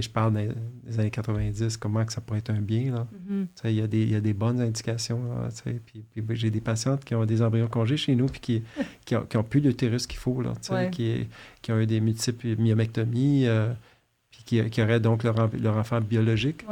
je 0.01 0.09
parle 0.09 0.33
des, 0.33 0.99
années 0.99 1.11
90, 1.11 1.77
comment 1.77 2.05
que 2.05 2.13
ça 2.13 2.21
pourrait 2.21 2.39
être 2.39 2.49
un 2.49 2.61
bien. 2.61 3.07
Mm-hmm. 3.29 3.45
Il 3.65 3.71
y, 3.71 3.81
a 3.81 3.87
des, 3.87 4.05
y 4.05 4.15
a 4.15 4.21
des 4.21 4.33
bonnes 4.33 4.59
indications. 4.59 5.21
puis, 5.85 6.03
puis 6.13 6.35
j'ai 6.35 6.51
des 6.51 6.61
patientes 6.61 7.03
qui 7.05 7.15
ont 7.15 7.25
des 7.25 7.41
embryons 7.41 7.67
congés 7.67 7.97
chez 7.97 8.15
nous, 8.15 8.27
puis 8.27 8.39
qui, 8.39 8.63
qui, 9.05 9.15
ont, 9.15 9.25
qui 9.25 9.37
ont 9.37 9.43
plus 9.43 9.61
l'utérus 9.61 10.07
qu'il 10.07 10.19
faut, 10.19 10.41
là, 10.41 10.53
qui, 10.91 11.27
qui 11.61 11.71
ont 11.71 11.79
eu 11.79 11.85
des 11.85 12.01
multiples 12.01 12.55
myomectomies, 12.57 13.47
euh, 13.47 13.71
puis 14.31 14.43
qui, 14.45 14.69
qui, 14.69 14.81
auraient 14.81 14.99
donc 14.99 15.23
leur, 15.23 15.49
leur 15.57 15.77
enfant 15.77 16.01
biologique. 16.01 16.65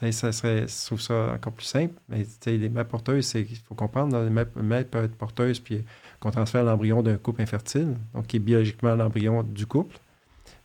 Ça 0.00 0.30
serait, 0.30 0.66
je 0.68 0.86
trouve 0.86 1.00
ça 1.00 1.32
encore 1.34 1.52
plus 1.54 1.64
simple. 1.64 1.94
Mais 2.08 2.26
les 2.46 2.68
mères 2.68 2.86
porteuses, 2.86 3.32
il 3.34 3.56
faut 3.56 3.74
comprendre, 3.74 4.22
les 4.22 4.30
mères, 4.30 4.84
peuvent 4.84 5.04
être 5.04 5.16
porteuses, 5.16 5.58
puis 5.58 5.84
qu'on 6.20 6.30
transfère 6.30 6.64
l'embryon 6.64 7.02
d'un 7.02 7.16
couple 7.16 7.42
infertile, 7.42 7.96
donc 8.14 8.26
qui 8.26 8.36
est 8.36 8.40
biologiquement 8.40 8.94
l'embryon 8.94 9.42
du 9.42 9.66
couple. 9.66 9.96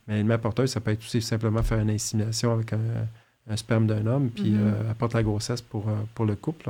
Mais 0.07 0.19
une 0.19 0.27
mère 0.27 0.39
porteuse, 0.39 0.71
ça 0.71 0.81
peut 0.81 0.91
être 0.91 1.01
aussi 1.01 1.21
simplement 1.21 1.63
faire 1.63 1.79
une 1.79 1.89
insémination 1.89 2.51
avec 2.51 2.73
un, 2.73 3.55
sperme 3.55 3.87
d'un 3.87 4.05
homme, 4.05 4.29
puis 4.29 4.51
mm-hmm. 4.51 4.59
euh, 4.59 4.91
apporte 4.91 5.13
la 5.13 5.23
grossesse 5.23 5.61
pour, 5.61 5.87
euh, 5.89 5.93
pour 6.13 6.25
le 6.25 6.35
couple. 6.35 6.69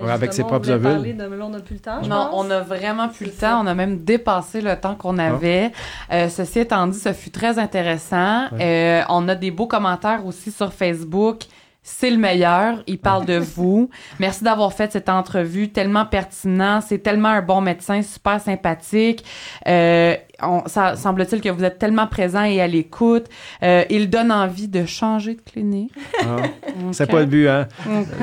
Avec 0.00 0.32
ses 0.32 0.42
propres 0.42 0.70
ovules. 0.70 1.16
De... 1.16 1.42
on 1.42 1.48
n'a 1.50 1.60
plus 1.60 1.74
le 1.74 1.80
temps. 1.80 2.02
non, 2.02 2.30
on 2.32 2.44
n'a 2.44 2.60
vraiment 2.60 3.08
plus 3.08 3.26
le 3.26 3.32
temps. 3.32 3.62
On 3.62 3.66
a 3.66 3.74
même 3.74 4.04
dépassé 4.04 4.60
le 4.60 4.78
temps 4.78 4.94
qu'on 4.94 5.18
ah. 5.18 5.34
avait. 5.34 5.72
Euh, 6.12 6.28
ceci 6.28 6.60
étant 6.60 6.86
dit, 6.86 6.98
ça 6.98 7.14
fut 7.14 7.30
très 7.30 7.58
intéressant. 7.58 8.48
on 8.52 9.28
a 9.28 9.34
des 9.34 9.50
beaux 9.50 9.66
commentaires 9.66 10.26
aussi 10.26 10.50
sur 10.50 10.72
Facebook 10.72 11.44
c'est 11.86 12.10
le 12.10 12.16
meilleur. 12.16 12.82
Il 12.86 12.98
parle 12.98 13.26
de 13.26 13.36
vous. 13.36 13.90
Merci 14.18 14.42
d'avoir 14.42 14.72
fait 14.72 14.90
cette 14.90 15.10
entrevue 15.10 15.68
tellement 15.68 16.06
pertinent. 16.06 16.80
C'est 16.80 16.98
tellement 16.98 17.28
un 17.28 17.42
bon 17.42 17.60
médecin, 17.60 18.00
super 18.00 18.40
sympathique. 18.40 19.22
Euh, 19.68 20.16
ça 20.66 20.96
semble-t-il 20.96 21.42
que 21.42 21.50
vous 21.50 21.62
êtes 21.62 21.78
tellement 21.78 22.06
présent 22.06 22.42
et 22.42 22.60
à 22.62 22.66
l'écoute. 22.66 23.26
Euh, 23.62 23.84
il 23.90 24.08
donne 24.08 24.32
envie 24.32 24.66
de 24.66 24.86
changer 24.86 25.34
de 25.34 25.42
clinique. 25.42 25.92
Ah, 26.22 26.36
c'est 26.92 27.08
pas 27.08 27.20
le 27.20 27.26
but, 27.26 27.48
hein? 27.48 27.68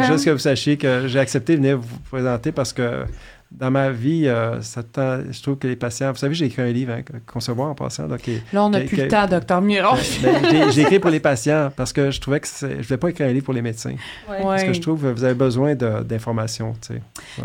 Juste 0.08 0.26
que 0.26 0.32
vous 0.32 0.40
sachiez 0.40 0.78
que 0.78 1.08
j'ai 1.08 1.20
accepté 1.20 1.54
de 1.54 1.58
venir 1.58 1.78
vous 1.78 2.00
présenter 2.10 2.52
parce 2.52 2.74
que 2.74 3.06
dans 3.52 3.70
ma 3.70 3.92
vie, 3.92 4.28
euh, 4.28 4.62
ça 4.62 4.82
je 5.30 5.42
trouve 5.42 5.58
que 5.58 5.68
les 5.68 5.76
patients. 5.76 6.12
Vous 6.12 6.18
savez, 6.18 6.34
j'ai 6.34 6.46
écrit 6.46 6.62
un 6.62 6.72
livre, 6.72 6.94
hein, 6.94 7.02
Concevoir 7.28 7.70
en 7.70 7.76
passant. 7.76 8.08
Là, 8.08 8.18
là 8.54 8.64
on 8.64 8.70
n'a 8.70 8.82
plus 8.82 8.98
le 8.98 9.08
temps, 9.10 9.28
docteur 9.28 9.62
Miron. 9.62 9.96
Ben, 10.22 10.42
ben, 10.42 10.72
j'ai 10.72 10.82
écrit 10.82 11.00
pour 11.00 11.10
les 11.10 11.20
patients 11.20 11.72
parce 11.76 11.92
que 11.92 12.12
je 12.12 12.22
trouvais 12.22 12.40
que 12.40 12.48
je 12.48 12.66
ne 12.66 12.82
voulais 12.82 12.98
pas 12.98 13.10
écrire 13.10 13.28
un 13.28 13.34
livre 13.34 13.46
pour 13.46 13.54
les 13.54 13.62
médecins. 13.62 13.96
Parce 14.28 14.64
que 14.64 14.74
je 14.74 14.82
trouve 14.82 15.02
que 15.02 15.08
vous 15.08 15.24
avez 15.24 15.34
besoin 15.34 15.76
d'informations. 15.76 16.74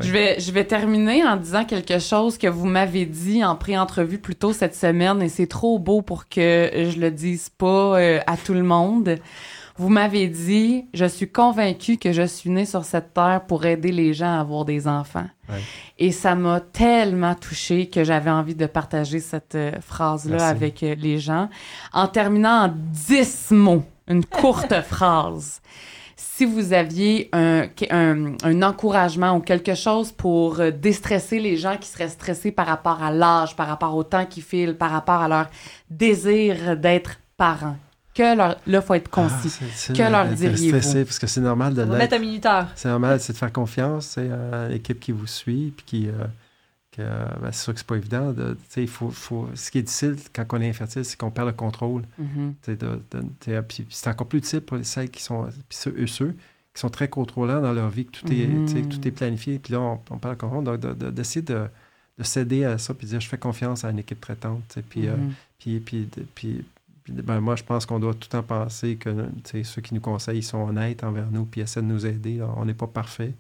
Je, 0.01 0.13
vais, 0.13 0.39
je 0.39 0.53
vais 0.53 0.65
terminer 0.65 1.25
en 1.25 1.37
disant 1.37 1.65
quelque 1.65 1.99
chose 1.99 2.39
que 2.39 2.47
vous 2.47 2.67
m'avez 2.67 3.05
dit 3.05 3.45
en 3.45 3.57
pré-entrevue 3.57 4.19
plus 4.19 4.37
tôt 4.37 4.53
cette 4.53 4.77
semaine 4.77 5.23
et 5.23 5.29
c'est 5.29 5.47
trop 5.47 5.79
beau 5.79 6.03
pour 6.03 6.29
que 6.29 6.71
je 6.73 6.99
le 7.01 7.11
dise 7.11 7.51
pas 7.51 7.99
euh, 7.99 8.21
à 8.27 8.37
tout 8.37 8.55
le 8.55 8.63
monde. 8.63 9.17
Vous 9.79 9.91
m'avez 9.91 10.29
dit, 10.29 10.87
je 10.95 11.05
suis 11.05 11.31
convaincue 11.31 11.99
que 11.99 12.13
je 12.13 12.23
suis 12.23 12.49
née 12.49 12.65
sur 12.65 12.85
cette 12.85 13.13
terre 13.13 13.43
pour 13.47 13.67
aider 13.67 13.93
les 13.93 14.15
gens 14.15 14.39
à 14.39 14.41
avoir 14.41 14.65
des 14.65 14.89
enfants. 14.89 15.27
Et 15.99 16.13
ça 16.13 16.35
m'a 16.35 16.61
tellement 16.61 17.35
touchée 17.35 17.89
que 17.89 18.03
j'avais 18.03 18.31
envie 18.31 18.55
de 18.55 18.67
partager 18.67 19.21
cette 19.21 19.55
euh, 19.55 19.73
phrase-là 19.81 20.49
avec 20.49 20.83
euh, 20.83 20.95
les 20.97 21.19
gens. 21.19 21.49
En 21.93 22.09
terminant 22.09 22.65
en 22.65 22.75
dix 22.75 23.51
mots, 23.51 23.85
une 24.09 24.25
courte 24.25 24.81
phrase. 24.89 25.61
Si 26.17 26.45
vous 26.45 26.73
aviez 26.73 27.29
un, 27.33 27.69
un, 27.91 28.63
encouragement 28.63 29.37
ou 29.37 29.41
quelque 29.41 29.75
chose 29.75 30.11
pour 30.11 30.61
euh, 30.61 30.71
déstresser 30.71 31.39
les 31.39 31.57
gens 31.57 31.77
qui 31.77 31.89
seraient 31.89 32.09
stressés 32.09 32.51
par 32.51 32.67
rapport 32.67 33.03
à 33.03 33.11
l'âge, 33.11 33.55
par 33.55 33.69
rapport 33.69 33.95
au 33.95 34.03
temps 34.03 34.27
qui 34.27 34.41
file, 34.41 34.77
par 34.77 34.91
rapport 34.91 35.21
à 35.21 35.29
leur 35.29 35.47
désir 35.91 36.77
d'être 36.77 37.21
parents, 37.37 37.77
que 38.17 38.37
leur, 38.37 38.57
là, 38.67 38.81
faut 38.81 38.95
être 38.95 39.11
concis. 39.11 39.59
Ah, 39.61 39.93
que 39.93 40.11
leur 40.11 40.27
diriez-vous? 40.29 41.05
Parce 41.05 41.19
que 41.19 41.27
c'est 41.27 41.41
normal 41.41 41.75
de 41.75 41.85
mettre 41.85 42.15
un 42.15 42.19
minuteur. 42.19 42.69
C'est 42.75 42.89
normal, 42.89 43.21
c'est 43.21 43.33
de 43.33 43.39
faire 43.39 43.53
confiance 43.53 44.07
c'est 44.07 44.31
à 44.31 44.69
l'équipe 44.69 44.99
qui 44.99 45.13
vous 45.13 45.27
suit, 45.27 45.73
puis 45.77 45.85
qui... 45.87 46.09
Euh, 46.09 46.25
ben, 46.99 47.53
c'est 47.53 47.63
sûr 47.63 47.75
que 47.75 47.79
c'est 47.79 47.87
pas 47.87 47.97
évident. 47.97 48.33
De, 48.33 48.57
il 48.77 48.89
faut, 48.89 49.11
faut, 49.11 49.49
ce 49.55 49.71
qui 49.71 49.79
est 49.79 49.83
difficile 49.83 50.17
quand 50.33 50.47
on 50.53 50.61
est 50.63 50.69
infertile, 50.69 51.05
c'est 51.05 51.19
qu'on 51.19 51.31
perd 51.31 51.49
le 51.49 51.53
contrôle. 51.53 52.05
Mm-hmm. 52.19 53.71
c'est 53.91 54.09
encore 54.09 54.27
plus 54.27 54.41
difficile 54.41 54.63
pour 54.63 54.79
celles 54.83 55.11
qui 55.11 55.23
sont, 55.23 55.47
ceux, 55.69 55.95
eux, 55.99 56.07
ceux 56.07 56.35
qui 56.75 56.81
sont 56.81 56.89
très 56.89 57.09
contrôlants 57.09 57.61
dans 57.61 57.73
leur 57.73 57.91
vie, 57.91 58.07
que 58.07 58.13
tout, 58.13 58.33
est, 58.33 58.47
mm-hmm. 58.47 58.89
tout 58.89 59.07
est 59.07 59.11
planifié. 59.11 59.59
Puis 59.59 59.75
là, 59.75 59.81
on, 59.81 60.01
on 60.11 60.17
parle 60.17 60.37
le 60.37 60.39
contrôle. 60.39 60.79
d'essayer 61.13 61.43
de, 61.43 61.67
de, 62.19 62.25
céder 62.25 62.65
à 62.65 62.79
ça, 62.79 62.95
puis 62.95 63.07
dire 63.07 63.21
je 63.21 63.29
fais 63.29 63.39
confiance 63.39 63.85
à 63.85 63.91
une 63.91 63.99
équipe 63.99 64.21
traitante. 64.21 64.79
Puis, 64.89 65.07
euh, 65.07 65.17
mm-hmm. 65.17 65.81
puis, 65.81 66.09
puis, 66.35 66.65
puis, 67.07 67.13
ben, 67.13 67.41
moi, 67.41 67.55
je 67.55 67.63
pense 67.63 67.87
qu'on 67.87 68.01
doit 68.01 68.15
tout 68.15 68.27
le 68.27 68.31
temps 68.31 68.43
penser 68.43 68.97
que 68.97 69.31
ceux 69.63 69.81
qui 69.81 69.95
nous 69.95 70.01
conseillent, 70.01 70.39
ils 70.39 70.43
sont 70.43 70.59
honnêtes 70.59 71.05
envers 71.05 71.31
nous 71.31 71.45
puis 71.45 71.61
essaient 71.61 71.81
de 71.81 71.87
nous 71.87 72.05
aider. 72.05 72.43
On 72.57 72.65
n'est 72.65 72.75
pas 72.75 72.89
parfait. 72.89 73.33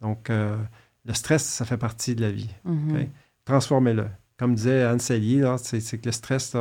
Donc, 0.00 0.28
euh, 0.28 0.56
le 1.04 1.14
stress, 1.14 1.44
ça 1.44 1.64
fait 1.64 1.76
partie 1.76 2.16
de 2.16 2.22
la 2.22 2.32
vie. 2.32 2.50
Mm-hmm. 2.66 3.08
Transformez-le. 3.44 4.08
Comme 4.36 4.56
disait 4.56 4.82
Anne 4.82 4.98
Sellier, 4.98 5.54
c'est 5.58 5.98
que 5.98 6.06
le 6.06 6.10
stress, 6.10 6.56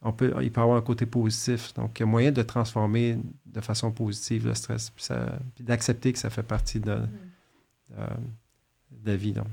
on 0.00 0.12
peut, 0.14 0.32
il 0.40 0.50
peut 0.50 0.62
avoir 0.62 0.78
un 0.78 0.82
côté 0.82 1.04
positif. 1.04 1.74
Donc, 1.74 1.98
il 1.98 2.00
y 2.00 2.02
a 2.04 2.06
moyen 2.06 2.32
de 2.32 2.40
transformer 2.40 3.18
de 3.44 3.60
façon 3.60 3.92
positive 3.92 4.46
le 4.46 4.54
stress, 4.54 4.88
puis, 4.88 5.62
d'accepter 5.62 6.10
que 6.10 6.18
ça 6.18 6.30
fait 6.30 6.42
partie 6.42 6.80
de, 6.80 6.94
mm. 6.94 7.96
de 8.92 9.10
la 9.10 9.16
vie. 9.16 9.34
Donc. 9.34 9.48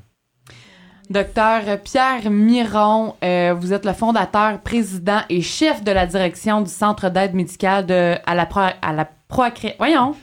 Docteur 1.10 1.62
Pierre 1.84 2.30
Miron, 2.30 3.16
euh, 3.24 3.54
vous 3.58 3.74
êtes 3.74 3.86
le 3.86 3.94
fondateur, 3.94 4.60
président 4.60 5.20
et 5.30 5.42
chef 5.42 5.84
de 5.84 5.92
la 5.92 6.06
direction 6.06 6.62
du 6.62 6.70
Centre 6.70 7.10
d'aide 7.10 7.34
médicale 7.34 7.86
de, 7.86 8.16
à 8.26 8.36
la, 8.36 8.46
pro, 8.46 8.62
à 8.82 8.94
la 8.94 9.08
procréation. 9.28 9.78
Voyons. 9.78 10.16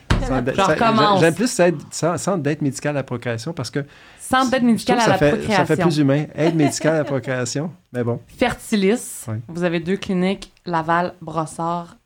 J'aime 1.18 1.34
plus 1.34 1.60
centre 1.90 2.36
d'aide 2.38 2.62
médicale 2.62 2.96
à 2.96 3.00
la 3.00 3.02
procréation 3.02 3.52
parce 3.52 3.70
que. 3.70 3.84
Centre 4.18 4.50
d'aide 4.50 4.64
médicale 4.64 5.00
à 5.00 5.08
la 5.08 5.18
procréation. 5.18 5.56
Ça 5.56 5.66
fait 5.66 5.82
plus 5.82 5.98
humain. 5.98 6.24
Aide 6.34 6.56
médicale 6.56 6.94
à 6.94 6.98
la 6.98 7.04
procréation. 7.04 7.70
Mais 7.92 8.04
bon. 8.04 8.20
Fertilis. 8.26 9.26
Vous 9.48 9.62
avez 9.62 9.80
deux 9.80 9.96
cliniques, 9.96 10.52
Laval, 10.66 11.14
Brossard. 11.20 11.96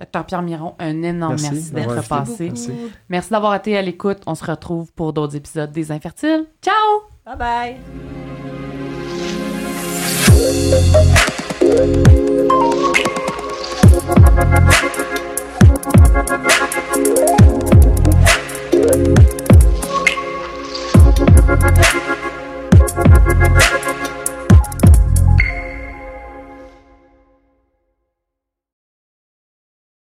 Docteur 0.00 0.26
Pierre 0.26 0.42
Miron, 0.42 0.74
un 0.80 1.02
énorme 1.02 1.36
merci, 1.40 1.70
d'être 1.70 2.06
passé. 2.08 2.48
Merci, 2.48 2.72
merci 3.08 3.30
d'avoir 3.30 3.54
été 3.54 3.76
à 3.76 3.82
l'écoute. 3.82 4.18
On 4.26 4.34
se 4.34 4.44
retrouve 4.44 4.92
pour 4.92 5.12
d'autres 5.12 5.36
épisodes 5.36 5.70
des 5.70 5.92
Infertiles. 5.92 6.46
Ciao! 6.60 7.13
Bye 7.24 7.36
bye. 7.36 7.80